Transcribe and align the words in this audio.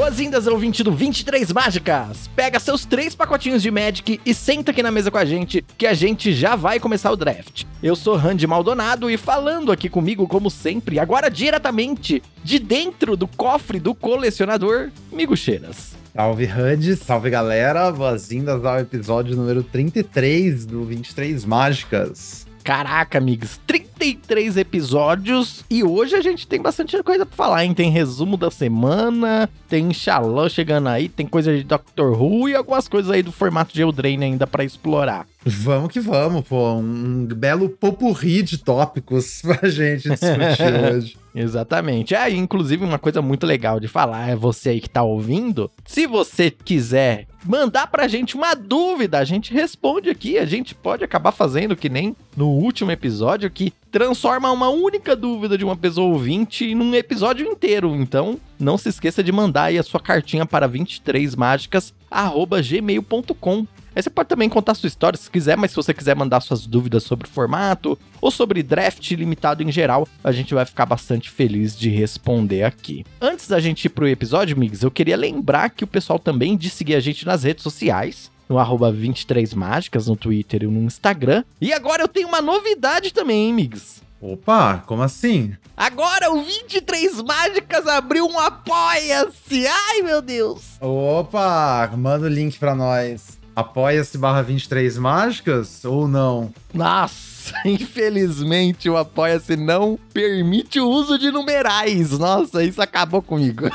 Boas-vindas 0.00 0.48
ao 0.48 0.56
20 0.56 0.82
do 0.82 0.92
23 0.92 1.52
Mágicas! 1.52 2.26
Pega 2.34 2.58
seus 2.58 2.86
três 2.86 3.14
pacotinhos 3.14 3.60
de 3.60 3.70
Magic 3.70 4.18
e 4.24 4.32
senta 4.32 4.70
aqui 4.70 4.82
na 4.82 4.90
mesa 4.90 5.10
com 5.10 5.18
a 5.18 5.26
gente, 5.26 5.62
que 5.76 5.86
a 5.86 5.92
gente 5.92 6.32
já 6.32 6.56
vai 6.56 6.80
começar 6.80 7.10
o 7.10 7.16
draft. 7.16 7.64
Eu 7.82 7.94
sou 7.94 8.16
Randy 8.16 8.46
Maldonado 8.46 9.10
e 9.10 9.18
falando 9.18 9.70
aqui 9.70 9.90
comigo, 9.90 10.26
como 10.26 10.48
sempre, 10.50 10.98
agora 10.98 11.28
diretamente 11.28 12.22
de 12.42 12.58
dentro 12.58 13.14
do 13.14 13.28
cofre 13.28 13.78
do 13.78 13.94
colecionador, 13.94 14.88
Migo 15.12 15.36
Cheiras. 15.36 15.92
Salve 16.14 16.46
Randy, 16.46 16.96
salve 16.96 17.28
galera, 17.28 17.92
boas-vindas 17.92 18.64
ao 18.64 18.78
episódio 18.78 19.36
número 19.36 19.62
33 19.62 20.64
do 20.64 20.82
23 20.82 21.44
Mágicas. 21.44 22.46
Caraca, 22.62 23.18
amigos, 23.18 23.60
33 23.66 24.58
episódios 24.58 25.64
e 25.68 25.82
hoje 25.82 26.14
a 26.14 26.20
gente 26.20 26.46
tem 26.46 26.60
bastante 26.60 27.02
coisa 27.02 27.24
pra 27.24 27.36
falar, 27.36 27.64
hein? 27.64 27.72
Tem 27.72 27.90
resumo 27.90 28.36
da 28.36 28.50
semana, 28.50 29.48
tem 29.68 29.92
Xalã 29.92 30.48
chegando 30.48 30.88
aí, 30.88 31.08
tem 31.08 31.26
coisa 31.26 31.56
de 31.56 31.64
Doctor 31.64 32.20
Who 32.20 32.48
e 32.48 32.54
algumas 32.54 32.86
coisas 32.86 33.10
aí 33.10 33.22
do 33.22 33.32
formato 33.32 33.72
de 33.72 33.82
Eldraine 33.82 34.24
ainda 34.24 34.46
para 34.46 34.64
explorar. 34.64 35.26
Vamos 35.44 35.90
que 35.90 35.98
vamos, 36.00 36.46
pô. 36.46 36.74
Um 36.74 37.26
belo 37.26 37.70
popurri 37.70 38.42
de 38.42 38.58
tópicos 38.58 39.40
pra 39.44 39.66
gente 39.68 40.08
discutir 40.08 40.74
hoje. 40.92 41.16
Exatamente. 41.34 42.14
Ah, 42.14 42.28
inclusive, 42.28 42.84
uma 42.84 42.98
coisa 42.98 43.22
muito 43.22 43.46
legal 43.46 43.80
de 43.80 43.88
falar 43.88 44.28
é 44.28 44.36
você 44.36 44.68
aí 44.70 44.80
que 44.80 44.90
tá 44.90 45.02
ouvindo. 45.02 45.70
Se 45.86 46.06
você 46.06 46.50
quiser 46.50 47.26
mandar 47.46 47.86
pra 47.86 48.08
gente 48.08 48.34
uma 48.36 48.52
dúvida, 48.54 49.18
a 49.18 49.24
gente 49.24 49.54
responde 49.54 50.10
aqui. 50.10 50.36
A 50.38 50.44
gente 50.44 50.74
pode 50.74 51.02
acabar 51.04 51.32
fazendo 51.32 51.74
que 51.76 51.88
nem 51.88 52.14
no 52.36 52.48
último 52.48 52.90
episódio, 52.90 53.50
que 53.50 53.72
transforma 53.90 54.50
uma 54.50 54.68
única 54.68 55.16
dúvida 55.16 55.56
de 55.56 55.64
uma 55.64 55.76
pessoa 55.76 56.12
ouvinte 56.12 56.74
num 56.74 56.94
episódio 56.94 57.46
inteiro. 57.46 57.96
Então, 57.96 58.38
não 58.58 58.76
se 58.76 58.90
esqueça 58.90 59.22
de 59.22 59.32
mandar 59.32 59.62
aí 59.64 59.78
a 59.78 59.82
sua 59.82 60.00
cartinha 60.00 60.44
para 60.44 60.68
23mágicas@gmail.com. 60.68 63.66
Aí 63.94 64.02
você 64.02 64.10
pode 64.10 64.28
também 64.28 64.48
contar 64.48 64.74
sua 64.74 64.86
história 64.86 65.18
se 65.18 65.30
quiser, 65.30 65.56
mas 65.56 65.70
se 65.70 65.76
você 65.76 65.92
quiser 65.92 66.14
mandar 66.14 66.40
suas 66.40 66.66
dúvidas 66.66 67.02
sobre 67.02 67.26
o 67.26 67.30
formato 67.30 67.98
ou 68.20 68.30
sobre 68.30 68.62
draft 68.62 69.10
limitado 69.12 69.62
em 69.62 69.72
geral, 69.72 70.06
a 70.22 70.32
gente 70.32 70.54
vai 70.54 70.64
ficar 70.64 70.86
bastante 70.86 71.30
feliz 71.30 71.76
de 71.76 71.88
responder 71.90 72.62
aqui. 72.62 73.04
Antes 73.20 73.48
da 73.48 73.60
gente 73.60 73.84
ir 73.84 73.88
pro 73.90 74.08
episódio, 74.08 74.56
Migs, 74.56 74.82
eu 74.82 74.90
queria 74.90 75.16
lembrar 75.16 75.70
que 75.70 75.84
o 75.84 75.88
pessoal 75.88 76.18
também 76.18 76.56
de 76.56 76.70
seguir 76.70 76.94
a 76.94 77.00
gente 77.00 77.26
nas 77.26 77.44
redes 77.44 77.62
sociais 77.62 78.30
no 78.48 78.58
arroba 78.58 78.92
23mágicas, 78.92 80.08
no 80.08 80.16
Twitter 80.16 80.64
e 80.64 80.66
no 80.66 80.80
Instagram. 80.82 81.44
E 81.60 81.72
agora 81.72 82.02
eu 82.02 82.08
tenho 82.08 82.26
uma 82.26 82.42
novidade 82.42 83.12
também, 83.12 83.46
hein, 83.46 83.52
Migs? 83.52 84.02
Opa, 84.20 84.82
como 84.86 85.02
assim? 85.02 85.56
Agora 85.74 86.30
o 86.30 86.42
23 86.42 87.22
Mágicas 87.22 87.86
abriu 87.86 88.26
um 88.26 88.38
Apoia-se! 88.38 89.66
Ai, 89.66 90.02
meu 90.02 90.20
Deus! 90.20 90.76
Opa, 90.80 91.90
manda 91.96 92.26
o 92.26 92.28
link 92.28 92.58
pra 92.58 92.74
nós. 92.74 93.39
Apoia-se 93.54 94.16
barra 94.16 94.42
23 94.42 94.96
mágicas 94.98 95.84
ou 95.84 96.06
não? 96.06 96.52
Nossa, 96.72 97.54
infelizmente 97.64 98.88
o 98.88 98.96
Apoia-se 98.96 99.56
não 99.56 99.98
permite 100.12 100.80
o 100.80 100.88
uso 100.88 101.18
de 101.18 101.30
numerais. 101.30 102.18
Nossa, 102.18 102.62
isso 102.62 102.80
acabou 102.80 103.22
comigo. 103.22 103.68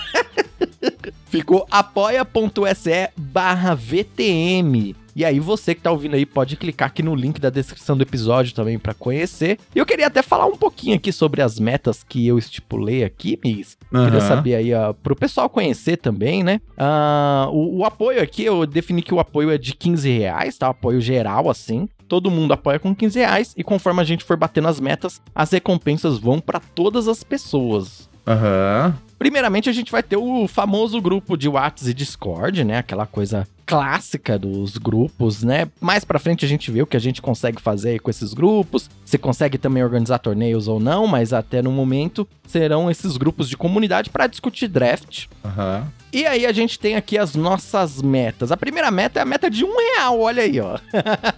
Ficou 1.28 1.68
apoia.se 1.70 3.10
barra 3.18 3.76
VTM. 3.76 4.96
E 5.16 5.24
aí 5.24 5.40
você 5.40 5.74
que 5.74 5.82
tá 5.82 5.92
ouvindo 5.92 6.16
aí 6.16 6.26
pode 6.26 6.58
clicar 6.58 6.90
aqui 6.90 7.02
no 7.02 7.16
link 7.16 7.40
da 7.40 7.50
descrição 7.50 7.96
do 7.96 8.04
episódio 8.04 8.54
também 8.54 8.78
para 8.78 8.94
conhecer. 8.94 9.58
E 9.74 9.80
eu 9.80 9.86
queria 9.86 10.08
até 10.08 10.22
falar 10.22 10.46
um 10.46 10.58
pouquinho 10.58 10.96
aqui 10.96 11.12
sobre 11.12 11.42
as 11.42 11.58
metas 11.58 12.04
que 12.04 12.28
eu 12.28 12.38
estipulei 12.38 13.04
aqui, 13.04 13.40
Miss. 13.42 13.78
Uhum. 13.94 14.04
Queria 14.04 14.20
saber 14.20 14.56
aí, 14.56 14.74
ó, 14.74 14.92
pro 14.92 15.16
pessoal 15.16 15.50
conhecer 15.50 15.96
também, 15.96 16.44
né? 16.44 16.60
Uh, 16.78 17.50
o, 17.50 17.78
o, 17.78 17.86
apoio 17.86 18.22
aqui, 18.22 18.44
eu 18.44 18.66
defini 18.66 19.02
que 19.02 19.14
o 19.14 19.20
apoio 19.20 19.52
é 19.52 19.58
de 19.58 19.74
15 19.74 20.10
reais, 20.10 20.58
tá? 20.58 20.68
Apoio 20.68 21.00
geral, 21.00 21.50
assim. 21.50 21.88
Todo 22.10 22.30
mundo 22.30 22.52
apoia 22.52 22.78
com 22.78 22.94
15 22.94 23.18
reais 23.18 23.54
e 23.56 23.64
conforme 23.64 24.02
a 24.02 24.04
gente 24.04 24.26
for 24.26 24.36
batendo 24.36 24.68
as 24.68 24.82
metas, 24.82 25.22
as 25.34 25.50
recompensas 25.52 26.20
vão 26.20 26.42
para 26.42 26.60
todas 26.60 27.08
as 27.08 27.24
pessoas. 27.24 28.10
Aham. 28.28 28.94
Uhum. 28.94 29.06
Primeiramente, 29.18 29.70
a 29.70 29.74
gente 29.74 29.94
vai 29.94 30.04
ter 30.04 30.18
o 30.18 30.46
famoso 30.46 31.02
grupo 31.02 31.38
de 31.38 31.48
WhatsApp 31.48 31.90
e 31.90 31.94
Discord, 31.94 32.66
né? 32.66 32.80
Aquela 32.80 33.08
coisa 33.08 33.48
clássica 33.66 34.38
dos 34.38 34.78
grupos, 34.78 35.44
né? 35.44 35.68
Mais 35.82 36.06
para 36.06 36.20
frente 36.20 36.46
a 36.46 36.48
gente 36.48 36.70
vê 36.72 36.82
o 36.82 36.88
que 36.88 36.98
a 36.98 37.00
gente 37.00 37.22
consegue 37.22 37.62
fazer 37.62 38.00
com 38.00 38.10
esses 38.10 38.34
grupos. 38.34 38.90
Você 39.04 39.18
consegue 39.18 39.58
também 39.58 39.84
organizar 39.84 40.20
torneios 40.20 40.68
ou 40.68 40.80
não, 40.80 41.08
mas 41.08 41.34
até 41.34 41.62
no 41.62 41.72
momento 41.72 42.28
serão 42.48 42.90
esses 42.90 43.18
grupos 43.18 43.50
de 43.50 43.58
comunidade 43.58 44.10
para 44.10 44.28
discutir 44.28 44.68
draft. 44.68 45.26
Aham. 45.44 45.80
Uhum. 45.80 46.05
E 46.16 46.26
aí 46.26 46.46
a 46.46 46.54
gente 46.54 46.80
tem 46.80 46.96
aqui 46.96 47.18
as 47.18 47.36
nossas 47.36 48.02
metas. 48.02 48.50
A 48.50 48.56
primeira 48.56 48.90
meta 48.90 49.20
é 49.20 49.22
a 49.22 49.26
meta 49.26 49.50
de 49.50 49.66
um 49.66 49.76
real, 49.78 50.22
olha 50.22 50.44
aí, 50.44 50.62
ó. 50.62 50.80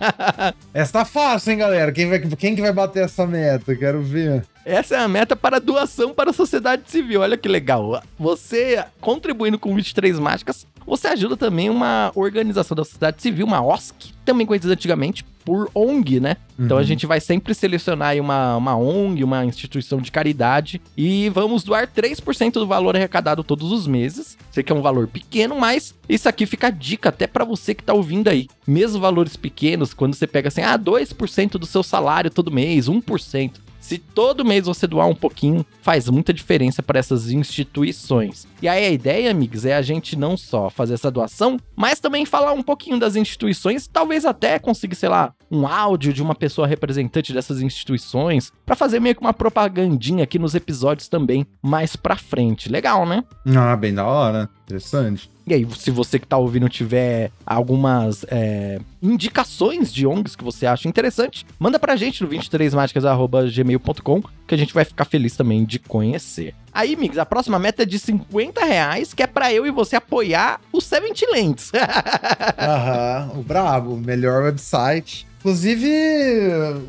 essa 0.71 0.93
tá 0.93 1.03
fácil, 1.03 1.51
hein, 1.51 1.57
galera? 1.57 1.91
Quem, 1.91 2.07
vai, 2.07 2.19
quem 2.19 2.55
que 2.55 2.61
vai 2.61 2.71
bater 2.71 3.03
essa 3.03 3.25
meta? 3.25 3.75
Quero 3.75 4.03
ver. 4.03 4.45
Essa 4.63 4.97
é 4.97 4.99
a 4.99 5.07
meta 5.07 5.35
para 5.35 5.59
doação 5.59 6.13
para 6.13 6.29
a 6.29 6.33
sociedade 6.33 6.83
civil. 6.91 7.21
Olha 7.21 7.35
que 7.35 7.47
legal. 7.47 8.03
Você 8.19 8.85
contribuindo 9.01 9.57
com 9.57 9.73
23 9.73 10.19
mágicas, 10.19 10.67
você 10.85 11.07
ajuda 11.07 11.35
também 11.35 11.71
uma 11.71 12.11
organização 12.13 12.77
da 12.77 12.83
sociedade 12.83 13.19
civil, 13.19 13.47
uma 13.47 13.65
OSC, 13.65 14.13
também 14.27 14.45
conhecida 14.45 14.73
antigamente 14.73 15.23
por 15.45 15.71
ONG, 15.73 16.19
né? 16.19 16.35
Uhum. 16.59 16.65
Então 16.65 16.77
a 16.77 16.81
uhum. 16.81 16.85
gente 16.85 17.05
vai 17.05 17.21
sempre 17.21 17.55
selecionar 17.55 18.09
aí 18.09 18.19
uma, 18.19 18.57
uma 18.57 18.75
ONG, 18.75 19.23
uma 19.23 19.45
instituição 19.45 20.01
de 20.01 20.11
caridade 20.11 20.81
e 20.97 21.29
vamos 21.29 21.63
doar 21.63 21.87
3% 21.87 22.51
do 22.51 22.67
valor 22.67 22.97
arrecadado 22.97 23.45
todos 23.45 23.71
os 23.71 23.87
meses. 23.87 24.37
Sei 24.51 24.61
que 24.61 24.73
é 24.73 24.75
um 24.75 24.81
valor 24.81 25.07
pequeno, 25.07 25.57
mas 25.57 25.95
isso 26.09 26.27
aqui 26.27 26.45
fica 26.45 26.69
dica 26.69 27.07
até 27.07 27.25
para 27.25 27.45
você 27.45 27.73
que 27.73 27.83
tá 27.83 27.93
ouvindo 27.93 28.27
aí. 28.27 28.49
Mesmo 28.67 28.99
valores 28.99 29.37
pequenos, 29.37 29.93
quando 29.93 30.13
você 30.13 30.27
pega 30.27 30.49
assim, 30.49 30.61
ah, 30.61 30.77
2% 30.77 31.51
do 31.51 31.65
seu 31.65 31.81
salário 31.81 32.29
todo 32.29 32.51
mês, 32.51 32.89
1%. 32.89 33.66
Se 33.87 33.97
todo 33.97 34.43
mês 34.43 34.65
você 34.65 34.85
doar 34.85 35.07
um 35.07 35.15
pouquinho, 35.15 35.65
faz 35.81 36.09
muita 36.09 36.33
diferença 36.33 36.83
para 36.83 36.99
essas 36.99 37.31
instituições. 37.31 38.45
E 38.61 38.67
aí 38.67 38.85
a 38.85 38.89
ideia, 38.89 39.31
amigos, 39.31 39.63
é 39.63 39.73
a 39.73 39.81
gente 39.81 40.17
não 40.17 40.35
só 40.35 40.69
fazer 40.69 40.95
essa 40.95 41.09
doação, 41.09 41.57
mas 41.73 41.97
também 41.97 42.25
falar 42.25 42.51
um 42.51 42.61
pouquinho 42.61 42.99
das 42.99 43.15
instituições, 43.15 43.87
talvez 43.87 44.25
até 44.25 44.59
conseguir, 44.59 44.95
sei 44.95 45.07
lá, 45.07 45.33
um 45.49 45.65
áudio 45.65 46.11
de 46.11 46.21
uma 46.21 46.35
pessoa 46.35 46.67
representante 46.67 47.31
dessas 47.31 47.61
instituições, 47.61 48.51
para 48.65 48.75
fazer 48.75 48.99
meio 48.99 49.15
que 49.15 49.21
uma 49.21 49.33
propagandinha 49.33 50.25
aqui 50.25 50.37
nos 50.37 50.53
episódios 50.53 51.07
também 51.07 51.47
mais 51.61 51.95
pra 51.95 52.17
frente. 52.17 52.67
Legal, 52.67 53.05
né? 53.05 53.23
Ah, 53.55 53.77
bem 53.77 53.93
da 53.93 54.05
hora. 54.05 54.49
Interessante. 54.67 55.31
E 55.47 55.53
aí, 55.53 55.65
se 55.77 55.89
você 55.89 56.19
que 56.19 56.27
tá 56.27 56.37
ouvindo 56.37 56.67
tiver 56.67 57.31
algumas 57.45 58.25
é, 58.27 58.81
indicações 59.01 59.93
de 59.93 60.05
ONGs 60.05 60.35
que 60.35 60.43
você 60.43 60.65
acha 60.65 60.89
interessante, 60.89 61.45
manda 61.57 61.79
pra 61.79 61.95
gente 61.95 62.21
no 62.21 62.27
23mágicas.gmail.com 62.29 64.23
que 64.45 64.53
a 64.53 64.57
gente 64.57 64.73
vai 64.73 64.83
ficar 64.83 65.05
feliz 65.05 65.37
também 65.37 65.63
de 65.63 65.79
conhecer. 65.79 66.53
Aí, 66.73 66.97
Mix, 66.97 67.17
a 67.17 67.25
próxima 67.25 67.57
meta 67.57 67.83
é 67.83 67.85
de 67.85 67.97
50 67.97 68.65
reais, 68.65 69.13
que 69.13 69.23
é 69.23 69.27
pra 69.27 69.53
eu 69.53 69.65
e 69.65 69.71
você 69.71 69.95
apoiar 69.95 70.59
o 70.71 70.81
Seventy 70.81 71.25
Lens. 71.31 71.71
Aham, 72.59 73.31
o 73.35 73.43
brabo, 73.43 73.95
melhor 73.95 74.43
website. 74.43 75.26
Inclusive, 75.39 75.87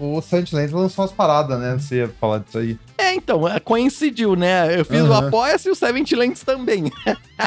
o 0.00 0.20
Lens 0.52 0.72
lançou 0.72 1.04
umas 1.04 1.12
paradas, 1.12 1.58
né? 1.60 1.78
Você 1.78 1.96
ia 1.96 2.08
falar 2.20 2.38
disso 2.38 2.58
aí. 2.58 2.78
É, 2.96 3.14
então, 3.14 3.48
é, 3.48 3.60
coincidiu, 3.60 4.34
né? 4.34 4.80
Eu 4.80 4.84
fiz 4.84 5.02
uhum. 5.02 5.10
o 5.10 5.14
Apoia-se 5.14 5.68
e 5.68 5.70
o 5.70 5.74
Seventy 5.74 6.16
Lens 6.16 6.42
também. 6.42 6.90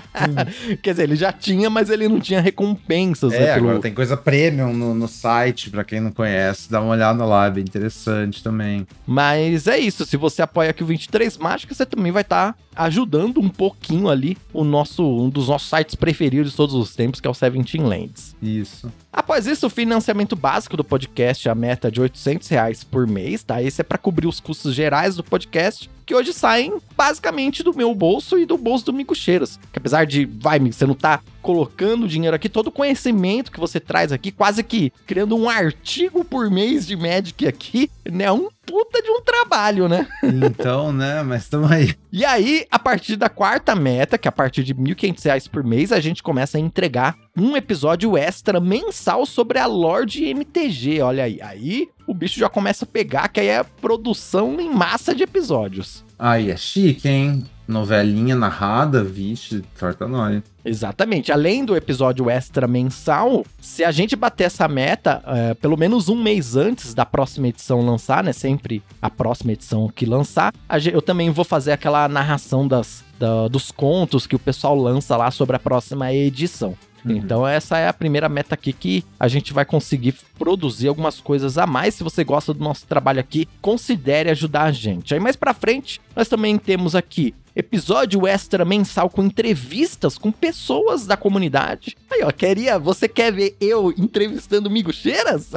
Quer 0.81 0.91
dizer, 0.91 1.03
ele 1.03 1.17
já 1.17 1.33
tinha, 1.33 1.69
mas 1.69 1.89
ele 1.89 2.07
não 2.07 2.19
tinha 2.19 2.39
recompensas. 2.39 3.33
É, 3.33 3.39
né, 3.39 3.53
pelo... 3.55 3.67
agora 3.67 3.81
tem 3.81 3.93
coisa 3.93 4.15
premium 4.15 4.73
no, 4.73 4.93
no 4.93 5.07
site, 5.07 5.69
para 5.69 5.83
quem 5.83 5.99
não 5.99 6.11
conhece, 6.11 6.71
dá 6.71 6.79
uma 6.79 6.93
olhada 6.93 7.25
lá, 7.25 7.47
é 7.47 7.51
bem 7.51 7.63
interessante 7.63 8.41
também. 8.41 8.87
Mas 9.05 9.67
é 9.67 9.77
isso, 9.77 10.05
se 10.05 10.15
você 10.15 10.41
apoia 10.41 10.69
aqui 10.69 10.83
o 10.83 10.85
23 10.85 11.37
Mágica, 11.37 11.73
você 11.73 11.85
também 11.85 12.11
vai 12.11 12.21
estar 12.21 12.53
tá 12.53 12.59
ajudando 12.75 13.39
um 13.39 13.49
pouquinho 13.49 14.09
ali 14.09 14.37
o 14.53 14.63
nosso, 14.63 15.03
um 15.03 15.29
dos 15.29 15.47
nossos 15.47 15.69
sites 15.69 15.95
preferidos 15.95 16.51
de 16.51 16.57
todos 16.57 16.75
os 16.75 16.95
tempos, 16.95 17.19
que 17.19 17.27
é 17.27 17.29
o 17.29 17.33
Seventeen 17.33 17.83
Lands. 17.83 18.35
Isso. 18.41 18.91
Após 19.11 19.47
isso, 19.47 19.67
o 19.67 19.69
financiamento 19.69 20.35
básico 20.35 20.77
do 20.77 20.83
podcast, 20.83 21.47
a 21.49 21.55
meta 21.55 21.91
de 21.91 22.01
800 22.01 22.47
reais 22.47 22.83
por 22.83 23.07
mês, 23.07 23.43
tá? 23.43 23.61
Esse 23.61 23.81
é 23.81 23.83
para 23.83 23.97
cobrir 23.97 24.27
os 24.27 24.39
custos 24.39 24.73
gerais 24.73 25.15
do 25.15 25.23
podcast 25.23 25.89
que 26.11 26.15
hoje 26.15 26.33
saem 26.33 26.77
basicamente 26.97 27.63
do 27.63 27.73
meu 27.73 27.95
bolso 27.95 28.37
e 28.37 28.45
do 28.45 28.57
bolso 28.57 28.87
do 28.87 28.91
Mico 28.91 29.15
Cheiras. 29.15 29.57
Que 29.71 29.79
apesar 29.79 30.05
de, 30.05 30.25
vai, 30.25 30.59
você 30.59 30.85
não 30.85 30.93
tá 30.93 31.21
colocando 31.41 32.05
dinheiro 32.05 32.35
aqui, 32.35 32.49
todo 32.49 32.67
o 32.67 32.71
conhecimento 32.71 33.49
que 33.49 33.61
você 33.61 33.79
traz 33.79 34.11
aqui, 34.11 34.29
quase 34.29 34.61
que 34.61 34.91
criando 35.07 35.37
um 35.37 35.49
artigo 35.49 36.25
por 36.25 36.51
mês 36.51 36.85
de 36.85 36.97
Magic 36.97 37.47
aqui, 37.47 37.89
né? 38.05 38.29
Um 38.29 38.49
puta 38.65 39.01
de 39.01 39.09
um 39.09 39.21
trabalho, 39.21 39.87
né? 39.87 40.05
Então, 40.21 40.91
né? 40.91 41.23
Mas 41.23 41.43
estamos 41.43 41.71
aí. 41.71 41.95
E 42.11 42.25
aí, 42.25 42.65
a 42.69 42.77
partir 42.77 43.15
da 43.15 43.29
quarta 43.29 43.73
meta, 43.73 44.17
que 44.17 44.27
é 44.27 44.29
a 44.29 44.33
partir 44.33 44.63
de 44.63 44.73
R$ 44.73 44.79
1.500 44.79 45.49
por 45.49 45.63
mês, 45.63 45.93
a 45.93 45.99
gente 46.01 46.21
começa 46.21 46.57
a 46.57 46.61
entregar 46.61 47.17
um 47.37 47.55
episódio 47.55 48.17
extra 48.17 48.59
mensal 48.59 49.25
sobre 49.25 49.57
a 49.57 49.65
Lorde 49.65 50.25
MTG. 50.25 51.01
Olha 51.01 51.23
aí. 51.23 51.39
Aí 51.41 51.89
o 52.07 52.13
bicho 52.13 52.39
já 52.39 52.49
começa 52.49 52.85
a 52.85 52.87
pegar, 52.87 53.27
que 53.27 53.39
aí 53.39 53.47
é 53.47 53.63
produção 53.63 54.59
em 54.59 54.69
massa 54.69 55.13
de 55.13 55.23
episódios. 55.23 56.03
Aí 56.17 56.51
é 56.51 56.57
chique, 56.57 57.07
hein? 57.07 57.43
Novelinha 57.67 58.35
narrada, 58.35 59.03
vixe, 59.03 59.63
torta 59.79 60.07
nóia. 60.07 60.43
Exatamente. 60.63 61.31
Além 61.31 61.65
do 61.65 61.75
episódio 61.75 62.29
extra 62.29 62.67
mensal, 62.67 63.43
se 63.59 63.83
a 63.83 63.91
gente 63.91 64.15
bater 64.15 64.43
essa 64.43 64.67
meta, 64.67 65.23
é, 65.25 65.53
pelo 65.55 65.77
menos 65.77 66.09
um 66.09 66.21
mês 66.21 66.55
antes 66.55 66.93
da 66.93 67.05
próxima 67.05 67.47
edição 67.47 67.81
lançar, 67.81 68.23
né? 68.23 68.33
Sempre 68.33 68.83
a 69.01 69.09
próxima 69.09 69.53
edição 69.53 69.89
que 69.89 70.05
lançar, 70.05 70.53
eu 70.91 71.01
também 71.01 71.31
vou 71.31 71.45
fazer 71.45 71.71
aquela 71.71 72.07
narração 72.07 72.67
das, 72.67 73.03
da, 73.17 73.47
dos 73.47 73.71
contos 73.71 74.27
que 74.27 74.35
o 74.35 74.39
pessoal 74.39 74.75
lança 74.75 75.17
lá 75.17 75.31
sobre 75.31 75.55
a 75.55 75.59
próxima 75.59 76.13
edição. 76.13 76.75
Uhum. 77.05 77.15
Então 77.17 77.47
essa 77.47 77.77
é 77.77 77.87
a 77.87 77.93
primeira 77.93 78.29
meta 78.29 78.55
aqui 78.55 78.73
que 78.73 79.03
a 79.19 79.27
gente 79.27 79.53
vai 79.53 79.65
conseguir 79.65 80.15
produzir 80.37 80.87
algumas 80.87 81.19
coisas 81.19 81.57
a 81.57 81.65
mais. 81.65 81.95
Se 81.95 82.03
você 82.03 82.23
gosta 82.23 82.53
do 82.53 82.63
nosso 82.63 82.85
trabalho 82.85 83.19
aqui, 83.19 83.47
considere 83.61 84.29
ajudar 84.29 84.63
a 84.63 84.71
gente. 84.71 85.13
Aí 85.13 85.19
mais 85.19 85.35
para 85.35 85.53
frente, 85.53 85.99
nós 86.15 86.27
também 86.27 86.57
temos 86.57 86.95
aqui 86.95 87.33
episódio 87.55 88.25
extra 88.25 88.63
mensal 88.63 89.09
com 89.09 89.23
entrevistas 89.23 90.17
com 90.17 90.31
pessoas 90.31 91.05
da 91.05 91.17
comunidade. 91.17 91.97
Aí, 92.09 92.21
ó, 92.23 92.31
queria, 92.31 92.79
você 92.79 93.07
quer 93.07 93.31
ver 93.31 93.55
eu 93.59 93.93
entrevistando 93.97 94.69
Miguxeiras? 94.69 95.51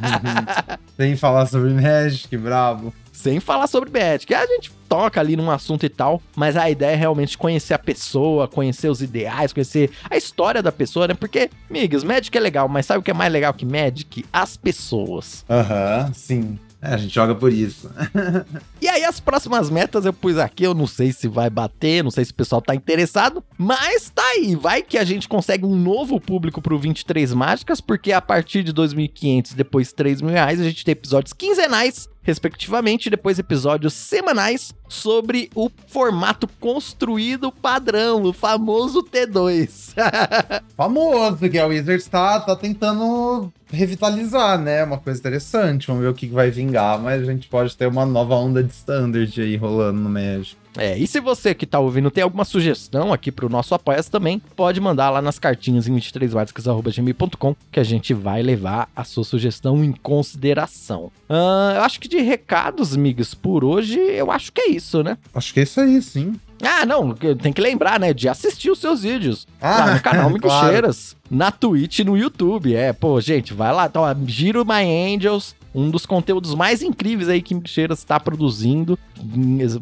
Sem 0.96 1.16
falar 1.16 1.46
sobre 1.46 1.70
Magic, 1.70 2.36
bravo. 2.36 2.92
Sem 3.20 3.38
falar 3.38 3.66
sobre 3.66 3.90
Magic. 3.90 4.32
A 4.32 4.46
gente 4.46 4.72
toca 4.88 5.20
ali 5.20 5.36
num 5.36 5.50
assunto 5.50 5.84
e 5.84 5.90
tal, 5.90 6.22
mas 6.34 6.56
a 6.56 6.70
ideia 6.70 6.92
é 6.92 6.96
realmente 6.96 7.36
conhecer 7.36 7.74
a 7.74 7.78
pessoa, 7.78 8.48
conhecer 8.48 8.88
os 8.88 9.02
ideais, 9.02 9.52
conhecer 9.52 9.90
a 10.08 10.16
história 10.16 10.62
da 10.62 10.72
pessoa, 10.72 11.06
né? 11.06 11.12
Porque, 11.12 11.50
amigos, 11.68 12.02
Magic 12.02 12.34
é 12.34 12.40
legal, 12.40 12.66
mas 12.66 12.86
sabe 12.86 13.00
o 13.00 13.02
que 13.02 13.10
é 13.10 13.14
mais 13.14 13.30
legal 13.30 13.52
que 13.52 13.66
Magic? 13.66 14.24
As 14.32 14.56
pessoas. 14.56 15.44
Aham, 15.50 16.06
uhum, 16.06 16.14
sim. 16.14 16.58
É, 16.82 16.94
a 16.94 16.96
gente 16.96 17.14
joga 17.14 17.34
por 17.34 17.52
isso. 17.52 17.90
e 18.80 18.88
aí, 18.88 19.04
as 19.04 19.20
próximas 19.20 19.68
metas 19.68 20.06
eu 20.06 20.14
pus 20.14 20.38
aqui, 20.38 20.64
eu 20.64 20.72
não 20.72 20.86
sei 20.86 21.12
se 21.12 21.28
vai 21.28 21.50
bater, 21.50 22.02
não 22.02 22.10
sei 22.10 22.24
se 22.24 22.32
o 22.32 22.34
pessoal 22.34 22.62
tá 22.62 22.74
interessado, 22.74 23.44
mas 23.58 24.08
tá 24.08 24.22
aí. 24.22 24.56
Vai 24.56 24.82
que 24.82 24.96
a 24.96 25.04
gente 25.04 25.28
consegue 25.28 25.66
um 25.66 25.76
novo 25.76 26.18
público 26.18 26.62
pro 26.62 26.78
23 26.78 27.34
Mágicas, 27.34 27.82
porque 27.82 28.12
a 28.12 28.22
partir 28.22 28.62
de 28.62 28.72
2.500, 28.72 29.54
depois 29.54 29.92
3 29.92 30.22
mil 30.22 30.30
reais, 30.30 30.58
a 30.58 30.64
gente 30.64 30.82
tem 30.82 30.92
episódios 30.92 31.34
quinzenais 31.34 32.08
respectivamente, 32.22 33.10
depois 33.10 33.38
episódios 33.38 33.94
semanais 33.94 34.74
sobre 34.88 35.50
o 35.54 35.70
formato 35.86 36.48
construído 36.60 37.50
padrão, 37.50 38.22
o 38.24 38.32
famoso 38.32 39.02
T2. 39.02 39.94
famoso, 40.76 41.48
que 41.48 41.58
a 41.58 41.66
Wizards 41.66 42.06
tá, 42.06 42.40
tá 42.40 42.54
tentando 42.54 43.52
revitalizar, 43.72 44.58
né? 44.58 44.84
Uma 44.84 44.98
coisa 44.98 45.18
interessante. 45.18 45.86
Vamos 45.86 46.02
ver 46.02 46.08
o 46.08 46.14
que 46.14 46.26
vai 46.26 46.50
vingar, 46.50 46.98
mas 46.98 47.22
a 47.22 47.32
gente 47.32 47.48
pode 47.48 47.76
ter 47.76 47.86
uma 47.86 48.04
nova 48.04 48.34
onda 48.34 48.62
de 48.62 48.72
standard 48.72 49.40
aí 49.40 49.56
rolando 49.56 50.00
no 50.00 50.10
Magic. 50.10 50.59
É, 50.76 50.96
e 50.96 51.06
se 51.06 51.20
você 51.20 51.54
que 51.54 51.66
tá 51.66 51.78
ouvindo 51.78 52.10
tem 52.10 52.22
alguma 52.22 52.44
sugestão 52.44 53.12
aqui 53.12 53.32
pro 53.32 53.48
nosso 53.48 53.74
apoia 53.74 54.00
também, 54.04 54.40
pode 54.56 54.80
mandar 54.80 55.10
lá 55.10 55.20
nas 55.20 55.38
cartinhas 55.38 55.86
em 55.88 55.96
23básicas.gmail.com 55.96 57.56
que 57.70 57.80
a 57.80 57.84
gente 57.84 58.14
vai 58.14 58.42
levar 58.42 58.88
a 58.94 59.04
sua 59.04 59.24
sugestão 59.24 59.84
em 59.84 59.92
consideração. 59.92 61.10
Uh, 61.28 61.74
eu 61.76 61.82
acho 61.82 62.00
que 62.00 62.08
de 62.08 62.20
recados, 62.20 62.94
amigos, 62.94 63.34
por 63.34 63.64
hoje, 63.64 63.98
eu 63.98 64.30
acho 64.30 64.52
que 64.52 64.60
é 64.60 64.70
isso, 64.70 65.02
né? 65.02 65.18
Acho 65.34 65.52
que 65.52 65.60
é 65.60 65.62
isso 65.64 65.80
aí, 65.80 66.00
sim. 66.00 66.34
Ah, 66.62 66.84
não, 66.84 67.14
tem 67.14 67.52
que 67.52 67.60
lembrar, 67.60 67.98
né, 67.98 68.12
de 68.12 68.28
assistir 68.28 68.70
os 68.70 68.78
seus 68.78 69.02
vídeos 69.02 69.48
ah, 69.60 69.78
lá 69.78 69.94
no 69.94 70.02
canal 70.02 70.28
Miguxeiras, 70.30 71.16
claro. 71.22 71.36
na 71.44 71.50
Twitch 71.50 72.00
e 72.00 72.04
no 72.04 72.16
YouTube. 72.16 72.74
É, 72.74 72.92
pô, 72.92 73.20
gente, 73.20 73.54
vai 73.54 73.72
lá, 73.72 73.86
então, 73.86 74.04
Giro 74.26 74.64
My 74.64 75.14
Angels, 75.14 75.54
um 75.74 75.90
dos 75.90 76.06
conteúdos 76.06 76.54
mais 76.54 76.82
incríveis 76.82 77.28
aí 77.28 77.40
que 77.42 77.54
Mixeiras 77.54 77.98
está 77.98 78.18
produzindo. 78.18 78.98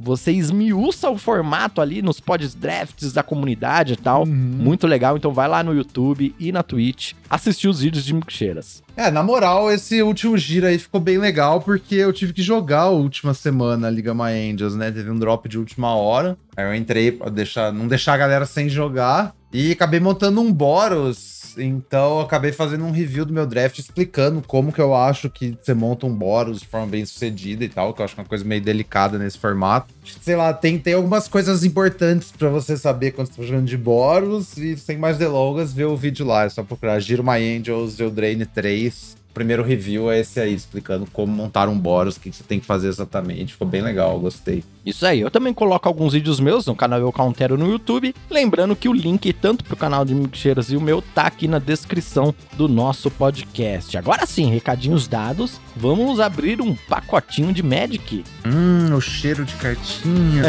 Você 0.00 0.32
esmiuça 0.32 1.08
o 1.10 1.16
formato 1.16 1.80
ali 1.80 2.02
nos 2.02 2.20
pods 2.20 2.54
drafts 2.54 3.12
da 3.12 3.22
comunidade 3.22 3.94
e 3.94 3.96
tal. 3.96 4.22
Uhum. 4.22 4.28
Muito 4.28 4.86
legal. 4.86 5.16
Então 5.16 5.32
vai 5.32 5.48
lá 5.48 5.62
no 5.62 5.74
YouTube 5.74 6.34
e 6.38 6.52
na 6.52 6.62
Twitch 6.62 7.12
assistir 7.28 7.68
os 7.68 7.80
vídeos 7.80 8.04
de 8.04 8.14
Mixeiras. 8.14 8.82
É, 8.96 9.10
na 9.10 9.22
moral, 9.22 9.70
esse 9.70 10.02
último 10.02 10.36
giro 10.36 10.66
aí 10.66 10.78
ficou 10.78 11.00
bem 11.00 11.18
legal 11.18 11.60
porque 11.60 11.94
eu 11.94 12.12
tive 12.12 12.32
que 12.32 12.42
jogar 12.42 12.82
a 12.82 12.90
última 12.90 13.32
semana 13.32 13.86
a 13.86 13.90
Liga 13.90 14.12
My 14.12 14.32
Angels, 14.52 14.74
né? 14.74 14.90
Teve 14.90 15.10
um 15.10 15.18
drop 15.18 15.48
de 15.48 15.58
última 15.58 15.94
hora. 15.94 16.36
Aí 16.56 16.64
eu 16.64 16.74
entrei 16.74 17.12
pra 17.12 17.30
deixar, 17.30 17.72
não 17.72 17.86
deixar 17.86 18.14
a 18.14 18.18
galera 18.18 18.44
sem 18.44 18.68
jogar. 18.68 19.34
E 19.52 19.72
acabei 19.72 20.00
montando 20.00 20.40
um 20.40 20.52
Boros 20.52 21.37
então 21.58 22.18
eu 22.18 22.20
acabei 22.20 22.52
fazendo 22.52 22.84
um 22.84 22.90
review 22.90 23.24
do 23.24 23.32
meu 23.32 23.46
draft 23.46 23.78
explicando 23.78 24.42
como 24.46 24.72
que 24.72 24.80
eu 24.80 24.94
acho 24.94 25.28
que 25.28 25.56
você 25.60 25.74
monta 25.74 26.06
um 26.06 26.14
Boros 26.14 26.60
de 26.60 26.66
forma 26.66 26.86
bem 26.86 27.04
sucedida 27.04 27.64
e 27.64 27.68
tal, 27.68 27.92
que 27.92 28.00
eu 28.00 28.04
acho 28.04 28.14
é 28.16 28.20
uma 28.20 28.26
coisa 28.26 28.44
meio 28.44 28.60
delicada 28.60 29.18
nesse 29.18 29.38
formato. 29.38 29.94
Sei 30.20 30.36
lá, 30.36 30.52
tem, 30.52 30.78
tem 30.78 30.94
algumas 30.94 31.28
coisas 31.28 31.64
importantes 31.64 32.32
para 32.32 32.48
você 32.48 32.76
saber 32.76 33.12
quando 33.12 33.28
você 33.28 33.40
tá 33.40 33.42
jogando 33.42 33.66
de 33.66 33.76
Boros 33.76 34.56
e 34.56 34.76
sem 34.76 34.96
mais 34.96 35.18
delongas, 35.18 35.72
ver 35.72 35.84
o 35.84 35.96
vídeo 35.96 36.26
lá. 36.26 36.44
É 36.44 36.48
só 36.48 36.62
procurar 36.62 36.98
Giro 37.00 37.22
My 37.22 37.56
Angels, 37.56 38.00
Eldraine 38.00 38.46
3 38.46 39.17
primeiro 39.38 39.62
review 39.62 40.10
é 40.10 40.18
esse 40.18 40.40
aí, 40.40 40.52
explicando 40.52 41.06
como 41.12 41.32
montar 41.32 41.68
um 41.68 41.78
Boros, 41.78 42.16
o 42.16 42.20
que 42.20 42.32
você 42.32 42.42
tem 42.42 42.58
que 42.58 42.66
fazer 42.66 42.88
exatamente. 42.88 43.52
Ficou 43.52 43.68
bem 43.68 43.80
legal, 43.80 44.18
gostei. 44.18 44.64
Isso 44.84 45.06
aí, 45.06 45.20
eu 45.20 45.30
também 45.30 45.54
coloco 45.54 45.86
alguns 45.86 46.12
vídeos 46.12 46.40
meus 46.40 46.66
no 46.66 46.74
canal 46.74 46.98
Eu 46.98 47.12
Countero 47.12 47.56
no 47.56 47.70
YouTube. 47.70 48.12
Lembrando 48.28 48.74
que 48.74 48.88
o 48.88 48.92
link 48.92 49.32
tanto 49.32 49.62
pro 49.62 49.76
canal 49.76 50.04
de 50.04 50.12
Milksheiras 50.12 50.72
e 50.72 50.76
o 50.76 50.80
meu 50.80 51.00
tá 51.00 51.22
aqui 51.22 51.46
na 51.46 51.60
descrição 51.60 52.34
do 52.54 52.66
nosso 52.66 53.12
podcast. 53.12 53.96
Agora 53.96 54.26
sim, 54.26 54.50
recadinhos 54.50 55.06
dados, 55.06 55.60
vamos 55.76 56.18
abrir 56.18 56.60
um 56.60 56.74
pacotinho 56.74 57.52
de 57.52 57.62
Magic. 57.62 58.24
Hum, 58.44 58.92
o 58.92 59.00
cheiro 59.00 59.44
de 59.44 59.54
cartinha. 59.54 60.42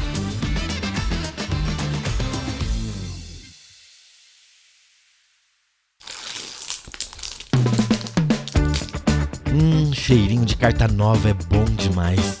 Hum, 9.52 9.92
cheirinho 9.92 10.44
de 10.44 10.56
carta 10.56 10.88
nova 10.88 11.30
é 11.30 11.34
bom 11.34 11.64
demais. 11.64 12.40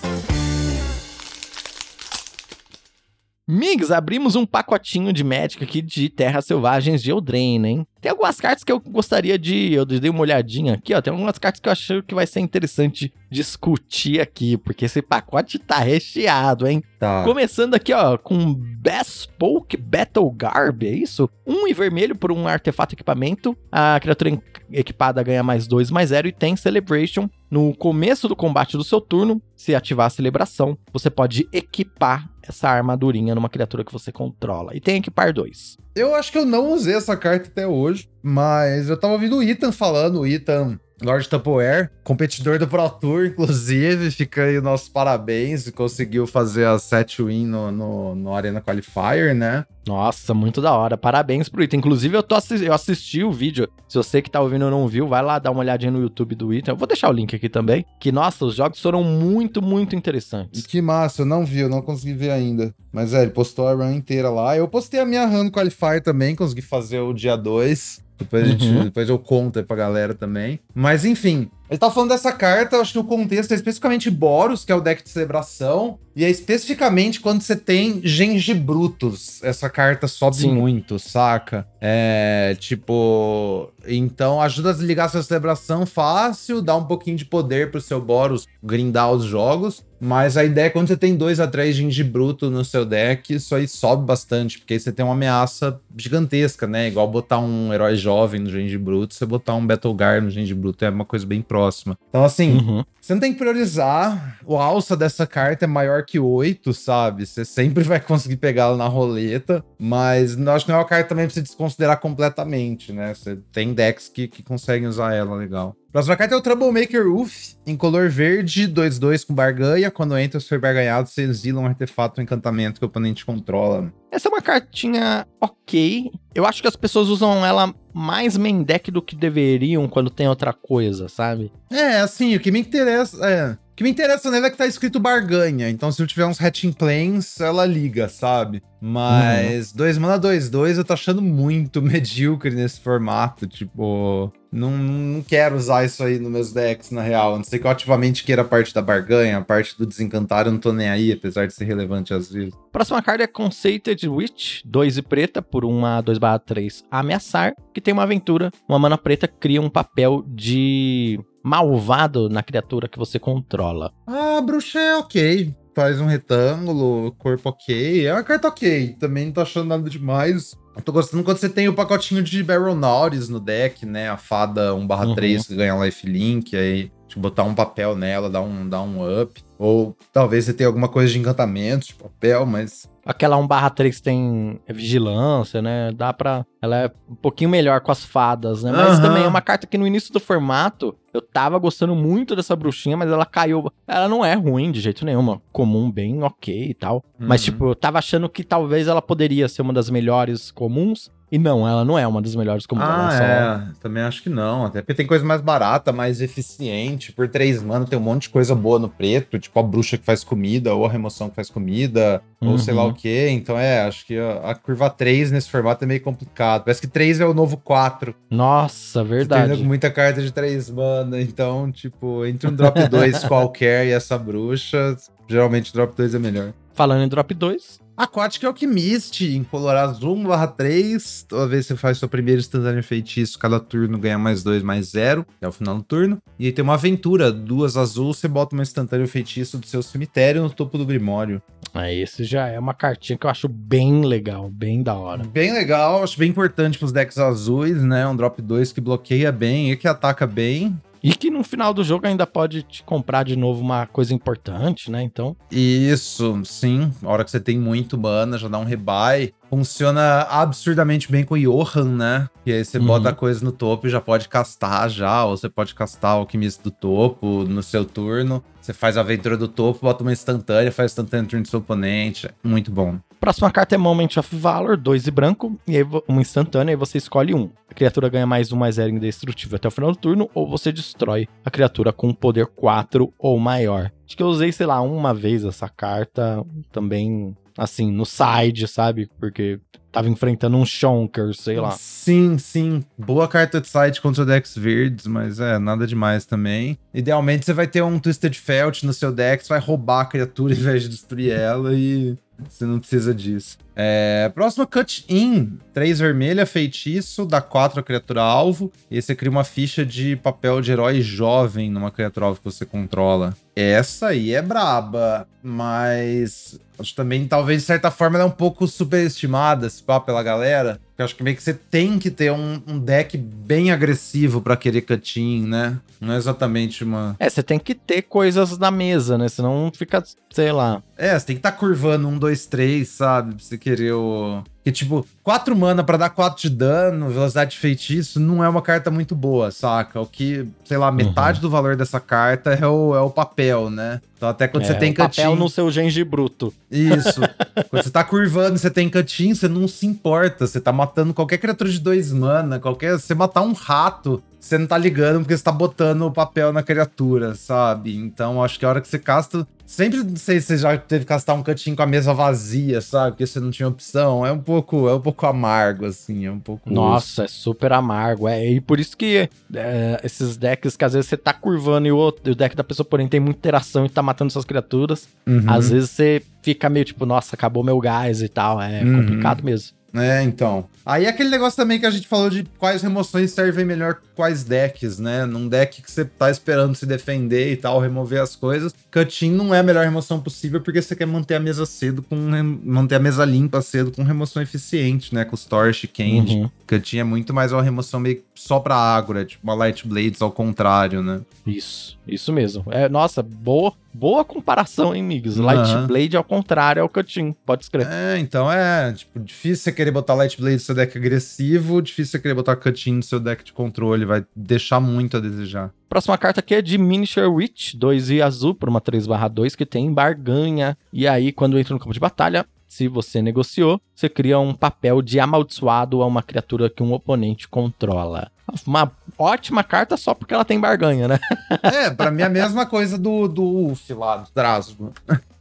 Migs, 3.48 3.92
abrimos 3.92 4.34
um 4.34 4.44
pacotinho 4.44 5.12
de 5.12 5.22
Magic 5.22 5.62
aqui 5.62 5.80
de 5.80 6.08
Terras 6.08 6.46
Selvagens 6.46 7.00
de 7.00 7.12
Eldraine, 7.12 7.68
hein? 7.68 7.86
Tem 8.00 8.10
algumas 8.10 8.40
cartas 8.40 8.64
que 8.64 8.72
eu 8.72 8.80
gostaria 8.80 9.38
de. 9.38 9.72
Eu 9.72 9.84
dei 9.84 10.10
uma 10.10 10.20
olhadinha 10.20 10.74
aqui, 10.74 10.92
ó. 10.92 11.00
Tem 11.00 11.12
algumas 11.12 11.38
cartas 11.38 11.60
que 11.60 11.68
eu 11.68 11.72
acho 11.72 12.02
que 12.02 12.14
vai 12.14 12.26
ser 12.26 12.40
interessante 12.40 13.12
discutir 13.30 14.20
aqui, 14.20 14.56
porque 14.56 14.84
esse 14.84 15.00
pacote 15.00 15.60
tá 15.60 15.78
recheado, 15.78 16.66
hein? 16.66 16.82
Tá. 16.98 17.22
Começando 17.22 17.74
aqui, 17.74 17.92
ó, 17.92 18.18
com 18.18 18.52
Bespoke 18.54 19.76
Battle 19.76 20.30
Garb, 20.30 20.84
é 20.84 20.90
isso? 20.90 21.30
Um 21.46 21.68
e 21.68 21.74
vermelho 21.74 22.16
por 22.16 22.32
um 22.32 22.48
artefato 22.48 22.94
equipamento. 22.94 23.56
A 23.70 23.98
criatura 24.00 24.40
equipada 24.72 25.22
ganha 25.22 25.42
mais 25.42 25.66
dois, 25.68 25.90
mais 25.90 26.08
zero 26.08 26.26
e 26.26 26.32
tem 26.32 26.56
Celebration. 26.56 27.28
No 27.56 27.74
começo 27.74 28.28
do 28.28 28.36
combate 28.36 28.76
do 28.76 28.84
seu 28.84 29.00
turno, 29.00 29.40
se 29.56 29.74
ativar 29.74 30.08
a 30.08 30.10
celebração, 30.10 30.76
você 30.92 31.08
pode 31.08 31.48
equipar 31.50 32.28
essa 32.42 32.68
armadurinha 32.68 33.34
numa 33.34 33.48
criatura 33.48 33.82
que 33.82 33.90
você 33.94 34.12
controla. 34.12 34.76
E 34.76 34.80
tem 34.80 34.98
equipar 34.98 35.32
dois. 35.32 35.78
Eu 35.94 36.14
acho 36.14 36.30
que 36.30 36.36
eu 36.36 36.44
não 36.44 36.74
usei 36.74 36.94
essa 36.94 37.16
carta 37.16 37.48
até 37.48 37.66
hoje, 37.66 38.10
mas 38.22 38.90
eu 38.90 39.00
tava 39.00 39.14
ouvindo 39.14 39.38
o 39.38 39.42
Ethan 39.42 39.72
falando, 39.72 40.20
o 40.20 40.26
Ethan 40.26 40.78
Lord 41.02 41.28
Tupperware, 41.28 41.90
competidor 42.02 42.58
do 42.58 42.66
Pro 42.66 42.88
Tour, 42.88 43.26
inclusive. 43.26 44.10
Fica 44.10 44.44
aí 44.44 44.60
nossos 44.60 44.88
parabéns. 44.88 45.68
Conseguiu 45.70 46.26
fazer 46.26 46.66
a 46.66 46.78
set 46.78 47.22
win 47.22 47.46
no, 47.46 47.70
no, 47.70 48.14
no, 48.14 48.34
Arena 48.34 48.60
Qualifier, 48.62 49.34
né? 49.34 49.66
Nossa, 49.86 50.32
muito 50.32 50.60
da 50.60 50.72
hora. 50.72 50.96
Parabéns 50.96 51.48
pro 51.48 51.62
Ita. 51.62 51.76
Inclusive, 51.76 52.16
eu, 52.16 52.22
tô 52.22 52.34
assi 52.34 52.64
eu 52.64 52.72
assisti 52.72 53.22
o 53.22 53.30
vídeo. 53.30 53.68
Se 53.88 53.98
você 53.98 54.22
que 54.22 54.30
tá 54.30 54.40
ouvindo 54.40 54.70
não 54.70 54.88
viu, 54.88 55.06
vai 55.06 55.22
lá 55.22 55.38
dar 55.38 55.50
uma 55.50 55.60
olhadinha 55.60 55.92
no 55.92 56.00
YouTube 56.00 56.34
do 56.34 56.52
Ita. 56.52 56.72
Eu 56.72 56.76
vou 56.76 56.88
deixar 56.88 57.10
o 57.10 57.12
link 57.12 57.36
aqui 57.36 57.48
também. 57.48 57.84
Que, 58.00 58.10
nossa, 58.10 58.46
os 58.46 58.54
jogos 58.56 58.80
foram 58.80 59.04
muito, 59.04 59.60
muito 59.62 59.94
interessantes. 59.94 60.66
Que 60.66 60.80
massa, 60.80 61.22
eu 61.22 61.26
não 61.26 61.44
vi, 61.44 61.60
eu 61.60 61.68
não 61.68 61.82
consegui 61.82 62.14
ver 62.14 62.30
ainda. 62.30 62.74
Mas 62.90 63.12
é, 63.12 63.22
ele 63.22 63.30
postou 63.30 63.68
a 63.68 63.74
run 63.74 63.92
inteira 63.92 64.30
lá. 64.30 64.56
Eu 64.56 64.66
postei 64.66 64.98
a 64.98 65.04
minha 65.04 65.26
run 65.26 65.50
Qualifier 65.50 66.02
também, 66.02 66.34
consegui 66.34 66.62
fazer 66.62 67.00
o 67.00 67.12
dia 67.12 67.36
2. 67.36 68.05
Depois, 68.18 68.48
gente, 68.48 68.66
uhum. 68.66 68.84
depois 68.84 69.08
eu 69.08 69.18
conto 69.18 69.58
aí 69.58 69.64
pra 69.64 69.76
galera 69.76 70.14
também. 70.14 70.58
Mas 70.74 71.04
enfim, 71.04 71.50
ele 71.68 71.78
tá 71.78 71.90
falando 71.90 72.10
dessa 72.10 72.32
carta, 72.32 72.76
eu 72.76 72.80
acho 72.80 72.92
que 72.92 72.98
o 72.98 73.04
contexto 73.04 73.52
é 73.52 73.54
especificamente 73.54 74.10
Boros, 74.10 74.64
que 74.64 74.72
é 74.72 74.74
o 74.74 74.80
deck 74.80 75.02
de 75.02 75.10
celebração, 75.10 75.98
e 76.14 76.24
é 76.24 76.30
especificamente 76.30 77.20
quando 77.20 77.42
você 77.42 77.54
tem 77.54 78.00
Gengibrutos. 78.02 79.42
Essa 79.42 79.68
carta 79.68 80.08
sobe 80.08 80.36
Sim. 80.36 80.54
muito, 80.54 80.98
saca? 80.98 81.66
É, 81.80 82.56
tipo... 82.58 83.70
Então 83.86 84.40
ajuda 84.40 84.70
a 84.70 84.72
desligar 84.72 85.08
sua 85.08 85.22
celebração 85.22 85.86
fácil, 85.86 86.60
dá 86.60 86.74
um 86.74 86.84
pouquinho 86.84 87.16
de 87.16 87.24
poder 87.24 87.70
pro 87.70 87.80
seu 87.80 88.00
Boros 88.00 88.46
grindar 88.62 89.12
os 89.12 89.24
jogos. 89.24 89.84
Mas 90.00 90.36
a 90.36 90.44
ideia 90.44 90.66
é 90.66 90.70
quando 90.70 90.88
você 90.88 90.96
tem 90.96 91.16
dois 91.16 91.40
a 91.40 91.46
três 91.46 91.76
Genji 91.76 92.04
Bruto 92.04 92.50
no 92.50 92.64
seu 92.64 92.84
deck, 92.84 93.34
isso 93.34 93.54
aí 93.54 93.66
sobe 93.66 94.04
bastante, 94.04 94.58
porque 94.58 94.74
aí 94.74 94.80
você 94.80 94.92
tem 94.92 95.04
uma 95.04 95.14
ameaça 95.14 95.80
gigantesca, 95.96 96.66
né? 96.66 96.88
Igual 96.88 97.08
botar 97.08 97.38
um 97.38 97.72
herói 97.72 97.96
jovem 97.96 98.40
no 98.40 98.50
Genji 98.50 98.78
Bruto, 98.78 99.14
você 99.14 99.24
botar 99.24 99.54
um 99.54 99.66
Battleguard 99.66 100.24
no 100.24 100.30
Genji 100.30 100.54
Bruto 100.54 100.84
é 100.84 100.90
uma 100.90 101.04
coisa 101.04 101.26
bem 101.26 101.42
próxima. 101.42 101.98
Então, 102.08 102.24
assim, 102.24 102.58
uhum. 102.58 102.84
você 103.00 103.14
não 103.14 103.20
tem 103.20 103.32
que 103.32 103.38
priorizar. 103.38 104.38
O 104.44 104.56
alça 104.56 104.96
dessa 104.96 105.26
carta 105.26 105.64
é 105.64 105.68
maior 105.68 106.04
que 106.04 106.18
oito, 106.18 106.72
sabe? 106.72 107.26
Você 107.26 107.44
sempre 107.44 107.82
vai 107.84 108.00
conseguir 108.00 108.36
pegá-la 108.36 108.76
na 108.76 108.88
roleta, 108.88 109.64
mas 109.78 110.38
eu 110.38 110.52
acho 110.52 110.64
que 110.64 110.70
não 110.70 110.78
é 110.78 110.80
uma 110.80 110.88
carta 110.88 111.08
também 111.08 111.26
pra 111.26 111.34
você 111.34 111.42
desconsiderar 111.42 111.98
completamente, 112.00 112.92
né? 112.92 113.14
Você 113.14 113.38
tem 113.52 113.72
decks 113.72 114.08
que, 114.08 114.28
que 114.28 114.42
conseguem 114.42 114.88
usar 114.88 115.14
ela 115.14 115.34
legal. 115.36 115.74
Próxima 115.96 116.14
carta 116.14 116.34
é 116.34 116.36
o 116.36 116.42
Troublemaker 116.42 117.06
Uff, 117.06 117.56
em 117.66 117.74
color 117.74 118.10
verde, 118.10 118.68
2-2 118.68 119.26
com 119.26 119.32
barganha. 119.32 119.90
Quando 119.90 120.18
entra, 120.18 120.38
se 120.38 120.46
for 120.46 120.60
barganhado, 120.60 121.08
você 121.08 121.22
exila 121.22 121.62
um 121.62 121.64
artefato, 121.64 122.20
um 122.20 122.22
encantamento 122.22 122.78
que 122.78 122.84
o 122.84 122.86
oponente 122.86 123.24
controla. 123.24 123.90
Essa 124.12 124.28
é 124.28 124.30
uma 124.30 124.42
cartinha 124.42 125.26
ok. 125.40 126.10
Eu 126.34 126.44
acho 126.44 126.60
que 126.60 126.68
as 126.68 126.76
pessoas 126.76 127.08
usam 127.08 127.46
ela 127.46 127.74
mais 127.94 128.36
main 128.36 128.62
deck 128.62 128.90
do 128.90 129.00
que 129.00 129.16
deveriam 129.16 129.88
quando 129.88 130.10
tem 130.10 130.28
outra 130.28 130.52
coisa, 130.52 131.08
sabe? 131.08 131.50
É, 131.72 132.00
assim, 132.00 132.36
o 132.36 132.40
que 132.40 132.52
me 132.52 132.60
interessa 132.60 133.26
é 133.26 133.56
que 133.76 133.84
me 133.84 133.90
interessa 133.90 134.30
nela 134.30 134.46
é 134.46 134.50
que 134.50 134.56
tá 134.56 134.66
escrito 134.66 134.98
barganha. 134.98 135.68
Então, 135.68 135.92
se 135.92 136.02
eu 136.02 136.06
tiver 136.06 136.24
uns 136.24 136.40
hatching 136.40 136.72
planes, 136.72 137.38
ela 137.38 137.66
liga, 137.66 138.08
sabe? 138.08 138.62
Mas 138.80 139.70
2 139.72 139.96
uhum. 139.96 140.02
mana 140.02 140.18
2, 140.18 140.48
2 140.48 140.78
eu 140.78 140.84
tô 140.84 140.94
achando 140.94 141.20
muito 141.20 141.80
medíocre 141.82 142.54
nesse 142.54 142.80
formato. 142.80 143.46
Tipo, 143.46 144.32
não, 144.50 144.70
não 144.70 145.22
quero 145.22 145.56
usar 145.56 145.84
isso 145.84 146.02
aí 146.02 146.18
nos 146.18 146.32
meus 146.32 146.52
decks, 146.52 146.90
na 146.90 147.02
real. 147.02 147.34
A 147.34 147.36
não 147.36 147.44
sei 147.44 147.58
que 147.58 147.66
eu 147.66 147.70
ativamente 147.70 148.24
queira 148.24 148.40
a 148.40 148.44
parte 148.46 148.72
da 148.72 148.80
barganha, 148.80 149.36
a 149.36 149.44
parte 149.44 149.76
do 149.76 149.84
desencantar, 149.84 150.46
eu 150.46 150.52
não 150.52 150.58
tô 150.58 150.72
nem 150.72 150.88
aí, 150.88 151.12
apesar 151.12 151.46
de 151.46 151.52
ser 151.52 151.66
relevante 151.66 152.14
às 152.14 152.32
vezes. 152.32 152.54
Próxima 152.72 153.02
carta 153.02 153.24
é 153.24 153.26
Conceited 153.26 154.08
Witch, 154.08 154.62
2 154.64 154.98
e 154.98 155.02
preta, 155.02 155.42
por 155.42 155.66
1 155.66 155.84
a 155.84 156.00
2 156.00 156.18
3 156.46 156.84
ameaçar, 156.90 157.54
que 157.74 157.80
tem 157.80 157.92
uma 157.92 158.04
aventura. 158.04 158.50
Uma 158.66 158.78
mana 158.78 158.96
preta 158.96 159.28
cria 159.28 159.60
um 159.60 159.68
papel 159.68 160.24
de 160.26 161.20
malvado 161.46 162.28
na 162.28 162.42
criatura 162.42 162.88
que 162.88 162.98
você 162.98 163.20
controla. 163.20 163.92
Ah, 164.04 164.40
bruxa 164.40 164.80
é 164.80 164.96
ok. 164.96 165.54
Faz 165.76 166.00
um 166.00 166.06
retângulo, 166.06 167.14
corpo 167.18 167.50
ok. 167.50 168.04
É 168.04 168.12
uma 168.12 168.24
carta 168.24 168.48
ok. 168.48 168.96
Também 168.98 169.26
não 169.26 169.32
tô 169.32 169.42
achando 169.42 169.68
nada 169.68 169.88
demais. 169.88 170.56
Eu 170.74 170.82
tô 170.82 170.90
gostando 170.90 171.22
quando 171.22 171.38
você 171.38 171.48
tem 171.48 171.68
o 171.68 171.74
pacotinho 171.74 172.20
de 172.20 172.42
Baronauris 172.42 173.28
no 173.28 173.38
deck, 173.38 173.86
né? 173.86 174.08
A 174.10 174.16
fada 174.16 174.72
1/3 174.72 175.36
uhum. 175.36 175.44
que 175.44 175.54
ganha 175.54 175.84
lifelink, 175.84 176.56
aí 176.56 176.90
botar 177.16 177.44
um 177.44 177.54
papel 177.54 177.96
nela, 177.96 178.30
dar 178.30 178.42
um, 178.42 178.68
dar 178.68 178.82
um 178.82 179.22
up. 179.22 179.42
Ou 179.58 179.96
talvez 180.12 180.44
você 180.44 180.52
tenha 180.52 180.68
alguma 180.68 180.88
coisa 180.88 181.12
de 181.12 181.18
encantamento 181.18 181.86
de 181.86 181.94
papel, 181.94 182.44
mas 182.44 182.88
Aquela 183.06 183.36
1 183.36 183.46
barra 183.46 183.70
3 183.70 184.00
tem 184.00 184.60
vigilância, 184.68 185.62
né? 185.62 185.92
Dá 185.92 186.12
pra. 186.12 186.44
Ela 186.60 186.76
é 186.76 186.92
um 187.08 187.14
pouquinho 187.14 187.48
melhor 187.48 187.80
com 187.80 187.92
as 187.92 188.04
fadas, 188.04 188.64
né? 188.64 188.72
Mas 188.72 188.96
uhum. 188.96 189.02
também 189.02 189.22
é 189.22 189.28
uma 189.28 189.40
carta 189.40 189.64
que 189.64 189.78
no 189.78 189.86
início 189.86 190.12
do 190.12 190.18
formato 190.18 190.92
eu 191.14 191.22
tava 191.22 191.56
gostando 191.56 191.94
muito 191.94 192.34
dessa 192.34 192.56
bruxinha, 192.56 192.96
mas 192.96 193.08
ela 193.08 193.24
caiu. 193.24 193.72
Ela 193.86 194.08
não 194.08 194.24
é 194.24 194.34
ruim 194.34 194.72
de 194.72 194.80
jeito 194.80 195.04
nenhum, 195.04 195.40
comum, 195.52 195.88
bem 195.88 196.20
ok 196.24 196.70
e 196.70 196.74
tal. 196.74 196.96
Uhum. 196.96 197.28
Mas, 197.28 197.44
tipo, 197.44 197.68
eu 197.68 197.76
tava 197.76 197.98
achando 197.98 198.28
que 198.28 198.42
talvez 198.42 198.88
ela 198.88 199.00
poderia 199.00 199.48
ser 199.48 199.62
uma 199.62 199.72
das 199.72 199.88
melhores 199.88 200.50
comuns. 200.50 201.08
E 201.30 201.38
não, 201.38 201.66
ela 201.66 201.84
não 201.84 201.98
é 201.98 202.06
uma 202.06 202.22
das 202.22 202.36
melhores 202.36 202.66
como 202.66 202.80
Ah, 202.82 203.10
só... 203.10 203.24
é. 203.24 203.72
Também 203.80 204.02
acho 204.02 204.22
que 204.22 204.28
não. 204.28 204.64
Até 204.64 204.80
porque 204.80 204.94
tem 204.94 205.06
coisa 205.06 205.24
mais 205.24 205.40
barata, 205.40 205.92
mais 205.92 206.20
eficiente. 206.20 207.12
Por 207.12 207.28
três 207.28 207.62
mana 207.62 207.84
tem 207.84 207.98
um 207.98 208.02
monte 208.02 208.22
de 208.22 208.28
coisa 208.28 208.54
boa 208.54 208.78
no 208.78 208.88
preto, 208.88 209.38
tipo 209.38 209.58
a 209.58 209.62
bruxa 209.62 209.98
que 209.98 210.04
faz 210.04 210.22
comida, 210.22 210.74
ou 210.74 210.86
a 210.86 210.88
remoção 210.88 211.28
que 211.28 211.34
faz 211.34 211.50
comida, 211.50 212.22
uhum. 212.40 212.52
ou 212.52 212.58
sei 212.58 212.74
lá 212.74 212.84
o 212.84 212.94
que. 212.94 213.28
Então 213.28 213.58
é, 213.58 213.82
acho 213.82 214.06
que 214.06 214.16
a, 214.16 214.50
a, 214.50 214.54
curva 214.54 214.88
3 214.88 215.32
nesse 215.32 215.50
formato 215.50 215.84
é 215.84 215.86
meio 215.86 216.00
complicado. 216.00 216.64
Parece 216.64 216.80
que 216.80 216.86
3 216.86 217.20
é 217.20 217.26
o 217.26 217.34
novo 217.34 217.56
4. 217.56 218.14
Nossa, 218.30 219.02
verdade. 219.02 219.56
Tem 219.56 219.64
muita 219.64 219.90
carta 219.90 220.22
de 220.22 220.30
3 220.30 220.70
mana. 220.70 221.20
Então, 221.20 221.72
tipo, 221.72 222.24
entre 222.24 222.48
um 222.48 222.54
drop 222.54 222.88
2 222.88 223.24
qualquer 223.26 223.86
e 223.86 223.90
essa 223.90 224.16
bruxa, 224.16 224.96
geralmente 225.28 225.72
drop 225.72 225.96
2 225.96 226.14
é 226.14 226.18
melhor. 226.18 226.52
Falando 226.72 227.02
em 227.02 227.08
drop 227.08 227.32
2, 227.32 227.80
Aquatic 227.96 228.44
Alchemist, 228.44 229.24
em 229.24 229.42
color 229.42 229.76
azul 229.76 230.16
1/3. 230.16 231.24
Toda 231.26 231.48
vez 231.48 231.66
que 231.66 231.72
você 231.72 231.78
faz 231.78 231.98
seu 231.98 232.08
primeiro 232.08 232.40
instantâneo 232.40 232.82
feitiço, 232.82 233.38
cada 233.38 233.58
turno 233.58 233.98
ganha 233.98 234.18
mais 234.18 234.42
2, 234.42 234.62
mais 234.62 234.90
0, 234.90 235.24
até 235.38 235.48
o 235.48 235.52
final 235.52 235.76
do 235.76 235.82
turno. 235.82 236.18
E 236.38 236.46
aí 236.46 236.52
tem 236.52 236.62
uma 236.62 236.74
aventura, 236.74 237.32
duas 237.32 237.76
azul, 237.76 238.12
você 238.12 238.28
bota 238.28 238.54
um 238.54 238.60
instantâneo 238.60 239.08
feitiço 239.08 239.56
do 239.56 239.66
seu 239.66 239.82
cemitério 239.82 240.42
no 240.42 240.50
topo 240.50 240.76
do 240.76 240.84
Grimório. 240.84 241.40
É, 241.74 241.94
esse 241.94 242.24
já 242.24 242.48
é 242.48 242.58
uma 242.58 242.74
cartinha 242.74 243.18
que 243.18 243.26
eu 243.26 243.30
acho 243.30 243.48
bem 243.48 244.04
legal, 244.04 244.48
bem 244.48 244.82
da 244.82 244.94
hora. 244.94 245.24
Bem 245.24 245.52
legal, 245.52 246.02
acho 246.02 246.18
bem 246.18 246.30
importante 246.30 246.78
pros 246.78 246.92
decks 246.92 247.18
azuis, 247.18 247.82
né? 247.82 248.06
Um 248.06 248.16
drop 248.16 248.40
2 248.40 248.72
que 248.72 248.80
bloqueia 248.80 249.30
bem 249.32 249.70
e 249.72 249.76
que 249.76 249.88
ataca 249.88 250.26
bem. 250.26 250.78
E 251.06 251.14
que 251.14 251.30
no 251.30 251.44
final 251.44 251.72
do 251.72 251.84
jogo 251.84 252.04
ainda 252.04 252.26
pode 252.26 252.64
te 252.64 252.82
comprar 252.82 253.22
de 253.22 253.36
novo 253.36 253.60
uma 253.60 253.86
coisa 253.86 254.12
importante, 254.12 254.90
né? 254.90 255.04
Então. 255.04 255.36
Isso, 255.52 256.42
sim. 256.44 256.90
A 257.00 257.08
hora 257.08 257.22
que 257.22 257.30
você 257.30 257.38
tem 257.38 257.56
muito 257.56 257.96
mana, 257.96 258.36
já 258.36 258.48
dá 258.48 258.58
um 258.58 258.64
rebuy. 258.64 259.32
Funciona 259.48 260.22
absurdamente 260.22 261.08
bem 261.08 261.22
com 261.24 261.36
o 261.36 261.38
Johan, 261.38 261.84
né? 261.84 262.28
E 262.44 262.52
aí 262.52 262.64
você 262.64 262.78
uhum. 262.78 262.86
bota 262.86 263.10
a 263.10 263.12
coisa 263.12 263.44
no 263.44 263.52
topo 263.52 263.86
e 263.86 263.90
já 263.90 264.00
pode 264.00 264.28
castar 264.28 264.90
já, 264.90 265.24
ou 265.24 265.36
você 265.36 265.48
pode 265.48 265.76
castar 265.76 266.16
o 266.16 266.20
alquimista 266.20 266.64
do 266.64 266.72
topo 266.72 267.44
no 267.44 267.62
seu 267.62 267.84
turno. 267.84 268.42
Você 268.60 268.72
faz 268.72 268.96
a 268.96 269.00
aventura 269.00 269.36
do 269.36 269.46
topo, 269.46 269.78
bota 269.82 270.02
uma 270.02 270.12
instantânea, 270.12 270.72
faz 270.72 270.90
instantânea 270.90 271.28
turno 271.28 271.44
do 271.44 271.48
seu 271.48 271.60
oponente. 271.60 272.28
Muito 272.42 272.72
bom. 272.72 272.98
Próxima 273.20 273.50
carta 273.50 273.74
é 273.74 273.78
Moment 273.78 274.18
of 274.18 274.36
Valor, 274.36 274.76
2 274.76 275.06
e 275.06 275.10
branco, 275.10 275.58
e 275.66 275.76
aí 275.76 275.86
uma 276.06 276.20
instantânea, 276.20 276.72
e 276.72 276.76
você 276.76 276.98
escolhe 276.98 277.34
um. 277.34 277.50
A 277.68 277.74
criatura 277.74 278.08
ganha 278.08 278.26
mais 278.26 278.52
um, 278.52 278.56
mais 278.56 278.76
zero 278.76 278.90
indestrutível 278.90 279.56
até 279.56 279.66
o 279.66 279.70
final 279.70 279.90
do 279.90 279.98
turno, 279.98 280.30
ou 280.34 280.48
você 280.48 280.70
destrói 280.70 281.28
a 281.44 281.50
criatura 281.50 281.92
com 281.92 282.12
poder 282.12 282.46
4 282.46 283.12
ou 283.18 283.38
maior. 283.38 283.90
Acho 284.06 284.16
que 284.16 284.22
eu 284.22 284.28
usei, 284.28 284.52
sei 284.52 284.66
lá, 284.66 284.80
uma 284.80 285.12
vez 285.12 285.44
essa 285.44 285.68
carta, 285.68 286.44
também 286.70 287.36
assim, 287.56 287.90
no 287.90 288.04
side, 288.04 288.68
sabe? 288.68 289.08
Porque 289.18 289.60
tava 289.90 290.08
enfrentando 290.08 290.56
um 290.56 290.66
Shonker, 290.66 291.34
sei 291.34 291.58
lá. 291.58 291.70
Sim, 291.70 292.36
sim. 292.38 292.84
Boa 292.98 293.26
carta 293.26 293.60
de 293.60 293.68
side 293.68 294.00
contra 294.00 294.26
decks 294.26 294.56
verdes, 294.56 295.06
mas 295.06 295.40
é, 295.40 295.58
nada 295.58 295.86
demais 295.86 296.26
também. 296.26 296.78
Idealmente 296.92 297.46
você 297.46 297.52
vai 297.52 297.66
ter 297.66 297.82
um 297.82 297.98
Twisted 297.98 298.34
Felt 298.34 298.82
no 298.82 298.92
seu 298.92 299.10
deck, 299.10 299.42
você 299.42 299.48
vai 299.48 299.60
roubar 299.60 300.02
a 300.02 300.06
criatura 300.06 300.52
em 300.54 300.58
vez 300.58 300.82
de 300.82 300.90
destruir 300.90 301.32
ela 301.32 301.72
e 301.74 302.16
você 302.48 302.66
não 302.66 302.78
precisa 302.78 303.14
disso. 303.14 303.58
É, 303.76 304.30
próxima 304.34 304.66
Cut 304.66 305.04
In. 305.06 305.58
3 305.74 305.98
vermelha, 305.98 306.46
feitiço, 306.46 307.26
dá 307.26 307.42
4 307.42 307.78
a 307.78 307.82
criatura 307.82 308.22
alvo. 308.22 308.72
E 308.90 309.00
você 309.00 309.14
cria 309.14 309.30
uma 309.30 309.44
ficha 309.44 309.84
de 309.84 310.16
papel 310.16 310.62
de 310.62 310.72
herói 310.72 311.02
jovem 311.02 311.70
numa 311.70 311.90
criatura 311.90 312.26
alvo 312.26 312.40
que 312.40 312.50
você 312.50 312.64
controla. 312.64 313.36
Essa 313.54 314.08
aí 314.08 314.32
é 314.32 314.40
braba, 314.40 315.28
mas 315.42 316.58
acho 316.78 316.94
também, 316.94 317.26
talvez, 317.26 317.62
de 317.62 317.66
certa 317.66 317.90
forma, 317.90 318.16
ela 318.16 318.24
é 318.24 318.26
um 318.26 318.30
pouco 318.30 318.66
superestimada, 318.66 319.68
se 319.68 319.82
pá, 319.82 320.00
pela 320.00 320.22
galera. 320.22 320.80
Eu 320.98 321.04
acho 321.04 321.14
que 321.14 321.22
meio 321.22 321.36
que 321.36 321.42
você 321.42 321.52
tem 321.52 321.98
que 321.98 322.10
ter 322.10 322.32
um, 322.32 322.62
um 322.66 322.78
deck 322.78 323.18
bem 323.18 323.70
agressivo 323.70 324.40
para 324.40 324.56
querer 324.56 324.80
cutin, 324.80 325.42
né? 325.46 325.78
Não 326.00 326.14
é 326.14 326.16
exatamente 326.16 326.82
uma. 326.82 327.14
É, 327.18 327.28
você 327.28 327.42
tem 327.42 327.58
que 327.58 327.74
ter 327.74 328.02
coisas 328.02 328.56
na 328.56 328.70
mesa, 328.70 329.18
né? 329.18 329.28
Senão 329.28 329.70
fica, 329.74 330.02
sei 330.30 330.52
lá. 330.52 330.82
É, 330.96 331.18
você 331.18 331.26
tem 331.26 331.36
que 331.36 331.40
estar 331.40 331.52
tá 331.52 331.58
curvando 331.58 332.08
um, 332.08 332.18
dois, 332.18 332.46
três, 332.46 332.88
sabe? 332.88 333.34
Pra 333.34 333.44
você 333.44 333.58
querer 333.58 333.92
o. 333.92 334.42
Que, 334.66 334.72
tipo, 334.72 335.06
4 335.22 335.54
mana 335.54 335.84
para 335.84 335.96
dar 335.96 336.10
4 336.10 336.42
de 336.42 336.50
dano, 336.50 337.08
velocidade 337.08 337.52
de 337.52 337.56
feitiço, 337.56 338.18
não 338.18 338.42
é 338.42 338.48
uma 338.48 338.60
carta 338.60 338.90
muito 338.90 339.14
boa, 339.14 339.52
saca? 339.52 340.00
O 340.00 340.06
que, 340.06 340.44
sei 340.64 340.76
lá, 340.76 340.90
metade 340.90 341.38
uhum. 341.38 341.42
do 341.42 341.50
valor 341.50 341.76
dessa 341.76 342.00
carta 342.00 342.50
é 342.52 342.66
o, 342.66 342.92
é 342.92 343.00
o 343.00 343.08
papel, 343.08 343.70
né? 343.70 344.00
Então, 344.16 344.28
até 344.28 344.48
quando 344.48 344.64
é, 344.64 344.66
você 344.66 344.74
tem 344.74 344.92
cantinho. 344.92 345.28
papel 345.28 345.38
no 345.38 345.48
seu 345.48 345.70
genji 345.70 346.02
bruto. 346.02 346.52
Isso. 346.68 347.20
quando 347.70 347.84
você 347.84 347.90
tá 347.90 348.02
curvando, 348.02 348.58
você 348.58 348.68
tem 348.68 348.88
cantinho, 348.88 349.36
você 349.36 349.46
não 349.46 349.68
se 349.68 349.86
importa. 349.86 350.48
Você 350.48 350.60
tá 350.60 350.72
matando 350.72 351.14
qualquer 351.14 351.38
criatura 351.38 351.70
de 351.70 351.78
2 351.78 352.12
mana, 352.12 352.58
qualquer. 352.58 352.98
Você 352.98 353.14
matar 353.14 353.42
um 353.42 353.52
rato, 353.52 354.20
você 354.46 354.58
não 354.58 354.66
tá 354.66 354.78
ligando 354.78 355.20
porque 355.20 355.36
você 355.36 355.42
tá 355.42 355.52
botando 355.52 356.02
o 356.02 356.12
papel 356.12 356.52
na 356.52 356.62
criatura, 356.62 357.34
sabe? 357.34 357.96
Então, 357.96 358.42
acho 358.42 358.58
que 358.58 358.64
a 358.64 358.68
hora 358.68 358.80
que 358.80 358.88
você 358.88 358.98
casta 358.98 359.46
Sempre 359.66 360.04
não 360.04 360.14
sei 360.14 360.40
se 360.40 360.46
você 360.46 360.58
já 360.58 360.78
teve 360.78 361.04
que 361.04 361.08
castar 361.08 361.34
um 361.34 361.42
cantinho 361.42 361.74
com 361.74 361.82
a 361.82 361.86
mesa 361.86 362.14
vazia, 362.14 362.80
sabe? 362.80 363.10
Porque 363.10 363.26
você 363.26 363.40
não 363.40 363.50
tinha 363.50 363.66
opção. 363.66 364.24
É 364.24 364.30
um 364.30 364.38
pouco, 364.38 364.88
é 364.88 364.94
um 364.94 365.00
pouco 365.00 365.26
amargo, 365.26 365.84
assim. 365.86 366.24
É 366.24 366.30
um 366.30 366.38
pouco. 366.38 366.72
Nossa, 366.72 367.24
é 367.24 367.28
super 367.28 367.72
amargo. 367.72 368.28
É, 368.28 368.46
e 368.48 368.60
por 368.60 368.78
isso 368.78 368.96
que 368.96 369.28
é, 369.52 370.00
esses 370.04 370.36
decks 370.36 370.76
que 370.76 370.84
às 370.84 370.92
vezes 370.92 371.08
você 371.08 371.16
tá 371.16 371.32
curvando 371.32 371.88
e 371.88 371.92
o, 371.92 371.96
outro, 371.96 372.32
o 372.32 372.36
deck 372.36 372.54
da 372.54 372.62
pessoa, 372.62 372.86
porém, 372.86 373.08
tem 373.08 373.18
muita 373.18 373.38
interação 373.38 373.84
e 373.84 373.88
tá 373.88 374.00
matando 374.00 374.32
suas 374.32 374.44
criaturas. 374.44 375.08
Uhum. 375.26 375.42
Às 375.48 375.68
vezes 375.70 375.90
você 375.90 376.22
fica 376.42 376.70
meio 376.70 376.84
tipo, 376.84 377.04
nossa, 377.04 377.34
acabou 377.34 377.64
meu 377.64 377.80
gás 377.80 378.22
e 378.22 378.28
tal. 378.28 378.62
É 378.62 378.84
uhum. 378.84 379.00
complicado 379.00 379.42
mesmo. 379.42 379.74
É, 380.00 380.22
então. 380.22 380.66
Aí 380.84 381.06
aquele 381.06 381.28
negócio 381.30 381.56
também 381.56 381.80
que 381.80 381.86
a 381.86 381.90
gente 381.90 382.06
falou 382.06 382.30
de 382.30 382.44
quais 382.58 382.82
remoções 382.82 383.32
servem 383.32 383.64
melhor 383.64 384.00
quais 384.14 384.44
decks, 384.44 384.98
né? 384.98 385.26
Num 385.26 385.48
deck 385.48 385.82
que 385.82 385.90
você 385.90 386.04
tá 386.04 386.30
esperando 386.30 386.74
se 386.74 386.86
defender 386.86 387.52
e 387.52 387.56
tal, 387.56 387.80
remover 387.80 388.20
as 388.20 388.36
coisas. 388.36 388.74
Cutin 388.92 389.32
não 389.32 389.54
é 389.54 389.60
a 389.60 389.62
melhor 389.62 389.84
remoção 389.84 390.20
possível 390.20 390.60
porque 390.60 390.80
você 390.80 390.94
quer 390.94 391.06
manter 391.06 391.34
a 391.34 391.40
mesa 391.40 391.66
cedo 391.66 392.02
com. 392.02 392.16
manter 392.64 392.94
a 392.94 393.00
mesa 393.00 393.24
limpa 393.24 393.60
cedo 393.60 393.90
com 393.90 394.02
remoção 394.02 394.40
eficiente, 394.40 395.14
né? 395.14 395.24
Com 395.24 395.34
os 395.34 395.44
Torch, 395.44 395.88
Candy. 395.88 396.36
Uhum. 396.36 396.50
Cutin 396.66 396.98
é 396.98 397.04
muito 397.04 397.34
mais 397.34 397.52
uma 397.52 397.62
remoção 397.62 397.98
meio 397.98 398.22
só 398.34 398.60
pra 398.60 398.76
agro, 398.76 399.18
é 399.18 399.24
tipo 399.24 399.42
uma 399.42 399.54
Light 399.54 399.86
Blades 399.86 400.22
ao 400.22 400.30
contrário, 400.30 401.02
né? 401.02 401.20
Isso, 401.46 401.98
isso 402.06 402.32
mesmo. 402.32 402.64
É, 402.70 402.88
nossa, 402.88 403.22
boa, 403.22 403.72
boa 403.96 404.24
comparação, 404.24 404.94
hein, 404.94 405.02
amigos? 405.02 405.36
Light 405.36 405.74
uhum. 405.74 405.86
Blade 405.86 406.16
ao 406.16 406.24
contrário 406.24 406.80
é 406.80 406.82
o 406.82 406.88
Cutin, 406.88 407.34
pode 407.46 407.64
escrever. 407.64 407.90
É, 407.90 408.18
então 408.18 408.50
é, 408.52 408.92
tipo, 408.92 409.18
difícil 409.18 409.64
você 409.64 409.72
querer 409.72 409.90
botar 409.90 410.14
Light 410.14 410.38
Blade 410.38 410.54
no 410.54 410.60
seu 410.60 410.74
deck 410.74 410.96
agressivo, 410.98 411.80
difícil 411.80 412.12
você 412.12 412.18
querer 412.18 412.34
botar 412.34 412.56
Cutin 412.56 412.96
no 412.96 413.02
seu 413.02 413.18
deck 413.18 413.42
de 413.42 413.52
controle, 413.52 414.04
vai 414.04 414.24
deixar 414.34 414.80
muito 414.80 415.16
a 415.16 415.20
desejar. 415.20 415.72
Próxima 415.88 416.18
carta 416.18 416.40
aqui 416.40 416.54
é 416.54 416.60
de 416.60 416.76
Miniature 416.76 417.26
Witch, 417.26 417.74
2 417.74 418.10
e 418.10 418.20
azul 418.20 418.54
por 418.54 418.68
uma 418.68 418.80
3/2 418.80 419.56
que 419.56 419.64
tem 419.64 419.92
barganha. 419.92 420.76
E 420.92 421.08
aí, 421.08 421.32
quando 421.32 421.58
entra 421.58 421.72
no 421.72 421.80
campo 421.80 421.94
de 421.94 422.00
batalha, 422.00 422.44
se 422.66 422.88
você 422.88 423.22
negociou, 423.22 423.80
você 423.94 424.08
cria 424.08 424.38
um 424.38 424.52
papel 424.52 425.00
de 425.00 425.18
amaldiçoado 425.18 426.02
a 426.02 426.06
uma 426.06 426.22
criatura 426.22 426.68
que 426.68 426.82
um 426.82 426.92
oponente 426.92 427.48
controla. 427.48 428.30
Uma 428.66 428.92
ótima 429.18 429.64
carta 429.64 429.96
só 429.96 430.14
porque 430.14 430.32
ela 430.32 430.44
tem 430.44 430.60
barganha, 430.60 431.08
né? 431.08 431.18
É, 431.62 431.90
pra 431.90 432.10
mim 432.10 432.22
é 432.22 432.26
a 432.26 432.30
mesma 432.30 432.66
coisa 432.66 432.96
do, 432.96 433.26
do 433.26 433.70
UF 433.70 433.92
lá, 433.94 434.18
do 434.18 434.28
Drasgo. 434.34 434.92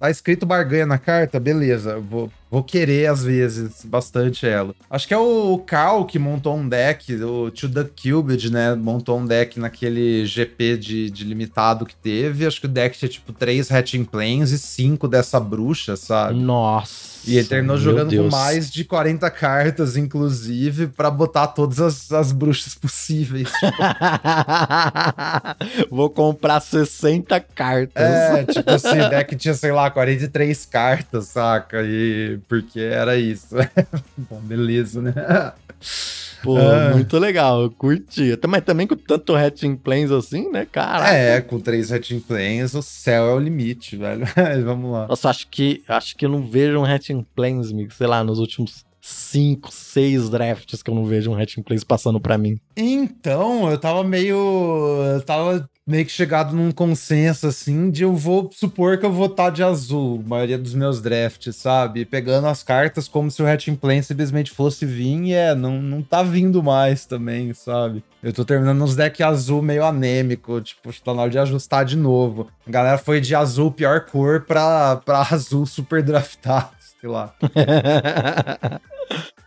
Tá 0.05 0.11
escrito 0.11 0.45
barganha 0.45 0.85
na 0.85 0.99
carta, 0.99 1.39
beleza. 1.39 1.99
Vou, 1.99 2.31
vou 2.51 2.61
querer, 2.61 3.07
às 3.07 3.23
vezes, 3.23 3.83
bastante 3.83 4.45
ela. 4.45 4.75
Acho 4.87 5.07
que 5.07 5.15
é 5.15 5.17
o 5.17 5.57
Cal 5.65 6.05
que 6.05 6.19
montou 6.19 6.55
um 6.55 6.69
deck, 6.69 7.11
o 7.23 7.49
To 7.49 7.67
The 7.67 7.85
Cubed, 7.85 8.51
né? 8.51 8.75
Montou 8.75 9.17
um 9.17 9.25
deck 9.25 9.59
naquele 9.59 10.23
GP 10.27 10.77
de, 10.77 11.09
de 11.09 11.23
limitado 11.23 11.87
que 11.87 11.95
teve. 11.95 12.45
Acho 12.45 12.59
que 12.59 12.67
o 12.67 12.69
deck 12.69 12.95
tinha, 12.95 13.09
tipo, 13.09 13.33
três 13.33 13.71
Hatching 13.71 14.05
Planes 14.05 14.51
e 14.51 14.59
cinco 14.59 15.07
dessa 15.07 15.39
bruxa, 15.39 15.95
sabe? 15.95 16.39
Nossa. 16.39 17.15
E 17.27 17.37
ele 17.37 17.47
terminou 17.47 17.77
jogando 17.77 18.09
Deus. 18.09 18.29
com 18.29 18.35
mais 18.35 18.69
de 18.69 18.83
40 18.85 19.29
cartas, 19.31 19.97
inclusive, 19.97 20.87
para 20.87 21.09
botar 21.09 21.47
todas 21.47 21.79
as, 21.79 22.11
as 22.11 22.31
bruxas 22.31 22.75
possíveis. 22.75 23.51
Vou 25.89 26.09
comprar 26.09 26.59
60 26.59 27.39
cartas. 27.39 28.03
É, 28.03 28.45
tipo 28.45 28.69
assim, 28.69 29.09
deck 29.09 29.35
tinha, 29.35 29.55
sei 29.55 29.71
lá, 29.71 29.89
43 29.95 30.65
cartas, 30.65 31.27
saca? 31.27 31.81
E 31.81 32.37
porque 32.49 32.81
era 32.81 33.15
isso. 33.15 33.55
Bom, 34.29 34.41
beleza, 34.41 35.01
né? 35.01 35.13
Pô, 36.43 36.57
ah. 36.57 36.91
muito 36.93 37.17
legal, 37.17 37.61
eu 37.61 37.71
curti. 37.71 38.37
Mas 38.45 38.63
também 38.65 38.85
com 38.85 38.95
tanto 38.97 39.33
Hatching 39.33 39.77
Planes 39.77 40.11
assim, 40.11 40.51
né, 40.51 40.67
cara? 40.69 41.13
É, 41.13 41.39
com 41.39 41.61
três 41.61 41.93
Hatching 41.93 42.19
Planes, 42.19 42.73
o 42.73 42.81
céu 42.81 43.29
é 43.29 43.33
o 43.33 43.39
limite, 43.39 43.95
velho. 43.95 44.25
Vamos 44.65 44.91
lá. 44.91 45.07
Nossa, 45.07 45.29
acho 45.29 45.47
que, 45.47 45.81
acho 45.87 46.17
que 46.17 46.25
eu 46.25 46.29
não 46.29 46.45
vejo 46.45 46.77
um 46.77 46.83
Hatching 46.85 47.25
Planes, 47.33 47.73
sei 47.95 48.07
lá, 48.07 48.21
nos 48.21 48.37
últimos 48.37 48.84
cinco, 49.05 49.71
seis 49.71 50.29
drafts 50.29 50.81
que 50.81 50.89
eu 50.89 50.95
não 50.95 51.05
vejo 51.05 51.29
um 51.29 51.35
Hatching 51.35 51.61
Planes 51.61 51.83
passando 51.83 52.19
pra 52.19 52.37
mim. 52.37 52.59
Então, 52.75 53.69
eu 53.69 53.77
tava 53.77 54.03
meio. 54.03 54.35
Eu 55.13 55.21
tava 55.21 55.69
meio 55.87 56.03
que 56.03 56.11
chegado 56.11 56.55
num 56.55 56.71
consenso, 56.71 57.45
assim, 57.45 57.91
de 57.91 58.01
eu 58.01 58.15
vou 58.15 58.49
supor 58.51 58.97
que 58.97 59.05
eu 59.05 59.11
vou 59.11 59.27
estar 59.27 59.51
de 59.51 59.61
azul, 59.61 60.23
a 60.25 60.27
maioria 60.27 60.57
dos 60.57 60.73
meus 60.73 60.99
drafts, 60.99 61.55
sabe? 61.55 62.05
Pegando 62.05 62.47
as 62.47 62.63
cartas 62.63 63.07
como 63.07 63.29
se 63.29 63.43
o 63.43 63.47
Hatching 63.47 63.75
Plane 63.75 64.01
simplesmente 64.01 64.49
fosse 64.49 64.83
vir 64.83 65.25
e 65.25 65.33
é, 65.33 65.53
não, 65.53 65.79
não 65.79 66.01
tá 66.01 66.23
vindo 66.23 66.63
mais 66.63 67.05
também, 67.05 67.53
sabe? 67.53 68.03
Eu 68.23 68.33
tô 68.33 68.43
terminando 68.43 68.81
uns 68.83 68.95
decks 68.95 69.21
azul 69.21 69.61
meio 69.61 69.85
anêmico, 69.85 70.59
tipo, 70.59 70.91
tá 71.03 71.13
na 71.13 71.21
hora 71.21 71.31
de 71.31 71.37
ajustar 71.37 71.85
de 71.85 71.95
novo. 71.95 72.47
A 72.65 72.71
galera 72.71 72.97
foi 72.97 73.21
de 73.21 73.35
azul 73.35 73.71
pior 73.71 74.05
cor 74.05 74.41
pra, 74.41 74.95
pra 74.95 75.21
azul 75.29 75.67
super 75.67 76.01
draftado, 76.01 76.71
sei 76.99 77.07
lá. 77.07 77.35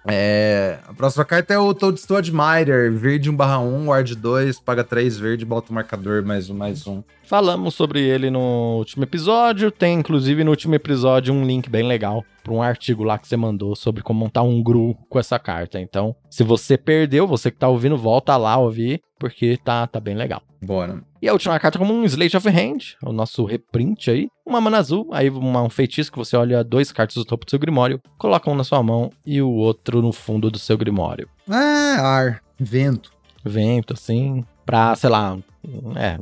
É, 0.06 0.78
a 0.86 0.94
próxima 0.94 1.24
carta 1.24 1.52
é 1.52 1.58
o 1.58 1.74
Toadstool 1.74 2.18
Admirer, 2.18 2.92
verde 2.92 3.30
1 3.30 3.36
barra 3.36 3.58
1, 3.58 3.88
ward 3.88 4.14
2, 4.14 4.60
paga 4.60 4.84
3 4.84 5.18
verde, 5.18 5.44
bota 5.44 5.70
o 5.70 5.74
marcador, 5.74 6.24
mais 6.24 6.48
um, 6.48 6.54
mais 6.54 6.86
um. 6.86 7.02
Falamos 7.24 7.74
sobre 7.74 8.00
ele 8.00 8.30
no 8.30 8.78
último 8.78 9.04
episódio, 9.04 9.70
tem 9.70 9.98
inclusive 9.98 10.42
no 10.44 10.50
último 10.50 10.74
episódio 10.74 11.34
um 11.34 11.44
link 11.44 11.68
bem 11.68 11.82
legal 11.82 12.24
para 12.42 12.52
um 12.54 12.62
artigo 12.62 13.04
lá 13.04 13.18
que 13.18 13.28
você 13.28 13.36
mandou 13.36 13.76
sobre 13.76 14.02
como 14.02 14.20
montar 14.20 14.42
um 14.42 14.62
GRU 14.62 14.94
com 15.08 15.18
essa 15.18 15.38
carta. 15.38 15.78
Então, 15.78 16.16
se 16.30 16.42
você 16.42 16.78
perdeu, 16.78 17.26
você 17.26 17.50
que 17.50 17.58
tá 17.58 17.68
ouvindo, 17.68 17.96
volta 17.98 18.36
lá 18.36 18.56
ouvir, 18.56 19.02
porque 19.18 19.58
tá, 19.62 19.86
tá 19.86 20.00
bem 20.00 20.14
legal. 20.14 20.42
Bora. 20.62 21.02
E 21.20 21.28
a 21.28 21.32
última 21.32 21.58
carta 21.58 21.78
como 21.78 21.92
um 21.92 22.04
Slate 22.04 22.36
of 22.36 22.48
Hand, 22.48 22.96
o 23.02 23.12
nosso 23.12 23.44
reprint 23.44 24.10
aí. 24.10 24.28
Uma 24.48 24.62
mana 24.62 24.78
azul, 24.78 25.06
aí 25.12 25.28
uma, 25.28 25.62
um 25.62 25.68
feitiço 25.68 26.10
que 26.10 26.16
você 26.16 26.34
olha 26.34 26.64
dois 26.64 26.90
cartas 26.90 27.16
do 27.16 27.24
topo 27.24 27.44
do 27.44 27.50
seu 27.50 27.58
grimório, 27.58 28.00
coloca 28.16 28.50
um 28.50 28.54
na 28.54 28.64
sua 28.64 28.82
mão 28.82 29.10
e 29.26 29.42
o 29.42 29.50
outro 29.50 30.00
no 30.00 30.10
fundo 30.10 30.50
do 30.50 30.58
seu 30.58 30.78
grimório. 30.78 31.28
Ah, 31.46 31.96
ar, 32.00 32.42
vento. 32.58 33.12
Vento, 33.44 33.92
assim, 33.92 34.42
pra, 34.64 34.96
sei 34.96 35.10
lá, 35.10 35.36
é, 35.96 36.18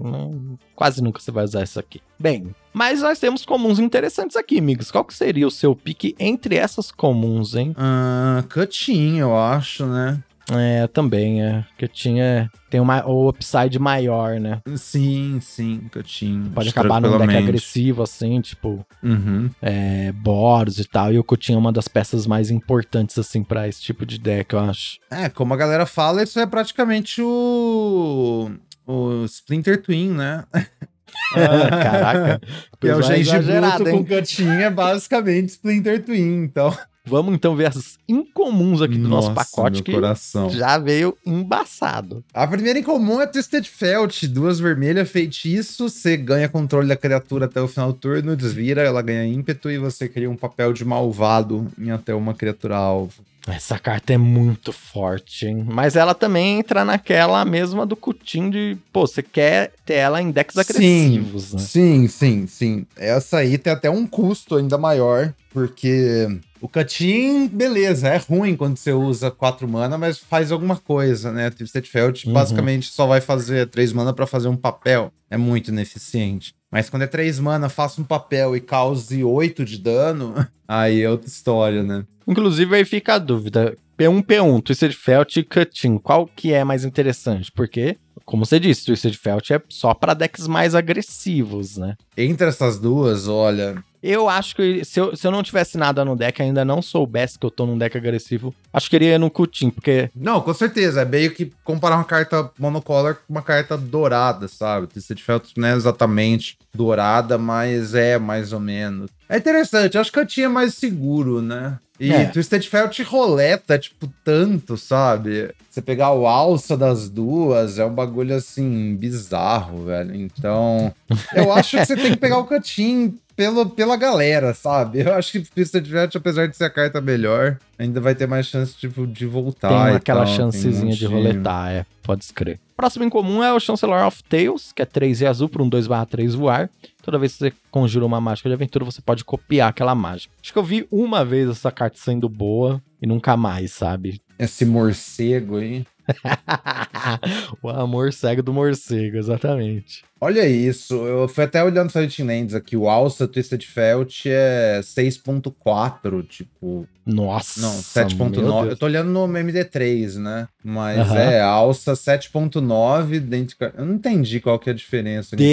quase 0.74 1.00
nunca 1.00 1.20
você 1.20 1.30
vai 1.30 1.44
usar 1.44 1.62
isso 1.62 1.78
aqui. 1.78 2.00
Bem, 2.18 2.52
mas 2.72 3.00
nós 3.00 3.20
temos 3.20 3.46
comuns 3.46 3.78
interessantes 3.78 4.36
aqui, 4.36 4.58
amigos. 4.58 4.90
Qual 4.90 5.04
que 5.04 5.14
seria 5.14 5.46
o 5.46 5.50
seu 5.50 5.76
pique 5.76 6.16
entre 6.18 6.56
essas 6.56 6.90
comuns, 6.90 7.54
hein? 7.54 7.74
Ah, 7.76 8.42
Cutin, 8.52 9.18
eu 9.18 9.38
acho, 9.38 9.86
né? 9.86 10.20
É, 10.50 10.86
também, 10.86 11.42
é. 11.42 11.64
Que 11.76 11.88
tinha. 11.88 12.50
Tem 12.70 12.80
uma, 12.80 13.04
o 13.06 13.28
upside 13.28 13.78
maior, 13.78 14.38
né? 14.38 14.60
Sim, 14.76 15.38
sim, 15.40 15.88
que 15.90 15.98
eu 15.98 16.02
tinha. 16.02 16.50
Pode 16.50 16.68
acabar 16.68 17.00
num 17.00 17.18
deck 17.18 17.36
agressivo, 17.36 18.02
assim, 18.02 18.40
tipo. 18.40 18.86
Uhum. 19.02 19.50
É, 19.60 20.12
Boros 20.12 20.78
e 20.78 20.84
tal. 20.84 21.12
E 21.12 21.18
o 21.18 21.24
Coutinho 21.24 21.56
é 21.56 21.60
uma 21.60 21.72
das 21.72 21.88
peças 21.88 22.26
mais 22.26 22.50
importantes, 22.50 23.18
assim, 23.18 23.42
para 23.42 23.68
esse 23.68 23.82
tipo 23.82 24.06
de 24.06 24.18
deck, 24.18 24.54
eu 24.54 24.60
acho. 24.60 24.98
É, 25.10 25.28
como 25.28 25.52
a 25.52 25.56
galera 25.56 25.86
fala, 25.86 26.22
isso 26.22 26.38
é 26.38 26.46
praticamente 26.46 27.20
o. 27.20 28.50
O 28.86 29.24
Splinter 29.24 29.82
Twin, 29.82 30.10
né? 30.10 30.44
Caraca. 31.32 32.40
que 32.80 32.88
é 32.88 32.94
o 32.94 33.02
Genji 33.02 33.30
com 33.30 34.52
é 34.52 34.70
basicamente 34.70 35.50
Splinter 35.50 36.04
Twin, 36.04 36.44
então. 36.44 36.76
Vamos 37.06 37.34
então 37.34 37.54
ver 37.54 37.68
as 37.68 37.98
incomuns 38.08 38.82
aqui 38.82 38.98
do 38.98 39.08
Nossa, 39.08 39.28
nosso 39.30 39.34
pacote 39.34 39.82
que 39.82 39.92
coração. 39.92 40.50
já 40.50 40.76
veio 40.76 41.16
embaçado. 41.24 42.24
A 42.34 42.46
primeira 42.46 42.80
incomum 42.80 43.20
é 43.20 43.26
Twisted 43.26 43.64
Felt, 43.68 44.24
duas 44.24 44.58
vermelhas, 44.58 45.08
feitiço, 45.08 45.88
você 45.88 46.16
ganha 46.16 46.48
controle 46.48 46.88
da 46.88 46.96
criatura 46.96 47.46
até 47.46 47.60
o 47.60 47.68
final 47.68 47.92
do 47.92 47.98
turno, 47.98 48.36
desvira, 48.36 48.82
ela 48.82 49.02
ganha 49.02 49.24
ímpeto 49.24 49.70
e 49.70 49.78
você 49.78 50.08
cria 50.08 50.28
um 50.28 50.36
papel 50.36 50.72
de 50.72 50.84
malvado 50.84 51.68
em 51.78 51.92
até 51.92 52.12
uma 52.12 52.34
criatura 52.34 52.76
alvo. 52.76 53.22
Essa 53.46 53.78
carta 53.78 54.12
é 54.12 54.18
muito 54.18 54.72
forte, 54.72 55.46
hein? 55.46 55.64
Mas 55.66 55.94
ela 55.94 56.14
também 56.14 56.58
entra 56.58 56.84
naquela 56.84 57.44
mesma 57.44 57.86
do 57.86 57.94
Cutim 57.94 58.50
de, 58.50 58.76
pô, 58.92 59.06
você 59.06 59.22
quer 59.22 59.72
ter 59.84 59.94
ela 59.94 60.20
em 60.20 60.30
decks 60.30 60.56
agressivos, 60.56 61.44
sim, 61.44 61.56
né? 61.56 61.62
Sim, 61.62 62.08
sim, 62.08 62.46
sim. 62.46 62.86
Essa 62.96 63.38
aí 63.38 63.56
tem 63.56 63.72
até 63.72 63.88
um 63.88 64.06
custo 64.06 64.56
ainda 64.56 64.76
maior, 64.76 65.32
porque 65.50 66.28
o 66.60 66.68
Cutin, 66.68 67.46
beleza, 67.46 68.08
é 68.08 68.16
ruim 68.16 68.56
quando 68.56 68.76
você 68.76 68.92
usa 68.92 69.30
4 69.30 69.68
mana, 69.68 69.96
mas 69.96 70.18
faz 70.18 70.50
alguma 70.50 70.76
coisa, 70.76 71.30
né? 71.30 71.48
Twisted 71.50 71.86
Felt 71.86 72.24
uhum. 72.24 72.32
basicamente 72.32 72.90
só 72.90 73.06
vai 73.06 73.20
fazer 73.20 73.68
3 73.68 73.92
mana 73.92 74.12
para 74.12 74.26
fazer 74.26 74.48
um 74.48 74.56
papel. 74.56 75.12
É 75.30 75.36
muito 75.36 75.68
ineficiente. 75.70 76.54
Mas 76.70 76.90
quando 76.90 77.02
é 77.02 77.06
3 77.06 77.38
mana, 77.38 77.68
faça 77.68 78.00
um 78.00 78.04
papel 78.04 78.56
e 78.56 78.60
cause 78.60 79.22
8 79.22 79.64
de 79.64 79.78
dano, 79.78 80.34
aí 80.66 81.02
é 81.02 81.10
outra 81.10 81.28
história, 81.28 81.82
né? 81.82 82.04
Inclusive, 82.26 82.74
aí 82.74 82.84
fica 82.84 83.14
a 83.14 83.18
dúvida. 83.18 83.76
P1, 83.98 84.22
P1, 84.22 84.62
Twisted 84.62 84.92
Felt 84.92 85.36
e 85.36 85.42
Cutin, 85.42 85.96
qual 85.98 86.26
que 86.26 86.52
é 86.52 86.62
mais 86.64 86.84
interessante? 86.84 87.50
Porque, 87.50 87.96
como 88.24 88.44
você 88.44 88.60
disse, 88.60 88.84
Twisted 88.84 89.16
Felt 89.16 89.50
é 89.50 89.62
só 89.70 89.94
para 89.94 90.12
decks 90.12 90.46
mais 90.46 90.74
agressivos, 90.74 91.78
né? 91.78 91.96
Entre 92.16 92.46
essas 92.46 92.78
duas, 92.78 93.26
olha, 93.26 93.82
eu 94.10 94.28
acho 94.28 94.56
que 94.56 94.84
se 94.84 95.00
eu, 95.00 95.16
se 95.16 95.26
eu 95.26 95.30
não 95.30 95.42
tivesse 95.42 95.76
nada 95.76 96.04
no 96.04 96.16
deck, 96.16 96.40
ainda 96.40 96.64
não 96.64 96.80
soubesse 96.80 97.38
que 97.38 97.46
eu 97.46 97.50
tô 97.50 97.66
num 97.66 97.78
deck 97.78 97.96
agressivo, 97.96 98.54
acho 98.72 98.88
que 98.88 98.96
iria 98.96 99.18
no 99.18 99.30
Kutin, 99.30 99.70
porque. 99.70 100.10
Não, 100.14 100.40
com 100.40 100.54
certeza. 100.54 101.02
É 101.02 101.04
meio 101.04 101.32
que 101.32 101.52
comparar 101.64 101.96
uma 101.96 102.04
carta 102.04 102.50
monocolor 102.58 103.14
com 103.14 103.32
uma 103.32 103.42
carta 103.42 103.76
dourada, 103.76 104.48
sabe? 104.48 104.86
Twisted 104.86 105.22
Felt 105.22 105.50
não 105.56 105.68
é 105.68 105.74
exatamente 105.74 106.58
dourada, 106.74 107.38
mas 107.38 107.94
é 107.94 108.18
mais 108.18 108.52
ou 108.52 108.60
menos. 108.60 109.10
É 109.28 109.36
interessante, 109.38 109.98
acho 109.98 110.12
que 110.12 110.18
eu 110.18 110.26
tinha 110.26 110.48
mais 110.48 110.74
seguro, 110.74 111.42
né? 111.42 111.78
E 111.98 112.12
É. 112.12 112.26
Twisted 112.26 112.62
Felt 112.68 112.98
roleta, 113.00 113.78
tipo, 113.78 114.08
tanto, 114.22 114.76
sabe? 114.76 115.50
Você 115.70 115.80
pegar 115.80 116.12
o 116.12 116.26
alça 116.26 116.76
das 116.76 117.08
duas 117.08 117.78
é 117.78 117.84
um 117.84 117.94
bagulho 117.94 118.34
assim, 118.34 118.94
bizarro, 118.96 119.86
velho. 119.86 120.14
Então, 120.14 120.92
eu 121.34 121.52
acho 121.52 121.76
que 121.76 121.84
você 121.84 121.96
tem 121.96 122.12
que 122.12 122.18
pegar 122.18 122.38
o 122.38 122.44
cutin 122.44 123.18
pelo, 123.34 123.66
pela 123.66 123.96
galera, 123.96 124.54
sabe? 124.54 125.00
Eu 125.00 125.14
acho 125.14 125.32
que 125.32 125.40
Twisted 125.40 125.86
Felt, 125.86 126.16
apesar 126.16 126.46
de 126.48 126.56
ser 126.56 126.64
a 126.64 126.70
carta 126.70 127.00
melhor, 127.00 127.58
ainda 127.78 128.00
vai 128.00 128.14
ter 128.14 128.26
mais 128.26 128.46
chance 128.46 128.74
tipo, 128.76 129.06
de 129.06 129.26
voltar. 129.26 129.68
Tem 129.68 129.96
aquela 129.96 130.24
tal, 130.24 130.26
tem 130.26 130.34
um 130.34 130.52
chancezinha 130.52 130.94
de 130.94 131.06
roletar, 131.06 131.70
é, 131.72 131.86
pode 132.02 132.24
escrever. 132.24 132.58
Próximo 132.76 133.04
em 133.04 133.10
comum 133.10 133.42
é 133.42 133.52
o 133.52 133.60
Chancellor 133.60 134.06
of 134.06 134.22
Tales, 134.24 134.70
que 134.72 134.82
é 134.82 134.84
3 134.84 135.22
e 135.22 135.26
azul 135.26 135.48
por 135.48 135.62
um 135.62 135.68
2/3 135.68 136.34
voar. 136.34 136.68
Toda 137.06 137.20
vez 137.20 137.34
que 137.34 137.38
você 137.38 137.52
conjura 137.70 138.04
uma 138.04 138.20
mágica 138.20 138.48
de 138.48 138.54
aventura, 138.56 138.84
você 138.84 139.00
pode 139.00 139.24
copiar 139.24 139.68
aquela 139.70 139.94
mágica. 139.94 140.34
Acho 140.42 140.52
que 140.52 140.58
eu 140.58 140.64
vi 140.64 140.88
uma 140.90 141.24
vez 141.24 141.48
essa 141.48 141.70
carta 141.70 141.96
sendo 141.96 142.28
boa 142.28 142.82
e 143.00 143.06
nunca 143.06 143.36
mais, 143.36 143.70
sabe? 143.70 144.20
Esse 144.36 144.64
morcego 144.66 145.58
aí. 145.58 145.86
o 147.62 147.68
amor 147.68 148.12
cego 148.12 148.42
do 148.42 148.52
morcego, 148.52 149.16
exatamente. 149.16 150.04
Olha 150.20 150.46
isso, 150.48 150.94
eu 150.94 151.28
fui 151.28 151.44
até 151.44 151.62
olhando 151.62 151.90
Silent 151.90 152.18
Lands 152.20 152.54
aqui, 152.54 152.76
o 152.76 152.88
Alça 152.88 153.26
Twisted 153.28 153.62
Felt 153.66 154.24
é 154.26 154.80
6.4, 154.82 156.26
tipo, 156.26 156.86
Nossa. 157.04 157.60
não, 157.60 157.72
meu 157.72 157.82
7.9, 157.82 158.30
Deus. 158.30 158.66
eu 158.70 158.76
tô 158.76 158.86
olhando 158.86 159.10
no 159.10 159.26
MD3, 159.26 160.14
né, 160.18 160.48
mas 160.64 161.10
é, 161.12 161.40
Alça 161.40 161.92
7.9 161.94 163.20
dentro, 163.20 163.56
de- 163.58 163.72
eu 163.78 163.84
não 163.84 163.94
entendi 163.94 164.40
qual 164.40 164.58
que 164.58 164.70
é 164.70 164.72
a 164.72 164.76
diferença 164.76 165.34
entre 165.34 165.44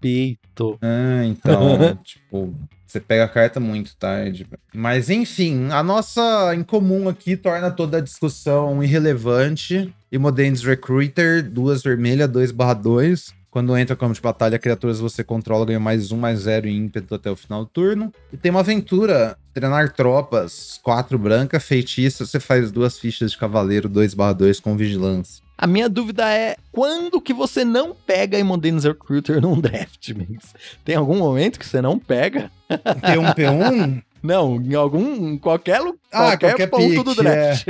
Desrespeito. 0.00 0.78
Ah, 0.82 1.24
então, 1.24 1.96
tipo, 2.02 2.54
você 2.86 3.00
pega 3.00 3.24
a 3.24 3.28
carta 3.28 3.60
muito 3.60 3.96
tarde. 3.96 4.46
Mas 4.74 5.10
enfim, 5.10 5.68
a 5.70 5.82
nossa 5.82 6.54
em 6.54 6.62
comum 6.62 7.08
aqui 7.08 7.36
torna 7.36 7.70
toda 7.70 7.98
a 7.98 8.00
discussão 8.00 8.82
irrelevante. 8.82 9.94
E 10.10 10.18
Modens 10.18 10.64
Recruiter, 10.64 11.48
duas 11.48 11.82
vermelhas, 11.82 12.28
2/2. 12.28 13.32
Quando 13.50 13.76
entra 13.76 13.96
como 13.96 14.14
de 14.14 14.20
batalha, 14.20 14.58
criaturas 14.58 15.00
você 15.00 15.24
controla 15.24 15.66
ganha 15.66 15.80
mais 15.80 16.12
um, 16.12 16.16
mais 16.16 16.40
zero 16.40 16.68
em 16.68 16.76
ímpeto 16.76 17.16
até 17.16 17.28
o 17.28 17.34
final 17.34 17.64
do 17.64 17.70
turno. 17.70 18.12
E 18.32 18.36
tem 18.36 18.50
uma 18.50 18.60
aventura, 18.60 19.36
treinar 19.52 19.92
tropas, 19.92 20.78
quatro 20.82 21.18
branca, 21.18 21.58
feitiço, 21.58 22.24
você 22.24 22.38
faz 22.38 22.70
duas 22.70 22.98
fichas 22.98 23.32
de 23.32 23.38
cavaleiro, 23.38 23.88
2/2 23.88 24.60
com 24.60 24.76
vigilância. 24.76 25.42
A 25.58 25.66
minha 25.66 25.88
dúvida 25.88 26.26
é 26.32 26.56
quando 26.72 27.20
que 27.20 27.34
você 27.34 27.64
não 27.64 27.94
pega 27.94 28.38
Imodenes 28.38 28.84
Recruiter 28.84 29.42
num 29.42 29.60
draft, 29.60 30.08
Mix? 30.10 30.54
Tem 30.84 30.94
algum 30.94 31.18
momento 31.18 31.58
que 31.58 31.66
você 31.66 31.82
não 31.82 31.98
pega? 31.98 32.50
P1P1? 32.70 34.02
Não, 34.22 34.56
em 34.56 34.74
algum, 34.74 35.30
em 35.30 35.38
qualquer, 35.38 35.80
Ah, 36.12 36.36
qualquer, 36.36 36.38
qualquer 36.38 36.66
ponto 36.68 37.04
do 37.04 37.10
pique, 37.10 37.22
draft. 37.22 37.66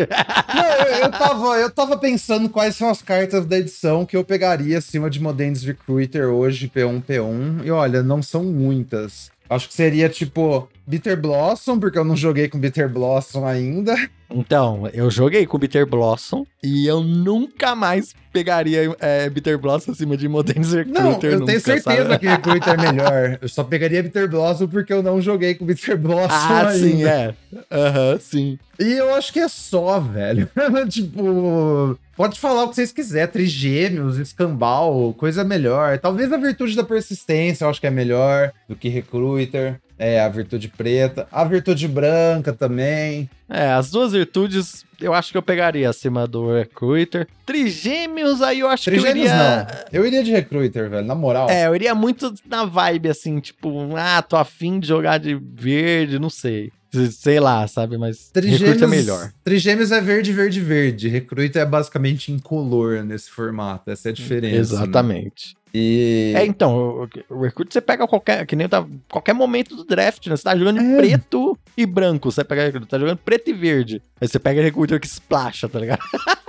Não, 0.54 0.86
eu, 0.86 0.94
eu 1.04 1.10
tava, 1.10 1.46
eu 1.58 1.70
tava 1.70 1.96
pensando 1.96 2.48
quais 2.48 2.74
são 2.76 2.88
as 2.88 3.00
cartas 3.00 3.46
da 3.46 3.58
edição 3.58 4.04
que 4.04 4.16
eu 4.16 4.24
pegaria 4.24 4.78
acima 4.78 5.08
de 5.08 5.20
Modens 5.20 5.62
Recruiter 5.62 6.28
hoje, 6.28 6.68
P1, 6.74 7.02
P1. 7.02 7.64
E 7.64 7.70
olha, 7.70 8.02
não 8.02 8.22
são 8.22 8.42
muitas. 8.44 9.30
Acho 9.50 9.66
que 9.68 9.74
seria 9.74 10.08
tipo 10.08 10.68
Bitter 10.86 11.20
Blossom, 11.20 11.78
porque 11.78 11.98
eu 11.98 12.04
não 12.04 12.14
joguei 12.16 12.48
com 12.48 12.56
Bitter 12.58 12.88
Blossom 12.88 13.44
ainda. 13.44 13.96
Então, 14.32 14.88
eu 14.94 15.10
joguei 15.10 15.44
com 15.44 15.58
Bitter 15.58 15.84
Blossom 15.84 16.46
e 16.62 16.86
eu 16.86 17.02
nunca 17.02 17.74
mais 17.74 18.14
pegaria 18.32 18.94
é, 19.00 19.28
Bitter 19.28 19.58
Blossom 19.58 19.90
acima 19.90 20.16
de 20.16 20.26
Imodenes 20.26 20.72
Recruiter. 20.72 21.02
Não, 21.02 21.10
eu 21.22 21.32
nunca, 21.40 21.46
tenho 21.46 21.60
certeza 21.60 22.04
sabe? 22.10 22.18
que 22.20 22.26
Recruiter 22.30 22.74
é 22.74 22.76
melhor. 22.76 23.38
Eu 23.42 23.48
só 23.48 23.64
pegaria 23.64 24.02
Bitter 24.04 24.28
Blossom 24.30 24.68
porque 24.68 24.92
eu 24.92 25.02
não 25.02 25.20
joguei 25.20 25.54
com 25.56 25.66
Bitter 25.66 25.98
Blossom 25.98 26.28
Ah, 26.30 26.68
ainda. 26.68 26.78
sim, 26.78 27.04
é. 27.04 27.34
Aham, 27.72 28.18
sim. 28.20 28.56
E 28.78 28.92
eu 28.92 29.12
acho 29.16 29.32
que 29.32 29.40
é 29.40 29.48
só, 29.48 29.98
velho. 29.98 30.48
tipo, 30.88 31.98
pode 32.20 32.38
falar 32.38 32.64
o 32.64 32.68
que 32.68 32.74
vocês 32.74 32.92
quiserem. 32.92 33.32
Trigêmeos, 33.32 34.18
escambau, 34.18 35.14
coisa 35.14 35.42
melhor. 35.42 35.98
Talvez 35.98 36.30
a 36.30 36.36
virtude 36.36 36.76
da 36.76 36.84
persistência 36.84 37.64
eu 37.64 37.70
acho 37.70 37.80
que 37.80 37.86
é 37.86 37.90
melhor 37.90 38.52
do 38.68 38.76
que 38.76 38.90
Recruiter. 38.90 39.80
É, 39.98 40.20
a 40.20 40.28
virtude 40.28 40.68
preta. 40.68 41.26
A 41.32 41.44
virtude 41.44 41.88
branca 41.88 42.52
também. 42.52 43.28
É, 43.48 43.72
as 43.72 43.90
duas 43.90 44.12
virtudes 44.12 44.84
eu 45.00 45.14
acho 45.14 45.32
que 45.32 45.38
eu 45.38 45.42
pegaria 45.42 45.88
acima 45.88 46.26
do 46.26 46.52
Recruiter. 46.52 47.26
Trigêmeos, 47.46 48.42
aí 48.42 48.60
eu 48.60 48.68
acho 48.68 48.84
Trigêmeos 48.84 49.14
que 49.14 49.18
eu 49.18 49.24
iria... 49.24 49.56
não. 49.56 49.66
Eu 49.90 50.06
iria 50.06 50.22
de 50.22 50.30
Recruiter, 50.30 50.90
velho, 50.90 51.06
na 51.06 51.14
moral. 51.14 51.48
É, 51.48 51.68
eu 51.68 51.74
iria 51.74 51.94
muito 51.94 52.34
na 52.46 52.66
vibe, 52.66 53.08
assim, 53.08 53.40
tipo, 53.40 53.96
ah, 53.96 54.20
tô 54.20 54.36
afim 54.36 54.78
de 54.78 54.88
jogar 54.88 55.18
de 55.18 55.34
verde, 55.34 56.18
não 56.18 56.28
sei. 56.28 56.70
Sei 57.12 57.38
lá, 57.38 57.66
sabe? 57.68 57.96
Mas 57.96 58.30
Recruiter 58.34 58.82
é 58.82 58.86
melhor. 58.86 59.32
Trigêmeos 59.44 59.92
é 59.92 60.00
verde, 60.00 60.32
verde, 60.32 60.60
verde. 60.60 61.08
Recruiter 61.08 61.62
é 61.62 61.66
basicamente 61.66 62.32
incolor 62.32 63.04
nesse 63.04 63.30
formato. 63.30 63.90
Essa 63.90 64.08
é 64.08 64.10
a 64.10 64.14
diferença. 64.14 64.54
né? 64.54 64.58
Exatamente. 64.58 65.56
E. 65.72 66.32
É, 66.34 66.44
então, 66.44 67.08
o, 67.30 67.40
Recruiter 67.42 67.72
você 67.72 67.80
pega 67.80 68.06
qualquer, 68.08 68.44
que 68.44 68.56
nem 68.56 68.68
tá, 68.68 68.84
qualquer 69.08 69.32
momento 69.34 69.76
do 69.76 69.84
draft, 69.84 70.26
né? 70.26 70.36
Você 70.36 70.42
tá 70.42 70.56
jogando 70.56 70.80
É. 70.80 70.96
preto 70.96 71.56
e 71.76 71.86
branco, 71.86 72.30
você 72.32 72.42
pega 72.42 72.64
Recruiter, 72.64 72.88
tá 72.88 72.98
jogando 72.98 73.18
preto 73.18 73.50
e 73.50 73.52
verde. 73.52 74.02
Aí 74.20 74.26
você 74.26 74.38
pega 74.40 74.60
Recruiter 74.60 74.98
que 75.00 75.06
splasha, 75.06 75.68
tá 75.68 75.78
ligado? 75.78 76.00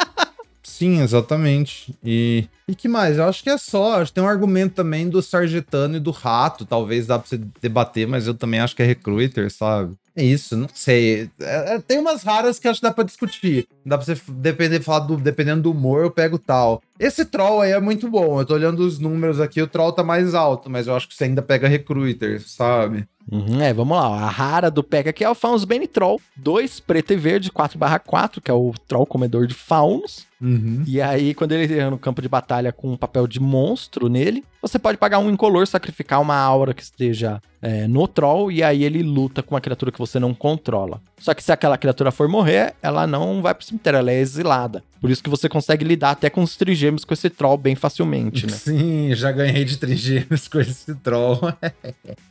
Sim, 0.64 1.02
exatamente. 1.02 1.94
E. 2.04 2.48
E 2.68 2.74
que 2.74 2.88
mais? 2.88 3.18
Eu 3.18 3.26
acho 3.26 3.44
que 3.44 3.50
é 3.50 3.58
só. 3.58 4.02
Acho 4.02 4.12
que 4.12 4.16
tem 4.16 4.24
um 4.24 4.28
argumento 4.28 4.74
também 4.74 5.08
do 5.08 5.22
Sargetano 5.22 5.98
e 5.98 6.00
do 6.00 6.10
Rato. 6.12 6.66
Talvez 6.66 7.06
dá 7.06 7.20
pra 7.20 7.28
você 7.28 7.40
debater, 7.62 8.08
mas 8.08 8.26
eu 8.26 8.34
também 8.34 8.60
acho 8.60 8.76
que 8.76 8.82
é 8.82 8.86
Recruiter, 8.86 9.52
sabe? 9.52 9.94
É 10.16 10.24
isso, 10.24 10.58
não 10.58 10.68
sei. 10.74 11.30
É- 11.40 11.76
é- 11.76 11.80
tem 11.80 11.98
umas 11.98 12.24
raras 12.24 12.60
que 12.60 12.68
acho 12.68 12.80
que 12.82 12.86
dá 12.88 12.94
pra 12.94 13.04
discutir. 13.04 13.68
Dá 13.86 13.98
pra 13.98 14.06
você 14.06 14.22
depender, 14.30 14.82
falar 14.82 15.00
do, 15.00 15.16
dependendo 15.18 15.64
do 15.64 15.72
humor, 15.72 16.04
eu 16.04 16.12
pego 16.12 16.38
tal. 16.38 16.82
Esse 17.00 17.24
troll 17.26 17.62
aí 17.62 17.72
é 17.72 17.80
muito 17.80 18.10
bom. 18.10 18.40
Eu 18.40 18.46
tô 18.46 18.54
olhando 18.54 18.80
os 18.80 19.00
números 19.00 19.40
aqui, 19.40 19.62
o 19.62 19.68
troll 19.68 19.94
tá 19.94 20.04
mais 20.04 20.36
alto, 20.36 20.70
mas 20.70 20.88
eu 20.88 20.96
acho 20.96 21.08
que 21.08 21.16
você 21.16 21.24
ainda 21.24 21.42
pega 21.42 21.68
Recruiter, 21.68 22.42
sabe? 22.46 23.06
Uhum, 23.32 23.62
é, 23.62 23.74
vamos 23.74 23.96
lá. 23.96 24.08
A 24.08 24.30
rara 24.30 24.70
do 24.70 24.84
Pega 24.84 25.12
aqui 25.12 25.24
é 25.24 25.30
o 25.30 25.36
Fauns 25.36 25.64
Bane 25.64 25.88
Troll. 25.88 26.20
2 26.36 26.80
preto 26.80 27.14
e 27.14 27.16
verde, 27.16 27.52
4/4, 27.52 28.42
que 28.42 28.52
é 28.52 28.54
o 28.54 28.74
Troll 28.88 29.06
comedor 29.06 29.48
de 29.48 29.54
faunos. 29.54 30.26
Uhum. 30.42 30.84
E 30.86 31.00
aí, 31.00 31.34
quando 31.34 31.52
ele 31.54 31.72
entra 31.74 31.92
no 31.92 32.00
campo 32.00 32.22
de 32.22 32.28
batalha 32.28 32.72
com 32.72 32.92
um 32.92 32.98
papel 32.98 33.28
de 33.28 33.40
monstro 33.40 34.10
nele, 34.10 34.44
você 34.62 34.78
pode 34.78 34.98
pagar 34.98 35.20
um 35.20 35.30
incolor, 35.30 35.66
sacrificar 35.66 36.22
uma 36.22 36.36
aura 36.36 36.74
que 36.74 36.84
esteja 36.84 37.42
é, 37.62 37.88
no 37.88 38.08
troll, 38.08 38.52
e 38.52 38.62
aí 38.62 38.84
ele 38.84 39.02
luta 39.02 39.42
com 39.42 39.56
uma 39.56 39.62
criatura 39.62 39.92
que 39.92 40.00
você 40.00 40.20
não 40.20 40.34
controla. 40.34 41.02
Só 41.20 41.34
que 41.34 41.44
se 41.44 41.52
aquela 41.52 41.78
criatura 41.78 42.12
for 42.12 42.28
morrer, 42.28 42.76
ela 42.82 43.08
não 43.08 43.42
vai 43.42 43.54
pro 43.54 43.66
cemitério, 43.66 43.98
ela 43.98 44.12
é 44.12 44.20
exilada. 44.20 44.84
Por 45.00 45.10
isso 45.10 45.24
que 45.24 45.30
você 45.30 45.50
consegue 45.50 45.84
lidar 45.84 46.12
até 46.12 46.30
com 46.30 46.44
os 46.44 46.56
trigêmeos 46.56 47.04
com 47.04 47.14
esse 47.14 47.30
troll 47.30 47.58
bem 47.58 47.76
facilmente, 47.76 48.46
né? 48.46 48.54
Sim, 48.54 49.16
já 49.16 49.32
ganhei 49.32 49.66
de 49.66 49.78
trigêmeos 49.78 50.48
com 50.48 50.60
esse 50.60 50.94
troll. 50.96 51.40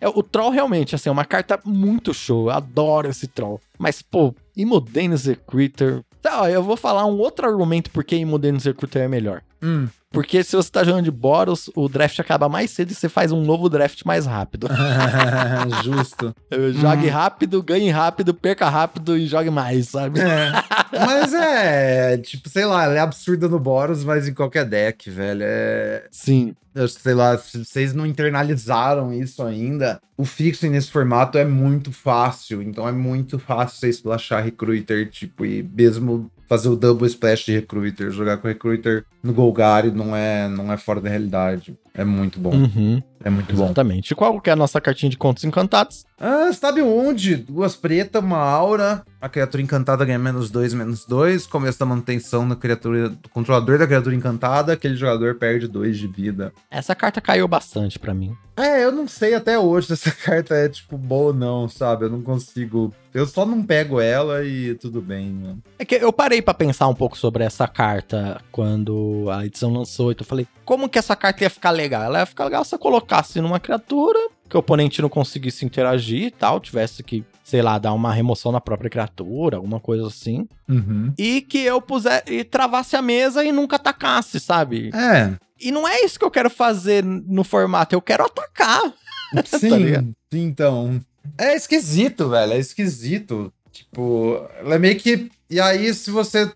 É, 0.01 0.09
o 0.09 0.23
troll 0.23 0.51
realmente, 0.51 0.95
assim, 0.95 1.09
é 1.09 1.13
uma 1.13 1.25
carta 1.25 1.59
muito 1.65 2.15
show. 2.15 2.47
Eu 2.47 2.51
adoro 2.51 3.09
esse 3.09 3.27
troll. 3.27 3.61
Mas, 3.79 4.01
pô, 4.01 4.35
Imodenes 4.57 5.27
Recruiter... 5.27 6.03
Tá, 6.23 6.51
eu 6.51 6.63
vou 6.63 6.77
falar 6.77 7.05
um 7.07 7.19
outro 7.19 7.47
argumento 7.47 7.91
por 7.91 8.05
que 8.05 8.17
Imodenes 8.17 8.65
Recruiter 8.65 9.03
é 9.03 9.09
melhor. 9.09 9.43
Hum. 9.63 9.89
Porque 10.13 10.43
se 10.43 10.57
você 10.57 10.69
tá 10.69 10.83
jogando 10.83 11.05
de 11.05 11.11
Boros, 11.11 11.71
o 11.77 11.89
draft 11.89 12.19
acaba 12.19 12.49
mais 12.49 12.73
cedo 12.73 12.91
e 12.91 12.95
você 12.95 13.09
faz 13.09 13.31
um 13.31 13.43
novo 13.45 13.69
draft 13.69 14.03
mais 14.05 14.27
rápido. 14.27 14.67
Justo. 15.85 16.35
Jogue 16.75 17.09
rápido, 17.09 17.63
ganhe 17.63 17.91
rápido, 17.91 18.35
perca 18.35 18.69
rápido 18.69 19.17
e 19.17 19.27
jogue 19.27 19.51
mais, 19.51 19.89
sabe? 19.89 20.21
É. 20.21 20.51
Mas 20.93 21.33
é, 21.33 22.19
tipo, 22.19 22.49
sei 22.49 22.65
lá, 22.65 22.85
ela 22.85 22.95
é 22.95 22.99
absurda 22.99 23.49
no 23.49 23.61
Boros, 23.61 24.03
mas 24.03 24.27
em 24.27 24.35
qualquer 24.35 24.65
deck, 24.65 25.09
velho. 25.09 25.43
É. 25.45 26.05
Sim. 26.11 26.55
Eu 26.75 26.89
sei 26.89 27.15
lá, 27.15 27.37
se 27.37 27.65
vocês 27.65 27.93
não 27.93 28.07
internalizaram 28.07 29.13
isso 29.13 29.43
ainda, 29.43 30.01
o 30.17 30.25
fixing 30.25 30.71
nesse 30.71 30.91
formato 30.91 31.37
é 31.39 31.45
muito 31.45 31.93
fácil. 31.93 32.63
Então 32.63 32.87
é 32.87 32.93
muito 32.93 33.39
fácil 33.39 33.79
você 33.79 33.89
splashar 33.89 34.43
Recruiter, 34.43 35.09
tipo, 35.09 35.45
e 35.45 35.63
mesmo 35.63 36.31
fazer 36.51 36.69
o 36.69 36.75
double 36.75 37.07
splash 37.07 37.45
de 37.45 37.53
Recruiter, 37.53 38.11
jogar 38.11 38.37
com 38.39 38.49
Recruiter 38.49 39.05
no 39.23 39.33
Golgari 39.33 39.93
não 39.93 40.17
é, 40.17 40.49
não 40.49 40.73
é 40.73 40.77
fora 40.77 41.01
da 41.01 41.09
realidade. 41.09 41.79
É 41.95 42.05
muito 42.05 42.41
bom. 42.41 42.51
Uhum, 42.53 43.01
É 43.25 43.31
muito 43.31 43.55
bom. 43.55 43.67
exatamente. 43.67 44.11
E 44.11 44.15
qual 44.17 44.41
que 44.41 44.51
é 44.51 44.53
a 44.53 44.57
nossa 44.57 44.81
cartinha 44.81 45.09
de 45.11 45.17
contos 45.17 45.45
encantados? 45.45 46.05
Ah, 46.21 46.53
sabe 46.53 46.83
onde? 46.83 47.35
Duas 47.35 47.75
pretas, 47.75 48.23
uma 48.23 48.37
aura. 48.37 49.03
A 49.19 49.27
criatura 49.27 49.63
encantada 49.63 50.05
ganha 50.05 50.19
menos 50.19 50.51
dois, 50.51 50.75
menos 50.75 51.07
dois. 51.07 51.47
Começo 51.47 51.79
da 51.79 51.87
manutenção 51.87 52.47
da 52.47 52.55
criatura, 52.55 53.09
do 53.09 53.29
controlador 53.31 53.79
da 53.79 53.87
criatura 53.87 54.15
encantada. 54.15 54.75
Aquele 54.75 54.97
jogador 54.97 55.37
perde 55.37 55.67
dois 55.67 55.97
de 55.97 56.07
vida. 56.07 56.53
Essa 56.71 56.95
carta 56.95 57.23
caiu 57.23 57.49
bastante 57.49 57.99
pra 57.99 58.13
mim. 58.13 58.37
É, 58.55 58.85
eu 58.85 58.93
não 58.93 59.09
sei 59.09 59.35
até 59.35 59.59
hoje 59.59 59.87
se 59.87 59.93
essa 59.95 60.11
carta 60.25 60.55
é, 60.55 60.69
tipo, 60.69 60.99
boa 60.99 61.29
ou 61.29 61.35
não, 61.35 61.67
sabe? 61.71 62.05
Eu 62.05 62.11
não 62.11 62.21
consigo. 62.21 62.93
Eu 63.15 63.27
só 63.27 63.47
não 63.47 63.63
pego 63.63 63.99
ela 63.99 64.45
e 64.45 64.75
tudo 64.75 65.01
bem, 65.01 65.31
mano. 65.31 65.63
É 65.79 65.87
que 65.87 65.95
eu 65.95 66.13
parei 66.13 66.43
pra 66.43 66.53
pensar 66.53 66.87
um 66.89 66.95
pouco 66.95 67.17
sobre 67.17 67.45
essa 67.45 67.67
carta 67.67 68.43
quando 68.53 69.27
a 69.33 69.47
edição 69.47 69.73
lançou. 69.73 70.13
Então 70.13 70.23
eu 70.25 70.29
falei, 70.29 70.47
como 70.67 70.87
que 70.87 70.99
essa 70.99 71.17
carta 71.17 71.45
ia 71.45 71.51
ficar 71.51 71.71
legal? 71.71 72.03
Ela 72.03 72.21
ia 72.21 72.27
ficar 72.27 72.45
legal 72.45 72.63
se 72.63 72.71
você 72.71 72.79
colocasse 72.79 73.41
numa 73.41 73.59
criatura 73.59 74.19
que 74.51 74.57
o 74.57 74.61
oponente 74.61 75.01
não 75.01 75.09
conseguisse 75.09 75.65
interagir 75.65 76.25
e 76.25 76.31
tal, 76.33 76.59
tivesse 76.59 77.05
que, 77.05 77.25
sei 77.45 77.63
lá, 77.63 77.79
dar 77.79 77.93
uma 77.93 78.13
remoção 78.13 78.51
na 78.51 78.61
própria 78.61 78.91
criatura, 78.91 79.57
alguma 79.57 79.79
coisa 79.79 80.09
assim. 80.09 80.49
Uhum. 80.69 81.15
E 81.17 81.41
que 81.41 81.59
eu 81.59 81.81
pusesse 81.81 82.25
e 82.29 82.43
travasse 82.43 82.97
a 82.97 83.01
mesa 83.03 83.45
e 83.45 83.53
nunca 83.53 83.77
atacasse, 83.77 84.41
sabe? 84.41 84.91
É, 84.93 85.33
E 85.61 85.71
não 85.71 85.87
é 85.87 86.05
isso 86.05 86.19
que 86.19 86.25
eu 86.25 86.31
quero 86.31 86.51
fazer 86.51 87.05
no 87.05 87.45
formato, 87.45 87.95
eu 87.95 88.03
quero 88.03 88.25
atacar. 88.25 88.93
sim, 89.47 89.69
Tá 89.93 90.03
sim, 90.33 90.43
então. 90.43 91.01
É 91.39 91.55
esquisito, 91.55 92.29
velho, 92.29 92.53
é 92.53 92.59
esquisito. 92.59 93.53
Tipo, 93.71 94.45
ela 94.59 94.75
é 94.75 94.79
meio 94.79 94.99
que. 94.99 95.31
E 95.49 95.61
aí, 95.61 95.95
se 95.95 96.11
você 96.11 96.51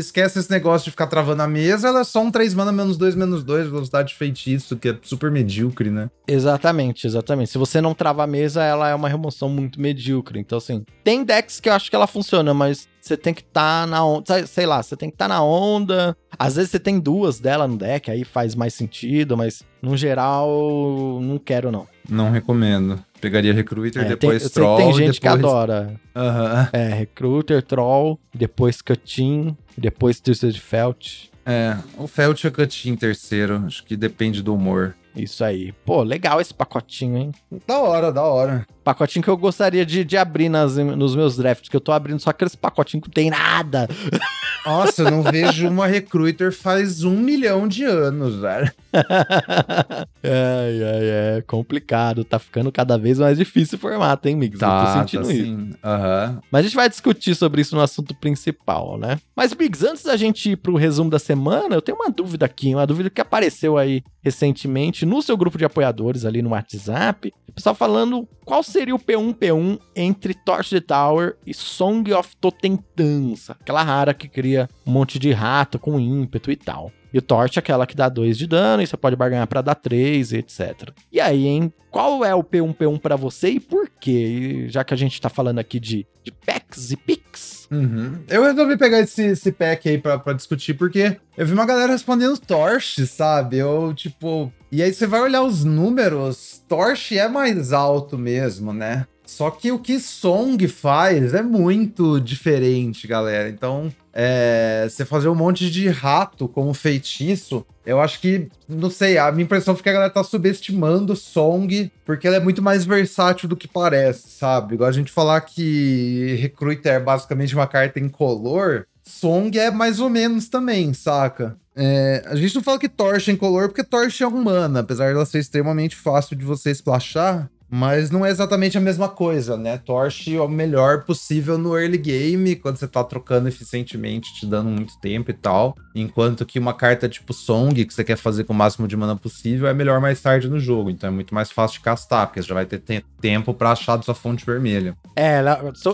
esquece 0.00 0.38
esse 0.38 0.50
negócio 0.50 0.84
de 0.84 0.90
ficar 0.90 1.06
travando 1.06 1.42
a 1.42 1.48
mesa, 1.48 1.88
ela 1.88 2.00
é 2.00 2.04
só 2.04 2.22
um 2.22 2.30
3 2.30 2.54
mana 2.54 2.72
menos 2.72 2.96
2, 2.96 3.14
menos 3.14 3.42
2, 3.44 3.68
velocidade 3.68 4.08
de 4.08 4.14
feitiço, 4.14 4.76
que 4.76 4.88
é 4.88 4.98
super 5.02 5.30
medíocre, 5.30 5.90
né? 5.90 6.10
Exatamente, 6.26 7.06
exatamente. 7.06 7.50
Se 7.50 7.58
você 7.58 7.80
não 7.80 7.94
trava 7.94 8.24
a 8.24 8.26
mesa, 8.26 8.62
ela 8.62 8.88
é 8.88 8.94
uma 8.94 9.08
remoção 9.08 9.48
muito 9.48 9.80
medíocre. 9.80 10.38
Então, 10.38 10.58
assim, 10.58 10.84
tem 11.02 11.24
decks 11.24 11.60
que 11.60 11.68
eu 11.68 11.72
acho 11.72 11.88
que 11.90 11.96
ela 11.96 12.06
funciona, 12.06 12.52
mas 12.54 12.88
você 13.00 13.16
tem 13.16 13.32
que 13.32 13.42
estar 13.42 13.86
na 13.86 14.04
onda. 14.04 14.46
Sei 14.46 14.66
lá, 14.66 14.82
você 14.82 14.96
tem 14.96 15.08
que 15.08 15.14
estar 15.14 15.28
na 15.28 15.42
onda. 15.42 16.16
Às 16.38 16.56
vezes 16.56 16.70
você 16.70 16.78
tem 16.78 16.98
duas 16.98 17.38
dela 17.38 17.66
no 17.68 17.76
deck, 17.76 18.10
aí 18.10 18.24
faz 18.24 18.54
mais 18.54 18.74
sentido, 18.74 19.36
mas 19.36 19.62
no 19.80 19.96
geral, 19.96 21.20
não 21.22 21.38
quero, 21.38 21.70
não. 21.70 21.86
Não 22.08 22.30
recomendo. 22.30 22.98
Pegaria 23.20 23.52
Recruiter, 23.52 24.02
É, 24.02 24.04
tem, 24.04 24.10
depois 24.16 24.34
eu 24.34 24.40
sei 24.40 24.48
que 24.48 24.54
Troll. 24.54 24.76
tem 24.76 24.92
gente 24.92 25.16
e 25.16 25.20
que 25.20 25.28
depois... 25.28 25.44
adora. 25.44 26.00
Aham. 26.14 26.68
É, 26.72 26.88
Recruiter, 26.88 27.62
Troll, 27.62 28.18
depois 28.34 28.82
Cutin, 28.82 29.56
depois 29.76 30.20
Twisted 30.20 30.58
Felt. 30.58 31.28
É, 31.44 31.76
o 31.96 32.06
Felt 32.06 32.42
e 32.42 32.48
o 32.48 32.52
Cut 32.52 32.88
em 32.88 32.96
terceiro. 32.96 33.62
Acho 33.66 33.84
que 33.84 33.96
depende 33.96 34.42
do 34.42 34.54
humor. 34.54 34.94
Isso 35.16 35.42
aí. 35.42 35.72
Pô, 35.84 36.02
legal 36.02 36.40
esse 36.40 36.52
pacotinho, 36.52 37.16
hein? 37.16 37.32
Da 37.66 37.78
hora, 37.78 38.12
da 38.12 38.22
hora. 38.22 38.66
Pacotinho 38.84 39.22
que 39.22 39.30
eu 39.30 39.36
gostaria 39.36 39.84
de, 39.84 40.04
de 40.04 40.16
abrir 40.16 40.48
nas, 40.48 40.76
nos 40.76 41.16
meus 41.16 41.36
drafts, 41.36 41.68
que 41.68 41.76
eu 41.76 41.80
tô 41.80 41.90
abrindo 41.90 42.20
só 42.20 42.30
aqueles 42.30 42.54
pacotinhos 42.54 43.02
que 43.02 43.08
não 43.08 43.14
tem 43.14 43.30
nada. 43.30 43.88
Nossa, 44.64 45.02
eu 45.02 45.10
não 45.10 45.22
vejo 45.22 45.68
uma 45.68 45.86
Recruiter 45.86 46.52
faz 46.52 47.04
um 47.04 47.16
milhão 47.16 47.68
de 47.68 47.84
anos, 47.84 48.36
velho. 48.36 48.72
ai, 48.92 50.82
ai, 50.82 51.38
é 51.38 51.44
complicado. 51.46 52.24
Tá 52.24 52.38
ficando 52.38 52.72
cada 52.72 52.98
vez 52.98 53.18
mais 53.18 53.38
difícil 53.38 53.78
o 53.78 53.80
formato, 53.80 54.28
hein, 54.28 54.34
Migs? 54.34 54.60
eu 54.60 54.68
tô 54.68 54.92
sentindo 54.98 55.30
isso. 55.30 55.44
sim. 55.44 55.70
Aham. 55.84 56.40
Mas 56.50 56.60
a 56.60 56.62
gente 56.64 56.76
vai 56.76 56.88
discutir 56.88 57.36
sobre 57.36 57.62
isso 57.62 57.76
no 57.76 57.82
assunto 57.82 58.12
principal, 58.14 58.98
né? 58.98 59.18
Mas, 59.36 59.52
Biggs, 59.52 59.86
antes 59.86 60.02
da 60.02 60.16
gente 60.16 60.50
ir 60.50 60.56
pro 60.56 60.74
resumo 60.74 61.10
da 61.10 61.18
semana, 61.20 61.74
eu 61.74 61.82
tenho 61.82 61.98
uma 61.98 62.10
dúvida 62.10 62.44
aqui, 62.44 62.74
uma 62.74 62.86
dúvida 62.86 63.08
que 63.08 63.20
apareceu 63.20 63.78
aí 63.78 64.02
recentemente 64.20 65.05
no 65.06 65.22
seu 65.22 65.36
grupo 65.36 65.56
de 65.56 65.64
apoiadores 65.64 66.24
ali 66.24 66.42
no 66.42 66.50
WhatsApp. 66.50 67.32
O 67.48 67.52
pessoal 67.52 67.74
falando 67.74 68.28
qual 68.44 68.62
seria 68.62 68.94
o 68.94 68.98
P1P1 68.98 69.78
entre 69.94 70.34
Torch 70.34 70.70
the 70.70 70.80
Tower 70.80 71.36
e 71.46 71.54
Song 71.54 72.12
of 72.12 72.36
Totentança, 72.36 73.56
aquela 73.58 73.82
rara 73.82 74.12
que 74.12 74.28
cria 74.28 74.68
um 74.86 74.92
monte 74.92 75.18
de 75.18 75.32
rato 75.32 75.78
com 75.78 75.98
ímpeto 75.98 76.50
e 76.50 76.56
tal. 76.56 76.92
E 77.16 77.18
o 77.18 77.22
Torch 77.22 77.56
é 77.56 77.60
aquela 77.60 77.86
que 77.86 77.96
dá 77.96 78.10
2 78.10 78.36
de 78.36 78.46
dano 78.46 78.82
e 78.82 78.86
você 78.86 78.94
pode 78.94 79.16
barganhar 79.16 79.46
pra 79.46 79.62
dar 79.62 79.74
3 79.74 80.32
e 80.32 80.36
etc. 80.36 80.90
E 81.10 81.18
aí, 81.18 81.46
hein? 81.46 81.72
Qual 81.90 82.22
é 82.22 82.34
o 82.34 82.44
P1P1 82.44 83.00
pra 83.00 83.16
você 83.16 83.48
e 83.48 83.60
por 83.60 83.88
quê? 83.88 84.10
E 84.10 84.68
já 84.68 84.84
que 84.84 84.92
a 84.92 84.96
gente 84.98 85.18
tá 85.18 85.30
falando 85.30 85.58
aqui 85.58 85.80
de, 85.80 86.06
de 86.22 86.30
packs 86.30 86.90
e 86.90 86.96
picks. 86.96 87.68
Uhum. 87.70 88.22
Eu 88.28 88.42
resolvi 88.44 88.76
pegar 88.76 89.00
esse, 89.00 89.22
esse 89.22 89.50
pack 89.50 89.88
aí 89.88 89.96
pra, 89.96 90.18
pra 90.18 90.34
discutir, 90.34 90.74
porque 90.74 91.16
eu 91.38 91.46
vi 91.46 91.52
uma 91.52 91.64
galera 91.64 91.92
respondendo 91.92 92.38
Torch, 92.38 93.06
sabe? 93.06 93.56
Eu, 93.56 93.94
tipo. 93.94 94.52
E 94.76 94.82
aí 94.82 94.92
você 94.92 95.06
vai 95.06 95.22
olhar 95.22 95.42
os 95.42 95.64
números, 95.64 96.62
Torch 96.68 97.16
é 97.16 97.26
mais 97.26 97.72
alto 97.72 98.18
mesmo, 98.18 98.74
né? 98.74 99.06
Só 99.24 99.50
que 99.50 99.72
o 99.72 99.78
que 99.78 99.98
Song 99.98 100.68
faz 100.68 101.32
é 101.32 101.40
muito 101.40 102.20
diferente, 102.20 103.08
galera. 103.08 103.48
Então, 103.48 103.90
é, 104.12 104.86
você 104.86 105.06
fazer 105.06 105.30
um 105.30 105.34
monte 105.34 105.70
de 105.70 105.88
rato 105.88 106.46
como 106.46 106.74
feitiço, 106.74 107.64
eu 107.86 108.02
acho 108.02 108.20
que, 108.20 108.50
não 108.68 108.90
sei, 108.90 109.16
a 109.16 109.32
minha 109.32 109.44
impressão 109.44 109.74
foi 109.74 109.82
que 109.82 109.88
a 109.88 109.94
galera 109.94 110.12
tá 110.12 110.22
subestimando 110.22 111.16
Song, 111.16 111.90
porque 112.04 112.26
ela 112.26 112.36
é 112.36 112.40
muito 112.40 112.60
mais 112.60 112.84
versátil 112.84 113.48
do 113.48 113.56
que 113.56 113.66
parece, 113.66 114.28
sabe? 114.28 114.74
Igual 114.74 114.90
a 114.90 114.92
gente 114.92 115.10
falar 115.10 115.40
que 115.40 116.36
Recruiter 116.38 116.92
é 116.92 117.00
basicamente 117.00 117.54
uma 117.54 117.66
carta 117.66 117.98
incolor, 117.98 118.84
Song 119.02 119.58
é 119.58 119.70
mais 119.70 120.00
ou 120.00 120.10
menos 120.10 120.50
também, 120.50 120.92
saca? 120.92 121.56
É, 121.76 122.24
a 122.26 122.34
gente 122.36 122.54
não 122.54 122.62
fala 122.62 122.78
que 122.78 122.88
Torch 122.88 123.30
é 123.30 123.34
incolor 123.34 123.68
porque 123.68 123.84
Torch 123.84 124.22
é 124.22 124.26
um 124.26 124.42
mana, 124.42 124.80
apesar 124.80 125.12
dela 125.12 125.26
ser 125.26 125.38
extremamente 125.40 125.94
fácil 125.94 126.34
de 126.36 126.44
você 126.44 126.70
splashar. 126.70 127.50
Mas 127.68 128.12
não 128.12 128.24
é 128.24 128.30
exatamente 128.30 128.78
a 128.78 128.80
mesma 128.80 129.08
coisa, 129.08 129.56
né? 129.56 129.76
Torch 129.76 130.32
é 130.32 130.40
o 130.40 130.46
melhor 130.46 131.02
possível 131.02 131.58
no 131.58 131.76
early 131.76 131.98
game, 131.98 132.54
quando 132.54 132.76
você 132.76 132.86
tá 132.86 133.02
trocando 133.02 133.48
eficientemente, 133.48 134.32
te 134.34 134.46
dando 134.46 134.70
muito 134.70 134.96
tempo 135.00 135.32
e 135.32 135.34
tal. 135.34 135.74
Enquanto 135.92 136.46
que 136.46 136.60
uma 136.60 136.72
carta 136.72 137.08
tipo 137.08 137.32
Song, 137.32 137.84
que 137.84 137.92
você 137.92 138.04
quer 138.04 138.16
fazer 138.16 138.44
com 138.44 138.52
o 138.52 138.56
máximo 138.56 138.86
de 138.86 138.96
mana 138.96 139.16
possível, 139.16 139.66
é 139.66 139.74
melhor 139.74 140.00
mais 140.00 140.20
tarde 140.20 140.48
no 140.48 140.60
jogo. 140.60 140.90
Então 140.90 141.08
é 141.08 141.12
muito 141.12 141.34
mais 141.34 141.50
fácil 141.50 141.78
de 141.78 141.84
castar, 141.84 142.28
porque 142.28 142.40
você 142.40 142.46
já 142.48 142.54
vai 142.54 142.66
ter 142.66 142.78
te- 142.78 143.04
tempo 143.20 143.52
pra 143.52 143.72
achar 143.72 143.96
da 143.96 144.02
sua 144.04 144.14
fonte 144.14 144.46
vermelha. 144.46 144.96
É, 145.16 145.42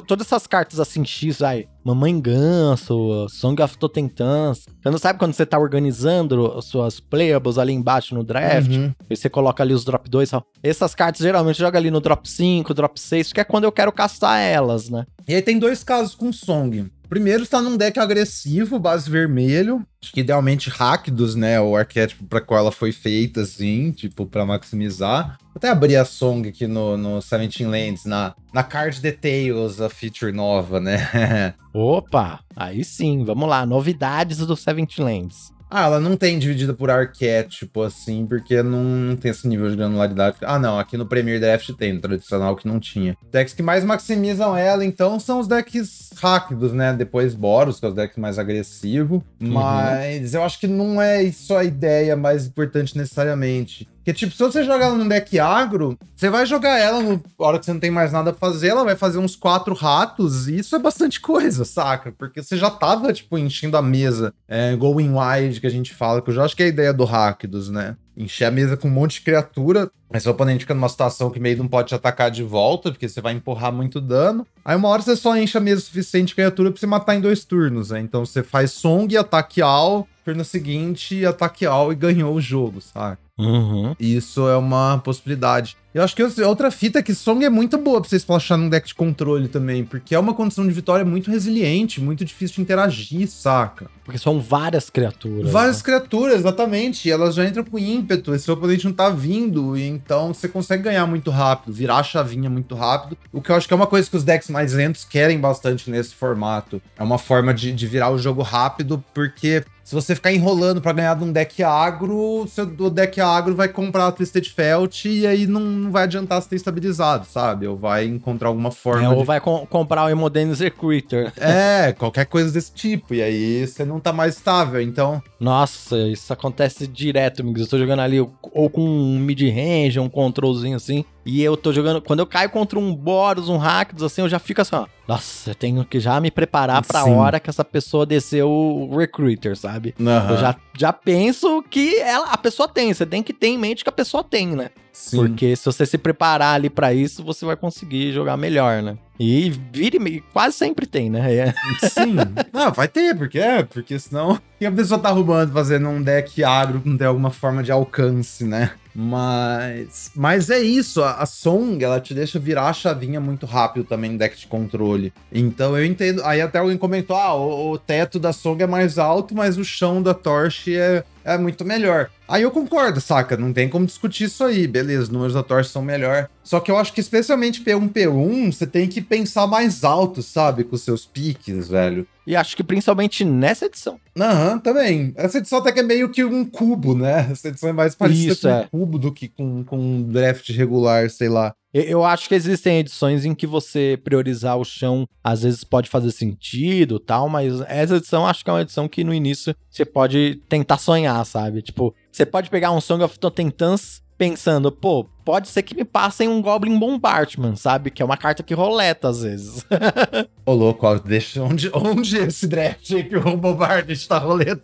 todas 0.07 0.27
essas 0.27 0.47
cartas 0.47 0.79
assim, 0.79 1.03
X, 1.07 1.41
aí, 1.41 1.67
Mamãe 1.85 2.21
Ganso, 2.21 3.27
Song 3.29 3.61
of 3.63 3.77
Totentans. 3.77 4.67
Você 4.81 4.91
não 4.91 4.99
sabe 4.99 5.19
quando 5.19 5.33
você 5.33 5.45
tá 5.45 5.59
organizando 5.59 6.53
as 6.57 6.67
suas 6.67 7.01
playables 7.01 7.59
ali 7.59 7.73
embaixo 7.73 8.15
no 8.15 8.23
draft? 8.23 8.71
Uhum. 8.71 8.93
E 9.11 9.17
você 9.17 9.29
coloca 9.29 9.63
ali 9.63 9.75
os 9.75 9.85
drop 9.85 10.09
2. 10.09 10.31
Essas 10.63 10.95
cartas 10.95 11.23
geralmente 11.23 11.59
joga 11.59 11.79
ali 11.79 11.91
no 11.91 12.01
drop 12.01 12.29
5, 12.29 12.73
drop 12.73 13.01
6, 13.01 13.33
que 13.33 13.41
é 13.41 13.45
quando 13.45 13.65
eu 13.65 13.73
quero 13.73 13.91
castar 13.93 14.41
elas, 14.41 14.89
né? 14.89 15.05
E 15.27 15.35
aí 15.35 15.43
tem 15.43 15.59
dois 15.59 15.83
casos 15.83 16.15
com 16.15 16.33
Song. 16.33 16.91
Primeiro 17.09 17.43
está 17.43 17.61
num 17.61 17.77
deck 17.77 17.99
agressivo, 17.99 18.79
base 18.79 19.11
vermelho. 19.11 19.85
Acho 20.03 20.13
que 20.13 20.21
idealmente 20.21 20.71
Rakdos, 20.71 21.35
né? 21.35 21.61
O 21.61 21.77
arquétipo 21.77 22.25
para 22.25 22.41
qual 22.41 22.61
ela 22.61 22.73
foi 22.73 22.91
feita, 22.91 23.43
assim, 23.43 23.93
tipo, 23.93 24.25
para 24.25 24.47
maximizar. 24.47 25.37
Vou 25.53 25.59
até 25.59 25.69
abrir 25.69 25.97
a 25.97 26.05
Song 26.05 26.49
aqui 26.49 26.67
no, 26.67 26.97
no 26.97 27.21
17 27.21 27.67
Lands, 27.67 28.07
na, 28.07 28.35
na 28.55 28.63
Card 28.63 29.01
Details, 29.03 29.83
a 29.83 29.91
feature 29.91 30.33
nova, 30.33 30.81
né? 30.81 31.55
Opa, 31.75 32.41
aí 32.57 32.83
sim, 32.83 33.23
vamos 33.23 33.47
lá. 33.47 33.67
Novidades 33.67 34.39
do 34.39 34.57
Seventh 34.57 34.99
Lands. 34.99 35.53
Ah, 35.75 35.87
ela 35.87 35.99
não 35.99 36.19
tem 36.19 36.39
dividida 36.39 36.75
por 36.75 36.91
arquétipo, 36.91 37.81
assim, 37.81 38.27
porque 38.27 38.63
não, 38.63 38.85
não 38.85 39.17
tem 39.17 39.31
esse 39.31 39.49
nível 39.49 39.71
de 39.71 39.77
granularidade. 39.77 40.37
Ah, 40.43 40.59
não, 40.59 40.79
aqui 40.79 40.99
no 40.99 41.07
Premier 41.07 41.41
Draft 41.41 41.71
tem, 41.73 41.95
no 41.95 42.01
tradicional 42.01 42.55
que 42.55 42.69
não 42.69 42.79
tinha. 42.79 43.17
Decks 43.31 43.55
que 43.55 43.63
mais 43.63 43.83
maximizam 43.83 44.55
ela, 44.55 44.85
então, 44.85 45.19
são 45.19 45.41
os 45.41 45.49
decks 45.49 46.11
rápidos, 46.17 46.75
né? 46.75 46.93
Depois 46.93 47.35
Boros, 47.35 47.81
que 47.81 47.87
é 47.87 47.89
os 47.89 47.95
decks 47.95 48.19
mais 48.19 48.39
agressivos. 48.39 49.23
Mas 49.41 50.35
eu 50.35 50.43
acho 50.43 50.61
que 50.61 50.67
não 50.67 51.01
é 51.01 51.23
isso 51.23 51.57
a 51.57 51.65
ideia 51.65 52.15
mais 52.17 52.47
importante 52.47 52.97
necessariamente. 52.97 53.89
Porque, 54.03 54.13
tipo, 54.13 54.33
se 54.33 54.43
você 54.43 54.65
jogar 54.65 54.87
ela 54.87 54.97
num 54.97 55.07
deck 55.07 55.39
agro, 55.39 55.97
você 56.17 56.29
vai 56.29 56.45
jogar 56.45 56.77
ela 56.77 57.01
na 57.01 57.21
hora 57.39 57.59
que 57.59 57.65
você 57.65 57.73
não 57.73 57.79
tem 57.79 57.91
mais 57.91 58.11
nada 58.11 58.33
a 58.33 58.35
fazer, 58.35 58.69
ela 58.69 58.85
vai 58.85 58.97
fazer 58.97 59.19
uns 59.19 59.37
quatro 59.37 59.75
ratos, 59.75 60.49
e 60.49 60.59
isso 60.59 60.75
é 60.75 60.79
bastante 60.81 61.21
coisa, 61.23 61.65
saca? 61.65 62.11
Porque 62.11 62.43
você 62.43 62.57
já 62.57 62.69
tava, 62.69 63.13
tipo, 63.13 63.39
enchendo 63.39 63.77
a 63.77 63.83
mesa, 63.83 64.35
é, 64.49 64.75
going 64.75 65.13
wide, 65.15 65.61
que 65.61 65.69
a 65.69 65.71
gente 65.71 65.95
fala, 65.95 66.21
que 66.21 66.31
eu 66.31 66.35
já 66.35 66.45
acho 66.45 66.57
que 66.57 66.65
é 66.65 66.67
a 66.67 66.69
ideia 66.71 66.93
do 66.93 67.05
Rakdos, 67.05 67.71
né? 67.71 67.97
Encher 68.17 68.47
a 68.47 68.51
mesa 68.51 68.77
com 68.77 68.89
um 68.89 68.91
monte 68.91 69.15
de 69.15 69.21
criatura, 69.23 69.89
aí 70.11 70.21
seu 70.21 70.33
oponente 70.33 70.61
fica 70.61 70.75
numa 70.75 70.89
situação 70.89 71.31
que 71.31 71.39
meio 71.39 71.57
não 71.59 71.69
pode 71.69 71.89
te 71.89 71.95
atacar 71.95 72.31
de 72.31 72.43
volta, 72.43 72.91
porque 72.91 73.09
você 73.09 73.21
vai 73.21 73.33
empurrar 73.33 73.73
muito 73.73 74.01
dano. 74.01 74.45
Aí 74.65 74.77
uma 74.77 74.89
hora 74.89 75.01
você 75.01 75.15
só 75.15 75.37
enche 75.37 75.57
a 75.57 75.61
mesa 75.61 75.81
suficiente 75.81 76.29
de 76.29 76.35
criatura 76.35 76.73
pra 76.73 76.81
você 76.81 76.87
matar 76.87 77.15
em 77.15 77.21
dois 77.21 77.45
turnos, 77.45 77.91
né? 77.91 78.01
Então 78.01 78.27
você 78.27 78.43
faz 78.43 78.73
Song, 78.73 79.17
ataque 79.17 79.63
Al, 79.63 80.07
turno 80.25 80.45
seguinte, 80.45 81.25
ataque 81.25 81.65
Al 81.65 81.93
e 81.93 81.95
ganhou 81.95 82.35
o 82.35 82.41
jogo, 82.41 82.81
saca? 82.81 83.22
Uhum. 83.39 83.95
Isso 83.99 84.49
é 84.49 84.57
uma 84.57 84.99
possibilidade. 84.99 85.77
Eu 85.95 86.03
acho 86.03 86.17
que 86.17 86.23
outra 86.23 86.71
fita 86.71 87.01
é 87.01 87.03
que 87.03 87.15
Song 87.15 87.45
é 87.45 87.51
muito 87.51 87.77
boa 87.77 88.01
pra 88.01 88.09
você 88.09 88.17
splashar 88.17 88.57
num 88.57 88.69
deck 88.71 88.89
de 88.89 88.95
controle 88.95 89.47
também, 89.47 89.85
porque 89.85 90.15
é 90.15 90.19
uma 90.19 90.33
condição 90.33 90.67
de 90.67 90.73
vitória 90.73 91.05
muito 91.05 91.31
resiliente, 91.31 92.01
muito 92.01 92.25
difícil 92.25 92.57
de 92.57 92.63
interagir, 92.63 93.29
saca? 93.29 93.91
Porque 94.03 94.19
são 94.19 94.41
várias 94.41 94.89
criaturas. 94.89 95.51
Várias 95.51 95.79
né? 95.79 95.83
criaturas, 95.85 96.41
exatamente. 96.41 97.09
E 97.09 97.11
elas 97.11 97.35
já 97.35 97.45
entram 97.45 97.63
com 97.63 97.79
ímpeto, 97.79 98.35
esse 98.35 98.47
seu 98.47 98.55
oponente 98.55 98.87
não 98.87 98.93
tá 98.93 99.11
vindo, 99.11 99.77
então 99.77 100.33
você 100.33 100.49
consegue 100.49 100.85
ganhar 100.85 101.07
muito 101.07 101.31
rápido, 101.31 101.75
virar 101.75 101.99
a 101.99 102.03
chavinha 102.03 102.49
muito 102.49 102.75
rápido. 102.75 103.19
O 103.31 103.43
que 103.43 103.51
eu 103.51 103.57
acho 103.57 103.69
que 103.69 103.75
é 103.75 103.77
uma 103.77 103.87
coisa 103.87 104.09
que 104.09 104.17
os 104.17 104.25
decks 104.25 104.49
mais 104.49 104.73
lentos 104.73 105.05
querem 105.05 105.39
bastante 105.39 105.91
nesse 105.91 106.15
formato. 106.15 106.81
É 106.99 107.03
uma 107.03 107.19
forma 107.19 107.53
de, 107.53 107.71
de 107.71 107.87
virar 107.87 108.11
o 108.11 108.19
jogo 108.19 108.41
rápido, 108.41 109.05
porque 109.13 109.63
se 109.85 109.95
você 109.95 110.15
ficar 110.15 110.33
enrolando 110.33 110.81
pra 110.81 110.93
ganhar 110.93 111.15
de 111.15 111.25
um 111.25 111.33
deck 111.33 111.63
agro, 111.63 112.47
seu, 112.49 112.65
o 112.65 112.91
deck 112.91 113.21
agro 113.21 113.55
vai 113.55 113.69
comprar 113.69 114.07
a 114.07 114.13
Twisted 114.13 114.49
Felt 114.49 115.05
e 115.05 115.27
aí 115.27 115.47
não, 115.47 115.61
não 115.83 115.91
vai 115.91 116.05
adiantar 116.05 116.41
se 116.41 116.49
ter 116.49 116.57
estabilizado, 116.57 117.27
sabe? 117.27 117.67
Ou 117.67 117.77
vai 117.77 118.05
encontrar 118.05 118.49
alguma 118.49 118.71
forma. 118.71 119.05
É, 119.05 119.09
de... 119.09 119.15
ou 119.15 119.25
vai 119.25 119.41
com- 119.41 119.67
comprar 119.67 120.05
o 120.05 120.09
Hemodenis 120.09 120.61
Recruiter. 120.61 121.33
É, 121.43 121.93
qualquer 121.93 122.27
coisa 122.27 122.53
desse 122.53 122.73
tipo. 122.73 123.15
E 123.15 123.23
aí 123.23 123.67
você 123.67 123.85
não 123.85 123.99
tá 124.01 124.13
mais 124.13 124.37
estável. 124.37 124.81
Então, 124.81 125.23
Nossa, 125.41 125.97
isso 126.09 126.33
acontece 126.33 126.87
direto, 126.87 127.43
amigos. 127.43 127.63
Eu 127.63 127.69
tô 127.69 127.79
jogando 127.79 128.01
ali 128.01 128.21
ou 128.21 128.71
com 128.71 128.81
um 128.83 129.19
mid-range, 129.19 129.99
um 129.99 130.09
controlzinho 130.09 130.77
assim. 130.77 131.05
E 131.25 131.43
eu 131.43 131.57
tô 131.57 131.73
jogando. 131.73 132.01
Quando 132.01 132.21
eu 132.21 132.27
caio 132.27 132.51
contra 132.51 132.79
um 132.79 132.95
Boros, 132.95 133.49
um 133.49 133.57
Rakdos, 133.57 134.03
assim, 134.03 134.23
eu 134.23 134.29
já 134.29 134.39
fico 134.39 134.61
assim, 134.61 134.75
ó. 134.77 134.87
Nossa, 135.13 135.51
eu 135.51 135.55
tenho 135.55 135.85
que 135.85 136.01
já 136.01 136.19
me 136.21 136.31
preparar 136.31 136.83
pra 136.83 137.05
Sim. 137.05 137.15
hora 137.15 137.39
que 137.39 137.51
essa 137.51 137.63
pessoa 137.63 138.07
descer 138.07 138.43
o 138.45 138.97
Recruiter, 138.97 139.55
sabe? 139.55 139.95
Eu 139.99 140.39
já, 140.39 140.57
já 140.79 140.91
penso 140.91 141.63
que 141.69 141.99
ela, 141.99 142.29
a 142.29 142.39
pessoa 142.39 142.67
tem. 142.67 142.95
Você 142.95 143.05
tem 143.05 143.23
que 143.23 143.35
ter 143.35 143.49
em 143.49 143.59
mente 143.59 143.85
que 143.85 143.91
a 143.91 143.93
pessoa 143.93 144.25
tem, 144.25 144.57
né? 144.57 144.71
Sim. 144.91 145.19
Porque 145.19 145.55
se 145.55 145.67
você 145.67 145.85
se 145.85 145.99
preparar 145.99 146.55
ali 146.55 146.71
pra 146.71 146.95
isso, 146.95 147.23
você 147.23 147.45
vai 147.45 147.57
conseguir 147.57 148.13
jogar 148.13 148.39
melhor, 148.39 148.83
né? 148.83 148.97
E 149.21 149.51
vira 149.51 149.97
e 149.97 150.21
quase 150.33 150.57
sempre 150.57 150.87
tem, 150.87 151.11
né? 151.11 151.35
É. 151.35 151.55
Sim. 151.89 152.17
Não, 152.51 152.73
vai 152.73 152.89
ter, 152.89 153.15
porque 153.15 153.39
é, 153.39 153.63
porque 153.63 153.99
senão. 153.99 154.41
E 154.59 154.65
a 154.65 154.73
pessoa 154.73 154.99
tá 154.99 155.11
arrumando 155.11 155.53
fazendo 155.53 155.89
um 155.89 156.03
deck 156.03 156.43
agro 156.43 156.81
que 156.81 156.89
não 156.89 156.97
tem 156.97 157.07
alguma 157.07 157.31
forma 157.31 157.63
de 157.63 157.71
alcance, 157.71 158.45
né? 158.45 158.71
Mas. 158.95 160.11
Mas 160.15 160.51
é 160.51 160.61
isso, 160.61 161.03
a, 161.03 161.15
a 161.15 161.27
Song, 161.27 161.83
ela 161.83 162.01
te 162.01 162.13
deixa 162.13 162.39
virar 162.39 162.69
a 162.69 162.73
chavinha 162.73 163.21
muito 163.21 163.47
rápido 163.47 163.85
também 163.85 164.11
no 164.13 164.19
deck 164.19 164.39
de 164.39 164.47
controle. 164.47 165.13
Então 165.33 165.77
eu 165.77 165.85
entendo. 165.85 166.23
Aí 166.25 166.41
até 166.41 166.59
alguém 166.59 166.77
comentou: 166.77 167.17
ah, 167.17 167.35
o, 167.35 167.73
o 167.73 167.79
teto 167.79 168.19
da 168.19 168.33
Song 168.33 168.63
é 168.63 168.67
mais 168.67 168.99
alto, 168.99 169.35
mas 169.35 169.57
o 169.57 169.65
chão 169.65 170.03
da 170.03 170.13
Torch 170.13 170.75
é, 170.77 171.05
é 171.25 171.39
muito 171.39 171.65
melhor. 171.65 172.11
Aí 172.29 172.43
eu 172.43 172.51
concordo, 172.51 173.01
saca? 173.01 173.37
Não 173.37 173.53
tem 173.53 173.69
como 173.69 173.87
discutir 173.87 174.25
isso 174.25 174.43
aí. 174.43 174.67
Beleza, 174.67 175.03
os 175.05 175.09
números 175.09 175.35
da 175.35 175.43
Torch 175.43 175.69
são 175.69 175.83
melhor. 175.83 176.29
Só 176.43 176.61
que 176.61 176.71
eu 176.71 176.79
acho 176.79 176.93
que, 176.93 177.01
especialmente 177.01 177.63
P1, 177.63 177.93
P1, 177.93 178.53
você 178.53 178.67
tem 178.67 178.89
que 178.89 179.01
pensar 179.01 179.47
mais 179.47 179.85
alto, 179.85 180.23
sabe? 180.23 180.65
Com 180.65 180.77
seus 180.77 181.05
piques, 181.05 181.69
velho. 181.69 182.07
E 182.27 182.37
acho 182.37 182.57
que 182.57 182.63
principalmente 182.63 183.25
nessa 183.25 183.67
edição. 183.67 183.99
Aham, 184.19 184.59
também. 184.59 185.13
Essa 185.17 185.39
edição 185.39 185.59
até 185.59 185.73
que 185.73 185.81
é 185.81 185.83
meio 185.83 186.09
que 186.09 186.25
um 186.25 186.45
cubo, 186.45 186.95
né? 186.95 187.29
Essa 187.31 187.49
edição 187.49 187.69
é 187.69 187.73
mais 187.73 187.95
parecida 187.95 188.33
Isso, 188.33 188.49
com 188.49 188.55
é. 188.55 188.61
um 188.61 188.69
cubo 188.69 188.99
do 188.99 189.13
que 189.13 189.29
com, 189.29 189.65
com 189.65 189.79
um 189.79 190.03
draft 190.03 190.49
regular, 190.51 191.11
sei 191.11 191.29
lá. 191.29 191.55
Eu- 191.73 192.05
acho 192.05 192.29
que 192.29 192.35
existem 192.35 192.79
edições 192.81 193.25
em 193.25 193.35
que 193.35 193.47
você 193.47 193.99
priorizar 194.05 194.59
o 194.59 194.65
chão 194.65 195.07
às 195.25 195.43
vezes 195.43 195.65
pode 195.65 195.89
fazer 195.89 196.11
sentido 196.11 196.99
tal, 196.99 197.29
mas 197.29 197.61
essa 197.63 197.97
edição 197.97 198.27
acho 198.27 198.45
que 198.45 198.51
é 198.51 198.53
uma 198.53 198.61
edição 198.63 198.89
que 198.89 199.03
no 199.05 199.15
início 199.15 199.55
você 199.71 199.85
pode 199.85 200.41
tentar 200.49 200.77
sonhar, 200.79 201.25
sabe? 201.25 201.63
Tipo, 201.63 201.95
você 202.11 202.27
pode 202.27 202.51
pegar 202.51 202.73
um 202.73 202.81
Song 202.81 203.03
of 203.03 203.19
Totentans 203.19 204.03
pensando, 204.19 204.71
pô, 204.71 205.05
pode 205.25 205.49
ser 205.49 205.63
que 205.63 205.75
me 205.75 205.85
passem 205.85 206.29
um 206.29 206.41
Goblin 206.43 206.79
Bombardment, 206.79 207.57
sabe? 207.57 207.91
Que 207.91 208.03
é 208.03 208.05
uma 208.05 208.17
carta 208.17 208.43
que 208.43 208.55
roleta 208.55 209.09
às 209.09 209.23
vezes. 209.23 209.65
Ô, 210.47 210.53
louco, 210.53 210.87
ó, 210.87 210.97
deixa. 210.99 211.43
Onde, 211.43 211.71
onde 211.75 212.19
esse 212.19 212.47
draft 212.47 212.89
aí 212.93 213.03
que 213.05 213.17
o 213.17 213.37
Bombardment 213.37 213.97
tá 214.07 214.19
roleta? 214.19 214.63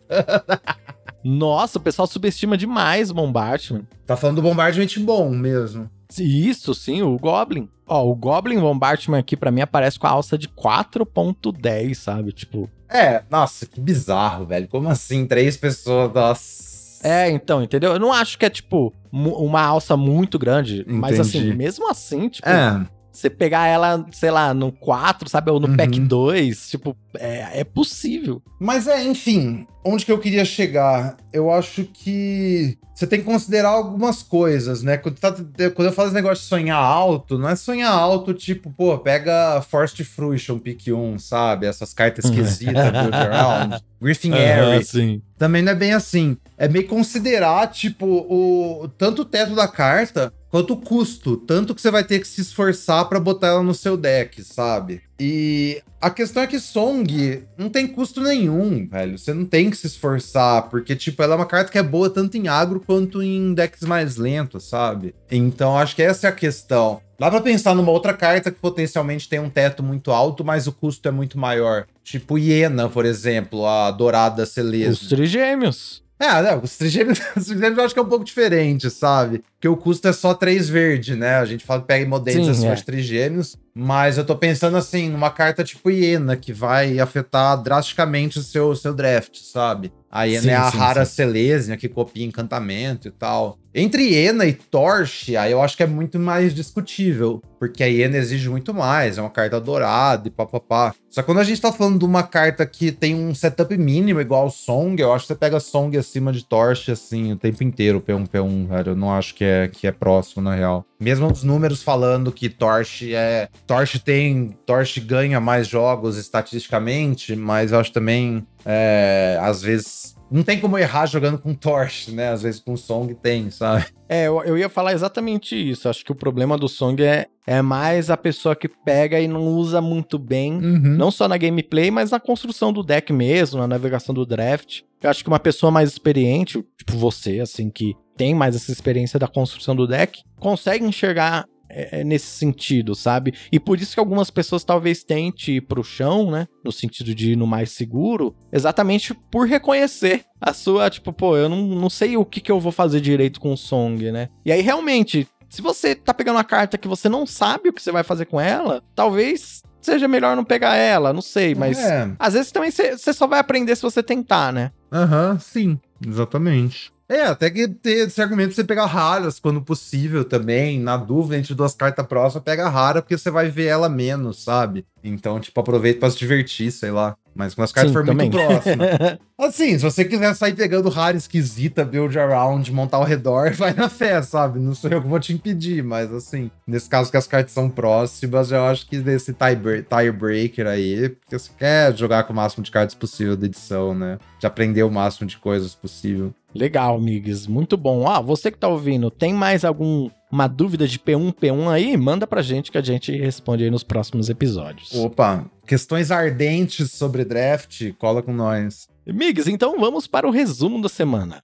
Nossa, 1.24 1.78
o 1.78 1.82
pessoal 1.82 2.06
subestima 2.06 2.56
demais 2.56 3.10
o 3.10 3.14
Bombardment. 3.14 3.82
Tá 4.06 4.16
falando 4.16 4.36
do 4.36 4.42
Bombardment 4.42 4.88
bom 5.04 5.30
mesmo. 5.30 5.90
Isso, 6.18 6.74
sim, 6.74 7.02
o 7.02 7.16
Goblin. 7.18 7.68
Ó, 7.86 8.06
o 8.06 8.14
Goblin 8.14 8.58
Bombardment 8.60 9.18
aqui 9.18 9.36
pra 9.36 9.50
mim 9.50 9.60
aparece 9.60 9.98
com 9.98 10.06
a 10.06 10.10
alça 10.10 10.36
de 10.38 10.48
4.10, 10.48 11.94
sabe? 11.94 12.32
Tipo, 12.32 12.68
É, 12.88 13.22
nossa, 13.30 13.66
que 13.66 13.80
bizarro, 13.80 14.46
velho. 14.46 14.68
Como 14.68 14.88
assim? 14.88 15.26
Três 15.26 15.56
pessoas. 15.56 16.12
Nossa. 16.12 16.68
É, 17.02 17.30
então, 17.30 17.62
entendeu? 17.62 17.92
Eu 17.92 17.98
não 18.00 18.12
acho 18.12 18.36
que 18.38 18.44
é, 18.44 18.50
tipo, 18.50 18.92
uma 19.12 19.60
alça 19.62 19.96
muito 19.96 20.38
grande, 20.38 20.84
mas 20.88 21.20
assim, 21.20 21.38
Entendi. 21.38 21.56
mesmo 21.56 21.88
assim, 21.88 22.28
tipo, 22.28 22.48
É, 22.48 22.84
você 23.12 23.28
pegar 23.30 23.66
ela, 23.66 24.04
sei 24.12 24.30
lá, 24.30 24.52
no 24.54 24.70
4, 24.70 25.28
sabe, 25.28 25.50
ou 25.50 25.58
no 25.58 25.68
Uhum. 25.68 25.76
pack 25.76 25.98
2, 26.00 26.70
tipo, 26.70 26.96
é, 27.18 27.60
é 27.60 27.64
possível. 27.64 28.40
Mas 28.60 28.86
é, 28.86 29.02
enfim, 29.04 29.66
onde 29.84 30.04
que 30.04 30.12
eu 30.12 30.18
queria 30.18 30.44
chegar? 30.44 31.16
Eu 31.32 31.50
acho 31.50 31.84
que 31.84 32.78
você 32.94 33.06
tem 33.06 33.20
que 33.20 33.24
considerar 33.24 33.68
algumas 33.70 34.22
coisas, 34.22 34.82
né? 34.82 34.96
Quando, 34.96 35.18
tá- 35.18 35.32
quando 35.74 35.86
eu 35.86 35.92
falo 35.92 36.08
esse 36.08 36.14
negócio 36.14 36.42
de 36.42 36.48
sonhar 36.48 36.76
alto, 36.78 37.38
não 37.38 37.48
é 37.48 37.54
sonhar 37.56 37.92
alto, 37.92 38.34
tipo, 38.34 38.70
pô, 38.72 38.98
pega 38.98 39.60
Forced 39.62 40.04
Fruition, 40.04 40.58
pick 40.58 40.88
1, 40.88 41.18
sabe? 41.18 41.66
Essas 41.66 41.94
cartas 41.94 42.24
esquisitas, 42.24 42.90
Build 42.90 43.14
Around. 43.16 43.82
Griffin 44.00 44.32
Airy. 44.32 44.84
sim. 44.84 45.22
Também 45.36 45.62
não 45.62 45.72
é 45.72 45.74
bem 45.74 45.92
assim. 45.92 46.36
É 46.56 46.68
meio 46.68 46.86
considerar, 46.88 47.68
tipo, 47.68 48.06
o 48.06 48.88
tanto 48.98 49.22
o 49.22 49.24
teto 49.24 49.54
da 49.54 49.66
carta 49.68 50.32
quanto 50.50 50.74
o 50.74 50.76
custo. 50.76 51.37
Tanto 51.37 51.74
que 51.74 51.80
você 51.80 51.90
vai 51.90 52.04
ter 52.04 52.20
que 52.20 52.28
se 52.28 52.40
esforçar 52.40 53.08
pra 53.08 53.20
botar 53.20 53.48
ela 53.48 53.62
no 53.62 53.74
seu 53.74 53.96
deck, 53.96 54.42
sabe? 54.42 55.02
E 55.20 55.82
a 56.00 56.11
questão 56.11 56.42
é 56.42 56.46
que 56.46 56.61
Song 56.61 57.42
não 57.56 57.68
tem 57.68 57.88
custo 57.88 58.20
nenhum, 58.20 58.87
velho. 58.87 59.18
Você 59.18 59.34
não 59.34 59.44
tem 59.44 59.68
que 59.68 59.76
se 59.76 59.87
esforçar, 59.87 60.68
porque, 60.68 60.94
tipo, 60.94 61.22
ela 61.22 61.34
é 61.34 61.37
uma 61.37 61.46
carta 61.46 61.72
que 61.72 61.78
é 61.78 61.82
boa 61.82 62.08
tanto 62.08 62.37
em 62.37 62.46
agro 62.48 62.80
quanto 62.84 63.22
em 63.22 63.52
decks 63.52 63.82
mais 63.82 64.16
lentos, 64.16 64.68
sabe? 64.68 65.14
Então, 65.30 65.76
acho 65.76 65.96
que 65.96 66.02
essa 66.02 66.28
é 66.28 66.30
a 66.30 66.32
questão. 66.32 67.00
Dá 67.18 67.28
pra 67.28 67.40
pensar 67.40 67.74
numa 67.74 67.90
outra 67.90 68.14
carta 68.14 68.48
que 68.48 68.61
potencialmente 68.61 69.28
tem 69.28 69.40
um 69.40 69.50
teto 69.50 69.82
muito 69.82 70.12
alto, 70.12 70.44
mas 70.44 70.68
o 70.68 70.72
custo 70.72 71.08
é 71.08 71.11
muito 71.11 71.37
maior. 71.37 71.84
Tipo 72.04 72.38
Iena, 72.38 72.88
por 72.88 73.04
exemplo, 73.04 73.66
a 73.66 73.90
Dourada 73.90 74.46
Celeste. 74.46 75.04
Os 75.04 75.08
trigêmeos. 75.08 76.00
É, 76.20 76.42
não, 76.42 76.62
os 76.62 76.76
trigêmeos, 76.76 77.20
os 77.37 77.46
trigêmeos 77.46 77.78
eu 77.78 77.85
acho 77.85 77.94
que 77.94 78.00
é 78.00 78.02
um 78.02 78.09
pouco 78.09 78.24
diferente, 78.24 78.90
sabe? 78.90 79.44
Porque 79.54 79.68
o 79.68 79.76
custo 79.76 80.09
é 80.09 80.12
só 80.12 80.35
3 80.35 80.68
verde, 80.68 81.14
né? 81.14 81.37
A 81.37 81.44
gente 81.44 81.64
fala 81.64 81.81
que 81.81 81.87
pega 81.87 82.04
Sim, 82.46 82.50
acima 82.50 82.72
é. 82.72 82.74
trigêmeos. 82.83 83.57
Mas 83.74 84.18
eu 84.18 84.24
tô 84.24 84.35
pensando 84.37 84.76
assim, 84.76 85.09
numa 85.09 85.31
carta 85.31 85.62
tipo 85.62 85.90
Iena, 85.90 86.37
que 86.37 86.52
vai 86.52 86.98
afetar 86.98 87.62
drasticamente 87.62 88.38
o 88.38 88.42
seu, 88.42 88.74
seu 88.74 88.92
draft, 88.92 89.37
sabe? 89.38 89.92
A 90.11 90.24
Iena 90.24 90.42
Sim, 90.42 90.48
é 90.50 90.57
a 90.57 90.70
sim, 90.70 90.78
rara 90.78 91.04
sim. 91.04 91.14
Selesnia, 91.14 91.76
que 91.76 91.88
copia 91.88 92.24
encantamento 92.24 93.07
e 93.09 93.11
tal. 93.11 93.59
Entre 93.74 94.02
Iena 94.02 94.46
e 94.46 94.52
Torch, 94.54 95.37
aí 95.37 95.52
eu 95.52 95.62
acho 95.62 95.76
que 95.76 95.83
é 95.83 95.87
muito 95.87 96.18
mais 96.18 96.54
discutível. 96.54 97.42
Porque 97.59 97.83
a 97.83 97.87
Iena 97.87 98.16
exige 98.16 98.48
muito 98.48 98.72
mais, 98.72 99.18
é 99.18 99.20
uma 99.20 99.31
carta 99.31 99.61
dourada 99.61 100.26
e 100.26 100.31
papapá. 100.31 100.94
Só 101.11 101.20
que 101.20 101.26
quando 101.26 101.38
a 101.38 101.44
gente 101.44 101.61
tá 101.61 101.70
falando 101.70 101.98
de 101.98 102.04
uma 102.04 102.22
carta 102.22 102.64
que 102.64 102.90
tem 102.90 103.14
um 103.14 103.35
setup 103.35 103.76
mínimo 103.76 104.20
igual 104.20 104.46
o 104.46 104.50
Song, 104.50 105.00
eu 105.00 105.12
acho 105.12 105.24
que 105.24 105.28
você 105.28 105.38
pega 105.38 105.61
Song 105.61 105.96
acima 105.96 106.33
de 106.33 106.44
Torch, 106.44 106.90
assim, 106.90 107.33
o 107.33 107.37
tempo 107.37 107.62
inteiro, 107.62 108.00
P1, 108.00 108.28
P1, 108.28 108.66
velho. 108.66 108.92
Eu 108.92 108.96
não 108.96 109.12
acho 109.12 109.35
que 109.35 109.44
é, 109.44 109.68
que 109.68 109.87
é 109.87 109.92
próximo, 109.92 110.42
na 110.42 110.54
real. 110.54 110.85
Mesmo 111.00 111.30
os 111.30 111.44
números 111.44 111.82
falando 111.82 112.32
que 112.32 112.48
Torch 112.48 113.14
é. 113.14 113.48
Torch 113.66 114.00
tem. 114.00 114.56
Torch 114.66 115.00
ganha 115.00 115.40
mais 115.40 115.68
jogos 115.68 116.16
estatisticamente, 116.16 117.37
mas 117.37 117.72
eu 117.72 117.78
acho 117.78 117.92
também. 117.92 118.46
É, 118.64 119.38
às 119.40 119.62
vezes. 119.62 120.16
Não 120.30 120.42
tem 120.42 120.61
como 120.61 120.76
errar 120.76 121.06
jogando 121.06 121.38
com 121.38 121.54
Torch, 121.54 122.11
né? 122.11 122.28
Às 122.28 122.42
vezes 122.42 122.61
com 122.61 122.76
Song 122.76 123.14
tem, 123.14 123.50
sabe? 123.50 123.87
É, 124.06 124.26
eu, 124.26 124.42
eu 124.42 124.58
ia 124.58 124.68
falar 124.68 124.92
exatamente 124.92 125.54
isso. 125.56 125.88
Acho 125.88 126.04
que 126.04 126.12
o 126.12 126.14
problema 126.14 126.58
do 126.58 126.68
Song 126.68 127.02
é, 127.02 127.26
é 127.46 127.62
mais 127.62 128.11
a 128.11 128.16
pessoa 128.16 128.54
que 128.54 128.68
pega 128.68 129.18
e 129.18 129.26
não 129.26 129.48
usa 129.48 129.80
muito 129.80 130.18
bem. 130.18 130.54
Uhum. 130.54 130.96
Não 130.96 131.11
só 131.11 131.26
na 131.28 131.38
gameplay, 131.38 131.90
mas 131.90 132.11
na 132.11 132.20
construção 132.20 132.74
do 132.74 132.82
deck 132.82 133.11
mesmo, 133.11 133.58
na 133.58 133.66
navegação 133.66 134.14
do 134.14 134.26
draft. 134.26 134.82
Eu 135.02 135.08
acho 135.08 135.22
que 135.22 135.28
uma 135.28 135.38
pessoa 135.38 135.70
mais 135.70 135.90
experiente, 135.90 136.62
tipo 136.76 136.98
você, 136.98 137.40
assim, 137.40 137.70
que 137.70 137.94
tem 138.18 138.35
mais 138.35 138.54
essa 138.57 138.72
experiência 138.72 139.18
da 139.18 139.28
construção 139.28 139.74
do 139.74 139.87
deck, 139.87 140.22
consegue 140.38 140.85
enxergar 140.85 141.46
é, 141.70 142.00
é, 142.00 142.04
nesse 142.04 142.26
sentido, 142.26 142.94
sabe? 142.94 143.33
E 143.52 143.61
por 143.61 143.78
isso 143.78 143.94
que 143.94 144.00
algumas 144.00 144.31
pessoas 144.31 144.64
talvez 144.64 145.04
tentem 145.04 145.57
ir 145.57 145.61
pro 145.61 145.85
chão, 145.85 146.31
né? 146.31 146.46
No 146.64 146.72
sentido 146.72 147.14
de 147.14 147.33
ir 147.33 147.37
no 147.37 147.46
mais 147.46 147.70
seguro, 147.70 148.35
exatamente 148.50 149.14
por 149.31 149.46
reconhecer 149.46 150.24
a 150.40 150.52
sua, 150.52 150.90
tipo, 150.90 151.12
pô, 151.12 151.37
eu 151.37 151.48
não, 151.48 151.62
não 151.62 151.90
sei 151.90 152.16
o 152.16 152.24
que, 152.24 152.40
que 152.40 152.50
eu 152.50 152.59
vou 152.59 152.72
fazer 152.72 153.00
direito 153.00 153.38
com 153.40 153.52
o 153.52 153.57
Song, 153.57 154.11
né? 154.11 154.28
E 154.44 154.50
aí, 154.50 154.62
realmente, 154.62 155.28
se 155.48 155.62
você 155.62 155.94
tá 155.94 156.12
pegando 156.12 156.37
uma 156.37 156.44
carta 156.44 156.78
que 156.78 156.88
você 156.88 157.09
não 157.09 157.26
sabe 157.26 157.68
o 157.68 157.72
que 157.72 157.83
você 157.83 157.92
vai 157.92 158.02
fazer 158.02 158.24
com 158.26 158.40
ela, 158.40 158.83
talvez 158.94 159.62
seja 159.81 160.09
melhor 160.09 160.35
não 160.37 160.44
pegar 160.44 160.74
ela, 160.74 161.12
não 161.12 161.22
sei, 161.22 161.54
mas 161.54 161.78
É. 161.78 162.11
às 162.18 162.35
vezes 162.35 162.50
também 162.50 162.70
você 162.70 163.12
só 163.12 163.26
vai 163.26 163.38
aprender 163.38 163.76
se 163.76 163.83
você 163.83 164.02
tentar, 164.02 164.52
né? 164.52 164.70
Aham, 164.92 165.38
sim, 165.38 165.78
exatamente. 166.07 166.90
É, 167.08 167.22
até 167.22 167.48
que 167.50 167.66
ter 167.68 168.06
esse 168.06 168.20
argumento 168.20 168.54
você 168.54 168.62
pegar 168.62 168.84
raras 168.84 169.40
quando 169.40 169.62
possível 169.62 170.24
também. 170.24 170.78
Na 170.78 170.96
dúvida 170.96 171.38
entre 171.38 171.54
duas 171.54 171.74
cartas 171.74 172.06
próximas, 172.06 172.44
pega 172.44 172.68
rara, 172.68 173.00
porque 173.00 173.16
você 173.16 173.30
vai 173.30 173.48
ver 173.48 173.66
ela 173.66 173.88
menos, 173.88 174.44
sabe? 174.44 174.84
Então, 175.02 175.40
tipo, 175.40 175.58
aproveita 175.58 176.00
pra 176.00 176.10
se 176.10 176.18
divertir, 176.18 176.70
sei 176.70 176.90
lá. 176.90 177.16
Mas 177.34 177.54
quando 177.54 177.64
as 177.66 177.72
cartas 177.72 177.92
forem 177.92 178.14
muito 178.14 178.36
próximas. 178.36 178.88
Assim, 179.38 179.78
se 179.78 179.84
você 179.84 180.04
quiser 180.04 180.34
sair 180.34 180.54
pegando 180.56 180.88
rara 180.88 181.16
esquisita, 181.16 181.84
build 181.84 182.18
around, 182.18 182.72
montar 182.72 182.96
ao 182.96 183.04
redor, 183.04 183.52
vai 183.54 183.72
na 183.72 183.88
fé, 183.88 184.20
sabe? 184.20 184.58
Não 184.58 184.74
sou 184.74 184.90
eu 184.90 185.00
que 185.00 185.06
vou 185.06 185.20
te 185.20 185.32
impedir, 185.32 185.80
mas 185.84 186.12
assim, 186.12 186.50
nesse 186.66 186.88
caso 186.88 187.08
que 187.08 187.16
as 187.16 187.28
cartas 187.28 187.52
são 187.52 187.70
próximas, 187.70 188.50
eu 188.50 188.64
acho 188.64 188.88
que 188.88 188.98
desse 188.98 189.32
tie- 189.32 189.84
tiebreaker 189.88 190.66
aí, 190.66 191.10
porque 191.10 191.38
você 191.38 191.50
quer 191.56 191.96
jogar 191.96 192.24
com 192.24 192.32
o 192.32 192.36
máximo 192.36 192.64
de 192.64 192.70
cartas 192.72 192.96
possível 192.96 193.36
da 193.36 193.46
edição, 193.46 193.94
né? 193.94 194.18
De 194.40 194.46
aprender 194.48 194.82
o 194.82 194.90
máximo 194.90 195.28
de 195.28 195.38
coisas 195.38 195.72
possível. 195.72 196.34
Legal, 196.54 197.00
Migs. 197.00 197.46
Muito 197.46 197.76
bom. 197.76 198.08
Ah, 198.08 198.20
você 198.20 198.50
que 198.50 198.58
tá 198.58 198.68
ouvindo, 198.68 199.11
tem 199.11 199.34
mais 199.34 199.64
alguma 199.64 200.46
dúvida 200.48 200.87
de 200.87 200.98
P1, 200.98 201.32
P1 201.34 201.68
aí? 201.70 201.96
Manda 201.96 202.26
pra 202.26 202.42
gente 202.42 202.72
que 202.72 202.78
a 202.78 202.82
gente 202.82 203.12
responde 203.16 203.64
aí 203.64 203.70
nos 203.70 203.84
próximos 203.84 204.28
episódios. 204.28 204.94
Opa, 204.94 205.50
questões 205.66 206.11
ardentes 206.11 206.92
sobre 206.92 207.24
draft, 207.24 207.92
cola 207.99 208.22
com 208.22 208.32
nós. 208.32 208.88
Migs, 209.07 209.46
então 209.46 209.78
vamos 209.78 210.07
para 210.07 210.26
o 210.26 210.30
resumo 210.30 210.80
da 210.82 210.88
semana. 210.88 211.42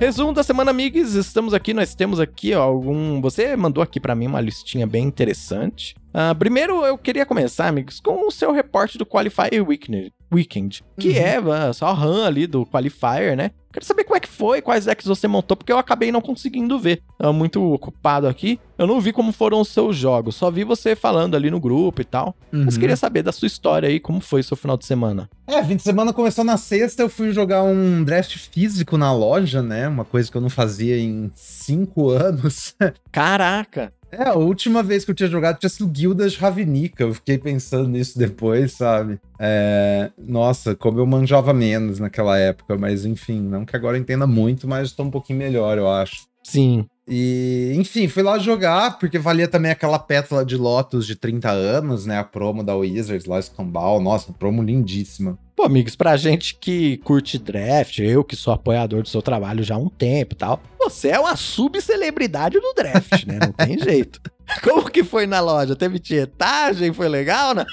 Resumo 0.00 0.32
da 0.32 0.44
semana, 0.44 0.70
amigos. 0.70 1.14
Estamos 1.14 1.52
aqui, 1.52 1.74
nós 1.74 1.92
temos 1.92 2.20
aqui 2.20 2.54
ó, 2.54 2.62
algum. 2.62 3.20
Você 3.20 3.56
mandou 3.56 3.82
aqui 3.82 3.98
para 3.98 4.14
mim 4.14 4.28
uma 4.28 4.40
listinha 4.40 4.86
bem 4.86 5.04
interessante. 5.04 5.96
Uh, 6.14 6.32
primeiro, 6.38 6.86
eu 6.86 6.96
queria 6.96 7.26
começar, 7.26 7.66
amigos, 7.66 7.98
com 7.98 8.24
o 8.24 8.30
seu 8.30 8.52
reporte 8.52 8.96
do 8.96 9.04
Qualifier 9.04 9.60
Weekend, 9.60 10.12
Weekend 10.32 10.84
que 10.98 11.10
uhum. 11.10 11.16
é 11.16 11.40
uh, 11.70 11.74
só 11.74 11.86
a 11.86 11.92
RAM 11.92 12.26
ali 12.26 12.46
do 12.46 12.66
Qualifier, 12.66 13.36
né? 13.36 13.52
Quero 13.72 13.84
saber 13.84 14.04
como 14.04 14.16
é 14.16 14.20
que 14.20 14.28
foi, 14.28 14.62
quais 14.62 14.86
decks 14.86 15.06
você 15.06 15.28
montou, 15.28 15.56
porque 15.56 15.70
eu 15.70 15.78
acabei 15.78 16.10
não 16.10 16.20
conseguindo 16.20 16.78
ver. 16.78 17.02
Eu 17.18 17.32
muito 17.32 17.62
ocupado 17.62 18.26
aqui. 18.26 18.58
Eu 18.78 18.86
não 18.86 19.00
vi 19.00 19.12
como 19.12 19.30
foram 19.30 19.60
os 19.60 19.68
seus 19.68 19.94
jogos, 19.94 20.36
só 20.36 20.50
vi 20.50 20.64
você 20.64 20.96
falando 20.96 21.36
ali 21.36 21.50
no 21.50 21.60
grupo 21.60 22.00
e 22.00 22.04
tal. 22.04 22.34
Uhum. 22.52 22.64
Mas 22.64 22.78
queria 22.78 22.96
saber 22.96 23.22
da 23.22 23.30
sua 23.30 23.46
história 23.46 23.88
aí, 23.88 24.00
como 24.00 24.20
foi 24.20 24.40
o 24.40 24.44
seu 24.44 24.56
final 24.56 24.76
de 24.76 24.86
semana. 24.86 25.28
É, 25.46 25.62
fim 25.62 25.76
de 25.76 25.82
semana 25.82 26.12
começou 26.12 26.44
na 26.44 26.56
sexta, 26.56 27.02
eu 27.02 27.08
fui 27.08 27.30
jogar 27.30 27.62
um 27.62 28.02
draft 28.02 28.36
físico 28.36 28.96
na 28.96 29.12
loja, 29.12 29.62
né? 29.62 29.86
Uma 29.86 30.04
coisa 30.04 30.30
que 30.30 30.36
eu 30.36 30.40
não 30.40 30.50
fazia 30.50 30.98
em 30.98 31.30
cinco 31.34 32.08
anos. 32.10 32.74
Caraca! 33.12 33.92
É, 34.10 34.28
a 34.28 34.34
última 34.34 34.82
vez 34.82 35.04
que 35.04 35.10
eu 35.10 35.14
tinha 35.14 35.28
jogado 35.28 35.58
tinha 35.58 35.68
sido 35.68 35.88
Guildas 35.88 36.36
Ravnica. 36.36 37.04
Eu 37.04 37.14
fiquei 37.14 37.38
pensando 37.38 37.88
nisso 37.88 38.18
depois, 38.18 38.72
sabe? 38.72 39.18
É... 39.38 40.10
Nossa, 40.18 40.74
como 40.74 40.98
eu 40.98 41.06
manjava 41.06 41.52
menos 41.52 41.98
naquela 41.98 42.38
época, 42.38 42.76
mas 42.76 43.04
enfim, 43.04 43.40
não 43.40 43.64
que 43.64 43.76
agora 43.76 43.98
entenda 43.98 44.26
muito, 44.26 44.66
mas 44.66 44.88
estou 44.88 45.06
um 45.06 45.10
pouquinho 45.10 45.38
melhor, 45.38 45.78
eu 45.78 45.88
acho. 45.88 46.26
Sim. 46.42 46.86
E, 47.06 47.72
enfim, 47.76 48.06
fui 48.06 48.22
lá 48.22 48.38
jogar, 48.38 48.98
porque 48.98 49.18
valia 49.18 49.48
também 49.48 49.70
aquela 49.70 49.98
pétala 49.98 50.44
de 50.44 50.56
Lotus 50.56 51.06
de 51.06 51.16
30 51.16 51.50
anos, 51.50 52.04
né? 52.04 52.18
A 52.18 52.24
promo 52.24 52.62
da 52.62 52.76
Wizards 52.76 53.26
lá, 53.26 53.40
Scambal. 53.40 54.00
Nossa, 54.00 54.32
promo 54.32 54.62
lindíssima. 54.62 55.38
Pô, 55.56 55.64
amigos, 55.64 55.96
pra 55.96 56.16
gente 56.16 56.54
que 56.54 56.98
curte 56.98 57.38
draft, 57.38 57.98
eu 57.98 58.22
que 58.22 58.36
sou 58.36 58.52
apoiador 58.52 59.02
do 59.02 59.08
seu 59.08 59.20
trabalho 59.20 59.64
já 59.64 59.74
há 59.74 59.78
um 59.78 59.88
tempo 59.88 60.34
e 60.34 60.36
tal, 60.36 60.60
você 60.88 61.08
é 61.08 61.18
uma 61.18 61.36
subcelebridade 61.36 62.58
do 62.60 62.72
draft, 62.74 63.26
né? 63.26 63.38
Não 63.40 63.52
tem 63.52 63.78
jeito. 63.78 64.20
Como 64.62 64.90
que 64.90 65.04
foi 65.04 65.26
na 65.26 65.40
loja? 65.40 65.76
Teve 65.76 65.98
tietagem? 65.98 66.92
Foi 66.92 67.08
legal, 67.08 67.54
né? 67.54 67.64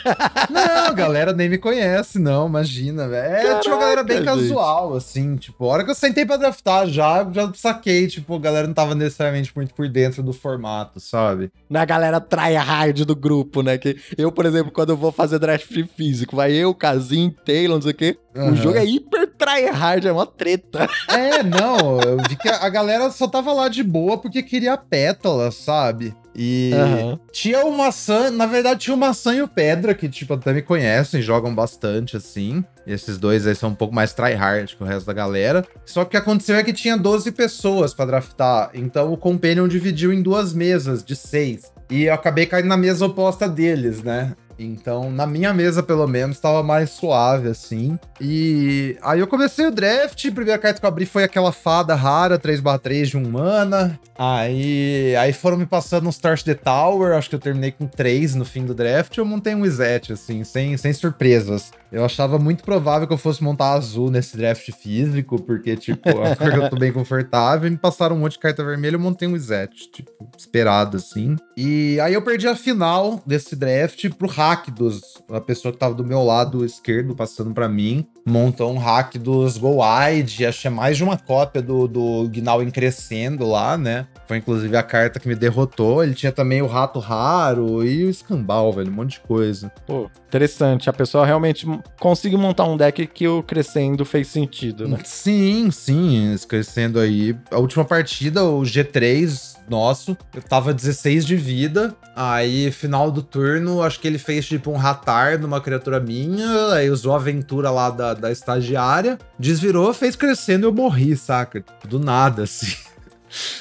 não, 0.50 0.86
a 0.88 0.92
galera 0.92 1.34
nem 1.34 1.50
me 1.50 1.58
conhece, 1.58 2.20
não, 2.20 2.48
imagina, 2.48 3.08
velho. 3.08 3.48
É, 3.48 3.60
tinha 3.60 3.74
uma 3.74 3.82
galera 3.82 4.04
bem 4.04 4.18
gente. 4.18 4.26
casual, 4.26 4.94
assim, 4.94 5.36
tipo, 5.38 5.64
a 5.66 5.68
hora 5.68 5.84
que 5.84 5.92
eu 5.92 5.96
sentei 5.96 6.26
pra 6.26 6.38
draftar 6.38 6.88
já, 6.88 7.28
já 7.32 7.52
saquei, 7.54 8.08
tipo, 8.08 8.36
a 8.36 8.40
galera 8.40 8.68
não 8.68 8.74
tava 8.74 8.94
necessariamente 8.94 9.52
muito 9.56 9.74
por 9.74 9.88
dentro 9.88 10.22
do 10.22 10.34
formato, 10.34 11.00
sabe? 11.00 11.50
Na 11.70 11.86
galera 11.86 12.20
tryhard 12.20 13.06
do 13.06 13.16
grupo, 13.16 13.62
né? 13.62 13.78
Que 13.78 13.98
eu, 14.18 14.32
por 14.32 14.46
exemplo, 14.46 14.72
quando 14.72 14.90
eu 14.90 14.98
vou 14.98 15.12
fazer 15.12 15.40
draft 15.40 15.66
físico, 15.96 16.36
vai 16.36 16.52
eu, 16.52 16.74
Casim, 16.74 17.34
Taylor, 17.46 17.78
não 17.78 17.82
sei 17.82 17.92
o 17.92 17.96
quê, 17.96 18.18
uhum. 18.36 18.52
o 18.52 18.56
jogo 18.56 18.78
é 18.78 18.86
hiper 18.86 19.32
tryhard, 19.38 20.08
é 20.08 20.12
uma 20.12 20.26
treta. 20.26 20.88
É, 21.08 21.44
não, 21.44 22.00
eu 22.02 22.18
vi 22.28 22.36
que 22.36 22.50
a 22.50 22.68
galera 22.68 23.10
só 23.10 23.28
tava 23.28 23.54
lá 23.54 23.70
de 23.70 23.84
boa 23.84 24.18
porque 24.18 24.44
queria 24.44 24.76
pétala, 24.76 25.52
sabe? 25.52 26.14
E 26.36 26.72
uhum. 26.74 27.20
tinha 27.32 27.66
o 27.66 27.76
maçã, 27.76 28.30
na 28.30 28.46
verdade 28.46 28.82
tinha 28.82 28.94
o 28.94 29.00
maçã 29.00 29.34
e 29.34 29.42
o 29.42 29.48
pedra, 29.48 29.94
que 29.94 30.10
tipo 30.10 30.34
até 30.34 30.52
me 30.52 30.62
conhecem, 30.62 31.22
jogam 31.22 31.56
bastante 31.56 32.18
assim. 32.18 32.64
E 32.86 32.92
esses 32.92 33.18
dois 33.18 33.48
aí 33.48 33.56
são 33.56 33.70
um 33.70 33.76
pouco 33.76 33.96
mais 33.96 34.14
tryhard 34.14 34.76
que 34.76 34.84
o 34.84 34.86
resto 34.86 35.06
da 35.06 35.14
galera. 35.14 35.66
Só 35.86 36.04
que 36.04 36.08
o 36.08 36.12
que 36.12 36.18
aconteceu 36.18 36.58
é 36.58 36.64
que 36.64 36.74
tinha 36.74 36.98
12 36.98 37.32
pessoas 37.32 37.94
para 37.94 38.06
draftar, 38.06 38.72
então 38.74 39.14
o 39.14 39.18
Companion 39.18 39.68
dividiu 39.68 40.12
em 40.12 40.22
duas 40.22 40.54
mesas 40.54 41.04
de 41.04 41.16
seis. 41.16 41.72
E 41.90 42.04
eu 42.06 42.14
acabei 42.14 42.46
caindo 42.46 42.68
na 42.68 42.78
mesa 42.78 43.06
oposta 43.06 43.48
deles, 43.48 44.04
né? 44.04 44.34
Então, 44.58 45.12
na 45.12 45.26
minha 45.26 45.54
mesa, 45.54 45.84
pelo 45.84 46.08
menos, 46.08 46.40
tava 46.40 46.64
mais 46.64 46.92
suave, 46.92 47.50
assim. 47.50 48.00
E 48.20 48.98
aí 49.02 49.20
eu 49.20 49.28
comecei 49.28 49.66
o 49.66 49.72
draft, 49.72 50.26
a 50.26 50.32
primeira 50.32 50.60
carta 50.60 50.80
que 50.80 50.86
eu 50.86 50.90
abri 50.90 51.06
foi 51.06 51.24
aquela 51.24 51.52
fada 51.52 51.94
rara, 51.96 52.40
3/3 52.40 53.10
de 53.10 53.18
um 53.18 53.30
mana. 53.30 54.00
Aí, 54.18 55.14
aí 55.18 55.34
foram 55.34 55.58
me 55.58 55.66
passando 55.66 56.08
uns 56.08 56.18
Torch 56.18 56.46
the 56.46 56.54
Tower, 56.54 57.18
acho 57.18 57.30
que 57.30 57.36
eu 57.36 57.40
terminei 57.40 57.72
com 57.72 57.86
3 57.86 58.34
no 58.36 58.46
fim 58.46 58.66
do 58.66 58.74
draft. 58.74 59.18
Eu 59.18 59.26
montei 59.26 59.54
um 59.54 59.66
Izete, 59.66 60.14
assim, 60.14 60.44
sem, 60.44 60.78
sem 60.78 60.94
surpresas. 60.94 61.72
Eu 61.92 62.04
achava 62.04 62.40
muito 62.40 62.64
provável 62.64 63.08
que 63.08 63.14
eu 63.14 63.18
fosse 63.18 63.44
montar 63.44 63.74
azul 63.74 64.10
nesse 64.10 64.36
draft 64.36 64.70
físico, 64.72 65.42
porque, 65.42 65.76
tipo, 65.76 66.10
a 66.10 66.36
cor 66.36 66.54
eu 66.54 66.70
tô 66.70 66.78
bem 66.78 66.92
confortável. 66.92 67.70
Me 67.70 67.78
passaram 67.78 68.16
um 68.16 68.20
monte 68.20 68.34
de 68.34 68.40
carta 68.40 68.64
vermelha, 68.64 68.96
eu 68.96 69.00
montei 69.00 69.28
um 69.28 69.36
Izete, 69.36 69.90
tipo, 69.92 70.12
esperado, 70.38 70.98
assim. 70.98 71.36
E 71.56 72.00
aí 72.00 72.14
eu 72.14 72.22
perdi 72.22 72.48
a 72.48 72.56
final 72.56 73.22
desse 73.26 73.56
draft 73.56 74.10
pro 74.12 74.28
hack 74.46 74.70
dos. 74.70 75.24
A 75.30 75.42
pessoa 75.42 75.72
que 75.72 75.78
tava 75.78 75.94
do 75.96 76.06
meu 76.06 76.24
lado 76.24 76.64
esquerdo, 76.64 77.16
passando 77.16 77.54
para 77.54 77.68
mim, 77.68 78.06
montou 78.26 78.72
um 78.72 78.78
hack 78.78 79.16
dos 79.18 79.58
Go 79.58 79.80
Wide. 79.82 80.46
Achei 80.46 80.70
mais 80.70 80.98
de 80.98 81.04
uma 81.04 81.18
cópia 81.18 81.62
do, 81.62 81.88
do 81.88 82.30
Gnawin 82.30 82.70
crescendo 82.70 83.48
lá, 83.48 83.78
né? 83.78 84.08
Foi 84.28 84.38
inclusive 84.38 84.76
a 84.78 84.84
carta 84.84 85.20
que 85.20 85.28
me 85.28 85.36
derrotou. 85.36 86.04
Ele 86.04 86.14
tinha 86.14 86.32
também 86.32 86.62
o 86.62 86.68
Rato 86.68 87.00
Raro 87.00 87.84
e 87.84 88.06
o 88.06 88.10
Escambau, 88.10 88.72
velho, 88.72 88.92
um 88.92 88.96
monte 88.96 89.14
de 89.14 89.20
coisa. 89.22 89.72
Pô, 89.88 90.10
interessante. 90.28 90.90
A 90.90 90.94
pessoa 90.94 91.26
realmente 91.26 91.66
conseguiu 92.00 92.38
montar 92.38 92.66
um 92.66 92.78
deck 92.78 93.08
que 93.08 93.28
o 93.28 93.42
crescendo 93.42 94.06
fez 94.06 94.28
sentido, 94.28 94.88
né? 94.88 95.00
Sim, 95.04 95.72
sim. 95.72 96.36
Crescendo 96.48 97.00
aí. 97.00 97.36
A 97.52 97.58
última 97.58 97.84
partida, 97.84 98.44
o 98.44 98.62
G3 98.62 99.55
nosso, 99.70 100.18
eu 100.34 100.42
tava 100.42 100.74
16 100.74 101.26
de 101.26 101.36
vida. 101.36 101.96
Aí, 102.16 102.72
final 102.72 103.12
do 103.12 103.22
turno, 103.22 103.82
acho 103.82 104.00
que 104.00 104.08
ele 104.08 104.18
fez 104.18 104.46
tipo 104.46 104.72
um 104.72 104.78
ratar 104.78 105.40
numa 105.40 105.60
criatura 105.60 106.00
minha. 106.00 106.74
Aí 106.74 106.90
usou 106.90 107.14
a 107.14 107.18
aventura 107.18 107.70
lá 107.70 107.90
da, 107.90 108.14
da 108.14 108.32
estagiária. 108.32 109.18
Desvirou, 109.38 109.94
fez 109.94 110.16
crescendo 110.16 110.66
e 110.66 110.68
eu 110.68 110.74
morri, 110.74 111.16
saca? 111.16 111.64
Do 111.84 112.00
nada, 112.00 112.44
assim. 112.44 112.76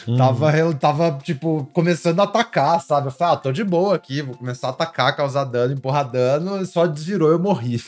Uhum. 0.07 0.17
Tava, 0.17 0.57
eu 0.57 0.75
tava, 0.75 1.19
tipo, 1.23 1.69
começando 1.73 2.21
a 2.21 2.25
atacar, 2.25 2.81
sabe? 2.81 3.09
Eu 3.09 3.11
falei, 3.11 3.35
ah, 3.35 3.37
tô 3.37 3.51
de 3.51 3.65
boa 3.65 3.97
aqui, 3.97 4.23
vou 4.23 4.37
começar 4.37 4.69
a 4.69 4.71
atacar, 4.71 5.17
causar 5.17 5.45
dano, 5.45 5.75
empurrar 5.75 6.09
dano, 6.09 6.65
só 6.65 6.87
desvirou 6.87 7.31
e 7.31 7.35
eu 7.35 7.39
morri. 7.39 7.83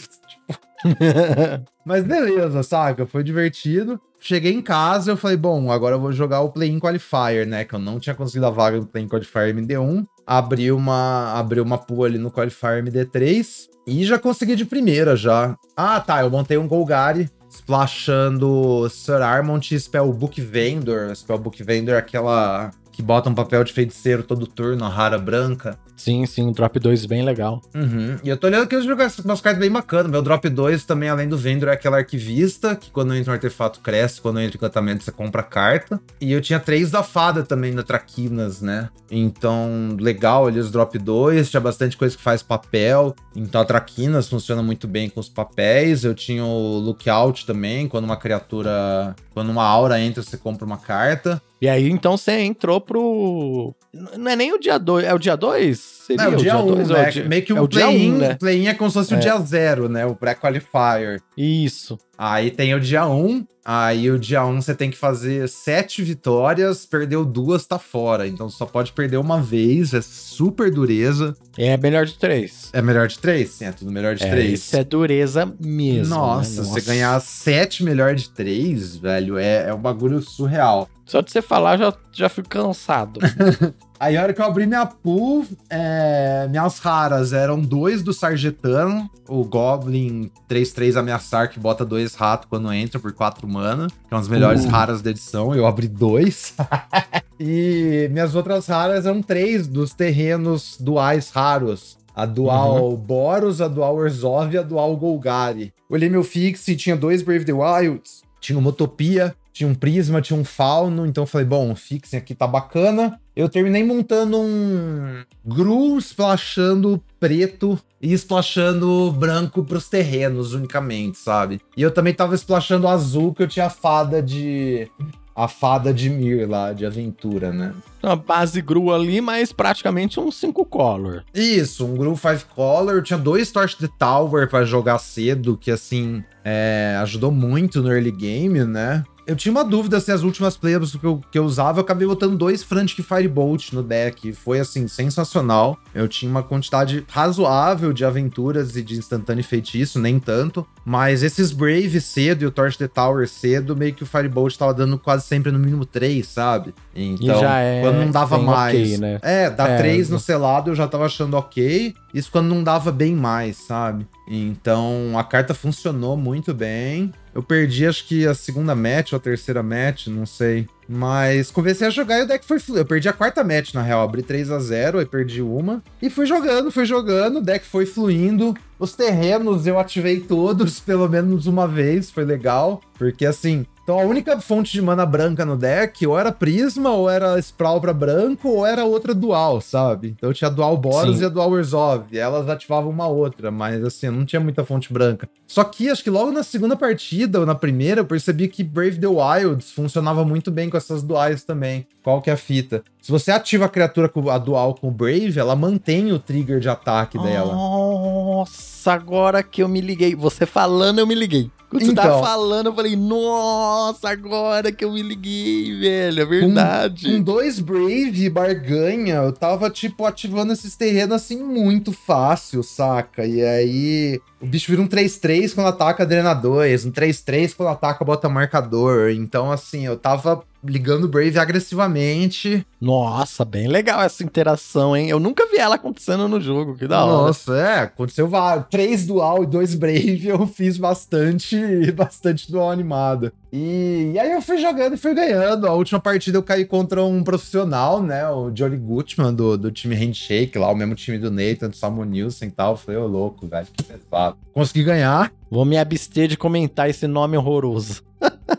Mas 1.84 2.05
beleza, 2.05 2.62
saca? 2.62 3.07
Foi 3.07 3.22
divertido. 3.22 4.01
Cheguei 4.18 4.53
em 4.53 4.62
casa, 4.62 5.12
eu 5.12 5.16
falei, 5.16 5.37
bom, 5.37 5.70
agora 5.70 5.95
eu 5.95 6.01
vou 6.01 6.11
jogar 6.11 6.41
o 6.41 6.51
Play-in 6.51 6.80
Qualifier, 6.80 7.47
né? 7.47 7.64
Que 7.64 7.74
eu 7.74 7.78
não 7.78 8.01
tinha 8.01 8.14
conseguido 8.14 8.47
a 8.47 8.51
vaga 8.51 8.80
do 8.80 8.87
Play-in 8.87 9.09
Qualifier 9.09 9.55
MD1. 9.55 10.05
Abri 10.26 10.72
uma, 10.72 11.34
abri 11.34 11.61
uma 11.61 11.78
pool 11.78 12.05
ali 12.05 12.18
no 12.18 12.30
Qualifier 12.30 12.82
MD3 12.82 13.68
e 13.87 14.05
já 14.05 14.18
consegui 14.18 14.57
de 14.57 14.64
primeira 14.64 15.14
já. 15.14 15.57
Ah, 15.76 16.01
tá, 16.01 16.22
eu 16.22 16.30
montei 16.30 16.57
um 16.57 16.66
Golgari 16.66 17.30
splashando 17.49 18.89
Sir 18.91 19.22
Armont 19.22 19.74
e 19.74 19.80
Spellbook 19.80 20.41
Vendor. 20.41 21.14
Spellbook 21.14 21.62
Vendor 21.62 21.95
é 21.95 21.99
aquela 21.99 22.70
que 22.97 23.03
bota 23.03 23.29
um 23.29 23.35
papel 23.35 23.63
de 23.63 23.75
feiticeiro 23.75 24.23
todo 24.23 24.47
turno, 24.47 24.83
a 24.83 24.89
rara 24.89 25.19
branca. 25.19 25.79
Sim, 25.95 26.25
sim, 26.25 26.51
drop 26.51 26.79
2 26.79 27.05
bem 27.05 27.23
legal. 27.23 27.61
Uhum. 27.75 28.17
E 28.25 28.29
eu 28.29 28.39
tô 28.39 28.47
olhando 28.47 28.63
aqui 28.65 28.75
os 28.75 28.87
jogos, 28.87 29.19
umas 29.19 29.41
cartas 29.43 29.61
bem 29.61 29.71
bacanas. 29.71 30.11
Meu 30.11 30.23
drop 30.23 30.49
2 30.49 30.85
também, 30.85 31.11
além 31.11 31.29
do 31.29 31.37
Vendor, 31.37 31.69
é 31.69 31.73
aquela 31.73 31.99
arquivista, 31.99 32.75
que 32.75 32.91
quando 32.91 33.15
entra 33.15 33.33
um 33.33 33.35
artefato 33.35 33.81
cresce, 33.81 34.21
quando 34.21 34.41
entra 34.41 34.57
encantamento 34.57 35.05
você 35.05 35.13
compra 35.13 35.43
carta. 35.43 36.01
E 36.19 36.33
eu 36.33 36.41
tinha 36.41 36.59
três 36.59 36.91
da 36.91 37.03
fada 37.03 37.43
também, 37.43 37.75
da 37.75 37.83
Traquinas, 37.83 38.63
né? 38.63 38.89
Então, 39.11 39.95
legal 40.01 40.47
ali 40.47 40.59
os 40.59 40.71
drop 40.71 40.99
2, 40.99 41.51
tinha 41.51 41.61
bastante 41.61 41.99
coisa 41.99 42.17
que 42.17 42.23
faz 42.23 42.43
papel. 42.43 43.15
Então 43.35 43.61
a 43.61 43.65
Traquinas 43.65 44.27
funciona 44.27 44.63
muito 44.63 44.89
bem 44.89 45.11
com 45.11 45.21
os 45.21 45.29
papéis. 45.29 46.03
Eu 46.03 46.15
tinha 46.15 46.45
o 46.45 46.79
Lookout 46.79 47.45
também, 47.45 47.87
quando 47.89 48.05
uma 48.07 48.17
criatura. 48.17 49.15
Quando 49.35 49.51
uma 49.51 49.65
aura 49.65 50.01
entra, 50.01 50.23
você 50.23 50.39
compra 50.39 50.65
uma 50.65 50.79
carta. 50.79 51.43
E 51.61 51.69
aí, 51.69 51.89
então, 51.89 52.17
você 52.17 52.41
entrou 52.41 52.81
pro. 52.81 53.75
Não 54.17 54.31
é 54.31 54.37
nem 54.37 54.53
o 54.53 54.59
dia 54.59 54.79
2, 54.79 55.05
é 55.07 55.15
o 55.15 55.19
dia 55.19 55.37
2? 55.37 55.96
Seria 56.07 56.25
Não, 56.25 56.33
é 56.33 56.37
o 56.37 56.39
dia 56.39 56.57
1, 56.57 56.67
dois 56.67 56.91
ou 56.91 56.97
né? 56.97 57.09
o 57.09 57.11
dia- 57.13 57.25
Meio 57.29 57.43
que 57.43 57.53
é 57.53 57.55
o 57.61 57.65
o 57.65 57.69
dia 57.69 57.87
play-in 57.87 58.13
um, 58.13 58.19
né? 58.19 58.33
o 58.35 58.39
play-in 58.39 58.67
é 58.69 58.75
como 58.75 58.89
se 58.91 58.95
fosse 58.95 59.13
o 59.15 59.17
É. 59.17 59.21
dia 59.21 59.37
0, 59.39 59.89
né? 59.89 60.07
O 60.07 60.15
pré-qualifier. 60.15 61.21
Isso. 61.37 61.99
Aí 62.19 62.51
tem 62.51 62.75
o 62.75 62.81
dia 62.81 63.07
1, 63.07 63.45
aí 63.65 64.11
o 64.11 64.19
dia 64.19 64.43
1 64.47 64.63
você 64.63 64.75
tem 64.75 64.91
que 64.91 64.97
fazer 64.97 65.47
sete 65.49 66.03
vitórias, 66.03 66.87
perdeu 66.87 67.25
duas, 67.25 67.67
tá 67.67 67.79
fora. 67.79 68.27
Então 68.27 68.49
só 68.49 68.65
pode 68.65 68.93
perder 68.93 69.17
uma 69.19 69.41
vez, 69.43 69.93
é 69.93 70.01
super 70.01 70.71
dureza. 70.71 71.35
É 71.59 71.77
melhor 71.77 72.07
de 72.07 72.15
três. 72.15 72.71
É 72.73 72.81
melhor 72.81 73.09
de 73.09 73.19
três? 73.19 73.51
Sim, 73.51 73.65
é 73.67 73.73
tudo 73.73 73.91
melhor 73.91 74.15
de 74.15 74.25
É, 74.25 74.31
três. 74.31 74.61
Isso 74.61 74.77
é 74.77 74.85
dureza 74.85 75.53
mesmo. 75.61 76.15
Nossa, 76.15 76.63
né? 76.63 76.69
você 76.69 76.81
ganhar 76.83 77.21
sete 77.21 77.83
melhor 77.85 78.15
de 78.15 78.31
três, 78.31 78.97
velho, 78.97 79.37
é, 79.37 79.69
é 79.69 79.75
um 79.75 79.81
bagulho 79.81 80.23
surreal. 80.23 80.89
Só 81.05 81.21
de 81.21 81.31
você 81.31 81.43
falar, 81.43 81.77
já, 81.77 81.93
já 82.13 82.29
fico 82.29 82.49
cansado. 82.49 83.21
Aí 83.99 84.17
a 84.17 84.23
hora 84.23 84.35
que 84.35 84.41
eu 84.41 84.45
abri 84.45 84.67
minha 84.67 84.85
pool, 84.85 85.47
é, 85.71 86.47
minhas 86.51 86.79
raras 86.79 87.33
eram 87.33 87.59
dois 87.59 88.03
do 88.03 88.13
Sargetano, 88.13 89.11
o 89.27 89.43
Goblin 89.43 90.31
3-3 90.49 90.97
ameaçar, 90.97 91.49
que 91.49 91.59
bota 91.59 91.85
dois 91.85 92.15
ratos 92.15 92.47
quando 92.49 92.71
entra 92.73 93.01
por 93.01 93.13
quatro 93.15 93.49
mana, 93.49 93.87
que 93.89 93.95
é 94.11 94.15
uma 94.15 94.21
das 94.21 94.29
melhores 94.29 94.65
Uh. 94.65 94.69
raras 94.69 95.01
da 95.01 95.11
edição, 95.11 95.55
eu 95.55 95.67
abri 95.67 95.89
dois. 95.89 96.55
e 97.41 98.09
minhas 98.13 98.35
outras 98.35 98.67
raras 98.67 99.07
eram 99.07 99.23
três 99.23 99.67
dos 99.67 99.95
terrenos 99.95 100.77
duais 100.79 101.31
raros. 101.31 101.97
A 102.15 102.25
dual 102.25 102.97
Boros, 102.97 103.61
a 103.61 103.69
dual 103.69 103.97
Orzhov 103.97 104.55
e 104.55 104.59
a 104.59 104.63
dual 104.63 104.97
Golgari. 104.97 105.73
Olhei 105.89 106.09
meu 106.09 106.25
fixe, 106.25 106.75
tinha 106.75 106.97
dois 106.97 107.23
Brave 107.23 107.45
the 107.45 107.53
Wilds, 107.53 108.23
tinha 108.41 108.59
uma 108.59 108.71
Utopia, 108.71 109.35
tinha 109.53 109.69
um 109.69 109.75
Prisma, 109.75 110.21
tinha 110.21 110.39
um 110.39 110.45
Fauno, 110.45 111.07
então 111.07 111.25
eu 111.25 111.27
falei, 111.27 111.47
bom, 111.47 111.71
o 111.73 111.77
fixing 111.77 112.17
aqui 112.17 112.35
tá 112.35 112.47
bacana. 112.47 113.21
Eu 113.37 113.51
terminei 113.51 113.84
montando 113.84 114.39
um 114.39 115.22
Gru 115.45 115.99
splashando 115.99 117.03
preto 117.20 117.78
e 118.01 118.14
splashando 118.14 119.12
branco 119.12 119.62
pros 119.62 119.91
terrenos 119.91 120.55
unicamente, 120.55 121.18
sabe? 121.18 121.61
E 121.76 121.82
eu 121.82 121.91
também 121.91 122.14
tava 122.14 122.34
splashando 122.34 122.89
azul, 122.89 123.34
que 123.34 123.43
eu 123.43 123.49
tinha 123.49 123.66
a 123.66 123.70
fada 123.70 124.22
de... 124.22 124.91
A 125.34 125.49
fada 125.49 125.93
de 125.93 126.09
Mir 126.09 126.49
lá, 126.49 126.72
de 126.72 126.87
aventura, 126.87 127.53
né? 127.53 127.74
Uma 128.03 128.16
base 128.16 128.62
gru 128.62 128.91
ali, 128.91 129.20
mas 129.20 129.53
praticamente 129.53 130.18
um 130.18 130.32
5 130.32 130.64
color. 130.64 131.22
Isso, 131.34 131.84
um 131.84 131.95
Gru 131.95 132.16
5 132.16 132.55
Color. 132.55 132.95
Eu 132.95 133.03
tinha 133.03 133.18
dois 133.18 133.53
Torch 133.53 133.76
the 133.76 133.89
Tower 133.99 134.49
pra 134.49 134.64
jogar 134.64 134.97
cedo, 134.97 135.59
que 135.59 135.70
assim, 135.70 136.24
é, 136.43 136.97
ajudou 137.03 137.30
muito 137.30 137.82
no 137.82 137.93
early 137.93 138.12
game, 138.12 138.64
né? 138.64 139.05
Eu 139.27 139.35
tinha 139.35 139.51
uma 139.51 139.64
dúvida 139.64 139.99
se 140.01 140.12
as 140.12 140.22
últimas 140.22 140.57
players 140.57 140.95
que 140.95 141.05
eu, 141.05 141.20
que 141.33 141.37
eu 141.39 141.45
usava, 141.45 141.79
eu 141.81 141.83
acabei 141.83 142.07
botando 142.07 142.37
dois 142.37 142.62
Frantic 142.62 143.03
Firebolt 143.05 143.72
no 143.72 143.83
deck. 143.83 144.33
Foi, 144.33 144.61
assim, 144.61 144.87
sensacional. 144.87 145.77
Eu 145.93 146.07
tinha 146.07 146.31
uma 146.31 146.43
quantidade 146.45 147.05
razoável 147.11 147.93
de 147.93 148.05
aventuras 148.05 148.77
e 148.77 148.83
de 148.83 148.97
instantâneo 148.97 149.41
e 149.41 149.45
feitiço, 149.45 149.99
nem 149.99 150.20
tanto. 150.20 150.64
Mas 150.85 151.24
esses 151.24 151.51
Brave 151.51 152.01
cedo 152.01 152.43
e 152.43 152.47
o 152.47 152.51
Torch 152.53 152.79
the 152.79 152.87
Tower 152.87 153.27
cedo, 153.29 153.74
meio 153.77 153.93
que 153.95 154.05
o 154.05 154.07
Firebolt 154.07 154.57
tava 154.57 154.72
dando 154.72 154.97
quase 154.97 155.27
sempre 155.27 155.51
no 155.51 155.59
mínimo 155.59 155.85
três, 155.85 156.29
sabe? 156.29 156.72
Então, 156.95 157.43
é 157.45 157.81
quando 157.83 157.97
não 157.97 158.11
dava 158.12 158.39
mais. 158.39 158.77
ok, 158.77 158.99
né? 158.99 159.18
É, 159.22 159.51
dá 159.51 159.68
É, 159.70 159.77
três 159.77 160.09
no 160.09 160.14
no- 160.14 160.20
selado 160.20 160.70
eu 160.70 160.74
já 160.77 160.87
tava 160.87 161.05
achando 161.07 161.37
ok. 161.37 161.93
Isso 162.14 162.31
quando 162.31 162.47
não 162.47 162.62
dava 162.62 162.93
bem 162.93 163.14
mais, 163.14 163.57
sabe? 163.57 164.07
Então 164.29 165.12
a 165.18 165.24
carta 165.24 165.53
funcionou 165.55 166.16
muito 166.16 166.55
bem. 166.55 167.12
Eu 167.37 167.43
perdi 167.43 167.87
acho 167.87 168.07
que 168.07 168.26
a 168.26 168.32
segunda 168.32 168.74
match 168.74 169.12
ou 169.12 169.18
a 169.18 169.20
terceira 169.20 169.62
match, 169.62 170.07
não 170.07 170.24
sei. 170.24 170.66
Mas 170.89 171.51
comecei 171.51 171.87
a 171.87 171.91
jogar 171.91 172.20
e 172.20 172.22
o 172.22 172.26
deck 172.26 172.43
foi 172.47 172.59
flu. 172.59 172.78
Eu 172.78 172.87
perdi 172.87 173.11
a 173.11 173.12
quarta 173.12 173.45
match, 173.45 173.74
na 173.74 173.82
real. 173.82 174.01
Abri 174.01 174.22
3 174.22 174.51
a 174.51 174.59
0 174.59 175.01
aí 175.01 175.05
perdi 175.05 175.43
uma. 175.43 175.84
E 176.01 176.09
fui 176.09 176.24
jogando, 176.24 176.70
fui 176.70 176.87
jogando, 176.87 177.37
o 177.37 177.43
deck 177.43 177.66
foi 177.66 177.84
fluindo. 177.84 178.57
Os 178.78 178.95
terrenos 178.95 179.66
eu 179.66 179.78
ativei 179.78 180.20
todos, 180.20 180.80
pelo 180.80 181.07
menos 181.11 181.47
uma 181.47 181.68
vez, 181.68 182.11
foi 182.11 182.24
legal. 182.24 182.80
Porque 182.97 183.26
assim, 183.26 183.66
então 183.87 184.01
a 184.01 184.03
única 184.03 184.41
fonte 184.41 184.72
de 184.72 184.82
mana 184.82 185.07
branca 185.07 185.45
no 185.45 185.57
deck, 185.57 186.05
ou 186.05 186.18
era 186.18 186.32
Prisma, 186.32 186.91
ou 186.91 187.09
era 187.09 187.39
Sprawl 187.39 187.80
pra 187.80 187.93
branco, 187.93 188.49
ou 188.49 188.66
era 188.66 188.84
outra 188.84 189.14
dual, 189.14 189.61
sabe? 189.61 190.09
Então 190.09 190.32
tinha 190.32 190.49
a 190.49 190.53
dual 190.53 190.76
Boros 190.76 191.18
Sim. 191.18 191.22
e 191.22 191.24
a 191.24 191.28
dual 191.28 191.55
Resolve. 191.55 192.18
Elas 192.18 192.49
ativavam 192.49 192.91
uma 192.91 193.07
outra, 193.07 193.49
mas 193.53 193.84
assim, 193.84 194.11
não 194.11 194.24
tinha 194.24 194.41
muita 194.41 194.64
fonte 194.64 194.93
branca. 194.93 195.28
Só 195.47 195.62
que 195.62 195.89
acho 195.89 196.03
que 196.03 196.11
logo 196.11 196.32
na 196.32 196.43
segunda 196.43 196.74
partida, 196.74 197.39
ou 197.39 197.47
na 197.47 197.55
primeira, 197.55 198.01
eu 198.01 198.05
percebi 198.05 198.49
que 198.49 198.64
Brave 198.64 198.99
the 198.99 199.07
Wilds 199.07 199.70
funcionava 199.70 200.24
muito 200.24 200.51
bem 200.51 200.68
com 200.68 200.76
essas 200.76 201.01
duais 201.01 201.45
também. 201.45 201.87
Qual 202.03 202.20
que 202.20 202.28
é 202.28 202.32
a 202.32 202.37
fita? 202.37 202.82
Se 203.01 203.12
você 203.12 203.30
ativa 203.30 203.66
a 203.66 203.68
criatura 203.68 204.09
com 204.09 204.28
a 204.28 204.37
dual 204.37 204.74
com 204.74 204.89
o 204.89 204.91
Brave, 204.91 205.39
ela 205.39 205.55
mantém 205.55 206.11
o 206.11 206.18
trigger 206.18 206.59
de 206.59 206.68
ataque 206.68 207.16
dela. 207.18 207.53
Nossa, 207.53 208.93
agora 208.93 209.45
que 209.45 209.62
eu 209.62 209.68
me 209.68 209.80
liguei. 209.80 210.16
Você 210.16 210.45
falando, 210.45 210.99
eu 210.99 211.07
me 211.07 211.14
liguei. 211.14 211.49
Quando 211.69 211.85
você 211.85 211.91
Então. 211.93 212.05
tava 212.05 212.23
falando, 212.23 212.67
eu 212.67 212.75
falei, 212.75 212.95
nossa, 212.97 214.09
agora 214.09 214.71
que 214.71 214.85
eu 214.85 214.93
me 214.93 215.03
liguei, 215.03 215.79
velho. 215.79 216.23
É 216.23 216.25
verdade. 216.25 217.11
Com 217.12 217.21
dois 217.23 217.59
Brave 217.59 218.25
e 218.25 218.31
barganha, 218.31 219.17
eu 219.17 219.33
tava, 219.33 219.69
tipo, 219.69 220.05
ativando 220.07 220.53
esses 220.53 220.77
terrenos 220.77 221.17
assim 221.17 221.43
muito 221.43 221.93
fácil, 221.93 222.62
saca? 222.62 223.27
E 223.27 223.43
aí 223.45 224.21
o 224.41 224.47
bicho 224.47 224.71
vira 224.71 224.83
um 224.83 224.87
3-3 224.89 225.55
quando 225.55 225.67
ataca 225.69 226.07
drena 226.07 226.35
2, 226.35 226.87
um 226.87 226.91
3-3 226.93 227.55
quando 227.57 227.71
ataca 227.71 228.05
bota 228.05 228.29
marcador. 228.29 229.11
Então, 229.11 229.51
assim, 229.51 229.87
eu 229.87 229.97
tava 229.97 230.43
ligando 230.65 231.05
o 231.05 231.09
Brave 231.09 231.39
agressivamente. 231.39 232.67
Nossa, 232.81 233.45
bem 233.45 233.69
legal 233.69 234.03
essa 234.03 234.23
interação, 234.23 234.97
hein? 234.97 235.09
Eu 235.09 235.19
nunca 235.19 235.47
vi 235.47 235.59
ela 235.59 235.77
acontecendo 235.77 236.29
no 236.29 236.41
jogo, 236.41 236.77
que 236.77 236.87
da 236.87 237.05
hora. 237.05 237.27
Nossa, 237.29 237.57
é, 237.57 237.79
aconteceu 237.81 238.29
vários. 238.29 238.67
Três 238.71 239.07
dual 239.07 239.43
e 239.43 239.47
dois 239.47 239.75
Brave, 239.75 240.27
eu 240.29 240.47
fiz 240.47 240.77
bastante, 240.77 241.91
bastante 241.93 242.51
dual 242.51 242.71
animado. 242.71 243.33
E, 243.53 244.13
e 244.15 244.19
aí 244.19 244.33
eu 244.33 244.43
fui 244.43 244.59
jogando 244.59 244.95
e 244.95 244.99
fui 244.99 245.15
ganhando. 245.15 245.67
A 245.67 245.73
última 245.73 245.99
partida 245.99 246.37
eu 246.37 246.43
caí 246.43 246.65
contra 246.65 247.03
um 247.03 247.25
profissional, 247.25 248.03
né? 248.03 248.29
O 248.29 248.51
Johnny 248.51 248.77
Gutman, 248.77 249.33
do, 249.33 249.57
do 249.57 249.73
time 249.73 249.95
Handshake, 249.95 250.59
lá, 250.59 250.71
o 250.71 250.77
mesmo 250.77 250.95
time 250.95 251.19
do 251.19 251.31
Nathan, 251.31 251.71
do 251.71 251.77
Samuel 251.77 252.09
Nilson 252.09 252.47
e 252.47 252.51
tal. 252.51 252.73
Eu 252.73 252.77
falei, 252.77 253.01
ô 253.01 253.07
louco, 253.07 253.47
velho, 253.47 253.67
que 253.73 253.83
pesado. 253.83 254.37
Consegui 254.53 254.85
ganhar. 254.85 255.33
Vou 255.51 255.65
me 255.65 255.79
abster 255.79 256.29
de 256.29 256.37
comentar 256.37 256.91
esse 256.91 257.07
nome 257.07 257.37
horroroso. 257.37 258.03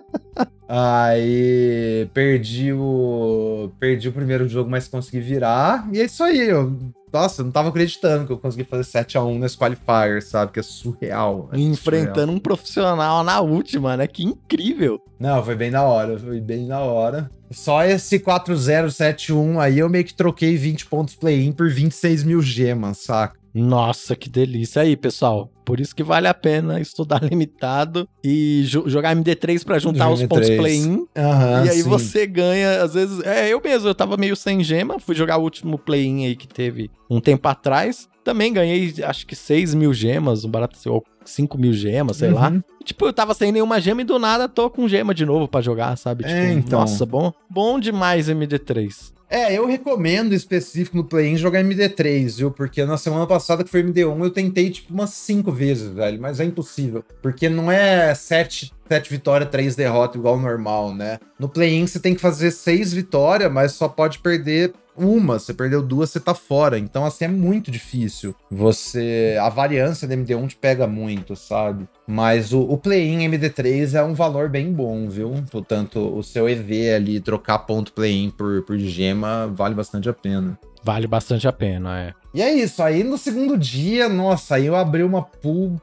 Aí 0.68 2.10
perdi 2.14 2.74
o. 2.74 3.72
Perdi 3.80 4.10
o 4.10 4.14
primeiro 4.14 4.48
jogo, 4.48 4.70
mas 4.70 4.88
consegui 4.88 5.20
virar. 5.20 5.88
E 5.94 6.00
é 6.00 6.06
isso 6.06 6.24
aí. 6.24 6.50
Eu, 6.50 6.78
nossa, 7.12 7.42
eu 7.42 7.46
não 7.46 7.52
tava 7.52 7.70
acreditando 7.70 8.26
que 8.28 8.34
eu 8.34 8.38
consegui 8.38 8.66
fazer 8.66 8.84
7x1 8.84 9.40
nesse 9.40 9.58
qualifier, 9.58 10.22
sabe? 10.22 10.52
Que 10.52 10.60
é 10.60 10.64
surreal. 10.64 11.50
é 11.54 11.60
Enfrentando 11.60 12.32
um 12.34 12.40
profissional 12.40 13.24
na 13.24 13.40
última, 13.40 13.96
né? 13.96 14.08
Que 14.08 14.24
incrível. 14.24 15.00
Não, 15.18 15.42
foi 15.44 15.56
bem 15.56 15.72
na 15.72 15.84
hora, 15.84 16.20
foi 16.20 16.42
bem 16.42 16.68
na 16.68 16.80
hora. 16.80 17.30
Só 17.50 17.84
esse 17.86 18.20
4071 18.20 19.60
aí 19.60 19.80
eu 19.80 19.90
meio 19.90 20.04
que 20.04 20.14
troquei 20.14 20.58
20 20.58 20.86
pontos 20.88 21.16
play-in 21.16 21.54
por 21.54 21.70
26 21.70 22.24
mil 22.24 22.42
gemas, 22.42 22.98
saca? 22.98 23.38
Nossa, 23.62 24.16
que 24.16 24.30
delícia 24.30 24.82
aí, 24.82 24.96
pessoal. 24.96 25.52
Por 25.66 25.80
isso 25.80 25.96
que 25.96 26.04
vale 26.04 26.28
a 26.28 26.34
pena 26.34 26.80
estudar 26.80 27.22
limitado 27.26 28.08
e 28.24 28.64
jo- 28.66 28.88
jogar 28.88 29.16
MD3 29.16 29.64
pra 29.66 29.80
juntar 29.80 30.10
os 30.10 30.22
MD3. 30.22 30.28
pontos 30.28 30.50
play-in. 30.50 31.06
Aham. 31.18 31.66
e 31.66 31.70
aí 31.70 31.82
sim. 31.84 31.90
você 31.90 32.26
ganha, 32.26 32.82
às 32.84 32.94
vezes. 32.94 33.20
É, 33.26 33.52
eu 33.52 33.60
mesmo, 33.62 33.88
eu 33.88 33.96
tava 33.96 34.16
meio 34.18 34.36
sem 34.36 34.64
gema. 34.64 35.00
Fui 35.00 35.16
jogar 35.16 35.38
o 35.38 35.44
último 35.44 35.78
play-in 35.78 36.26
aí 36.26 36.36
que 36.36 36.48
teve 36.48 36.90
um 37.10 37.20
tempo 37.20 37.48
atrás. 37.48 38.08
Também 38.24 38.52
ganhei, 38.52 38.94
acho 39.04 39.26
que 39.26 39.36
6 39.36 39.74
mil 39.74 39.94
gemas, 39.94 40.44
um 40.44 40.50
barato, 40.50 40.78
ou 40.92 41.02
5 41.24 41.58
mil 41.58 41.72
gemas, 41.74 42.18
sei 42.18 42.30
lá. 42.30 42.50
Uhum. 42.50 42.62
Tipo, 42.84 43.06
eu 43.06 43.14
tava 43.14 43.34
sem 43.34 43.52
nenhuma 43.54 43.80
gema 43.80 44.02
e 44.02 44.06
do 44.06 44.20
nada 44.20 44.50
tô 44.50 44.70
com 44.70 44.88
gema 44.88 45.14
de 45.14 45.26
novo 45.26 45.48
pra 45.48 45.62
jogar, 45.62 45.98
sabe? 45.98 46.26
É, 46.26 46.28
Tipo, 46.28 46.60
então. 46.60 46.80
nossa, 46.82 47.06
bom, 47.06 47.32
bom 47.50 47.80
demais 47.80 48.28
MD3. 48.30 49.14
É, 49.30 49.54
eu 49.58 49.66
recomendo 49.66 50.34
específico 50.34 50.96
no 50.96 51.04
play-in 51.04 51.36
jogar 51.36 51.62
MD3, 51.62 52.38
viu? 52.38 52.52
Porque 52.52 52.86
na 52.86 52.98
semana 52.98 53.28
passada 53.28 53.64
que 53.64 53.70
foi 53.70 53.84
MD1 53.84 54.24
eu 54.24 54.32
tentei 54.32 54.70
tipo 54.70 54.94
umas 54.94 55.10
5 55.10 55.52
vezes, 55.52 55.90
velho, 55.90 56.22
mas 56.22 56.40
é 56.40 56.46
impossível. 56.46 57.04
Porque 57.22 57.50
não 57.50 57.70
é 57.70 58.16
7, 58.16 58.72
7 58.88 59.10
vitórias, 59.10 59.50
3 59.50 59.76
derrotas 59.76 60.16
igual 60.16 60.40
normal, 60.40 60.94
né? 60.94 61.20
No 61.40 61.50
play-in 61.50 61.86
você 61.86 62.00
tem 62.00 62.16
que 62.16 62.22
fazer 62.22 62.52
6 62.52 62.94
vitórias, 62.94 63.52
mas 63.52 63.74
só 63.74 63.88
pode 63.88 64.20
perder 64.20 64.74
uma. 64.98 65.38
Você 65.38 65.54
perdeu 65.54 65.82
duas, 65.82 66.10
você 66.10 66.20
tá 66.20 66.34
fora. 66.34 66.80
Então, 66.80 67.06
assim, 67.06 67.26
é 67.26 67.28
muito 67.28 67.70
difícil. 67.70 68.36
Você. 68.50 69.38
A 69.40 69.50
variância 69.50 70.08
da 70.08 70.16
MD1 70.16 70.48
te 70.48 70.56
pega 70.56 70.88
muito, 70.88 71.36
sabe? 71.36 71.88
Mas 72.08 72.52
o, 72.52 72.62
o 72.62 72.78
play-in 72.78 73.30
MD3 73.30 73.94
é 73.94 74.04
um 74.04 74.14
valor 74.14 74.50
bem 74.50 74.74
bom, 74.74 75.08
viu? 75.08 75.32
Portanto, 75.52 76.00
o 76.00 76.24
seu 76.24 76.50
EV 76.50 76.94
ali, 76.96 77.20
trocar 77.20 77.60
ponto 77.60 77.94
play-in 77.94 78.32
por, 78.32 78.64
por 78.64 78.78
gema, 78.80 79.48
vale 79.48 79.76
bastante 79.76 80.10
a 80.10 80.14
pena. 80.14 80.58
Vale 80.84 81.06
bastante 81.06 81.48
a 81.48 81.52
pena, 81.52 82.00
é. 82.00 82.14
E 82.34 82.42
é 82.42 82.54
isso, 82.54 82.82
aí 82.82 83.04
no 83.04 83.18
segundo 83.18 83.58
dia, 83.58 84.08
nossa, 84.08 84.56
aí 84.56 84.68
eu 84.68 84.76
abri 84.76 85.04
uma 85.04 85.22
pool 85.22 85.82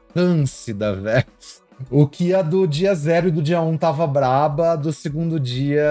da 0.75 0.93
velho. 0.95 1.25
O 1.89 2.07
que 2.07 2.33
a 2.33 2.41
do 2.41 2.65
dia 2.65 2.95
zero 2.95 3.27
e 3.27 3.31
do 3.31 3.41
dia 3.41 3.61
um 3.61 3.77
tava 3.77 4.07
braba, 4.07 4.75
do 4.75 4.91
segundo 4.91 5.39
dia 5.39 5.83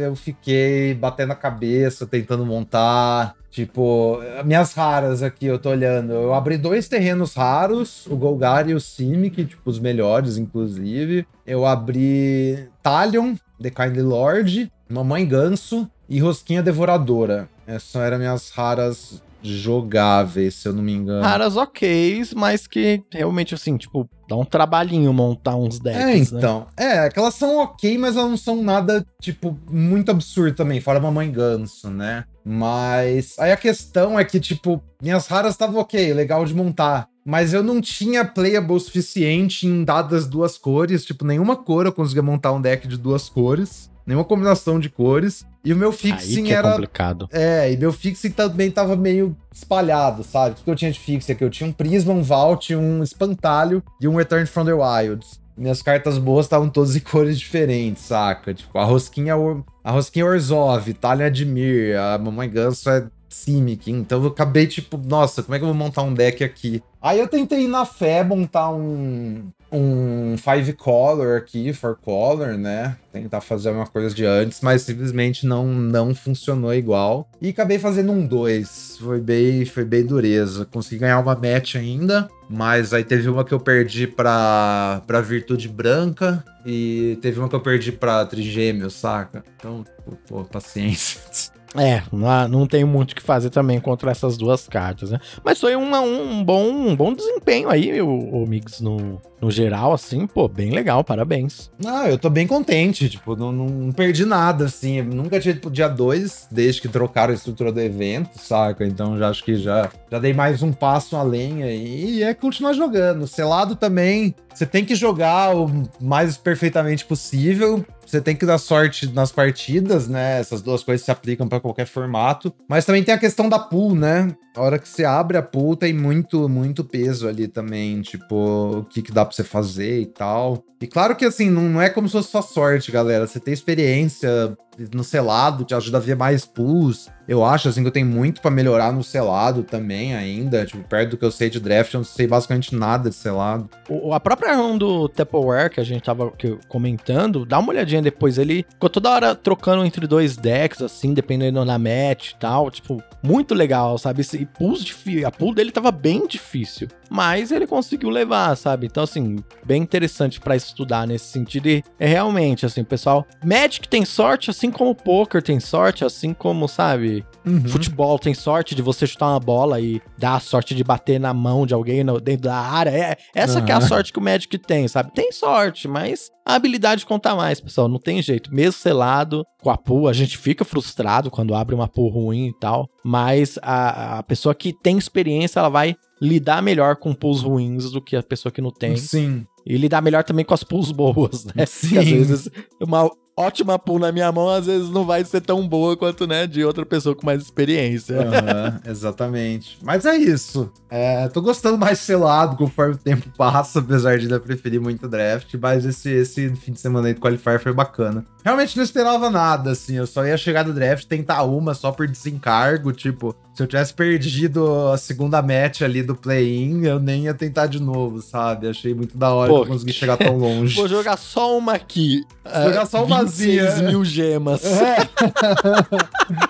eu 0.00 0.14
fiquei 0.14 0.94
batendo 0.94 1.32
a 1.32 1.36
cabeça, 1.36 2.06
tentando 2.06 2.46
montar. 2.46 3.34
Tipo, 3.50 4.18
minhas 4.44 4.72
raras 4.72 5.22
aqui, 5.22 5.46
eu 5.46 5.60
tô 5.60 5.70
olhando. 5.70 6.12
Eu 6.12 6.34
abri 6.34 6.58
dois 6.58 6.88
terrenos 6.88 7.34
raros, 7.34 8.04
o 8.06 8.16
Golgari 8.16 8.72
e 8.72 8.74
o 8.74 8.80
Simic, 8.80 9.44
tipo, 9.44 9.70
os 9.70 9.78
melhores, 9.78 10.36
inclusive. 10.36 11.24
Eu 11.46 11.64
abri 11.64 12.68
Talion, 12.82 13.36
The 13.62 13.70
Kindly 13.70 14.02
Lord, 14.02 14.72
Mamãe 14.88 15.24
Ganso 15.24 15.88
e 16.08 16.18
Rosquinha 16.18 16.64
Devoradora. 16.64 17.48
Essas 17.64 18.02
eram 18.02 18.18
minhas 18.18 18.50
raras 18.50 19.22
jogáveis, 19.44 20.54
se 20.54 20.68
eu 20.68 20.72
não 20.72 20.82
me 20.82 20.92
engano. 20.92 21.22
Raras 21.22 21.56
ok, 21.56 22.22
mas 22.34 22.66
que 22.66 23.02
realmente, 23.12 23.54
assim, 23.54 23.76
tipo, 23.76 24.08
dá 24.28 24.36
um 24.36 24.44
trabalhinho 24.44 25.12
montar 25.12 25.54
uns 25.56 25.78
decks, 25.78 26.00
É, 26.00 26.06
né? 26.06 26.16
então. 26.38 26.66
É, 26.76 27.08
que 27.10 27.18
elas 27.18 27.34
são 27.34 27.58
ok, 27.58 27.98
mas 27.98 28.16
elas 28.16 28.30
não 28.30 28.36
são 28.36 28.62
nada, 28.62 29.04
tipo, 29.20 29.58
muito 29.70 30.10
absurdo 30.10 30.56
também, 30.56 30.80
fora 30.80 30.98
Mamãe 31.00 31.30
Ganso, 31.30 31.90
né? 31.90 32.24
Mas 32.44 33.38
aí 33.38 33.52
a 33.52 33.56
questão 33.56 34.18
é 34.18 34.24
que, 34.24 34.40
tipo, 34.40 34.82
minhas 35.02 35.26
raras 35.26 35.52
estavam 35.52 35.80
ok, 35.80 36.12
legal 36.12 36.44
de 36.44 36.54
montar. 36.54 37.08
Mas 37.26 37.54
eu 37.54 37.62
não 37.62 37.80
tinha 37.80 38.22
playable 38.24 38.78
suficiente 38.78 39.66
em 39.66 39.82
dadas 39.82 40.26
duas 40.26 40.58
cores, 40.58 41.04
tipo, 41.04 41.24
nenhuma 41.24 41.56
cor 41.56 41.86
eu 41.86 41.92
conseguia 41.92 42.22
montar 42.22 42.52
um 42.52 42.60
deck 42.60 42.86
de 42.86 42.98
duas 42.98 43.30
cores, 43.30 43.90
nenhuma 44.06 44.24
combinação 44.24 44.78
de 44.78 44.90
cores. 44.90 45.44
E 45.64 45.72
o 45.72 45.76
meu 45.76 45.92
fixing 45.92 46.50
é 46.50 46.54
era 46.54 46.72
complicado. 46.72 47.28
é, 47.32 47.72
e 47.72 47.76
meu 47.76 47.92
fixing 47.92 48.30
também 48.30 48.70
tava 48.70 48.94
meio 48.96 49.34
espalhado, 49.52 50.22
sabe? 50.22 50.56
O 50.60 50.64
que 50.64 50.70
eu 50.70 50.76
tinha 50.76 50.90
de 50.92 50.98
fixing 51.00 51.32
aqui? 51.32 51.44
Eu 51.44 51.50
tinha 51.50 51.68
um 51.68 51.72
Prisma, 51.72 52.12
um 52.12 52.22
Vault, 52.22 52.74
um 52.74 53.02
Espantalho 53.02 53.82
e 54.00 54.06
um 54.06 54.16
Return 54.16 54.44
from 54.46 54.64
the 54.66 54.72
Wilds. 54.74 55.40
Minhas 55.56 55.80
cartas 55.80 56.18
boas 56.18 56.46
estavam 56.46 56.68
todas 56.68 56.96
em 56.96 57.00
cores 57.00 57.38
diferentes, 57.38 58.02
saca? 58.04 58.52
Tipo, 58.52 58.76
a 58.78 58.84
rosquinha, 58.84 59.34
a 59.82 59.90
rosquinha 59.90 60.26
Orzhov, 60.26 60.92
Talia 60.94 61.26
Admir, 61.26 61.96
a 61.98 62.18
Mamãe 62.18 62.50
Ganso 62.50 62.90
é 62.90 63.06
Simic. 63.28 63.90
Então 63.90 64.20
eu 64.22 64.28
acabei 64.28 64.66
tipo, 64.66 64.96
nossa, 64.98 65.42
como 65.42 65.54
é 65.54 65.58
que 65.58 65.64
eu 65.64 65.68
vou 65.68 65.76
montar 65.76 66.02
um 66.02 66.12
deck 66.12 66.42
aqui? 66.44 66.82
Aí 67.00 67.18
eu 67.18 67.28
tentei 67.28 67.64
ir 67.64 67.68
na 67.68 67.84
fé 67.84 68.22
montar 68.24 68.70
um 68.70 69.44
um 69.74 70.36
five 70.38 70.72
color 70.74 71.38
aqui, 71.38 71.72
four 71.72 71.96
color, 71.96 72.56
né? 72.56 72.96
Tentar 73.12 73.40
fazer 73.40 73.70
uma 73.70 73.86
coisa 73.86 74.14
de 74.14 74.24
antes, 74.24 74.60
mas 74.60 74.82
simplesmente 74.82 75.46
não 75.46 75.66
não 75.66 76.14
funcionou 76.14 76.72
igual. 76.72 77.28
E 77.40 77.48
acabei 77.48 77.78
fazendo 77.78 78.12
um 78.12 78.26
2. 78.26 78.98
Foi 79.00 79.20
bem, 79.20 79.64
foi 79.64 79.84
bem 79.84 80.04
dureza. 80.04 80.64
Consegui 80.64 81.00
ganhar 81.00 81.18
uma 81.18 81.34
match 81.34 81.74
ainda, 81.74 82.28
mas 82.48 82.92
aí 82.92 83.04
teve 83.04 83.28
uma 83.28 83.44
que 83.44 83.52
eu 83.52 83.60
perdi 83.60 84.06
pra, 84.06 85.02
pra 85.06 85.20
Virtude 85.20 85.68
Branca 85.68 86.44
e 86.64 87.18
teve 87.20 87.38
uma 87.38 87.48
que 87.48 87.54
eu 87.54 87.60
perdi 87.60 87.92
pra 87.92 88.24
Trigêmeo, 88.24 88.90
saca? 88.90 89.44
Então, 89.56 89.84
pô, 90.26 90.44
paciência. 90.44 91.20
É, 91.76 92.02
não, 92.12 92.48
não 92.48 92.66
tem 92.66 92.84
muito 92.84 93.12
o 93.12 93.14
que 93.16 93.22
fazer 93.22 93.50
também 93.50 93.80
contra 93.80 94.10
essas 94.10 94.36
duas 94.36 94.68
cartas, 94.68 95.10
né? 95.10 95.18
Mas 95.44 95.60
foi 95.60 95.74
uma- 95.74 96.00
um, 96.00 96.44
bom, 96.44 96.68
um 96.68 96.94
bom 96.94 97.12
desempenho 97.12 97.68
aí, 97.68 98.00
o, 98.00 98.08
o 98.08 98.46
Mix, 98.46 98.80
no, 98.80 99.20
no 99.40 99.50
geral, 99.50 99.92
assim, 99.92 100.26
pô, 100.26 100.46
bem 100.46 100.70
legal, 100.70 101.02
parabéns. 101.02 101.70
Ah, 101.84 102.08
eu 102.08 102.16
tô 102.16 102.30
bem 102.30 102.46
contente, 102.46 103.08
tipo, 103.08 103.34
não, 103.34 103.50
não 103.52 103.92
perdi 103.92 104.24
nada, 104.24 104.66
assim. 104.66 104.98
Eu 104.98 105.04
nunca 105.04 105.40
tinha 105.40 105.54
pro 105.56 105.70
dia 105.70 105.88
2, 105.88 106.46
desde 106.50 106.80
que 106.80 106.88
trocaram 106.88 107.32
a 107.32 107.34
estrutura 107.36 107.72
do 107.72 107.80
evento, 107.80 108.38
saca? 108.38 108.86
Então 108.86 109.18
já 109.18 109.28
acho 109.28 109.42
que 109.44 109.56
já, 109.56 109.90
já 110.10 110.18
dei 110.18 110.32
mais 110.32 110.62
um 110.62 110.72
passo 110.72 111.16
além 111.16 111.62
aí 111.64 112.18
e 112.18 112.22
é 112.22 112.32
continuar 112.34 112.72
jogando. 112.72 113.26
Selado 113.26 113.74
também, 113.74 114.34
você 114.54 114.64
tem 114.64 114.84
que 114.84 114.94
jogar 114.94 115.56
o 115.56 115.68
mais 116.00 116.36
perfeitamente 116.36 117.04
possível. 117.04 117.84
Você 118.06 118.20
tem 118.20 118.36
que 118.36 118.46
dar 118.46 118.58
sorte 118.58 119.06
nas 119.12 119.32
partidas, 119.32 120.08
né? 120.08 120.40
Essas 120.40 120.62
duas 120.62 120.82
coisas 120.82 121.04
se 121.04 121.10
aplicam 121.10 121.48
pra 121.48 121.60
qualquer 121.60 121.86
formato. 121.86 122.52
Mas 122.68 122.84
também 122.84 123.02
tem 123.02 123.14
a 123.14 123.18
questão 123.18 123.48
da 123.48 123.58
pool, 123.58 123.94
né? 123.94 124.34
A 124.56 124.62
hora 124.62 124.78
que 124.78 124.88
você 124.88 125.04
abre 125.04 125.36
a 125.36 125.42
pool 125.42 125.76
tem 125.76 125.92
muito, 125.92 126.48
muito 126.48 126.84
peso 126.84 127.28
ali 127.28 127.48
também. 127.48 128.00
Tipo, 128.02 128.78
o 128.78 128.84
que, 128.84 129.02
que 129.02 129.12
dá 129.12 129.24
pra 129.24 129.34
você 129.34 129.44
fazer 129.44 130.00
e 130.00 130.06
tal. 130.06 130.64
E 130.80 130.86
claro 130.86 131.16
que 131.16 131.24
assim, 131.24 131.48
não, 131.48 131.62
não 131.62 131.80
é 131.80 131.88
como 131.88 132.06
se 132.08 132.12
fosse 132.12 132.30
só 132.30 132.42
sorte, 132.42 132.92
galera. 132.92 133.26
Você 133.26 133.40
tem 133.40 133.54
experiência 133.54 134.56
no 134.92 135.04
selado, 135.04 135.64
te 135.64 135.74
ajuda 135.74 135.98
a 135.98 136.00
ver 136.00 136.16
mais 136.16 136.44
pools. 136.44 137.08
Eu 137.26 137.44
acho 137.44 137.68
assim 137.68 137.80
que 137.80 137.88
eu 137.88 137.92
tenho 137.92 138.06
muito 138.06 138.42
pra 138.42 138.50
melhorar 138.50 138.92
no 138.92 139.02
selado 139.02 139.62
também 139.62 140.14
ainda. 140.14 140.66
Tipo, 140.66 140.82
perto 140.82 141.10
do 141.10 141.16
que 141.16 141.24
eu 141.24 141.30
sei 141.30 141.48
de 141.48 141.58
draft, 141.58 141.94
eu 141.94 141.98
não 141.98 142.04
sei 142.04 142.26
basicamente 142.26 142.74
nada 142.74 143.08
de 143.08 143.16
selado. 143.16 143.68
O, 143.88 144.12
a 144.12 144.20
própria 144.20 144.54
run 144.56 144.76
do 144.76 145.08
Tupperware 145.08 145.70
que 145.70 145.80
a 145.80 145.84
gente 145.84 146.02
tava 146.02 146.30
que 146.32 146.58
comentando, 146.68 147.46
dá 147.46 147.58
uma 147.58 147.70
olhadinha 147.70 148.02
depois. 148.02 148.36
Ele 148.36 148.66
ficou 148.68 148.90
toda 148.90 149.10
hora 149.10 149.34
trocando 149.34 149.84
entre 149.84 150.06
dois 150.06 150.36
decks, 150.36 150.82
assim, 150.82 151.14
dependendo 151.14 151.64
da 151.64 151.78
match 151.78 152.32
e 152.32 152.36
tal. 152.36 152.70
Tipo, 152.70 153.02
muito 153.22 153.54
legal, 153.54 153.96
sabe? 153.96 154.22
E 154.34 154.44
pools 154.44 154.84
a 155.26 155.30
pool 155.30 155.54
dele 155.54 155.72
tava 155.72 155.90
bem 155.90 156.26
difícil. 156.26 156.88
Mas 157.14 157.52
ele 157.52 157.66
conseguiu 157.66 158.10
levar, 158.10 158.56
sabe? 158.56 158.86
Então, 158.86 159.04
assim, 159.04 159.36
bem 159.64 159.80
interessante 159.82 160.40
pra 160.40 160.56
estudar 160.56 161.06
nesse 161.06 161.26
sentido. 161.26 161.68
E 161.68 161.84
é 161.98 162.06
realmente, 162.08 162.66
assim, 162.66 162.82
pessoal. 162.82 163.24
Magic 163.44 163.86
tem 163.88 164.04
sorte, 164.04 164.50
assim 164.50 164.68
como 164.70 164.90
o 164.90 164.94
poker 164.96 165.40
tem 165.40 165.60
sorte, 165.60 166.04
assim 166.04 166.34
como, 166.34 166.66
sabe? 166.68 167.24
Futebol 167.68 168.18
tem 168.18 168.34
sorte 168.34 168.74
de 168.74 168.82
você 168.82 169.06
chutar 169.06 169.28
uma 169.28 169.38
bola 169.40 169.80
e 169.80 170.02
dar 170.18 170.34
a 170.36 170.40
sorte 170.40 170.74
de 170.74 170.82
bater 170.82 171.20
na 171.20 171.32
mão 171.32 171.66
de 171.66 171.72
alguém 171.74 172.02
no- 172.02 172.20
dentro 172.20 172.42
da 172.48 172.56
área. 172.56 172.90
É, 172.90 173.16
essa 173.34 173.60
que 173.62 173.70
é 173.70 173.74
a 173.74 173.78
sorte 173.88 174.12
que 174.12 174.18
o 174.18 174.22
Magic 174.22 174.58
tem, 174.58 174.88
sabe? 174.88 175.12
Tem 175.12 175.30
sorte, 175.30 175.86
mas 175.86 176.30
a 176.44 176.54
habilidade 176.54 177.06
conta 177.06 177.34
mais, 177.34 177.60
pessoal. 177.60 177.88
Não 177.88 177.98
tem 177.98 178.20
jeito. 178.20 178.54
Mesmo 178.54 178.72
selado 178.72 179.44
com 179.62 179.70
a 179.70 179.78
pool, 179.78 180.08
a 180.08 180.12
gente 180.12 180.36
fica 180.36 180.64
frustrado 180.64 181.30
quando 181.30 181.54
abre 181.54 181.74
uma 181.74 181.88
pool 181.88 182.08
ruim 182.10 182.48
e 182.48 182.58
tal. 182.58 182.88
Mas 183.04 183.58
a, 183.62 184.18
a 184.18 184.22
pessoa 184.22 184.54
que 184.54 184.72
tem 184.72 184.98
experiência, 184.98 185.58
ela 185.58 185.68
vai 185.68 185.96
lidar 186.20 186.62
melhor 186.62 186.96
com 186.96 187.14
pools 187.14 187.42
ruins 187.42 187.90
do 187.90 188.00
que 188.00 188.14
a 188.14 188.22
pessoa 188.22 188.52
que 188.52 188.60
não 188.60 188.70
tem. 188.70 188.96
Sim. 188.96 189.44
E 189.66 189.76
lidar 189.78 190.02
melhor 190.02 190.22
também 190.24 190.44
com 190.44 190.52
as 190.52 190.62
pools 190.62 190.92
boas, 190.92 191.44
né? 191.46 191.64
Sim. 191.66 191.88
Que 191.90 191.98
às 191.98 192.08
vezes 192.08 192.50
uma 192.80 193.10
ótima 193.36 193.78
pool 193.78 193.98
na 193.98 194.12
minha 194.12 194.30
mão, 194.30 194.48
às 194.48 194.66
vezes 194.66 194.90
não 194.90 195.04
vai 195.04 195.24
ser 195.24 195.40
tão 195.40 195.66
boa 195.66 195.96
quanto, 195.96 196.26
né, 196.26 196.46
de 196.46 196.64
outra 196.64 196.86
pessoa 196.86 197.14
com 197.14 197.26
mais 197.26 197.42
experiência. 197.42 198.20
Aham, 198.20 198.80
exatamente. 198.86 199.78
Mas 199.82 200.04
é 200.04 200.16
isso. 200.16 200.72
É, 200.88 201.28
tô 201.28 201.42
gostando 201.42 201.76
mais 201.76 201.98
selado 201.98 202.56
conforme 202.56 202.94
o 202.94 202.98
tempo 202.98 203.28
passa, 203.36 203.80
apesar 203.80 204.16
de 204.18 204.24
ainda 204.24 204.38
preferir 204.38 204.80
muito 204.80 205.08
draft. 205.08 205.54
Mas 205.60 205.84
esse, 205.84 206.10
esse 206.10 206.54
fim 206.56 206.72
de 206.72 206.80
semana 206.80 207.08
aí 207.08 207.14
do 207.14 207.20
Qualifier 207.20 207.60
foi 207.60 207.72
bacana. 207.72 208.24
Realmente 208.44 208.76
não 208.76 208.84
esperava 208.84 209.30
nada, 209.30 209.72
assim. 209.72 209.96
Eu 209.96 210.06
só 210.06 210.24
ia 210.24 210.36
chegar 210.36 210.62
do 210.62 210.72
draft, 210.72 211.06
tentar 211.06 211.42
uma 211.42 211.74
só 211.74 211.90
por 211.90 212.06
desencargo. 212.06 212.92
Tipo, 212.92 213.34
se 213.54 213.62
eu 213.62 213.66
tivesse 213.68 213.94
perdido 213.94 214.88
a 214.88 214.98
segunda 214.98 215.40
match 215.40 215.82
ali 215.82 216.02
do 216.02 216.16
play-in, 216.16 216.84
eu 216.84 216.98
nem 216.98 217.24
ia 217.24 217.34
tentar 217.34 217.68
de 217.68 217.80
novo, 217.80 218.20
sabe? 218.20 218.68
Achei 218.68 218.92
muito 218.92 219.16
da 219.16 219.32
hora 219.32 219.48
Pô, 219.48 219.60
que 219.60 219.68
eu 219.68 219.72
consegui 219.74 219.92
chegar 219.92 220.16
tão 220.16 220.36
longe. 220.36 220.74
Vou 220.76 220.88
jogar 220.88 221.16
só 221.16 221.56
uma 221.56 221.74
aqui. 221.74 222.24
Jogar 222.44 222.84
só 222.86 223.04
uma 223.04 223.22
26 223.24 223.62
vazia. 223.64 223.88
mil 223.88 224.04
gemas. 224.04 224.64
É. 224.64 224.96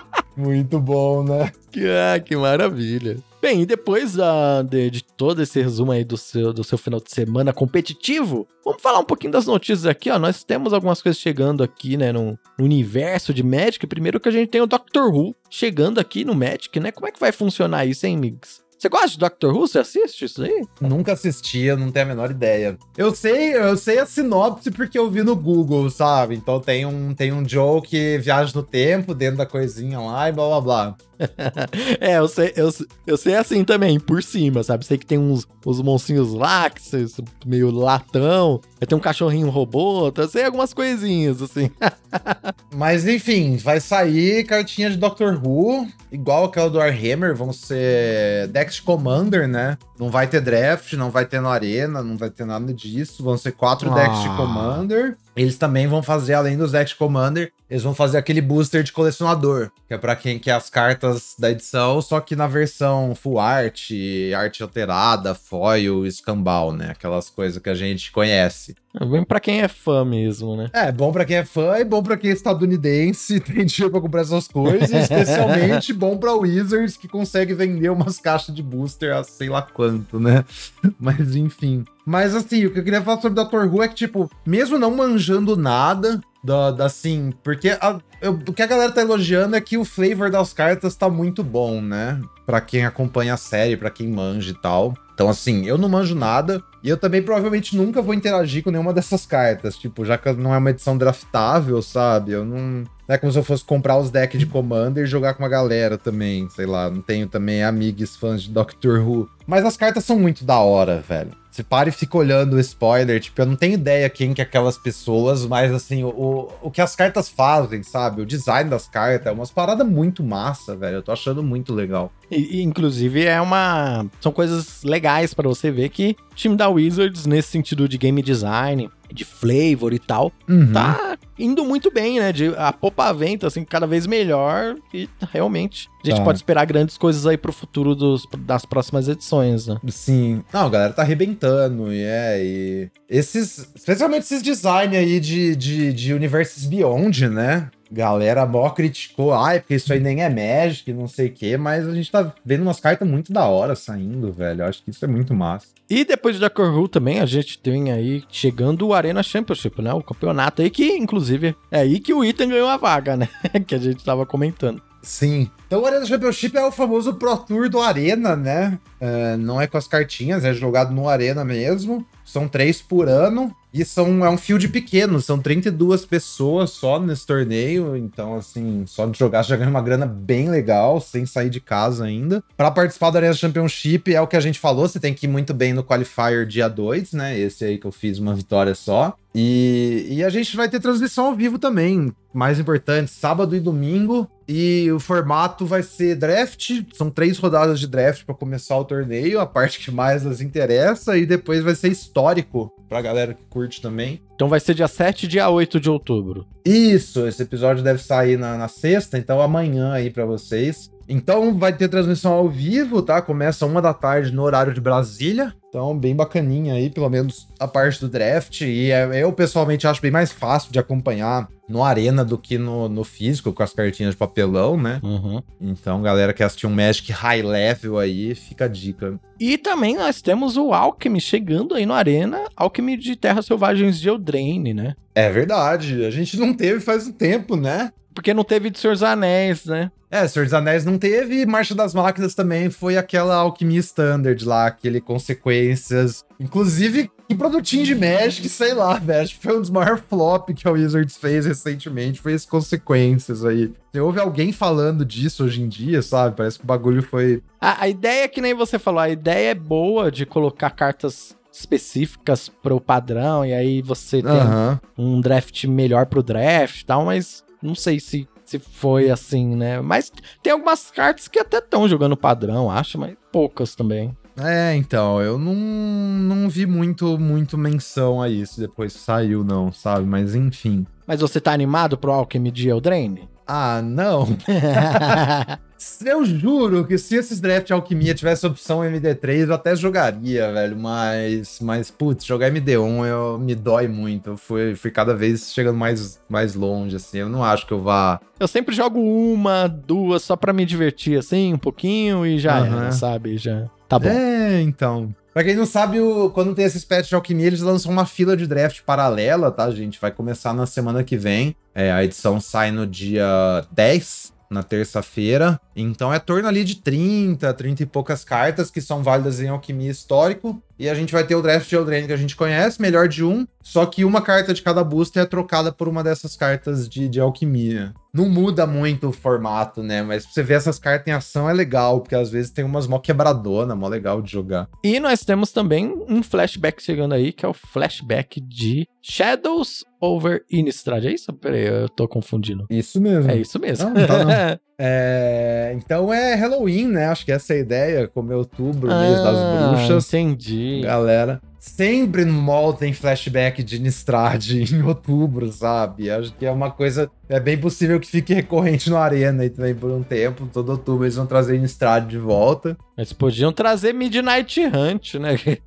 muito 0.35 0.79
bom, 0.79 1.23
né? 1.23 1.51
Que, 1.71 1.85
ah, 1.87 2.19
que 2.19 2.35
maravilha. 2.35 3.17
Bem, 3.41 3.61
e 3.61 3.65
depois 3.65 4.19
ah, 4.19 4.63
de, 4.67 4.89
de 4.89 5.03
todo 5.03 5.41
esse 5.41 5.61
resumo 5.61 5.91
aí 5.91 6.03
do 6.03 6.17
seu, 6.17 6.51
do 6.51 6.63
seu 6.63 6.77
final 6.77 6.99
de 6.99 7.11
semana 7.11 7.53
competitivo, 7.53 8.47
vamos 8.63 8.81
falar 8.81 8.99
um 8.99 9.03
pouquinho 9.03 9.33
das 9.33 9.45
notícias 9.45 9.85
aqui, 9.85 10.09
ó. 10.09 10.17
Nós 10.17 10.43
temos 10.43 10.73
algumas 10.73 11.01
coisas 11.01 11.21
chegando 11.21 11.63
aqui, 11.63 11.95
né, 11.95 12.11
no, 12.11 12.39
no 12.57 12.65
universo 12.65 13.33
de 13.33 13.43
Magic. 13.43 13.85
Primeiro 13.85 14.19
que 14.19 14.29
a 14.29 14.31
gente 14.31 14.49
tem 14.49 14.61
o 14.61 14.65
Doctor 14.65 15.13
Who 15.13 15.35
chegando 15.49 15.99
aqui 15.99 16.25
no 16.25 16.33
Magic, 16.33 16.79
né? 16.79 16.91
Como 16.91 17.07
é 17.07 17.11
que 17.11 17.19
vai 17.19 17.31
funcionar 17.31 17.85
isso, 17.85 18.07
hein, 18.07 18.17
Migs? 18.17 18.64
Você 18.77 18.89
gosta 18.89 19.07
de 19.07 19.17
Doctor 19.17 19.55
Who? 19.55 19.67
Você 19.67 19.79
assiste 19.79 20.25
isso 20.25 20.43
aí? 20.43 20.63
Nunca 20.81 21.13
assisti, 21.13 21.59
eu 21.59 21.77
não 21.77 21.91
tenho 21.91 22.05
a 22.05 22.09
menor 22.09 22.29
ideia. 22.29 22.77
Eu 22.97 23.15
sei, 23.15 23.55
eu 23.55 23.77
sei 23.77 23.99
a 23.99 24.05
sinopse 24.05 24.69
porque 24.69 24.99
eu 24.99 25.09
vi 25.09 25.23
no 25.23 25.35
Google, 25.35 25.89
sabe? 25.89 26.35
Então 26.35 26.59
tem 26.59 26.85
um, 26.85 27.13
tem 27.13 27.31
um 27.31 27.47
Joe 27.47 27.81
que 27.81 28.17
viaja 28.17 28.51
no 28.53 28.63
tempo 28.63 29.13
dentro 29.15 29.37
da 29.37 29.45
coisinha 29.45 29.99
lá 29.99 30.27
e 30.29 30.33
blá 30.33 30.47
blá 30.47 30.61
blá. 30.61 30.97
É, 31.99 32.17
eu 32.17 32.27
sei, 32.27 32.53
eu, 32.55 32.69
eu 33.05 33.17
sei 33.17 33.35
assim 33.35 33.63
também, 33.63 33.99
por 33.99 34.21
cima, 34.23 34.63
sabe? 34.63 34.85
Sei 34.85 34.97
que 34.97 35.05
tem 35.05 35.17
uns, 35.17 35.47
uns 35.65 35.81
moncinhos 35.81 36.33
lá, 36.33 36.69
que 36.69 36.81
são 36.81 37.05
meio 37.45 37.71
latão, 37.71 38.59
tem 38.87 38.97
um 38.97 39.01
cachorrinho 39.01 39.49
robô, 39.49 40.11
eu 40.15 40.27
sei 40.27 40.45
algumas 40.45 40.73
coisinhas, 40.73 41.41
assim. 41.41 41.69
Mas 42.73 43.07
enfim, 43.07 43.57
vai 43.57 43.79
sair 43.79 44.43
cartinha 44.45 44.89
de 44.89 44.97
Doctor 44.97 45.39
Who, 45.43 45.87
igual 46.11 46.45
aquela 46.45 46.69
do 46.69 46.77
Warhammer, 46.77 47.35
vão 47.35 47.51
ser 47.51 48.47
decks 48.49 48.75
de 48.75 48.81
Commander, 48.83 49.47
né? 49.47 49.77
Não 49.99 50.09
vai 50.09 50.27
ter 50.27 50.41
draft, 50.41 50.93
não 50.93 51.09
vai 51.09 51.25
ter 51.25 51.41
no 51.41 51.49
Arena, 51.49 52.03
não 52.03 52.17
vai 52.17 52.29
ter 52.29 52.45
nada 52.45 52.73
disso. 52.73 53.23
Vão 53.23 53.37
ser 53.37 53.53
quatro 53.53 53.91
Ah. 53.91 53.95
decks 53.95 54.21
de 54.21 54.29
Commander. 54.35 55.17
Eles 55.35 55.57
também 55.57 55.87
vão 55.87 56.01
fazer, 56.01 56.33
além 56.33 56.57
dos 56.57 56.71
Deck 56.71 56.95
Commander, 56.95 57.51
eles 57.69 57.83
vão 57.83 57.93
fazer 57.93 58.17
aquele 58.17 58.41
booster 58.41 58.83
de 58.83 58.91
colecionador, 58.91 59.71
que 59.87 59.93
é 59.93 59.97
para 59.97 60.15
quem 60.15 60.39
quer 60.39 60.53
as 60.53 60.69
cartas 60.69 61.35
da 61.37 61.51
edição, 61.51 62.01
só 62.01 62.19
que 62.19 62.35
na 62.35 62.47
versão 62.47 63.13
full 63.15 63.39
art, 63.39 63.89
arte 64.37 64.63
alterada, 64.63 65.35
foil, 65.35 66.05
escambau, 66.05 66.71
né? 66.71 66.91
Aquelas 66.91 67.29
coisas 67.29 67.61
que 67.61 67.69
a 67.69 67.75
gente 67.75 68.11
conhece. 68.11 68.75
É 68.99 69.05
bem 69.05 69.23
pra 69.23 69.39
quem 69.39 69.61
é 69.61 69.67
fã 69.67 70.05
mesmo, 70.05 70.55
né? 70.55 70.69
É, 70.73 70.91
bom 70.91 71.11
pra 71.11 71.25
quem 71.25 71.37
é 71.37 71.45
fã 71.45 71.77
e 71.77 71.83
bom 71.83 72.01
pra 72.01 72.17
quem 72.17 72.29
é 72.29 72.33
estadunidense, 72.33 73.39
tem 73.41 73.65
dinheiro 73.65 73.91
pra 73.91 74.01
comprar 74.01 74.21
essas 74.21 74.47
coisas, 74.47 74.89
e 74.91 74.97
especialmente 74.97 75.91
bom 75.93 76.17
pra 76.17 76.33
Wizards, 76.33 76.97
que 76.97 77.07
consegue 77.07 77.53
vender 77.53 77.89
umas 77.89 78.19
caixas 78.19 78.53
de 78.53 78.63
booster 78.63 79.15
a 79.15 79.23
sei 79.23 79.49
lá 79.49 79.61
quanto, 79.61 80.19
né? 80.19 80.43
Mas 80.99 81.35
enfim. 81.35 81.83
Mas 82.05 82.35
assim, 82.35 82.65
o 82.65 82.71
que 82.71 82.79
eu 82.79 82.83
queria 82.83 83.01
falar 83.01 83.21
sobre 83.21 83.43
Dr. 83.43 83.65
Who 83.65 83.81
é 83.81 83.87
que, 83.87 83.95
tipo, 83.95 84.29
mesmo 84.45 84.77
não 84.77 84.95
manjando 84.95 85.57
nada, 85.57 86.21
da, 86.43 86.69
da 86.69 86.85
assim, 86.85 87.33
porque 87.43 87.69
a, 87.69 87.99
eu, 88.21 88.33
o 88.33 88.53
que 88.53 88.61
a 88.61 88.67
galera 88.67 88.91
tá 88.91 89.01
elogiando 89.01 89.55
é 89.55 89.61
que 89.61 89.77
o 89.77 89.83
flavor 89.83 90.29
das 90.29 90.53
cartas 90.53 90.95
tá 90.95 91.09
muito 91.09 91.43
bom, 91.43 91.81
né? 91.81 92.21
Pra 92.45 92.61
quem 92.61 92.85
acompanha 92.85 93.33
a 93.33 93.37
série, 93.37 93.75
pra 93.75 93.89
quem 93.89 94.07
manja 94.07 94.51
e 94.51 94.61
tal. 94.61 94.93
Então, 95.15 95.29
assim, 95.29 95.65
eu 95.65 95.77
não 95.77 95.87
manjo 95.87 96.13
nada. 96.13 96.61
E 96.83 96.89
eu 96.89 96.97
também 96.97 97.23
provavelmente 97.23 97.75
nunca 97.75 98.01
vou 98.01 98.13
interagir 98.13 98.61
com 98.61 98.69
nenhuma 98.69 98.93
dessas 98.93 99.25
cartas. 99.25 99.77
Tipo, 99.77 100.05
já 100.05 100.17
que 100.17 100.31
não 100.33 100.53
é 100.53 100.57
uma 100.57 100.69
edição 100.69 100.97
draftável, 100.97 101.81
sabe? 101.81 102.33
Eu 102.33 102.45
não. 102.45 102.83
Não 103.07 103.15
é 103.15 103.17
como 103.17 103.31
se 103.31 103.39
eu 103.39 103.43
fosse 103.43 103.63
comprar 103.63 103.97
os 103.97 104.11
decks 104.11 104.39
de 104.39 104.45
Commander 104.45 105.03
e 105.03 105.07
jogar 105.07 105.33
com 105.33 105.43
uma 105.43 105.49
galera 105.49 105.97
também. 105.97 106.49
Sei 106.49 106.65
lá, 106.65 106.89
não 106.89 107.01
tenho 107.01 107.27
também 107.27 107.63
amigos 107.63 108.15
fãs 108.17 108.43
de 108.43 108.51
Doctor 108.51 108.99
Who. 108.99 109.29
Mas 109.47 109.63
as 109.63 109.77
cartas 109.77 110.03
são 110.03 110.19
muito 110.19 110.43
da 110.43 110.59
hora, 110.59 110.99
velho. 111.07 111.31
Você 111.55 111.63
para 111.63 111.87
e 111.87 111.91
fica 111.93 112.17
olhando 112.17 112.57
o 112.57 112.59
spoiler, 112.59 113.17
tipo, 113.21 113.41
eu 113.41 113.45
não 113.45 113.55
tenho 113.55 113.75
ideia 113.75 114.09
quem 114.09 114.33
que 114.33 114.41
é 114.41 114.43
aquelas 114.43 114.77
pessoas, 114.77 115.45
mas 115.45 115.71
assim, 115.71 116.03
o, 116.03 116.49
o 116.61 116.69
que 116.69 116.81
as 116.81 116.97
cartas 116.97 117.29
fazem, 117.29 117.81
sabe? 117.81 118.21
O 118.21 118.25
design 118.25 118.69
das 118.69 118.89
cartas 118.89 119.27
é 119.27 119.31
umas 119.31 119.51
paradas 119.51 119.87
muito 119.87 120.21
massa, 120.21 120.75
velho. 120.75 120.97
Eu 120.97 121.01
tô 121.01 121.13
achando 121.13 121.41
muito 121.41 121.73
legal. 121.73 122.11
E, 122.29 122.61
inclusive 122.61 123.23
é 123.23 123.39
uma. 123.39 124.05
São 124.19 124.33
coisas 124.33 124.83
legais 124.83 125.33
para 125.33 125.47
você 125.47 125.71
ver 125.71 125.87
que 125.87 126.17
o 126.29 126.35
time 126.35 126.57
da 126.57 126.67
Wizards, 126.67 127.25
nesse 127.25 127.51
sentido 127.51 127.87
de 127.87 127.97
game 127.97 128.21
design, 128.21 128.89
de 129.11 129.25
flavor 129.25 129.93
e 129.93 129.99
tal, 129.99 130.31
uhum. 130.47 130.71
tá 130.71 131.17
indo 131.37 131.65
muito 131.65 131.91
bem, 131.91 132.19
né? 132.19 132.31
De 132.31 132.53
a 132.57 132.71
popa 132.71 133.11
venta, 133.13 133.47
assim, 133.47 133.63
cada 133.63 133.85
vez 133.85 134.07
melhor. 134.07 134.75
E 134.93 135.09
realmente 135.31 135.89
a 136.03 136.07
gente 136.07 136.17
tá. 136.17 136.23
pode 136.23 136.37
esperar 136.37 136.65
grandes 136.65 136.97
coisas 136.97 137.25
aí 137.25 137.37
pro 137.37 137.51
futuro 137.51 137.95
dos, 137.95 138.25
das 138.39 138.65
próximas 138.65 139.07
edições, 139.07 139.67
né? 139.67 139.77
Sim. 139.87 140.43
Não, 140.53 140.67
a 140.67 140.69
galera 140.69 140.93
tá 140.93 141.01
arrebentando, 141.01 141.93
e 141.93 142.01
é. 142.01 142.43
E 142.43 142.91
esses. 143.09 143.71
Especialmente 143.75 144.23
esses 144.23 144.41
design 144.41 144.95
aí 144.95 145.19
de, 145.19 145.55
de, 145.55 145.93
de 145.93 146.13
Universes 146.13 146.65
Beyond, 146.65 147.29
né? 147.29 147.69
Galera 147.91 148.45
mó 148.45 148.69
criticou, 148.69 149.33
ai, 149.33 149.59
porque 149.59 149.75
isso 149.75 149.91
aí 149.93 149.99
nem 149.99 150.23
é 150.23 150.29
Magic, 150.29 150.91
não 150.93 151.07
sei 151.07 151.27
o 151.27 151.31
quê, 151.31 151.57
mas 151.57 151.87
a 151.87 151.93
gente 151.93 152.11
tá 152.11 152.33
vendo 152.43 152.61
umas 152.61 152.79
cartas 152.79 153.07
muito 153.07 153.31
da 153.31 153.45
hora 153.45 153.75
saindo, 153.75 154.31
velho. 154.31 154.61
Eu 154.61 154.67
acho 154.67 154.83
que 154.83 154.91
isso 154.91 155.03
é 155.03 155.07
muito 155.07 155.33
massa. 155.33 155.67
E 155.89 156.03
depois 156.03 156.39
da 156.39 156.51
Who 156.57 156.87
também, 156.87 157.19
a 157.19 157.25
gente 157.25 157.59
tem 157.59 157.91
aí 157.91 158.23
chegando 158.29 158.87
o 158.87 158.93
Arena 158.93 159.21
Championship, 159.21 159.81
né? 159.81 159.93
O 159.93 160.01
campeonato 160.01 160.61
aí 160.61 160.69
que, 160.69 160.97
inclusive, 160.97 161.55
é 161.69 161.81
aí 161.81 161.99
que 161.99 162.13
o 162.13 162.23
Ethan 162.23 162.49
ganhou 162.49 162.67
a 162.67 162.77
vaga, 162.77 163.15
né? 163.15 163.29
que 163.67 163.75
a 163.75 163.79
gente 163.79 164.03
tava 164.03 164.25
comentando. 164.25 164.81
Sim. 165.05 165.49
Então 165.67 165.81
o 165.81 165.85
Arena 165.85 166.05
Championship 166.05 166.57
é 166.57 166.65
o 166.65 166.71
famoso 166.71 167.13
Pro 167.13 167.37
Tour 167.37 167.69
do 167.69 167.79
Arena, 167.79 168.35
né? 168.35 168.79
Uh, 168.99 169.37
não 169.37 169.61
é 169.61 169.67
com 169.67 169.77
as 169.77 169.87
cartinhas, 169.87 170.43
é 170.43 170.53
jogado 170.53 170.93
no 170.93 171.07
Arena 171.07 171.45
mesmo. 171.45 172.05
São 172.25 172.47
três 172.47 172.81
por 172.81 173.07
ano. 173.07 173.55
E 173.71 173.83
são, 173.83 174.23
é 174.23 174.29
um 174.29 174.37
field 174.37 174.69
pequeno, 174.69 175.19
são 175.19 175.37
32 175.37 176.05
pessoas 176.05 176.69
só 176.69 176.97
nesse 176.97 177.27
torneio. 177.27 177.95
Então, 177.97 178.35
assim, 178.35 178.85
só 178.87 179.05
de 179.05 179.19
jogar 179.19 179.43
já 179.43 179.57
ganha 179.57 179.69
uma 179.69 179.81
grana 179.81 180.05
bem 180.05 180.49
legal, 180.49 181.01
sem 181.01 181.25
sair 181.25 181.49
de 181.49 181.59
casa 181.59 182.05
ainda. 182.05 182.41
Para 182.55 182.71
participar 182.71 183.09
do 183.09 183.17
Arena 183.17 183.33
Championship, 183.33 184.13
é 184.13 184.21
o 184.21 184.27
que 184.27 184.37
a 184.37 184.39
gente 184.39 184.59
falou, 184.59 184.87
você 184.87 184.97
tem 184.97 185.13
que 185.13 185.25
ir 185.25 185.29
muito 185.29 185.53
bem 185.53 185.73
no 185.73 185.83
Qualifier 185.83 186.45
dia 186.45 186.69
2, 186.69 187.11
né? 187.11 187.37
Esse 187.37 187.65
aí 187.65 187.77
que 187.77 187.85
eu 187.85 187.91
fiz 187.91 188.17
uma 188.17 188.33
vitória 188.33 188.73
só. 188.73 189.13
E, 189.35 190.07
e 190.09 190.23
a 190.23 190.29
gente 190.29 190.55
vai 190.55 190.69
ter 190.69 190.79
transmissão 190.79 191.25
ao 191.25 191.35
vivo 191.35 191.59
também. 191.59 192.13
Mais 192.33 192.57
importante, 192.57 193.11
sábado 193.11 193.57
e 193.57 193.59
domingo. 193.59 194.31
E 194.47 194.91
o 194.91 194.99
formato 194.99 195.65
vai 195.65 195.81
ser 195.81 196.15
draft. 196.15 196.83
São 196.93 197.09
três 197.09 197.37
rodadas 197.37 197.79
de 197.79 197.87
draft 197.87 198.23
para 198.25 198.35
começar 198.35 198.77
o 198.77 198.85
torneio, 198.85 199.39
a 199.39 199.45
parte 199.45 199.79
que 199.79 199.91
mais 199.91 200.23
nos 200.23 200.41
interessa. 200.41 201.17
E 201.17 201.25
depois 201.25 201.63
vai 201.63 201.75
ser 201.75 201.89
histórico 201.89 202.71
pra 202.87 203.01
galera 203.01 203.33
que 203.33 203.43
curte 203.49 203.81
também. 203.81 204.21
Então 204.35 204.47
vai 204.47 204.59
ser 204.59 204.73
dia 204.73 204.87
7 204.87 205.23
e 205.23 205.27
dia 205.27 205.49
8 205.49 205.79
de 205.79 205.89
outubro. 205.89 206.45
Isso, 206.63 207.25
esse 207.27 207.41
episódio 207.41 207.83
deve 207.83 208.01
sair 208.01 208.37
na, 208.37 208.57
na 208.57 208.67
sexta, 208.67 209.17
então 209.17 209.41
amanhã 209.41 209.93
aí 209.93 210.09
para 210.09 210.25
vocês. 210.25 210.91
Então 211.07 211.57
vai 211.57 211.73
ter 211.73 211.87
transmissão 211.87 212.33
ao 212.33 212.49
vivo, 212.49 213.01
tá? 213.01 213.21
Começa 213.21 213.65
uma 213.65 213.81
da 213.81 213.93
tarde 213.93 214.31
no 214.31 214.41
horário 214.43 214.73
de 214.73 214.81
Brasília. 214.81 215.53
Então, 215.69 215.97
bem 215.97 216.15
bacaninha 216.15 216.75
aí, 216.75 216.89
pelo 216.89 217.09
menos 217.09 217.49
a 217.59 217.67
parte 217.67 217.99
do 217.99 218.07
draft. 218.07 218.61
E 218.61 218.91
é, 218.91 219.21
eu 219.21 219.31
pessoalmente 219.33 219.85
acho 219.85 220.01
bem 220.01 220.09
mais 220.09 220.31
fácil 220.31 220.71
de 220.71 220.79
acompanhar 220.79 221.49
no 221.67 221.83
Arena 221.83 222.23
do 222.23 222.37
que 222.37 222.57
no, 222.57 222.87
no 222.87 223.03
físico, 223.03 223.51
com 223.51 223.61
as 223.61 223.73
cartinhas 223.73 224.11
de 224.11 224.17
papelão, 224.17 224.77
né? 224.77 225.01
Uhum. 225.03 225.41
Então, 225.59 226.01
galera 226.01 226.33
que 226.33 226.43
assistiu 226.43 226.69
um 226.69 226.73
Magic 226.73 227.11
High 227.11 227.41
Level 227.41 227.99
aí, 227.99 228.33
fica 228.35 228.65
a 228.65 228.67
dica. 228.69 229.19
E 229.37 229.57
também 229.57 229.97
nós 229.97 230.21
temos 230.21 230.55
o 230.55 230.71
Alchemy 230.73 231.19
chegando 231.19 231.75
aí 231.75 231.85
no 231.85 231.93
Arena, 231.93 232.45
Alchemy 232.55 232.95
de 232.95 233.15
Terras 233.15 233.45
Selvagens 233.45 233.99
de 233.99 234.07
Eldraine, 234.07 234.73
né? 234.73 234.95
É 235.13 235.29
verdade, 235.29 236.05
a 236.05 236.09
gente 236.09 236.37
não 236.37 236.53
teve 236.53 236.79
faz 236.79 237.07
um 237.07 237.11
tempo, 237.11 237.57
né? 237.57 237.91
Porque 238.13 238.33
não 238.33 238.45
teve 238.45 238.69
de 238.69 238.79
Senhor 238.79 238.93
dos 238.93 239.03
Anéis, 239.03 239.65
né? 239.65 239.91
É, 240.15 240.25
Senhor 240.29 240.45
dos 240.45 240.53
Anéis 240.53 240.85
não 240.85 240.97
teve, 240.97 241.45
Marcha 241.45 241.75
das 241.75 241.93
Máquinas 241.93 242.33
também 242.33 242.69
foi 242.69 242.95
aquela 242.95 243.35
alquimia 243.35 243.81
standard 243.81 244.45
lá, 244.45 244.67
aquele 244.67 245.01
consequências. 245.01 246.23
Inclusive, 246.39 247.11
que 247.27 247.35
produtinho 247.35 247.83
de 247.83 247.93
Magic, 247.93 248.47
sei 248.47 248.73
lá, 248.73 248.97
velho. 248.97 249.23
Acho 249.23 249.35
que 249.35 249.43
foi 249.45 249.57
um 249.57 249.59
dos 249.59 249.69
maiores 249.69 250.01
flop 250.07 250.51
que 250.51 250.65
a 250.65 250.71
Wizards 250.71 251.17
fez 251.17 251.45
recentemente, 251.45 252.21
foi 252.21 252.33
as 252.33 252.45
consequências 252.45 253.43
aí. 253.43 253.73
Você 253.91 253.99
ouve 253.99 254.17
alguém 254.21 254.53
falando 254.53 255.03
disso 255.03 255.43
hoje 255.43 255.61
em 255.61 255.67
dia, 255.67 256.01
sabe? 256.01 256.37
Parece 256.37 256.59
que 256.59 256.63
o 256.63 256.67
bagulho 256.67 257.03
foi. 257.03 257.43
A, 257.59 257.83
a 257.83 257.89
ideia 257.89 258.23
é 258.23 258.27
que 258.29 258.39
nem 258.39 258.53
você 258.53 258.79
falou, 258.79 259.01
a 259.01 259.09
ideia 259.09 259.51
é 259.51 259.55
boa 259.55 260.09
de 260.09 260.25
colocar 260.25 260.69
cartas 260.69 261.35
específicas 261.51 262.47
pro 262.47 262.79
padrão, 262.79 263.45
e 263.45 263.53
aí 263.53 263.81
você 263.81 264.21
tem 264.21 264.31
uhum. 264.31 264.79
um 264.97 265.19
draft 265.19 265.65
melhor 265.65 266.05
pro 266.05 266.23
draft 266.23 266.79
e 266.79 266.85
tal, 266.85 267.03
mas 267.03 267.43
não 267.61 267.75
sei 267.75 267.99
se, 267.99 268.27
se 268.45 268.59
foi 268.59 269.09
assim, 269.09 269.55
né? 269.55 269.81
Mas 269.81 270.11
tem 270.41 270.53
algumas 270.53 270.91
cartas 270.91 271.27
que 271.27 271.39
até 271.39 271.57
estão 271.57 271.87
jogando 271.87 272.15
padrão, 272.15 272.69
acho, 272.69 272.97
mas 272.97 273.15
poucas 273.31 273.75
também. 273.75 274.15
É, 274.37 274.75
então, 274.75 275.21
eu 275.21 275.37
não, 275.37 275.55
não 275.55 276.49
vi 276.49 276.65
muito, 276.65 277.17
muito 277.17 277.57
menção 277.57 278.21
a 278.21 278.29
isso 278.29 278.59
depois 278.59 278.91
saiu, 278.91 279.43
não, 279.43 279.71
sabe? 279.71 280.05
Mas 280.05 280.35
enfim. 280.35 280.85
Mas 281.07 281.21
você 281.21 281.39
tá 281.39 281.53
animado 281.53 281.97
pro 281.97 282.11
Alchemy 282.11 282.51
de 282.51 282.69
Eldraine? 282.69 283.29
Ah, 283.47 283.81
não. 283.83 284.27
eu 286.03 286.25
juro 286.25 286.85
que 286.85 286.97
se 286.97 287.15
esses 287.15 287.39
draft 287.39 287.69
alquimia 287.71 288.13
tivesse 288.15 288.45
opção 288.45 288.79
MD3, 288.79 289.47
eu 289.47 289.53
até 289.53 289.75
jogaria, 289.75 290.51
velho. 290.51 290.77
Mas, 290.77 291.59
mas 291.61 291.91
putz, 291.91 292.25
jogar 292.25 292.51
MD1 292.51 293.05
eu, 293.05 293.37
me 293.37 293.53
dói 293.53 293.87
muito. 293.87 294.31
Eu 294.31 294.37
fui, 294.37 294.75
fui 294.75 294.89
cada 294.89 295.13
vez 295.13 295.53
chegando 295.53 295.77
mais, 295.77 296.19
mais 296.27 296.55
longe, 296.55 296.95
assim. 296.95 297.19
Eu 297.19 297.29
não 297.29 297.43
acho 297.43 297.67
que 297.67 297.73
eu 297.73 297.81
vá. 297.81 298.19
Eu 298.39 298.47
sempre 298.47 298.75
jogo 298.75 298.99
uma, 298.99 299.67
duas, 299.67 300.23
só 300.23 300.35
pra 300.35 300.51
me 300.53 300.65
divertir, 300.65 301.19
assim, 301.19 301.53
um 301.53 301.57
pouquinho 301.57 302.25
e 302.25 302.39
já 302.39 302.59
uhum. 302.61 302.65
era, 302.65 302.91
sabe? 302.91 303.37
Já. 303.37 303.65
Tá 303.87 303.99
bom. 303.99 304.09
É, 304.09 304.61
então. 304.61 305.13
Pra 305.35 305.43
quem 305.43 305.53
não 305.53 305.65
sabe, 305.65 305.99
o, 305.99 306.29
quando 306.29 306.55
tem 306.55 306.63
esses 306.63 306.85
patches 306.85 307.09
de 307.09 307.15
alquimia, 307.15 307.47
eles 307.47 307.59
lançam 307.59 307.91
uma 307.91 308.05
fila 308.05 308.37
de 308.37 308.47
draft 308.47 308.79
paralela, 308.83 309.51
tá, 309.51 309.69
gente? 309.69 309.99
Vai 309.99 310.09
começar 310.09 310.53
na 310.53 310.65
semana 310.65 311.03
que 311.03 311.17
vem. 311.17 311.53
É, 311.73 311.91
a 311.91 312.05
edição 312.05 312.39
sai 312.39 312.71
no 312.71 312.87
dia 312.87 313.67
10, 313.69 314.31
na 314.49 314.63
terça-feira. 314.63 315.59
Então 315.75 316.13
é 316.13 316.19
torno 316.19 316.47
ali 316.47 316.63
de 316.63 316.77
30, 316.77 317.53
30 317.53 317.83
e 317.83 317.85
poucas 317.85 318.23
cartas 318.23 318.71
que 318.71 318.79
são 318.79 319.03
válidas 319.03 319.41
em 319.41 319.49
alquimia 319.49 319.91
histórico. 319.91 320.63
E 320.77 320.89
a 320.89 320.93
gente 320.93 321.13
vai 321.13 321.25
ter 321.25 321.35
o 321.35 321.41
draft 321.41 321.67
de 321.69 321.75
Eldraine 321.75 322.07
que 322.07 322.13
a 322.13 322.17
gente 322.17 322.35
conhece, 322.35 322.81
melhor 322.81 323.07
de 323.07 323.23
um. 323.23 323.47
Só 323.61 323.85
que 323.85 324.05
uma 324.05 324.21
carta 324.21 324.53
de 324.53 324.61
cada 324.61 324.83
booster 324.83 325.23
é 325.23 325.25
trocada 325.25 325.71
por 325.71 325.87
uma 325.87 326.03
dessas 326.03 326.35
cartas 326.35 326.87
de, 326.87 327.09
de 327.09 327.19
alquimia. 327.19 327.93
Não 328.13 328.29
muda 328.29 328.67
muito 328.67 329.09
o 329.09 329.11
formato, 329.11 329.81
né? 329.81 330.03
Mas 330.03 330.23
pra 330.23 330.33
você 330.33 330.43
ver 330.43 330.53
essas 330.53 330.77
cartas 330.77 331.07
em 331.07 331.11
ação 331.11 331.49
é 331.49 331.53
legal, 331.53 332.01
porque 332.01 332.15
às 332.15 332.29
vezes 332.29 332.51
tem 332.51 332.63
umas 332.63 332.87
mó 332.87 332.99
quebradona, 332.99 333.75
mó 333.75 333.87
legal 333.87 334.21
de 334.21 334.31
jogar. 334.31 334.69
E 334.83 334.99
nós 334.99 335.21
temos 335.21 335.51
também 335.51 335.93
um 336.07 336.21
flashback 336.21 336.81
chegando 336.81 337.13
aí, 337.13 337.33
que 337.33 337.45
é 337.45 337.49
o 337.49 337.53
flashback 337.53 338.39
de 338.39 338.87
Shadows 339.01 339.83
over 339.99 340.43
Innistrad. 340.51 341.05
É 341.05 341.11
isso? 341.11 341.33
Peraí, 341.33 341.65
eu 341.65 341.89
tô 341.89 342.07
confundindo. 342.07 342.65
Isso 342.69 343.01
mesmo. 343.01 343.31
É 343.31 343.37
isso 343.37 343.59
mesmo. 343.59 343.89
Não, 343.89 343.93
não 343.95 344.07
tá 344.07 344.23
não. 344.23 344.59
É, 344.77 345.73
então 345.75 346.13
é 346.13 346.35
Halloween, 346.35 346.87
né? 346.87 347.07
Acho 347.07 347.25
que 347.25 347.31
essa 347.31 347.53
é 347.53 347.57
a 347.57 347.59
ideia, 347.59 348.07
como 348.07 348.31
é 348.31 348.35
outubro, 348.35 348.87
mês 348.87 349.17
das 349.23 349.37
Ah, 349.37 349.67
bruxas. 349.69 350.07
Entendi. 350.07 350.81
Galera, 350.83 351.41
sempre 351.59 352.25
no 352.25 352.33
mall 352.33 352.73
tem 352.73 352.91
flashback 352.93 353.63
de 353.63 353.79
Nistrad 353.79 354.45
em 354.51 354.81
outubro, 354.83 355.51
sabe? 355.51 356.11
Acho 356.11 356.33
que 356.33 356.45
é 356.45 356.51
uma 356.51 356.69
coisa. 356.71 357.09
É 357.29 357.39
bem 357.39 357.57
possível 357.57 357.99
que 357.99 358.07
fique 358.07 358.33
recorrente 358.33 358.89
no 358.89 358.97
Arena 358.97 359.43
aí 359.43 359.49
também 359.49 359.73
por 359.73 359.89
um 359.89 360.03
tempo. 360.03 360.47
Todo 360.51 360.69
outubro 360.73 361.05
eles 361.05 361.15
vão 361.15 361.25
trazer 361.25 361.57
Nistrad 361.59 362.05
de 362.07 362.17
volta. 362.17 362.77
Mas 362.97 363.13
podiam 363.13 363.51
trazer 363.53 363.93
Midnight 363.93 364.61
Hunt, 364.65 365.15
né? 365.15 365.35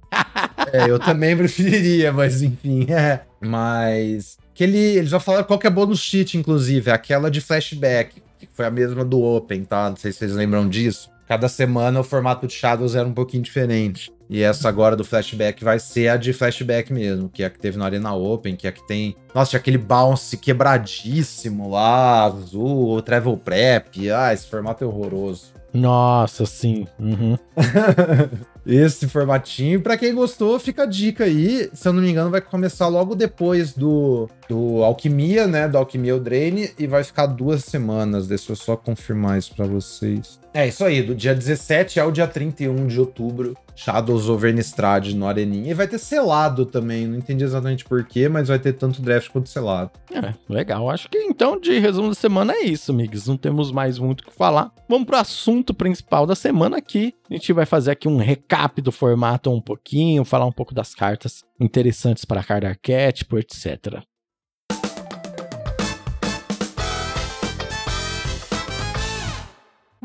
É, 0.70 0.90
eu 0.90 0.98
também 0.98 1.34
preferiria, 1.34 2.12
mas 2.12 2.42
enfim, 2.42 2.86
é. 2.90 3.22
Mas. 3.40 4.36
Que 4.54 4.64
ele, 4.64 4.76
eles 4.78 5.08
já 5.08 5.18
falaram 5.18 5.46
qual 5.46 5.58
que 5.58 5.66
é 5.66 5.70
bônus 5.70 6.00
cheat, 6.00 6.36
inclusive, 6.36 6.90
aquela 6.90 7.30
de 7.30 7.40
flashback, 7.40 8.20
que 8.46 8.48
foi 8.52 8.66
a 8.66 8.70
mesma 8.70 9.04
do 9.04 9.22
Open, 9.22 9.64
tá? 9.64 9.90
Não 9.90 9.96
sei 9.96 10.12
se 10.12 10.18
vocês 10.18 10.32
lembram 10.32 10.68
disso. 10.68 11.10
Cada 11.26 11.48
semana 11.48 12.00
o 12.00 12.04
formato 12.04 12.46
de 12.46 12.54
Shadows 12.54 12.94
era 12.94 13.06
um 13.06 13.12
pouquinho 13.12 13.42
diferente. 13.42 14.10
E 14.30 14.42
essa 14.42 14.68
agora 14.68 14.94
do 14.94 15.04
flashback 15.04 15.64
vai 15.64 15.78
ser 15.78 16.08
a 16.08 16.16
de 16.16 16.32
flashback 16.32 16.92
mesmo, 16.92 17.28
que 17.28 17.42
é 17.42 17.46
a 17.46 17.50
que 17.50 17.58
teve 17.58 17.78
no 17.78 17.84
Arena 17.84 18.14
Open, 18.14 18.56
que 18.56 18.66
é 18.66 18.70
a 18.70 18.72
que 18.72 18.86
tem. 18.86 19.16
Nossa, 19.34 19.50
tinha 19.50 19.60
aquele 19.60 19.78
bounce 19.78 20.36
quebradíssimo 20.36 21.70
lá, 21.70 22.24
azul, 22.24 22.90
o 22.90 23.02
Travel 23.02 23.36
Prep. 23.38 24.10
Ah, 24.10 24.32
esse 24.32 24.46
formato 24.46 24.84
é 24.84 24.86
horroroso. 24.86 25.58
Nossa, 25.72 26.46
sim. 26.46 26.86
Uhum. 26.98 27.36
Esse 28.66 29.06
formatinho. 29.06 29.80
Pra 29.80 29.96
quem 29.96 30.14
gostou, 30.14 30.58
fica 30.58 30.82
a 30.82 30.86
dica 30.86 31.24
aí. 31.24 31.70
Se 31.72 31.88
eu 31.88 31.92
não 31.92 32.02
me 32.02 32.10
engano, 32.10 32.30
vai 32.30 32.40
começar 32.40 32.88
logo 32.88 33.14
depois 33.14 33.74
do, 33.74 34.28
do 34.48 34.82
Alquimia, 34.82 35.46
né? 35.46 35.68
Do 35.68 35.78
Alquimia 35.78 36.12
Eldraine. 36.12 36.70
E 36.78 36.86
vai 36.86 37.04
ficar 37.04 37.26
duas 37.26 37.64
semanas. 37.64 38.26
Deixa 38.26 38.52
eu 38.52 38.56
só 38.56 38.76
confirmar 38.76 39.38
isso 39.38 39.54
pra 39.54 39.66
vocês. 39.66 40.40
É 40.54 40.66
isso 40.66 40.84
aí, 40.84 41.02
do 41.02 41.14
dia 41.14 41.34
17 41.34 42.00
ao 42.00 42.10
dia 42.10 42.26
31 42.26 42.86
de 42.86 42.98
outubro. 42.98 43.54
Shadows 43.76 44.28
over 44.28 44.52
Nistrad 44.52 45.14
no 45.14 45.26
Areninha. 45.26 45.70
E 45.70 45.74
vai 45.74 45.86
ter 45.86 45.98
selado 45.98 46.66
também. 46.66 47.06
Não 47.06 47.16
entendi 47.16 47.44
exatamente 47.44 47.84
porquê, 47.84 48.28
mas 48.28 48.48
vai 48.48 48.58
ter 48.58 48.72
tanto 48.72 49.00
draft 49.00 49.28
quanto 49.30 49.48
selado. 49.48 49.92
É, 50.12 50.34
legal. 50.48 50.90
Acho 50.90 51.08
que 51.08 51.18
então, 51.18 51.60
de 51.60 51.78
resumo 51.78 52.08
da 52.08 52.14
semana 52.14 52.54
é 52.54 52.64
isso, 52.64 52.90
amigos. 52.90 53.28
Não 53.28 53.36
temos 53.36 53.70
mais 53.70 53.98
muito 53.98 54.22
o 54.22 54.24
que 54.24 54.32
falar. 54.32 54.72
Vamos 54.88 55.06
pro 55.06 55.16
assunto 55.16 55.72
principal 55.72 56.26
da 56.26 56.34
semana 56.34 56.78
aqui. 56.78 57.14
A 57.30 57.34
gente 57.34 57.52
vai 57.52 57.66
fazer 57.66 57.92
aqui 57.92 58.08
um 58.08 58.16
recap 58.16 58.82
do 58.82 58.90
formato 58.90 59.50
um 59.50 59.60
pouquinho, 59.60 60.24
falar 60.24 60.46
um 60.46 60.52
pouco 60.52 60.74
das 60.74 60.92
cartas 60.94 61.44
interessantes 61.60 62.24
para 62.24 62.42
cada 62.42 62.68
arquétipo, 62.68 63.38
etc. 63.38 64.02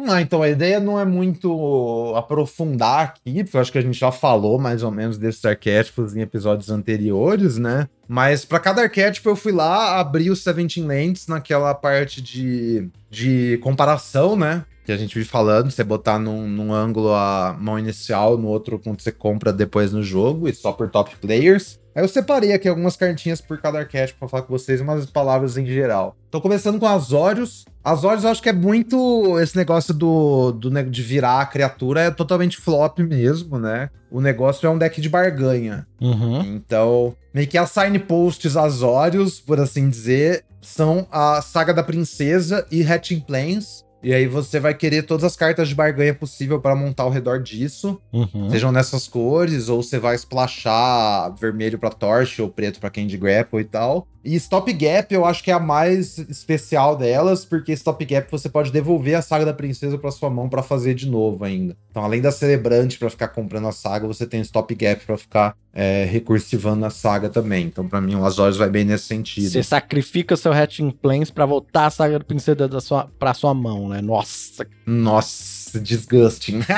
Ah, 0.07 0.21
então 0.21 0.41
a 0.41 0.49
ideia 0.49 0.79
não 0.79 0.99
é 0.99 1.05
muito 1.05 2.13
aprofundar 2.15 3.01
aqui, 3.01 3.43
porque 3.43 3.55
eu 3.55 3.61
acho 3.61 3.71
que 3.71 3.77
a 3.77 3.81
gente 3.81 3.97
já 3.97 4.11
falou 4.11 4.59
mais 4.59 4.83
ou 4.83 4.91
menos 4.91 5.17
desses 5.17 5.43
arquétipos 5.45 6.15
em 6.15 6.21
episódios 6.21 6.69
anteriores, 6.69 7.57
né? 7.57 7.87
Mas 8.07 8.43
para 8.43 8.59
cada 8.59 8.81
arquétipo 8.81 9.29
eu 9.29 9.35
fui 9.35 9.51
lá, 9.51 9.99
abri 9.99 10.29
os 10.29 10.43
17 10.43 10.81
Lands 10.81 11.27
naquela 11.27 11.73
parte 11.73 12.21
de, 12.21 12.89
de 13.09 13.57
comparação, 13.63 14.35
né? 14.35 14.65
Que 14.85 14.91
a 14.91 14.97
gente 14.97 15.15
vive 15.15 15.29
falando, 15.29 15.71
você 15.71 15.83
botar 15.83 16.19
num, 16.19 16.47
num 16.47 16.73
ângulo 16.73 17.13
a 17.13 17.55
mão 17.57 17.79
inicial, 17.79 18.37
no 18.37 18.49
outro 18.49 18.77
quando 18.77 19.01
você 19.01 19.11
compra 19.11 19.53
depois 19.53 19.93
no 19.93 20.03
jogo, 20.03 20.49
e 20.49 20.53
só 20.53 20.73
por 20.73 20.89
top 20.89 21.15
players. 21.17 21.79
Aí 21.95 22.03
eu 22.03 22.07
separei 22.07 22.51
aqui 22.51 22.67
algumas 22.67 22.97
cartinhas 22.97 23.39
por 23.39 23.59
cada 23.59 23.79
arquétipo 23.79 24.19
pra 24.19 24.27
falar 24.27 24.43
com 24.43 24.51
vocês, 24.51 24.81
umas 24.81 25.05
palavras 25.05 25.57
em 25.57 25.65
geral. 25.65 26.17
Tô 26.29 26.41
começando 26.41 26.79
com 26.79 26.87
Azorius. 26.87 27.65
Azorius 27.83 28.23
eu 28.23 28.29
acho 28.29 28.41
que 28.41 28.49
é 28.49 28.53
muito 28.53 29.37
esse 29.39 29.57
negócio 29.57 29.93
do, 29.93 30.51
do 30.53 30.83
de 30.83 31.01
virar 31.01 31.41
a 31.41 31.45
criatura, 31.45 32.01
é 32.01 32.11
totalmente 32.11 32.57
flop 32.57 32.99
mesmo, 32.99 33.59
né? 33.59 33.89
O 34.09 34.21
negócio 34.21 34.65
é 34.65 34.69
um 34.69 34.77
deck 34.77 35.01
de 35.01 35.09
barganha. 35.09 35.85
Uhum. 35.99 36.41
Então, 36.41 37.15
meio 37.33 37.47
que 37.47 37.57
as 37.57 37.71
signposts 37.71 38.55
Azorius, 38.55 39.39
por 39.39 39.59
assim 39.59 39.89
dizer, 39.89 40.45
são 40.61 41.05
a 41.11 41.41
Saga 41.41 41.73
da 41.73 41.83
Princesa 41.83 42.65
e 42.71 42.83
Hatching 42.83 43.19
Plains. 43.19 43.82
E 44.03 44.13
aí 44.13 44.27
você 44.27 44.59
vai 44.59 44.73
querer 44.73 45.03
todas 45.03 45.23
as 45.23 45.35
cartas 45.35 45.69
de 45.69 45.75
barganha 45.75 46.13
possível 46.13 46.59
para 46.59 46.75
montar 46.75 47.03
ao 47.03 47.09
redor 47.09 47.41
disso. 47.41 47.99
Uhum. 48.11 48.49
Sejam 48.49 48.71
nessas 48.71 49.07
cores, 49.07 49.69
ou 49.69 49.81
você 49.81 49.97
vai 49.97 50.15
splashar 50.15 51.33
vermelho 51.35 51.79
pra 51.79 51.89
Torch 51.89 52.41
ou 52.41 52.49
preto 52.49 52.79
pra 52.79 52.89
Candy 52.89 53.17
Grapple 53.17 53.61
e 53.61 53.65
tal. 53.65 54.07
E 54.23 54.35
Stop 54.35 54.71
Gap 54.71 55.13
eu 55.13 55.25
acho 55.25 55.43
que 55.43 55.51
é 55.51 55.53
a 55.53 55.59
mais 55.59 56.17
especial 56.17 56.95
delas, 56.95 57.43
porque 57.43 57.73
Stop 57.73 58.03
Gap 58.05 58.31
você 58.31 58.47
pode 58.47 58.71
devolver 58.71 59.15
a 59.15 59.21
saga 59.21 59.45
da 59.45 59.53
princesa 59.53 59.97
pra 59.97 60.11
sua 60.11 60.29
mão 60.29 60.47
pra 60.47 60.63
fazer 60.63 60.93
de 60.93 61.09
novo 61.09 61.43
ainda. 61.43 61.75
Então, 61.91 62.03
além 62.03 62.21
da 62.21 62.31
celebrante 62.31 62.97
pra 62.97 63.09
ficar 63.09 63.27
comprando 63.27 63.67
a 63.67 63.71
saga, 63.73 64.07
você 64.07 64.25
tem 64.25 64.39
Stop 64.41 64.73
Gap 64.75 65.05
pra 65.05 65.17
ficar 65.17 65.55
é, 65.73 66.05
recursivando 66.05 66.85
a 66.85 66.89
saga 66.89 67.29
também. 67.29 67.65
Então, 67.65 67.87
pra 67.87 67.99
mim, 67.99 68.15
o 68.15 68.23
Azorius 68.23 68.57
vai 68.57 68.69
bem 68.69 68.85
nesse 68.85 69.05
sentido. 69.05 69.49
Você 69.49 69.61
sacrifica 69.61 70.37
seu 70.37 70.53
Hatching 70.53 70.91
Plains 70.91 71.29
pra 71.29 71.45
voltar 71.45 71.87
a 71.87 71.89
saga 71.89 72.17
do 72.17 72.25
princesa 72.25 72.67
da 72.67 72.79
sua, 72.79 73.09
pra 73.19 73.33
sua 73.33 73.53
mão, 73.53 73.89
né? 73.89 73.92
Nossa. 74.01 74.65
Nossa, 74.85 75.79
disgusting. 75.79 76.61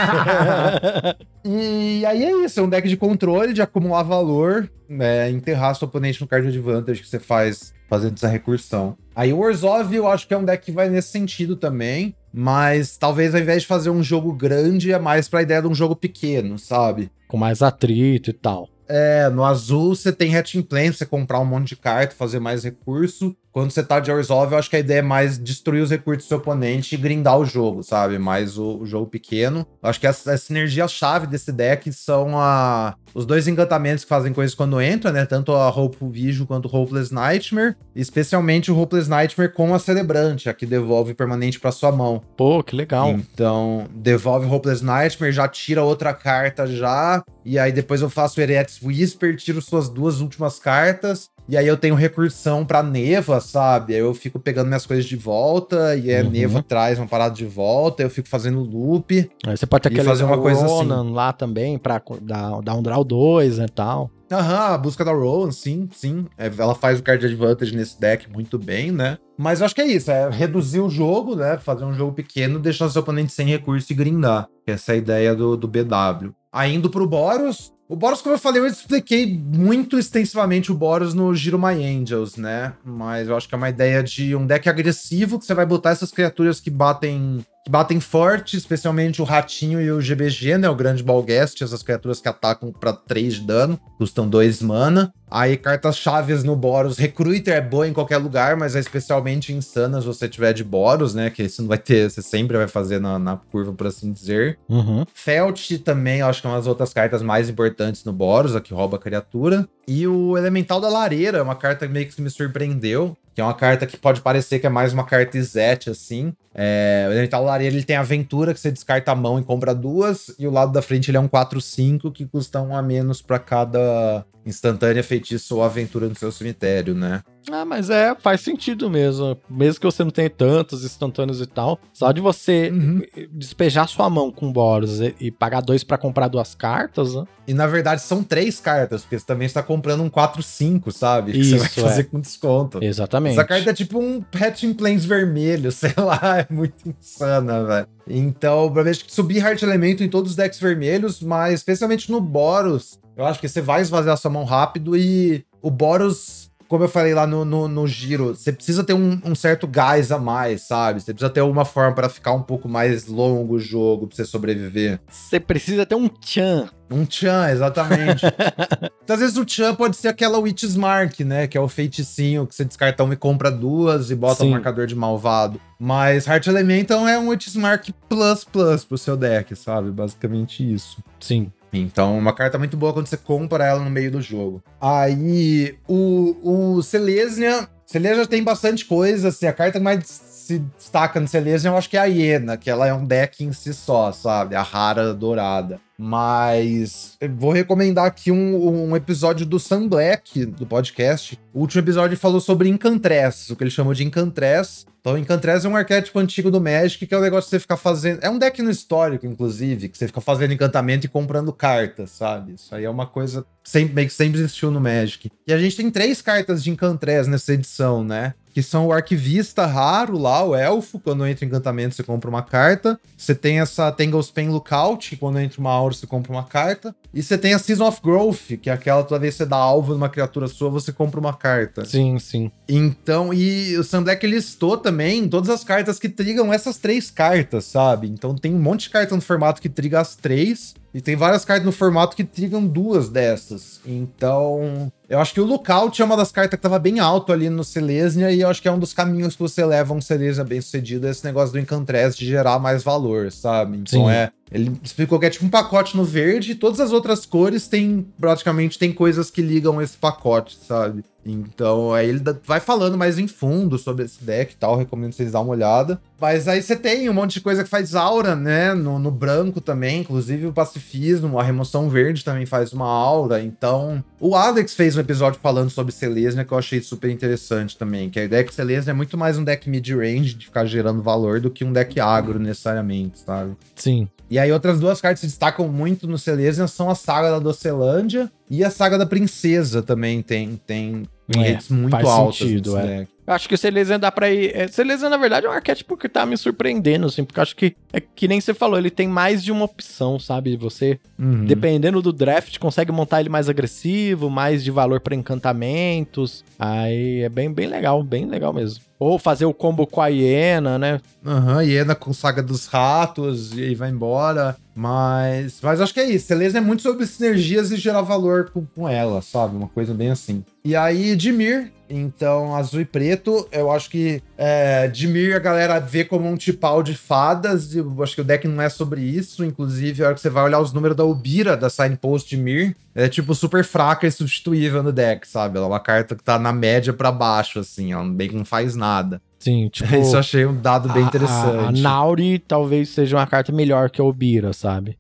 E 1.48 2.04
aí 2.08 2.24
é 2.24 2.44
isso, 2.44 2.60
é 2.60 2.64
um 2.64 2.68
deck 2.68 2.90
de 2.90 2.98
controle, 2.98 3.54
de 3.54 3.62
acumular 3.62 4.02
valor, 4.02 4.68
né, 4.90 5.30
enterrar 5.30 5.76
seu 5.76 5.88
oponente 5.88 6.20
no 6.20 6.28
card 6.28 6.48
advantage 6.48 7.04
que 7.04 7.08
você 7.08 7.20
faz 7.20 7.72
fazendo 7.88 8.16
essa 8.16 8.28
recursão. 8.28 8.98
Aí 9.16 9.32
o 9.32 9.40
Orzhov 9.40 9.94
eu 9.94 10.08
acho 10.08 10.28
que 10.28 10.34
é 10.34 10.38
um 10.38 10.44
deck 10.44 10.66
que 10.66 10.72
vai 10.72 10.90
nesse 10.90 11.10
sentido 11.10 11.56
também, 11.56 12.16
mas 12.34 12.98
talvez 12.98 13.36
ao 13.36 13.42
invés 13.42 13.62
de 13.62 13.68
fazer 13.68 13.92
um 13.92 14.02
jogo 14.02 14.34
grande, 14.34 14.92
é 14.92 14.98
mais 14.98 15.30
pra 15.30 15.44
ideia 15.44 15.62
de 15.62 15.68
um 15.68 15.76
jogo 15.76 15.96
pequeno, 15.96 16.58
sabe? 16.58 17.12
Com 17.28 17.38
mais 17.38 17.62
atrito 17.62 18.32
e 18.32 18.34
tal. 18.34 18.68
É, 18.88 19.30
no 19.30 19.44
azul 19.44 19.96
você 19.96 20.12
tem 20.12 20.36
Hatching 20.36 20.64
Plan, 20.64 20.92
você 20.92 21.06
comprar 21.06 21.40
um 21.40 21.46
monte 21.46 21.70
de 21.70 21.76
carta, 21.76 22.16
fazer 22.16 22.40
mais 22.40 22.64
recurso. 22.64 23.36
Quando 23.56 23.72
você 23.72 23.82
tá 23.82 24.02
de 24.02 24.12
Orzhov, 24.12 24.52
eu 24.52 24.60
acho 24.60 24.70
que 24.70 24.76
a 24.76 24.80
ideia 24.80 25.00
é 25.00 25.02
mais 25.02 25.38
destruir 25.38 25.82
os 25.82 25.90
recursos 25.90 26.26
do 26.26 26.28
seu 26.28 26.40
oponente 26.40 26.94
e 26.94 26.98
grindar 26.98 27.40
o 27.40 27.46
jogo, 27.46 27.84
sabe? 27.84 28.20
Mais 28.20 28.58
o, 28.58 28.80
o 28.80 28.86
jogo 28.86 29.08
pequeno. 29.08 29.66
Eu 29.82 29.90
acho 29.90 29.98
que 29.98 30.06
a, 30.06 30.10
a 30.10 30.38
sinergia-chave 30.38 31.26
desse 31.26 31.54
deck 31.54 31.90
são 31.94 32.38
a, 32.38 32.96
os 33.14 33.26
dois 33.26 33.48
encantamentos 33.48 34.04
que 34.04 34.10
fazem 34.10 34.34
coisas 34.34 34.54
quando 34.54 34.82
entra, 34.82 35.10
né? 35.10 35.26
Tanto 35.26 35.54
a 35.54 35.70
Hopeful 35.70 36.10
Vision 36.10 36.46
quanto 36.46 36.68
o 36.68 36.76
Hopeless 36.76 37.14
Nightmare. 37.14 37.78
Especialmente 37.96 38.74
o 38.74 38.78
Hopeless 38.78 39.10
Nightmare 39.10 39.54
com 39.54 39.74
a 39.74 39.80
Celebrante, 39.80 40.50
a 40.50 40.54
que 40.54 40.66
devolve 40.66 41.14
permanente 41.14 41.58
pra 41.58 41.72
sua 41.72 41.94
mão. 41.94 42.22
Pô, 42.36 42.62
que 42.62 42.76
legal. 42.76 43.12
Então, 43.12 43.88
devolve 43.96 44.54
Hopeless 44.54 44.84
Nightmare, 44.84 45.32
já 45.32 45.48
tira 45.48 45.82
outra 45.82 46.14
carta 46.14 46.68
já. 46.68 47.24
E 47.46 47.60
aí 47.60 47.72
depois 47.72 48.02
eu 48.02 48.10
faço 48.10 48.42
Eretz 48.42 48.82
Whisper, 48.82 49.36
tiro 49.38 49.62
suas 49.62 49.88
duas 49.88 50.20
últimas 50.20 50.58
cartas. 50.58 51.30
E 51.48 51.56
aí 51.56 51.68
eu 51.68 51.78
tenho 51.78 51.94
recursão 51.94 52.66
pra 52.66 52.82
Neva, 52.82 53.40
sabe? 53.40 53.94
Aí 53.94 54.00
eu 54.00 54.16
fico 54.16 54.40
pegando 54.40 54.66
minhas 54.68 54.86
coisas 54.88 55.06
de 55.06 55.16
volta. 55.16 55.96
E 55.96 56.14
a 56.14 56.24
Uhum. 56.24 56.32
Neva 56.32 56.64
traz 56.64 56.98
uma 56.98 57.08
parada 57.08 57.36
de 57.36 57.46
volta. 57.46 58.02
Eu 58.02 58.10
fico 58.10 58.28
fazendo 58.28 58.62
loop. 58.62 59.30
Aí 59.46 59.56
você 59.56 59.68
pode 59.68 59.84
ter 59.84 59.90
aquele 59.90 60.08
fazer 60.10 60.24
uma 60.24 60.40
coisa 60.40 60.66
assim. 60.66 60.74
Ronan 60.74 61.12
lá 61.12 61.32
também 61.32 61.78
pra 61.78 62.02
dar, 62.22 62.62
dar 62.62 62.74
um 62.74 62.82
draw 62.82 63.04
2 63.04 63.60
e 63.60 63.68
tal. 63.68 64.10
Aham, 64.32 64.74
a 64.74 64.78
busca 64.80 65.06
da 65.06 65.12
Rowan, 65.14 65.52
sim, 65.52 65.88
sim. 65.94 66.26
É, 66.36 66.52
ela 66.58 66.74
faz 66.74 67.00
o 67.00 67.04
card 67.04 67.24
advantage 67.28 67.76
nesse 67.76 68.00
deck 68.02 68.28
muito 68.32 68.58
bem, 68.58 68.92
né? 68.92 69.20
Mas 69.38 69.60
eu 69.60 69.68
acho 69.68 69.76
que 69.76 69.82
é 69.82 69.86
isso, 69.88 70.10
é 70.10 70.28
reduzir 70.32 70.80
o 70.80 70.90
jogo, 70.90 71.36
né? 71.36 71.60
Fazer 71.60 71.86
um 71.86 71.94
jogo 71.94 72.12
pequeno, 72.12 72.58
deixar 72.58 72.90
seu 72.90 73.04
oponente 73.04 73.32
sem 73.32 73.46
recurso 73.46 73.92
e 73.92 73.96
grindar. 73.96 74.48
Essa 74.66 74.94
é 74.94 74.96
a 74.96 74.98
ideia 74.98 75.36
do, 75.36 75.56
do 75.56 75.68
BW. 75.68 76.34
Aí 76.56 76.74
indo 76.74 76.90
pro 76.90 77.06
Boros. 77.06 77.74
O 77.86 77.98
Boros, 77.98 78.22
como 78.22 78.34
eu 78.34 78.40
falei, 78.40 78.62
eu 78.62 78.66
expliquei 78.66 79.38
muito 79.38 80.00
extensivamente 80.00 80.72
o 80.72 80.76
Boros 80.76 81.14
no 81.14 81.36
Giro 81.36 81.60
My 81.60 81.84
Angels, 81.84 82.38
né? 82.38 82.74
Mas 82.82 83.28
eu 83.28 83.36
acho 83.36 83.50
que 83.50 83.54
é 83.54 83.58
uma 83.58 83.68
ideia 83.68 84.02
de 84.02 84.34
um 84.34 84.48
deck 84.48 84.70
agressivo 84.70 85.38
que 85.38 85.46
você 85.46 85.54
vai 85.54 85.66
botar 85.66 85.90
essas 85.90 86.14
criaturas 86.14 86.62
que 86.62 86.70
batem 86.70 87.46
que 87.66 87.72
batem 87.72 88.00
forte, 88.00 88.56
especialmente 88.56 89.24
o 89.24 89.26
Ratinho 89.26 89.82
e 89.82 89.92
o 89.92 90.00
GBG, 90.00 90.56
né? 90.60 90.70
O 90.70 90.76
Grande 90.76 91.02
Balguest, 91.02 91.64
essas 91.64 91.82
criaturas 91.82 92.22
que 92.22 92.30
atacam 92.30 92.72
pra 92.72 92.94
3 92.94 93.34
de 93.34 93.42
dano, 93.42 93.80
custam 93.98 94.30
2 94.30 94.62
mana. 94.62 95.12
Aí, 95.30 95.58
cartas 95.58 95.98
chaves 95.98 96.44
no 96.44 96.56
Boros. 96.56 97.00
Recruiter 97.00 97.56
é 97.56 97.62
boa 97.62 97.88
em 97.88 97.92
qualquer 97.92 98.18
lugar, 98.18 98.56
mas 98.56 98.76
é 98.76 98.80
especialmente 98.80 99.52
insana 99.52 100.00
se 100.00 100.06
você 100.06 100.30
tiver 100.30 100.54
de 100.54 100.64
Boros, 100.64 101.16
né? 101.16 101.32
Que 101.32 101.50
você 101.50 101.60
não 101.60 101.68
vai 101.68 101.80
ter, 101.80 102.12
você 102.12 102.22
sempre 102.22 102.56
vai 102.56 102.68
fazer 102.68 103.02
na, 103.02 103.18
na 103.18 103.36
curva, 103.36 103.74
por 103.74 103.88
assim 103.88 104.14
dizer. 104.14 104.60
Uhum. 104.70 105.04
Felt 105.12 105.72
também, 105.84 106.20
eu 106.20 106.28
acho 106.28 106.42
que 106.42 106.48
é 106.48 106.52
uma 106.52 106.58
das 106.58 106.68
outras 106.68 106.94
cartas 106.94 107.24
mais 107.24 107.50
importantes 107.50 108.04
no 108.04 108.14
Boros, 108.14 108.56
a 108.56 108.62
que 108.62 108.76
rouba 108.76 108.98
a 108.98 109.00
criatura. 109.00 109.68
E 109.88 110.08
o 110.08 110.38
Elemental 110.38 110.80
da 110.80 110.88
Lareira, 110.88 111.40
é 111.40 111.42
uma 111.42 111.56
carta 111.56 111.88
meio 111.88 112.08
que 112.08 112.22
me 112.22 112.30
surpreendeu. 112.30 113.18
Que 113.36 113.42
é 113.42 113.44
uma 113.44 113.54
carta 113.54 113.86
que 113.86 113.98
pode 113.98 114.22
parecer 114.22 114.60
que 114.60 114.66
é 114.66 114.70
mais 114.70 114.94
uma 114.94 115.04
carta 115.04 115.38
Izete, 115.38 115.90
assim. 115.90 116.34
É, 116.54 117.06
o 117.10 117.12
Elemental 117.12 117.44
da 117.44 117.50
Lareira 117.50 117.76
ele 117.76 117.84
tem 117.84 117.98
aventura, 117.98 118.54
que 118.54 118.60
você 118.62 118.72
descarta 118.72 119.12
a 119.12 119.16
mão 119.16 119.38
e 119.38 119.44
compra 119.44 119.76
duas. 119.76 120.34
E 120.40 120.48
o 120.48 120.52
lado 120.52 120.72
da 120.72 120.82
frente 120.82 121.12
ele 121.12 121.18
é 121.18 121.20
um 121.20 121.28
4-5, 121.28 122.14
que 122.14 122.26
custa 122.26 122.62
um 122.62 122.74
a 122.74 122.82
menos 122.82 123.22
pra 123.22 123.38
cada 123.38 124.26
instantânea, 124.46 125.04
feitiço 125.04 125.56
ou 125.56 125.64
aventura 125.64 126.08
no 126.08 126.16
seu 126.16 126.32
cemitério, 126.32 126.94
né? 126.94 127.22
Ah, 127.52 127.64
mas 127.66 127.90
é, 127.90 128.16
faz 128.16 128.42
sentido 128.42 128.90
mesmo. 128.90 129.38
Mesmo 129.50 129.80
que 129.80 129.86
você 129.86 130.04
não 130.04 130.10
tenha 130.12 130.30
tantos 130.30 130.84
instantâneos 130.84 131.42
e 131.42 131.46
tal, 131.46 131.80
só 131.94 132.12
de 132.12 132.20
você 132.22 132.70
Uhum. 132.72 133.02
despejar 133.32 133.88
sua 133.88 134.10
mão 134.10 134.32
com 134.32 134.52
Boros 134.52 135.00
e, 135.00 135.16
e 135.20 135.32
pagar 135.32 135.62
dois 135.62 135.84
pra 135.84 135.98
comprar 135.98 136.28
duas 136.28 136.56
cartas, 136.56 137.14
né? 137.14 137.24
E 137.48 137.54
na 137.54 137.68
verdade 137.68 138.02
são 138.02 138.24
três 138.24 138.60
cartas, 138.60 139.02
porque 139.04 139.20
você 139.20 139.26
também 139.26 139.46
está 139.46 139.62
comprando 139.62 140.02
um 140.02 140.10
4-5, 140.10 140.92
sabe? 140.92 141.32
que 141.34 141.44
você 141.44 141.58
vai 141.58 141.68
Isso, 141.68 141.82
fazer 141.82 142.02
é. 142.02 142.04
com 142.06 142.20
desconto. 142.20 142.80
Exatamente. 142.84 143.34
Essa 143.34 143.46
carta 143.48 143.70
é 143.70 143.74
tipo 143.74 144.00
um 144.00 144.24
Hatching 144.34 144.74
Plains 144.74 145.06
vermelho, 145.06 145.70
sei 145.74 145.94
lá, 145.98 146.20
é 146.40 146.48
muito 146.52 146.90
insana, 146.90 147.64
velho. 147.64 147.88
Então, 148.08 148.66
provavelmente 148.66 149.06
subir 149.12 149.40
Heart 149.40 149.64
Elemento 149.64 150.04
em 150.04 150.10
todos 150.10 150.32
os 150.32 150.36
decks 150.36 150.60
vermelhos, 150.60 151.22
mas 151.22 151.56
especialmente 151.56 152.12
no 152.12 152.22
Boros, 152.22 153.00
eu 153.18 153.26
acho 153.26 153.40
que 153.40 153.48
você 153.48 153.62
vai 153.62 153.82
esvaziar 153.82 154.18
sua 154.18 154.32
mão 154.32 154.44
rápido 154.44 154.96
e 154.96 155.46
o 155.62 155.72
Boros, 155.72 156.45
como 156.68 156.84
eu 156.84 156.90
falei 156.90 157.14
lá 157.14 157.28
no, 157.28 157.46
no, 157.46 157.68
no 157.68 157.88
giro, 157.88 158.36
você 158.36 158.52
precisa 158.52 158.84
ter 158.84 158.94
um, 158.94 159.20
um 159.24 159.36
certo 159.36 159.68
gás 159.68 160.12
a 160.12 160.18
mais, 160.18 160.64
sabe? 160.64 161.02
Você 161.02 161.14
precisa 161.14 161.32
ter 161.32 161.42
uma 161.42 161.66
forma 161.66 161.94
para 161.94 162.10
ficar 162.10 162.34
um 162.34 162.42
pouco 162.42 162.68
mais 162.68 163.08
longo 163.08 163.56
o 163.56 163.60
jogo, 163.60 164.08
pra 164.08 164.16
você 164.16 164.26
sobreviver. 164.26 165.00
Você 165.08 165.40
precisa 165.40 165.86
ter 165.86 165.96
um 165.96 166.10
Chan. 166.22 166.70
Um 166.92 167.06
Chan, 167.10 167.50
exatamente. 167.50 168.26
Às 169.08 169.20
vezes 169.20 169.38
o 169.38 169.48
Chan 169.48 169.76
pode 169.76 169.96
ser 169.96 170.10
aquela 170.10 170.40
Witch's 170.40 170.76
Mark, 170.76 171.20
né? 171.22 171.48
Que 171.48 171.58
é 171.58 171.62
o 171.62 171.68
feiticinho 171.68 172.46
que 172.46 172.56
você 172.56 172.66
descarta 172.66 173.04
uma 173.04 173.14
e 173.14 173.18
compra 173.18 173.52
duas 173.52 174.12
e 174.12 174.16
bota 174.16 174.42
Sim. 174.42 174.48
um 174.48 174.52
marcador 174.52 174.88
de 174.88 174.96
malvado. 174.96 175.60
Mas 175.80 176.28
Heart 176.28 176.48
Elemental 176.48 177.08
é 177.08 177.18
um 177.18 177.30
Witch's 177.30 177.56
Mark 177.56 177.88
plus 178.10 178.44
plus 178.44 178.84
pro 178.84 178.98
seu 178.98 179.16
deck, 179.18 179.56
sabe? 179.56 179.92
Basicamente 179.92 180.74
isso. 180.74 181.04
Sim. 181.20 181.52
Então, 181.80 182.18
uma 182.18 182.34
carta 182.34 182.58
muito 182.58 182.78
boa 182.78 182.94
quando 182.94 183.08
você 183.08 183.18
compra 183.18 183.66
ela 183.66 183.84
no 183.84 183.90
meio 183.90 184.12
do 184.12 184.22
jogo. 184.22 184.64
Aí, 184.80 185.78
o, 185.88 186.76
o 186.78 186.82
Selesnya. 186.82 187.68
Selesnya 187.86 188.26
tem 188.26 188.44
bastante 188.44 188.86
coisa, 188.86 189.30
assim. 189.30 189.46
A 189.46 189.54
carta 189.54 189.80
que 189.80 189.84
mais 189.84 190.04
se 190.46 190.60
destaca 190.60 191.20
no 191.20 191.28
Selesnya 191.28 191.70
eu 191.70 191.78
acho 191.78 191.90
que 191.90 191.98
é 191.98 192.00
a 192.00 192.06
Hiena, 192.06 192.56
que 192.56 192.70
ela 192.70 192.88
é 192.88 192.94
um 192.94 193.04
deck 193.04 193.44
em 193.44 193.52
si 193.52 193.74
só, 193.74 194.12
sabe? 194.12 194.56
A 194.56 194.62
rara 194.62 195.12
dourada. 195.12 195.80
Mas 195.98 197.18
vou 197.36 197.52
recomendar 197.52 198.06
aqui 198.06 198.32
um, 198.32 198.90
um 198.90 198.96
episódio 198.96 199.46
do 199.46 199.60
Sun 199.60 199.88
Black, 199.88 200.46
do 200.46 200.66
podcast. 200.66 201.40
O 201.54 201.62
último 201.62 201.82
episódio 201.82 202.18
falou 202.18 202.40
sobre 202.40 202.70
Encantress, 202.70 203.52
o 203.52 203.56
que 203.56 203.64
ele 203.64 203.72
chamou 203.72 203.94
de 203.94 204.04
Encantress. 204.04 204.86
Então, 205.00 205.18
Encantress 205.18 205.66
é 205.66 205.70
um 205.70 205.76
arquétipo 205.76 206.20
antigo 206.20 206.52
do 206.52 206.62
Magic, 206.62 207.08
que 207.08 207.14
é 207.14 207.18
o 207.18 207.22
negócio 207.22 207.48
de 207.48 207.52
você 207.52 207.60
ficar 207.60 207.78
fazendo. 207.78 208.20
É 208.22 208.30
um 208.30 208.38
deck 208.38 208.62
no 208.62 208.70
histórico, 208.70 209.26
inclusive, 209.26 209.90
que 209.90 209.98
você 209.98 210.08
fica 210.08 210.22
fazendo 210.22 210.54
encantamento 210.54 211.06
e 211.06 211.10
comprando 211.10 211.54
cartas, 211.54 212.12
sabe? 212.12 212.54
Isso 212.54 212.76
aí 212.76 212.84
é 212.84 212.90
uma 212.90 213.08
coisa 213.08 213.46
que 213.64 213.70
sempre, 213.70 213.96
meio 213.96 214.08
que 214.08 214.14
sempre 214.14 214.40
existiu 214.40 214.70
no 214.70 214.82
Magic. 214.82 215.32
E 215.48 215.54
a 215.54 215.58
gente 215.58 215.78
tem 215.78 215.90
três 215.90 216.22
cartas 216.22 216.64
de 216.64 216.72
Encantress 216.72 217.30
nessa 217.30 217.54
edição, 217.54 218.04
né? 218.04 218.34
Que 218.56 218.64
são 218.64 218.88
o 218.88 218.94
Arquivista 218.94 219.66
raro 219.66 220.18
lá, 220.18 220.42
o 220.42 220.56
Elfo. 220.56 220.98
Quando 220.98 221.28
entra 221.28 221.44
em 221.44 221.50
encantamento, 221.50 221.94
você 221.94 222.04
compra 222.04 222.30
uma 222.30 222.42
carta. 222.42 222.98
Você 223.18 223.36
tem 223.36 223.60
essa 223.60 223.92
Tanglespan 223.92 224.50
Lookout, 224.50 225.10
que 225.10 225.18
quando 225.18 225.40
entra 225.40 225.60
uma 225.60 225.72
aura, 225.72 225.94
você 225.94 226.08
compra 226.08 226.32
uma 226.32 226.46
carta. 226.46 226.96
E 227.14 227.22
você 227.22 227.38
tem 227.38 227.54
a 227.54 227.60
Season 227.60 227.86
of 227.86 228.00
Growth, 228.02 228.58
que 228.62 228.70
é 228.70 228.74
aquela 228.74 229.04
toda 229.04 229.20
vez 229.20 229.34
que 229.34 229.40
você 229.40 229.46
dá 229.46 229.58
alvo 229.58 229.92
numa 229.92 230.08
criatura 230.08 230.48
sua, 230.48 230.70
você 230.70 230.94
compra 230.94 231.20
uma 231.20 231.34
carta. 231.34 231.84
Sim, 231.84 232.18
sim. 232.18 232.50
Então, 232.70 233.34
e 233.34 233.76
o 233.78 233.84
Sam 233.84 234.04
Black 234.04 234.26
listou 234.26 234.78
também 234.78 235.28
todas 235.28 235.50
as 235.50 235.62
cartas 235.66 236.00
que 236.00 236.08
trigam 236.08 236.54
essas 236.54 236.78
três 236.78 237.12
cartas, 237.12 237.66
sabe? 237.66 238.08
Então 238.08 238.36
tem 238.36 238.56
um 238.56 238.60
monte 238.60 238.84
de 238.84 238.92
carta 238.92 239.14
no 239.14 239.22
formato 239.22 239.62
que 239.62 239.68
triga 239.68 240.00
as 240.00 240.16
três. 240.16 240.74
E 240.96 241.02
tem 241.02 241.14
várias 241.14 241.44
cartas 241.44 241.66
no 241.66 241.74
formato 241.74 242.16
que 242.16 242.24
trigam 242.24 242.66
duas 242.66 243.10
dessas. 243.10 243.82
Então, 243.86 244.90
eu 245.10 245.20
acho 245.20 245.34
que 245.34 245.42
o 245.42 245.46
Lookout 245.46 246.02
é 246.02 246.06
uma 246.06 246.16
das 246.16 246.32
cartas 246.32 246.58
que 246.58 246.64
tava 246.64 246.80
bem 246.80 247.02
alto 247.02 247.34
ali 247.34 247.50
no 247.50 247.66
Selesnya. 247.66 248.32
E 248.32 248.40
eu 248.40 248.48
acho 248.48 248.62
que 248.62 248.68
é 248.70 248.72
um 248.72 248.80
dos 248.80 248.94
caminhos 248.94 249.36
que 249.36 249.42
você 249.42 249.66
leva 249.66 249.94
um 249.94 250.00
Selesnya 250.00 250.46
bem 250.46 250.62
sucedido. 250.62 251.06
é 251.06 251.10
Esse 251.10 251.26
negócio 251.26 251.52
do 251.52 251.60
Encantress 251.60 252.16
de 252.16 252.26
gerar 252.26 252.60
mais 252.60 252.82
valor, 252.82 253.30
sabe? 253.30 253.80
Então 253.80 254.06
Sim. 254.06 254.10
é... 254.10 254.32
Ele 254.50 254.72
explicou 254.82 255.20
que 255.20 255.26
é 255.26 255.30
tipo 255.30 255.46
um 255.46 255.50
pacote 255.50 255.98
no 255.98 256.06
verde 256.06 256.54
e 256.54 256.56
todas 256.56 256.80
as 256.80 256.94
outras 256.94 257.26
cores 257.26 257.68
tem, 257.68 258.08
praticamente, 258.18 258.80
tem 258.80 258.94
coisas 258.94 259.30
que 259.30 259.42
ligam 259.42 259.82
esse 259.82 259.98
pacote, 259.98 260.58
sabe? 260.66 261.04
Então, 261.26 261.92
aí 261.92 262.08
ele 262.08 262.22
vai 262.44 262.60
falando 262.60 262.98
mais 262.98 263.18
em 263.18 263.28
fundo 263.28 263.80
sobre 263.80 264.06
esse 264.06 264.24
deck 264.24 264.54
e 264.54 264.58
tal, 264.58 264.78
recomendo 264.78 265.14
vocês 265.14 265.32
dar 265.32 265.42
uma 265.42 265.52
olhada. 265.52 266.00
Mas 266.22 266.48
aí 266.48 266.62
você 266.62 266.76
tem 266.76 267.10
um 267.10 267.14
monte 267.14 267.34
de 267.34 267.42
coisa 267.42 267.64
que 267.64 267.70
faz 267.70 267.96
aura, 267.96 268.36
né? 268.36 268.74
No, 268.74 269.00
no 269.00 269.10
branco 269.10 269.60
também, 269.60 270.02
inclusive 270.02 270.46
o 270.46 270.54
pacifismo, 270.54 271.40
a 271.40 271.44
remoção 271.44 271.90
verde 271.90 272.24
também 272.24 272.46
faz 272.46 272.72
uma 272.74 272.88
aura. 272.88 273.42
Então, 273.42 274.04
o 274.20 274.36
Alex 274.36 274.76
fez 274.76 274.96
um 274.96 275.00
episódio 275.00 275.40
falando 275.42 275.70
sobre 275.72 275.92
Selesnya 275.92 276.46
que 276.46 276.52
eu 276.52 276.58
achei 276.58 276.80
super 276.82 277.10
interessante 277.10 277.78
também, 277.78 278.10
que 278.10 278.20
a 278.20 278.24
ideia 278.24 278.42
é 278.42 278.44
que 278.44 278.54
Selesnya 278.54 278.92
é 278.92 278.94
muito 278.94 279.18
mais 279.18 279.38
um 279.38 279.44
deck 279.44 279.68
mid-range 279.70 280.36
de 280.36 280.46
ficar 280.46 280.66
gerando 280.66 281.02
valor 281.02 281.40
do 281.40 281.50
que 281.50 281.66
um 281.66 281.74
deck 281.74 282.00
agro 282.00 282.38
necessariamente, 282.38 283.20
sabe? 283.20 283.58
Sim. 283.76 284.08
E 284.30 284.40
aí 284.40 284.52
outras 284.52 284.80
duas 284.80 285.02
cartas 285.02 285.20
que 285.22 285.28
se 285.28 285.32
destacam 285.32 285.68
muito 285.68 286.08
no 286.08 286.18
Selesnya 286.18 286.68
são 286.68 286.90
a 286.90 286.96
saga 286.96 287.32
da 287.32 287.40
Docelândia 287.40 288.32
e 288.50 288.64
a 288.64 288.70
saga 288.70 288.98
da 288.98 289.06
Princesa 289.06 289.82
também 289.82 290.22
tem, 290.22 290.60
tem 290.66 291.04
É, 291.36 291.52
rates 291.52 291.70
muito 291.70 291.96
sentido, 292.38 292.76
nesse 292.76 292.88
é. 292.88 292.98
deck. 293.00 293.16
Eu 293.28 293.34
acho 293.34 293.50
que 293.50 293.56
o 293.56 293.58
Selezan 293.58 294.00
dá 294.00 294.12
pra 294.12 294.30
ir. 294.30 294.52
É, 294.56 294.68
na 295.10 295.18
verdade, 295.18 295.48
é 295.48 295.50
um 295.50 295.52
arquétipo 295.52 295.98
que 295.98 296.08
tá 296.08 296.28
me 296.28 296.38
surpreendendo, 296.38 297.08
assim, 297.08 297.24
porque 297.24 297.40
eu 297.40 297.42
acho 297.42 297.56
que 297.56 297.76
é 297.92 298.00
que 298.00 298.28
nem 298.28 298.40
você 298.40 298.54
falou, 298.54 298.78
ele 298.78 298.92
tem 298.92 299.08
mais 299.08 299.44
de 299.44 299.52
uma 299.52 299.66
opção, 299.66 300.20
sabe? 300.20 300.56
Você, 300.58 301.00
Uhum. 301.18 301.44
dependendo 301.46 302.04
do 302.04 302.14
draft, 302.14 302.60
consegue 302.60 302.92
montar 302.92 303.22
ele 303.22 303.30
mais 303.30 303.50
agressivo, 303.50 304.30
mais 304.30 304.64
de 304.64 304.70
valor 304.70 305.00
pra 305.02 305.16
encantamentos. 305.16 306.44
Aí 306.60 307.22
é 307.22 307.30
bem, 307.30 307.52
bem 307.52 307.66
legal, 307.68 308.04
bem 308.04 308.26
legal 308.26 308.54
mesmo. 308.54 308.84
Ou 309.00 309.20
fazer 309.20 309.46
o 309.46 309.54
combo 309.54 309.86
com 309.86 310.02
a 310.02 310.08
hiena, 310.08 310.80
né? 310.80 311.02
Aham, 311.26 311.62
Hiena 311.62 311.96
com 311.96 312.14
saga 312.14 312.42
dos 312.42 312.66
ratos 312.68 313.52
e 313.58 313.76
vai 313.76 313.90
embora. 313.90 314.56
Mas, 314.74 315.60
mas 315.62 315.82
acho 315.82 315.94
que 315.94 316.00
é 316.00 316.10
isso. 316.10 316.28
Selesnya 316.28 316.60
é 316.60 316.62
muito 316.62 316.82
sobre 316.82 317.06
sinergias 317.06 317.72
e 317.72 317.78
gerar 317.78 318.02
valor 318.02 318.50
com, 318.52 318.66
com 318.66 318.88
ela, 318.88 319.22
sabe? 319.22 319.56
Uma 319.56 319.68
coisa 319.68 319.94
bem 319.94 320.12
assim. 320.12 320.44
E 320.64 320.76
aí, 320.76 321.16
Dimir, 321.16 321.72
então, 321.90 322.56
azul 322.56 322.82
e 322.82 322.86
preto, 322.86 323.48
eu 323.52 323.72
acho 323.72 323.90
que 323.90 324.22
é, 324.38 324.88
Dimir 324.88 325.36
a 325.36 325.40
galera 325.40 325.80
vê 325.80 326.04
como 326.04 326.28
um 326.28 326.36
tipal 326.36 326.82
de 326.82 326.96
fadas, 326.96 327.74
e 327.74 327.78
eu 327.78 328.04
acho 328.04 328.16
que 328.16 328.22
o 328.22 328.24
deck 328.24 328.48
não 328.48 328.62
é 328.62 328.70
sobre 328.70 329.02
isso. 329.02 329.46
Inclusive, 329.46 330.04
a 330.04 330.08
hora 330.08 330.16
que 330.16 330.22
você 330.22 330.30
vai 330.30 330.44
olhar 330.44 330.60
os 330.60 330.74
números 330.74 330.98
da 330.98 331.06
Ubira, 331.06 331.56
da 331.56 331.70
Signpost 331.70 332.30
Dimir, 332.30 332.76
é 332.96 333.10
tipo 333.10 333.36
super 333.36 333.64
fraca 333.64 334.08
e 334.08 334.12
substituível 334.12 334.82
no 334.82 334.94
deck, 334.94 335.28
sabe? 335.28 335.58
Ela 335.58 335.68
é 335.68 335.70
uma 335.70 335.80
carta 335.80 336.16
que 336.16 336.24
tá 336.24 336.40
na 336.40 336.54
média 336.54 336.94
pra 336.94 337.12
baixo, 337.12 337.60
assim, 337.60 337.92
ela 337.92 338.06
bem 338.06 338.30
que 338.30 338.36
não 338.36 338.46
faz 338.46 338.76
nada. 338.76 339.22
Sim, 339.46 339.70
tipo. 339.72 339.96
Isso 339.96 340.16
eu 340.16 340.20
achei 340.20 340.46
um 340.46 340.60
dado 340.60 340.92
bem 340.92 341.04
a- 341.04 341.06
interessante. 341.08 341.80
A, 341.80 341.82
Nauri 341.84 342.40
talvez 342.40 342.90
seja 342.90 343.16
uma 343.16 343.28
carta 343.28 343.52
melhor 343.52 343.92
que 343.92 344.02
a 344.02 344.04
Obira, 344.04 344.52
sabe? 344.54 344.98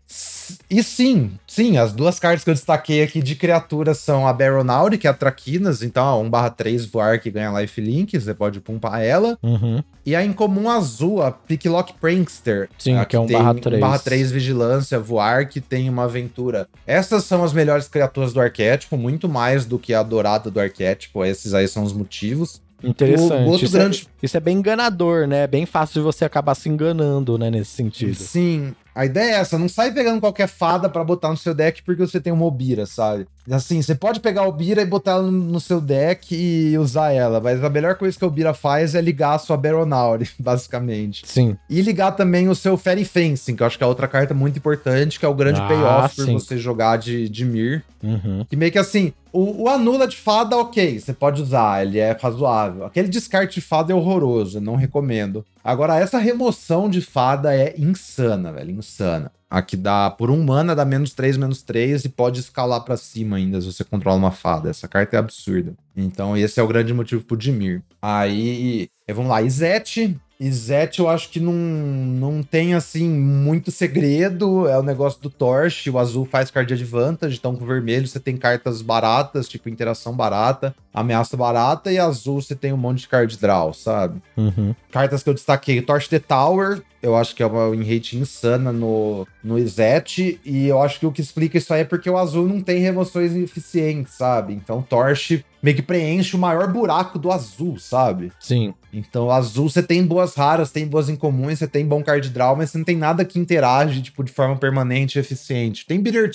E 0.70 0.84
sim, 0.84 1.32
sim, 1.48 1.78
as 1.78 1.92
duas 1.92 2.20
cartas 2.20 2.44
que 2.44 2.52
eu 2.52 2.54
destaquei 2.54 3.02
aqui 3.02 3.20
de 3.20 3.34
criaturas 3.36 3.98
são 3.98 4.28
a 4.28 4.32
Baronauri, 4.32 4.98
que 5.00 5.08
é 5.08 5.10
a 5.10 5.14
Traquinas, 5.14 5.82
então 5.82 6.06
a 6.08 6.24
1/3 6.52 6.86
voar 6.86 7.20
que 7.20 7.32
ganha 7.32 7.50
lifelink, 7.60 8.20
você 8.20 8.32
pode 8.34 8.60
pumpar 8.62 9.02
ela. 9.02 9.40
Uhum. 9.42 9.82
E 10.06 10.16
a 10.16 10.24
incomum 10.24 10.70
azul, 10.70 11.24
a 11.24 11.32
Picklock 11.32 11.94
Prankster. 12.00 12.70
Sim, 12.78 12.98
a 12.98 13.06
que 13.06 13.16
é 13.16 13.20
um 13.20 13.26
tem 13.26 13.36
barra 13.40 13.56
três. 13.56 13.82
1/3 13.82 14.32
vigilância, 14.32 15.00
voar, 15.00 15.48
que 15.50 15.60
tem 15.60 15.90
uma 15.90 16.04
aventura. 16.04 16.68
Essas 16.86 17.24
são 17.24 17.44
as 17.44 17.52
melhores 17.52 17.88
criaturas 17.88 18.32
do 18.32 18.40
arquétipo, 18.40 18.96
muito 18.98 19.28
mais 19.28 19.66
do 19.66 19.80
que 19.80 19.96
a 19.96 20.04
dourada 20.04 20.52
do 20.52 20.60
arquétipo, 20.60 21.26
esses 21.26 21.56
aí 21.56 21.68
são 21.68 21.82
os 21.84 21.92
motivos. 21.94 22.62
Interessante. 22.84 23.64
Isso, 23.64 23.74
grande- 23.74 24.08
é, 24.22 24.26
isso 24.26 24.38
é 24.38 24.40
bem 24.40 24.58
enganador, 24.58 25.28
né? 25.28 25.44
É 25.44 25.48
bem 25.48 25.66
fácil 25.66 25.96
de 25.96 26.00
você 26.02 26.26
acabar 26.26 26.56
se 26.56 26.70
enganando, 26.70 27.38
né? 27.38 27.50
Nesse 27.50 27.72
sentido. 27.72 28.16
Sim, 28.16 28.74
a 28.94 29.06
ideia 29.06 29.32
é 29.36 29.40
essa, 29.40 29.58
não 29.60 29.68
sai 29.68 29.92
pegando 29.92 30.22
qualquer 30.22 30.48
fada 30.48 30.88
pra 30.88 31.04
botar 31.04 31.30
no 31.30 31.38
seu 31.38 31.54
deck 31.54 31.84
porque 31.84 32.06
você 32.06 32.20
tem 32.20 32.32
uma 32.32 32.46
Obira, 32.46 32.86
sabe? 32.86 33.28
Assim, 33.52 33.82
você 33.82 33.94
pode 33.94 34.20
pegar 34.20 34.42
a 34.42 34.48
Obira 34.48 34.82
e 34.82 34.86
botar 34.86 35.12
ela 35.12 35.30
no, 35.30 35.60
seu 35.60 35.80
deck 35.82 36.34
e 36.36 36.78
usar 36.78 37.12
ela, 37.12 37.40
mas 37.40 37.64
a 37.64 37.70
melhor 37.70 37.96
coisa 37.96 38.18
que 38.18 38.24
a 38.24 38.28
Obira 38.28 38.54
faz 38.54 38.96
é 38.96 39.02
ligar 39.02 39.36
a 39.36 39.40
sua 39.40 39.58
Baronauri, 39.58 40.30
basicamente. 40.40 41.24
Sim. 41.26 41.58
E 41.70 41.82
ligar 41.82 42.14
também 42.14 42.48
o 42.50 42.56
seu 42.56 42.78
Fairy 42.78 43.06
Fencing, 43.06 43.56
que 43.56 43.64
eu 43.64 43.68
acho 43.68 43.78
que 43.78 43.84
é 43.84 43.88
outra 43.88 44.08
carta 44.08 44.34
muito 44.34 44.58
importante, 44.58 45.20
que 45.20 45.26
é 45.26 45.30
o 45.30 45.34
grande 45.34 45.60
Ah, 45.62 45.68
payoff 45.68 46.16
por 46.16 46.32
você 46.32 46.58
jogar 46.58 46.98
de, 46.98 47.28
de 47.30 47.46
Mir. 47.46 47.84
Uhum. 48.02 48.46
Que 48.50 48.56
meio 48.56 48.72
que 48.72 48.80
assim, 48.80 49.14
o, 49.36 49.64
o 49.64 49.70
anula 49.70 50.08
de 50.08 50.16
fada, 50.16 50.58
ok, 50.58 51.00
você 51.00 51.14
pode 51.14 51.42
usar, 51.42 51.86
ele 51.86 52.00
é 52.00 52.12
razoável. 52.12 52.86
Aquele 52.86 53.10
descarte 53.10 53.56
de 53.56 53.66
fada 53.66 53.92
é 53.92 53.96
horroroso, 53.96 54.62
não 54.62 54.76
recomendo. 54.76 55.46
Agora, 55.62 56.00
essa 56.00 56.18
remoção 56.18 56.90
de 56.90 57.02
fada 57.02 57.54
é 57.54 57.76
insana, 57.78 58.54
velho, 58.54 58.72
insana. 58.72 59.32
Aqui 59.50 59.76
dá, 59.76 60.10
por 60.10 60.32
um 60.32 60.44
mana, 60.44 60.76
dá 60.76 60.86
menos 60.86 61.14
3, 61.14 61.38
menos 61.38 61.62
3 61.62 62.06
e 62.06 62.10
pode 62.10 62.40
escalar 62.40 62.82
pra 62.82 62.98
cima 62.98 63.38
ainda 63.38 63.60
se 63.60 63.72
você 63.72 63.84
controla 63.84 64.18
uma 64.18 64.32
fada. 64.32 64.70
Essa 64.70 64.88
carta 64.88 65.16
é 65.16 65.20
absurda. 65.20 65.74
Então, 65.96 66.36
esse 66.36 66.60
é 66.60 66.64
o 66.64 66.68
grande 66.68 66.94
motivo 66.94 67.24
pro 67.24 67.38
Dimir. 67.38 67.82
Aí, 68.02 68.88
vamos 69.10 69.30
lá, 69.30 69.42
Izete. 69.42 70.18
Izete 70.40 71.00
eu 71.00 71.08
acho 71.08 71.30
que 71.30 71.40
não, 71.40 71.54
não 71.54 72.44
tem, 72.44 72.74
assim, 72.74 73.10
muito 73.10 73.72
segredo. 73.72 74.68
É 74.68 74.78
o 74.78 74.84
negócio 74.84 75.22
do 75.22 75.30
Torch. 75.30 75.90
O 75.90 75.98
azul 75.98 76.26
faz 76.26 76.52
card 76.52 76.74
advantage. 76.74 77.38
Então, 77.38 77.56
com 77.56 77.64
o 77.64 77.68
vermelho 77.68 78.08
você 78.08 78.20
tem 78.20 78.36
cartas 78.36 78.82
baratas, 78.82 79.48
tipo 79.48 79.70
interação 79.70 80.14
barata, 80.14 80.76
ameaça 80.94 81.38
barata. 81.38 81.92
E 81.92 81.98
azul 81.98 82.42
você 82.42 82.56
tem 82.56 82.74
um 82.74 82.78
monte 82.78 83.02
de 83.02 83.08
card 83.08 83.38
draw, 83.38 83.74
sabe? 83.74 84.22
Uhum. 84.36 84.76
Cartas 84.92 85.24
que 85.24 85.30
eu 85.30 85.34
destaquei: 85.34 85.82
Torch 85.82 86.10
the 86.10 86.20
Tower. 86.20 86.82
Eu 87.02 87.16
acho 87.16 87.36
que 87.36 87.44
é 87.44 87.46
uma 87.46 87.70
rate 87.84 88.18
insana 88.18 88.72
no, 88.72 89.28
no 89.44 89.60
Izete. 89.60 90.40
E 90.44 90.68
eu 90.68 90.82
acho 90.82 91.00
que 91.00 91.06
o 91.06 91.12
que 91.12 91.22
explica 91.22 91.58
isso 91.58 91.72
aí 91.72 91.82
é 91.82 91.86
porque 91.86 92.10
o 92.10 92.18
azul 92.18 92.48
não 92.48 92.60
tem 92.60 92.80
remoções 92.80 93.36
eficientes, 93.36 94.16
sabe? 94.16 94.54
Então, 94.54 94.82
Torch 94.82 95.46
meio 95.62 95.76
que 95.76 95.82
preenche 95.82 96.36
o 96.36 96.40
maior 96.40 96.72
buraco 96.72 97.18
do 97.18 97.32
azul, 97.32 97.80
sabe? 97.80 98.32
Sim. 98.40 98.74
Então, 98.96 99.30
azul 99.30 99.70
você 99.70 99.84
tem 99.84 100.06
boas 100.06 100.36
raras, 100.36 100.72
tem 100.72 100.88
boas 100.88 101.10
incomuns, 101.10 101.60
você 101.60 101.68
tem 101.68 101.86
bom 101.86 102.02
card 102.02 102.30
draw, 102.30 102.56
mas 102.56 102.70
você 102.70 102.78
não 102.78 102.86
tem 102.86 102.96
nada 102.96 103.26
que 103.26 103.38
interage, 103.38 104.02
tipo, 104.02 104.24
de 104.24 104.32
forma 104.32 104.56
permanente 104.56 105.18
e 105.18 105.22
eficiente. 105.22 105.86
Tem 105.86 106.00
Bitter 106.00 106.32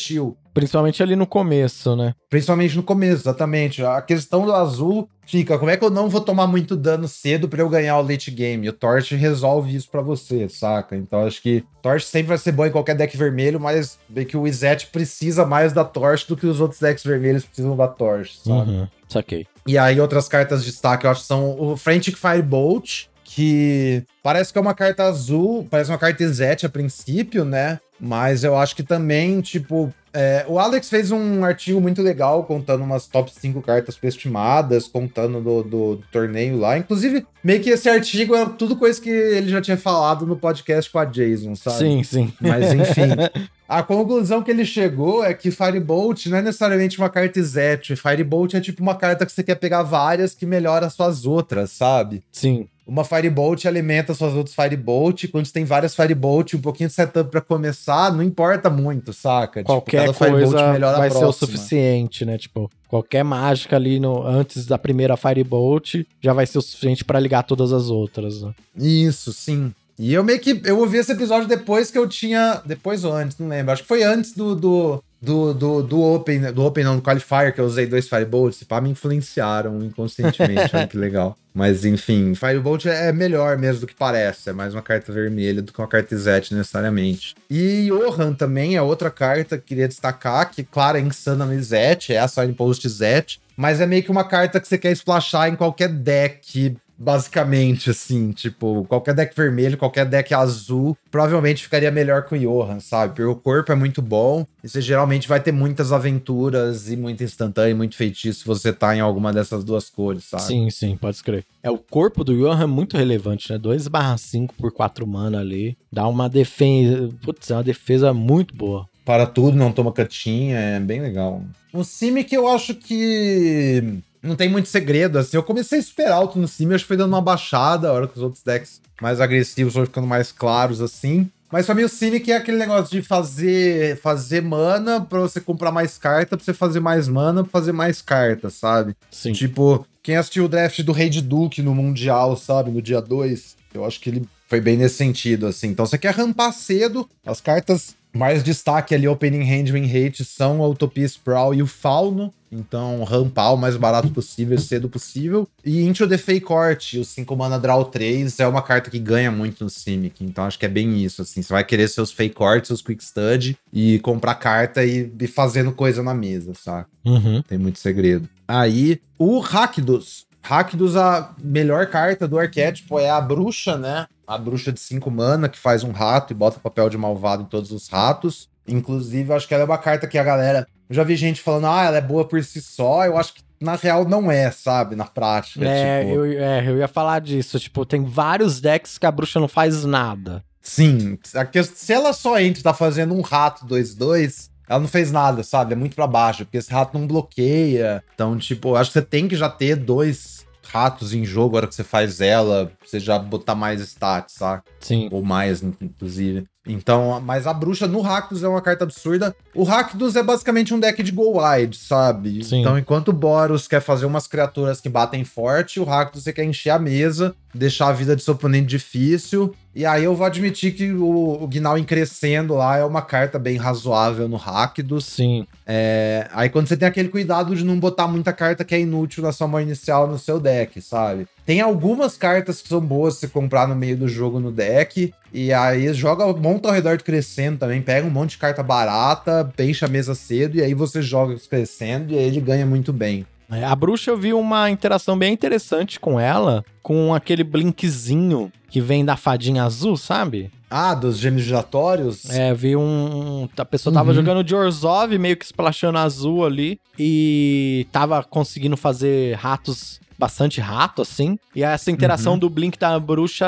Principalmente 0.52 1.02
ali 1.02 1.16
no 1.16 1.26
começo, 1.26 1.94
né? 1.96 2.14
principalmente 2.28 2.76
no 2.76 2.82
começo, 2.82 3.22
exatamente. 3.22 3.84
A 3.84 4.02
questão 4.02 4.44
do 4.44 4.52
azul 4.52 5.08
fica, 5.24 5.58
como 5.58 5.70
é 5.70 5.76
que 5.76 5.84
eu 5.84 5.90
não 5.90 6.08
vou 6.08 6.20
tomar 6.20 6.46
muito 6.46 6.76
dano 6.76 7.06
cedo 7.06 7.48
pra 7.48 7.60
eu 7.60 7.68
ganhar 7.68 7.98
o 7.98 8.02
late 8.02 8.30
game? 8.30 8.68
O 8.68 8.72
Torch 8.72 9.14
resolve 9.14 9.74
isso 9.74 9.88
pra 9.88 10.02
você, 10.02 10.48
saca? 10.48 10.96
Então, 10.96 11.24
acho 11.24 11.40
que 11.40 11.64
Torch 11.80 12.04
sempre 12.04 12.28
vai 12.28 12.38
ser 12.38 12.52
bom 12.52 12.66
em 12.66 12.70
qualquer 12.70 12.96
deck 12.96 13.16
vermelho, 13.16 13.60
mas 13.60 13.98
vê 14.08 14.24
que 14.24 14.36
o 14.36 14.46
Izete 14.46 14.88
precisa 14.88 15.46
mais 15.46 15.72
da 15.72 15.84
Torch 15.84 16.26
do 16.28 16.36
que 16.36 16.46
os 16.46 16.60
outros 16.60 16.80
decks 16.80 17.04
vermelhos 17.04 17.44
precisam 17.44 17.76
da 17.76 17.88
Torch, 17.88 18.40
sabe? 18.44 18.70
Uhum. 18.70 18.88
Saquei. 19.08 19.46
E 19.70 19.78
aí, 19.78 20.00
outras 20.00 20.26
cartas 20.26 20.64
de 20.64 20.70
destaque, 20.70 21.06
eu 21.06 21.10
acho 21.10 21.20
são 21.22 21.56
o 21.58 21.76
Frantic 21.76 22.16
Firebolt, 22.16 23.04
que 23.22 24.02
parece 24.22 24.52
que 24.52 24.58
é 24.58 24.60
uma 24.62 24.74
carta 24.74 25.04
azul, 25.04 25.64
parece 25.70 25.90
uma 25.90 25.98
carta 25.98 26.24
Izete 26.24 26.66
a 26.66 26.68
princípio, 26.68 27.44
né? 27.44 27.78
Mas 28.00 28.42
eu 28.42 28.56
acho 28.56 28.74
que 28.74 28.82
também, 28.82 29.40
tipo. 29.40 29.92
é, 30.12 30.44
o 30.48 30.58
Alex 30.58 30.88
fez 30.88 31.12
um 31.12 31.44
artigo 31.44 31.80
muito 31.80 32.02
legal 32.02 32.42
contando 32.44 32.82
umas 32.82 33.06
top 33.06 33.30
5 33.32 33.62
cartas 33.62 33.96
estimadas, 34.02 34.88
contando 34.88 35.40
do, 35.40 35.62
do- 35.62 35.96
do 35.96 36.04
torneio 36.10 36.58
lá. 36.58 36.76
Inclusive, 36.76 37.24
meio 37.44 37.60
que 37.60 37.70
esse 37.70 37.88
artigo 37.88 38.34
é 38.34 38.46
tudo 38.46 38.74
coisa 38.74 39.00
que 39.00 39.08
ele 39.10 39.48
já 39.50 39.60
tinha 39.60 39.76
falado 39.76 40.26
no 40.26 40.34
podcast 40.34 40.90
com 40.90 40.98
a 40.98 41.04
Jason, 41.04 41.54
sabe? 41.54 41.76
Sim, 41.78 42.02
sim. 42.02 42.32
Mas 42.40 42.72
enfim. 42.72 43.10
A 43.70 43.84
conclusão 43.84 44.42
que 44.42 44.50
ele 44.50 44.64
chegou 44.64 45.22
é 45.22 45.32
que 45.32 45.52
Firebolt 45.52 46.26
não 46.26 46.38
é 46.38 46.42
necessariamente 46.42 46.98
uma 46.98 47.08
carta 47.08 47.38
Izete. 47.38 47.94
Firebolt 47.94 48.54
é 48.54 48.60
tipo 48.60 48.82
uma 48.82 48.96
carta 48.96 49.24
que 49.24 49.30
você 49.30 49.44
quer 49.44 49.54
pegar 49.54 49.84
várias 49.84 50.34
que 50.34 50.44
melhora 50.44 50.86
as 50.86 50.94
suas 50.94 51.24
outras, 51.24 51.70
sabe? 51.70 52.20
Sim. 52.32 52.66
Uma 52.84 53.04
Firebolt 53.04 53.66
alimenta 53.66 54.12
suas 54.12 54.34
outras 54.34 54.56
Firebolt. 54.56 55.28
Quando 55.28 55.46
você 55.46 55.52
tem 55.52 55.64
várias 55.64 55.94
Firebolt, 55.94 56.54
um 56.54 56.60
pouquinho 56.60 56.88
de 56.88 56.96
setup 56.96 57.30
pra 57.30 57.40
começar, 57.40 58.12
não 58.12 58.24
importa 58.24 58.68
muito, 58.68 59.12
saca? 59.12 59.60
Tipo, 59.60 59.72
Qualquer 59.72 60.12
Firebolt 60.14 60.50
coisa 60.50 60.72
melhora 60.72 60.96
a 60.96 60.98
vai 60.98 61.10
ser 61.12 61.24
o 61.24 61.30
suficiente, 61.32 62.24
né? 62.24 62.36
Tipo, 62.36 62.68
qualquer 62.88 63.22
mágica 63.22 63.76
ali 63.76 64.00
no, 64.00 64.26
antes 64.26 64.66
da 64.66 64.78
primeira 64.78 65.16
Firebolt 65.16 66.04
já 66.20 66.32
vai 66.32 66.44
ser 66.44 66.58
o 66.58 66.62
suficiente 66.62 67.04
pra 67.04 67.20
ligar 67.20 67.44
todas 67.44 67.72
as 67.72 67.88
outras, 67.88 68.42
né? 68.42 68.52
Isso, 68.76 69.32
sim. 69.32 69.72
E 70.00 70.14
eu 70.14 70.24
meio 70.24 70.40
que. 70.40 70.62
Eu 70.64 70.78
ouvi 70.78 70.96
esse 70.96 71.12
episódio 71.12 71.46
depois 71.46 71.90
que 71.90 71.98
eu 71.98 72.08
tinha. 72.08 72.62
Depois 72.64 73.04
ou 73.04 73.12
antes, 73.12 73.36
não 73.36 73.48
lembro. 73.48 73.70
Acho 73.70 73.82
que 73.82 73.88
foi 73.88 74.02
antes 74.02 74.32
do. 74.32 74.54
do 74.54 75.04
do, 75.22 75.52
do, 75.52 75.82
do 75.82 76.00
Open, 76.00 76.50
do 76.50 76.64
Open 76.64 76.82
não, 76.82 76.96
do 76.96 77.02
Qualifier, 77.02 77.52
que 77.52 77.60
eu 77.60 77.66
usei 77.66 77.84
dois 77.84 78.08
Firebolts, 78.08 78.62
pá, 78.62 78.80
me 78.80 78.88
influenciaram 78.88 79.82
inconscientemente, 79.82 80.72
olha 80.74 80.86
que 80.86 80.96
legal. 80.96 81.36
Mas 81.52 81.84
enfim, 81.84 82.34
Firebolt 82.34 82.86
é 82.86 83.12
melhor 83.12 83.58
mesmo 83.58 83.82
do 83.82 83.86
que 83.86 83.94
parece, 83.94 84.48
é 84.48 84.52
mais 84.54 84.72
uma 84.72 84.80
carta 84.80 85.12
vermelha 85.12 85.60
do 85.60 85.74
que 85.74 85.78
uma 85.78 85.86
carta 85.86 86.16
Zet 86.16 86.54
necessariamente. 86.54 87.34
E 87.50 87.90
Johan 87.90 88.32
também 88.32 88.76
é 88.76 88.80
outra 88.80 89.10
carta 89.10 89.58
que 89.58 89.64
queria 89.64 89.86
destacar, 89.86 90.50
que 90.50 90.64
claro, 90.64 90.96
é 90.96 91.02
insana 91.02 91.44
no 91.44 91.62
Zet, 91.62 92.14
é 92.14 92.18
a 92.18 92.26
Signpost 92.26 92.88
Zet, 92.88 93.38
mas 93.54 93.78
é 93.78 93.84
meio 93.84 94.02
que 94.02 94.10
uma 94.10 94.24
carta 94.24 94.58
que 94.58 94.66
você 94.66 94.78
quer 94.78 94.92
splashar 94.92 95.50
em 95.50 95.54
qualquer 95.54 95.90
deck 95.90 96.74
basicamente, 97.00 97.88
assim, 97.88 98.30
tipo, 98.30 98.84
qualquer 98.84 99.14
deck 99.14 99.34
vermelho, 99.34 99.78
qualquer 99.78 100.04
deck 100.04 100.34
azul, 100.34 100.94
provavelmente 101.10 101.62
ficaria 101.62 101.90
melhor 101.90 102.24
com 102.24 102.34
o 102.34 102.38
Johan, 102.38 102.78
sabe? 102.78 103.14
Porque 103.14 103.22
o 103.22 103.34
corpo 103.34 103.72
é 103.72 103.74
muito 103.74 104.02
bom 104.02 104.46
e 104.62 104.68
você 104.68 104.82
geralmente 104.82 105.26
vai 105.26 105.40
ter 105.40 105.50
muitas 105.50 105.92
aventuras 105.92 106.90
e 106.90 106.96
muito 106.96 107.24
instantâneo, 107.24 107.74
muito 107.74 107.96
feitiço 107.96 108.40
se 108.40 108.46
você 108.46 108.70
tá 108.70 108.94
em 108.94 109.00
alguma 109.00 109.32
dessas 109.32 109.64
duas 109.64 109.88
cores, 109.88 110.24
sabe? 110.24 110.42
Sim, 110.42 110.68
sim, 110.68 110.94
pode 110.96 111.16
escrever. 111.16 111.46
É, 111.62 111.70
o 111.70 111.78
corpo 111.78 112.22
do 112.22 112.36
Johan 112.36 112.62
é 112.62 112.66
muito 112.66 112.98
relevante, 112.98 113.50
né? 113.50 113.58
2 113.58 113.88
5 114.18 114.54
por 114.54 114.70
4 114.70 115.06
mana 115.06 115.40
ali. 115.40 115.78
Dá 115.90 116.06
uma 116.06 116.28
defesa. 116.28 117.08
Putz, 117.22 117.50
é 117.50 117.54
uma 117.54 117.64
defesa 117.64 118.12
muito 118.12 118.54
boa. 118.54 118.86
Para 119.04 119.26
tudo, 119.26 119.56
não 119.56 119.72
toma 119.72 119.92
catinha, 119.92 120.58
é 120.58 120.80
bem 120.80 121.00
legal. 121.00 121.42
O 121.72 121.82
Simic 121.82 122.34
eu 122.34 122.46
acho 122.46 122.74
que 122.74 124.02
não 124.22 124.36
tem 124.36 124.48
muito 124.48 124.68
segredo, 124.68 125.18
assim. 125.18 125.36
Eu 125.36 125.42
comecei 125.42 125.80
super 125.82 126.10
alto 126.10 126.38
no 126.38 126.48
Simic, 126.48 126.74
acho 126.74 126.84
que 126.84 126.88
foi 126.88 126.96
dando 126.96 127.12
uma 127.12 127.22
baixada, 127.22 127.88
a 127.88 127.92
hora 127.92 128.08
que 128.08 128.16
os 128.16 128.22
outros 128.22 128.42
decks 128.42 128.80
mais 129.00 129.20
agressivos 129.20 129.72
foram 129.72 129.86
ficando 129.86 130.06
mais 130.06 130.30
claros, 130.30 130.80
assim. 130.80 131.30
Mas 131.50 131.66
pra 131.66 131.74
mim 131.74 131.82
o 131.82 131.88
Simic 131.88 132.30
é 132.30 132.36
aquele 132.36 132.58
negócio 132.58 132.90
de 132.90 133.02
fazer, 133.02 133.98
fazer 134.00 134.40
mana 134.40 135.00
pra 135.00 135.20
você 135.20 135.40
comprar 135.40 135.72
mais 135.72 135.98
carta, 135.98 136.36
pra 136.36 136.44
você 136.44 136.54
fazer 136.54 136.78
mais 136.78 137.08
mana, 137.08 137.42
pra 137.42 137.50
fazer 137.50 137.72
mais 137.72 138.00
carta, 138.00 138.50
sabe? 138.50 138.94
Sim. 139.10 139.32
Tipo, 139.32 139.84
quem 140.02 140.16
assistiu 140.16 140.44
o 140.44 140.48
draft 140.48 140.80
do 140.82 140.92
Rei 140.92 141.08
de 141.08 141.20
Duke 141.20 141.60
no 141.60 141.74
Mundial, 141.74 142.36
sabe, 142.36 142.70
no 142.70 142.80
dia 142.80 143.00
2, 143.00 143.56
eu 143.74 143.84
acho 143.84 144.00
que 144.00 144.10
ele 144.10 144.28
foi 144.46 144.60
bem 144.60 144.76
nesse 144.76 144.96
sentido, 144.96 145.46
assim. 145.46 145.68
Então 145.68 145.86
você 145.86 145.98
quer 145.98 146.14
rampar 146.14 146.52
cedo, 146.52 147.08
as 147.26 147.40
cartas 147.40 147.96
mais 148.12 148.42
destaque 148.44 148.94
ali, 148.94 149.08
Opening 149.08 149.42
Hand 149.42 149.72
Win 149.72 149.86
Rate, 149.86 150.24
são 150.24 150.62
a 150.62 150.68
Utopia 150.68 151.06
Sprawl 151.06 151.54
e 151.54 151.62
o 151.62 151.66
Fauno. 151.66 152.32
Então, 152.52 153.04
rampar 153.04 153.54
o 153.54 153.56
mais 153.56 153.76
barato 153.76 154.10
possível, 154.10 154.58
cedo 154.58 154.88
possível. 154.88 155.48
E 155.64 155.82
Into 155.82 156.08
the 156.08 156.18
Fake 156.18 156.46
Court, 156.46 156.94
o 156.94 157.04
5 157.04 157.36
mana 157.36 157.58
Draw 157.58 157.84
3, 157.84 158.40
é 158.40 158.46
uma 158.46 158.62
carta 158.62 158.90
que 158.90 158.98
ganha 158.98 159.30
muito 159.30 159.62
no 159.62 159.70
Simic. 159.70 160.24
Então, 160.24 160.44
acho 160.44 160.58
que 160.58 160.66
é 160.66 160.68
bem 160.68 161.02
isso, 161.02 161.22
assim. 161.22 161.42
Você 161.42 161.52
vai 161.52 161.64
querer 161.64 161.88
seus 161.88 162.10
Fake 162.10 162.34
Court, 162.34 162.64
seus 162.64 162.82
Quick 162.82 163.02
Stud, 163.04 163.56
e 163.72 163.98
comprar 164.00 164.34
carta 164.34 164.84
e 164.84 165.12
ir 165.20 165.28
fazendo 165.28 165.72
coisa 165.72 166.02
na 166.02 166.12
mesa, 166.12 166.52
saca? 166.54 166.88
Uhum. 167.04 167.42
Tem 167.42 167.58
muito 167.58 167.78
segredo. 167.78 168.28
Aí, 168.48 169.00
o 169.18 169.38
Rakdos. 169.38 170.26
Rakdos, 170.42 170.96
a 170.96 171.34
melhor 171.42 171.86
carta 171.86 172.26
do 172.26 172.38
arquétipo 172.38 172.98
é 172.98 173.10
a 173.10 173.20
bruxa, 173.20 173.76
né? 173.76 174.06
A 174.26 174.38
bruxa 174.38 174.72
de 174.72 174.80
5 174.80 175.10
mana, 175.10 175.48
que 175.48 175.58
faz 175.58 175.84
um 175.84 175.92
rato 175.92 176.32
e 176.32 176.36
bota 176.36 176.58
papel 176.58 176.88
de 176.88 176.96
malvado 176.96 177.42
em 177.42 177.46
todos 177.46 177.70
os 177.70 177.88
ratos. 177.88 178.48
Inclusive, 178.70 179.30
eu 179.30 179.36
acho 179.36 179.46
que 179.48 179.54
ela 179.54 179.62
é 179.64 179.66
uma 179.66 179.78
carta 179.78 180.06
que 180.06 180.18
a 180.18 180.24
galera. 180.24 180.66
Eu 180.88 180.94
já 180.96 181.04
vi 181.04 181.16
gente 181.16 181.40
falando, 181.40 181.66
ah, 181.66 181.84
ela 181.84 181.98
é 181.98 182.00
boa 182.00 182.24
por 182.26 182.42
si 182.42 182.60
só. 182.60 183.04
Eu 183.04 183.16
acho 183.16 183.34
que 183.34 183.42
na 183.60 183.74
real 183.76 184.04
não 184.08 184.30
é, 184.30 184.50
sabe? 184.50 184.96
Na 184.96 185.04
prática. 185.04 185.64
É, 185.64 186.02
tipo... 186.04 186.14
eu, 186.14 186.24
é, 186.42 186.68
eu 186.68 186.78
ia 186.78 186.88
falar 186.88 187.20
disso. 187.20 187.58
Tipo, 187.60 187.84
tem 187.84 188.04
vários 188.04 188.60
decks 188.60 188.98
que 188.98 189.06
a 189.06 189.10
bruxa 189.12 189.38
não 189.38 189.48
faz 189.48 189.84
nada. 189.84 190.42
Sim. 190.62 191.18
a 191.34 191.44
que- 191.44 191.62
Se 191.62 191.92
ela 191.92 192.12
só 192.12 192.38
entra 192.38 192.60
e 192.60 192.62
tá 192.64 192.74
fazendo 192.74 193.14
um 193.14 193.20
rato 193.20 193.64
2-2, 193.66 194.50
ela 194.68 194.80
não 194.80 194.88
fez 194.88 195.10
nada, 195.12 195.42
sabe? 195.42 195.72
É 195.72 195.76
muito 195.76 195.94
pra 195.96 196.06
baixo, 196.06 196.44
porque 196.44 196.58
esse 196.58 196.72
rato 196.72 196.98
não 196.98 197.06
bloqueia. 197.06 198.02
Então, 198.14 198.36
tipo, 198.38 198.68
eu 198.70 198.76
acho 198.76 198.90
que 198.90 198.98
você 198.98 199.04
tem 199.04 199.26
que 199.28 199.36
já 199.36 199.48
ter 199.48 199.76
dois 199.76 200.46
ratos 200.72 201.12
em 201.12 201.24
jogo 201.24 201.52
na 201.52 201.58
hora 201.58 201.66
que 201.66 201.74
você 201.74 201.82
faz 201.82 202.20
ela, 202.20 202.66
pra 202.66 202.86
você 202.88 203.00
já 203.00 203.18
botar 203.18 203.54
mais 203.56 203.80
stats, 203.80 204.34
sabe? 204.34 204.62
Sim. 204.78 205.08
Ou 205.10 205.22
mais, 205.22 205.62
inclusive. 205.62 206.46
Então, 206.72 207.20
mas 207.20 207.46
a 207.46 207.52
bruxa 207.52 207.86
no 207.86 208.00
Rakdos 208.00 208.42
é 208.42 208.48
uma 208.48 208.60
carta 208.60 208.84
absurda. 208.84 209.34
O 209.54 209.62
Rakdos 209.62 210.16
é 210.16 210.22
basicamente 210.22 210.72
um 210.72 210.80
deck 210.80 211.02
de 211.02 211.12
Go 211.12 211.40
Wide, 211.40 211.76
sabe? 211.76 212.44
Sim. 212.44 212.60
Então, 212.60 212.78
enquanto 212.78 213.08
o 213.08 213.12
Boros 213.12 213.66
quer 213.66 213.80
fazer 213.80 214.06
umas 214.06 214.26
criaturas 214.26 214.80
que 214.80 214.88
batem 214.88 215.24
forte, 215.24 215.80
o 215.80 215.84
Rakdos 215.84 216.24
você 216.24 216.32
quer 216.32 216.44
encher 216.44 216.70
a 216.70 216.78
mesa, 216.78 217.34
deixar 217.54 217.88
a 217.88 217.92
vida 217.92 218.14
de 218.14 218.22
seu 218.22 218.34
oponente 218.34 218.66
difícil. 218.66 219.54
E 219.74 219.86
aí 219.86 220.04
eu 220.04 220.16
vou 220.16 220.26
admitir 220.26 220.74
que 220.74 220.92
o, 220.92 221.42
o 221.42 221.46
Gnawing 221.46 221.84
crescendo 221.84 222.54
lá 222.54 222.76
é 222.76 222.84
uma 222.84 223.02
carta 223.02 223.38
bem 223.38 223.56
razoável 223.56 224.28
no 224.28 224.36
Rakdos. 224.36 225.04
Sim. 225.04 225.46
É, 225.64 226.28
aí 226.32 226.48
quando 226.48 226.66
você 226.66 226.76
tem 226.76 226.88
aquele 226.88 227.08
cuidado 227.08 227.54
de 227.54 227.64
não 227.64 227.78
botar 227.78 228.08
muita 228.08 228.32
carta 228.32 228.64
que 228.64 228.74
é 228.74 228.80
inútil 228.80 229.22
na 229.22 229.30
sua 229.30 229.46
mão 229.46 229.60
inicial 229.60 230.08
no 230.08 230.18
seu 230.18 230.40
deck, 230.40 230.80
sabe? 230.82 231.28
Tem 231.50 231.60
algumas 231.60 232.16
cartas 232.16 232.62
que 232.62 232.68
são 232.68 232.80
boas 232.80 233.16
se 233.16 233.26
comprar 233.26 233.66
no 233.66 233.74
meio 233.74 233.96
do 233.96 234.06
jogo 234.06 234.38
no 234.38 234.52
deck. 234.52 235.12
E 235.32 235.52
aí 235.52 235.92
joga, 235.92 236.24
monta 236.32 236.68
ao 236.68 236.74
redor 236.74 236.96
do 236.96 237.02
crescendo 237.02 237.58
também, 237.58 237.82
pega 237.82 238.06
um 238.06 238.10
monte 238.10 238.30
de 238.30 238.38
carta 238.38 238.62
barata, 238.62 239.52
enche 239.58 239.84
a 239.84 239.88
mesa 239.88 240.14
cedo, 240.14 240.58
e 240.58 240.62
aí 240.62 240.74
você 240.74 241.02
joga 241.02 241.34
os 241.34 241.48
crescendo 241.48 242.12
e 242.14 242.18
aí 242.18 242.22
ele 242.26 242.40
ganha 242.40 242.64
muito 242.64 242.92
bem. 242.92 243.26
É, 243.50 243.64
A 243.64 243.74
bruxa 243.74 244.12
eu 244.12 244.16
vi 244.16 244.32
uma 244.32 244.70
interação 244.70 245.18
bem 245.18 245.32
interessante 245.32 245.98
com 245.98 246.20
ela, 246.20 246.64
com 246.84 247.12
aquele 247.12 247.42
blinkzinho 247.42 248.52
que 248.68 248.80
vem 248.80 249.04
da 249.04 249.16
fadinha 249.16 249.64
azul, 249.64 249.96
sabe? 249.96 250.52
Ah, 250.70 250.94
dos 250.94 251.18
gêmeos 251.18 251.42
giratórios? 251.42 252.30
É, 252.30 252.54
vi 252.54 252.76
um. 252.76 253.48
A 253.56 253.64
pessoa 253.64 253.92
tava 253.92 254.10
Uhum. 254.10 254.14
jogando 254.14 254.44
de 254.44 254.54
Orzhov, 254.54 255.18
meio 255.18 255.36
que 255.36 255.44
splashando 255.44 255.98
azul 255.98 256.46
ali, 256.46 256.78
e 256.96 257.88
tava 257.90 258.22
conseguindo 258.22 258.76
fazer 258.76 259.34
ratos 259.34 259.98
bastante 260.20 260.60
rato, 260.60 261.02
assim. 261.02 261.36
E 261.56 261.64
essa 261.64 261.90
interação 261.90 262.34
Uhum. 262.34 262.38
do 262.38 262.50
Blink 262.50 262.78
da 262.78 263.00
bruxa 263.00 263.46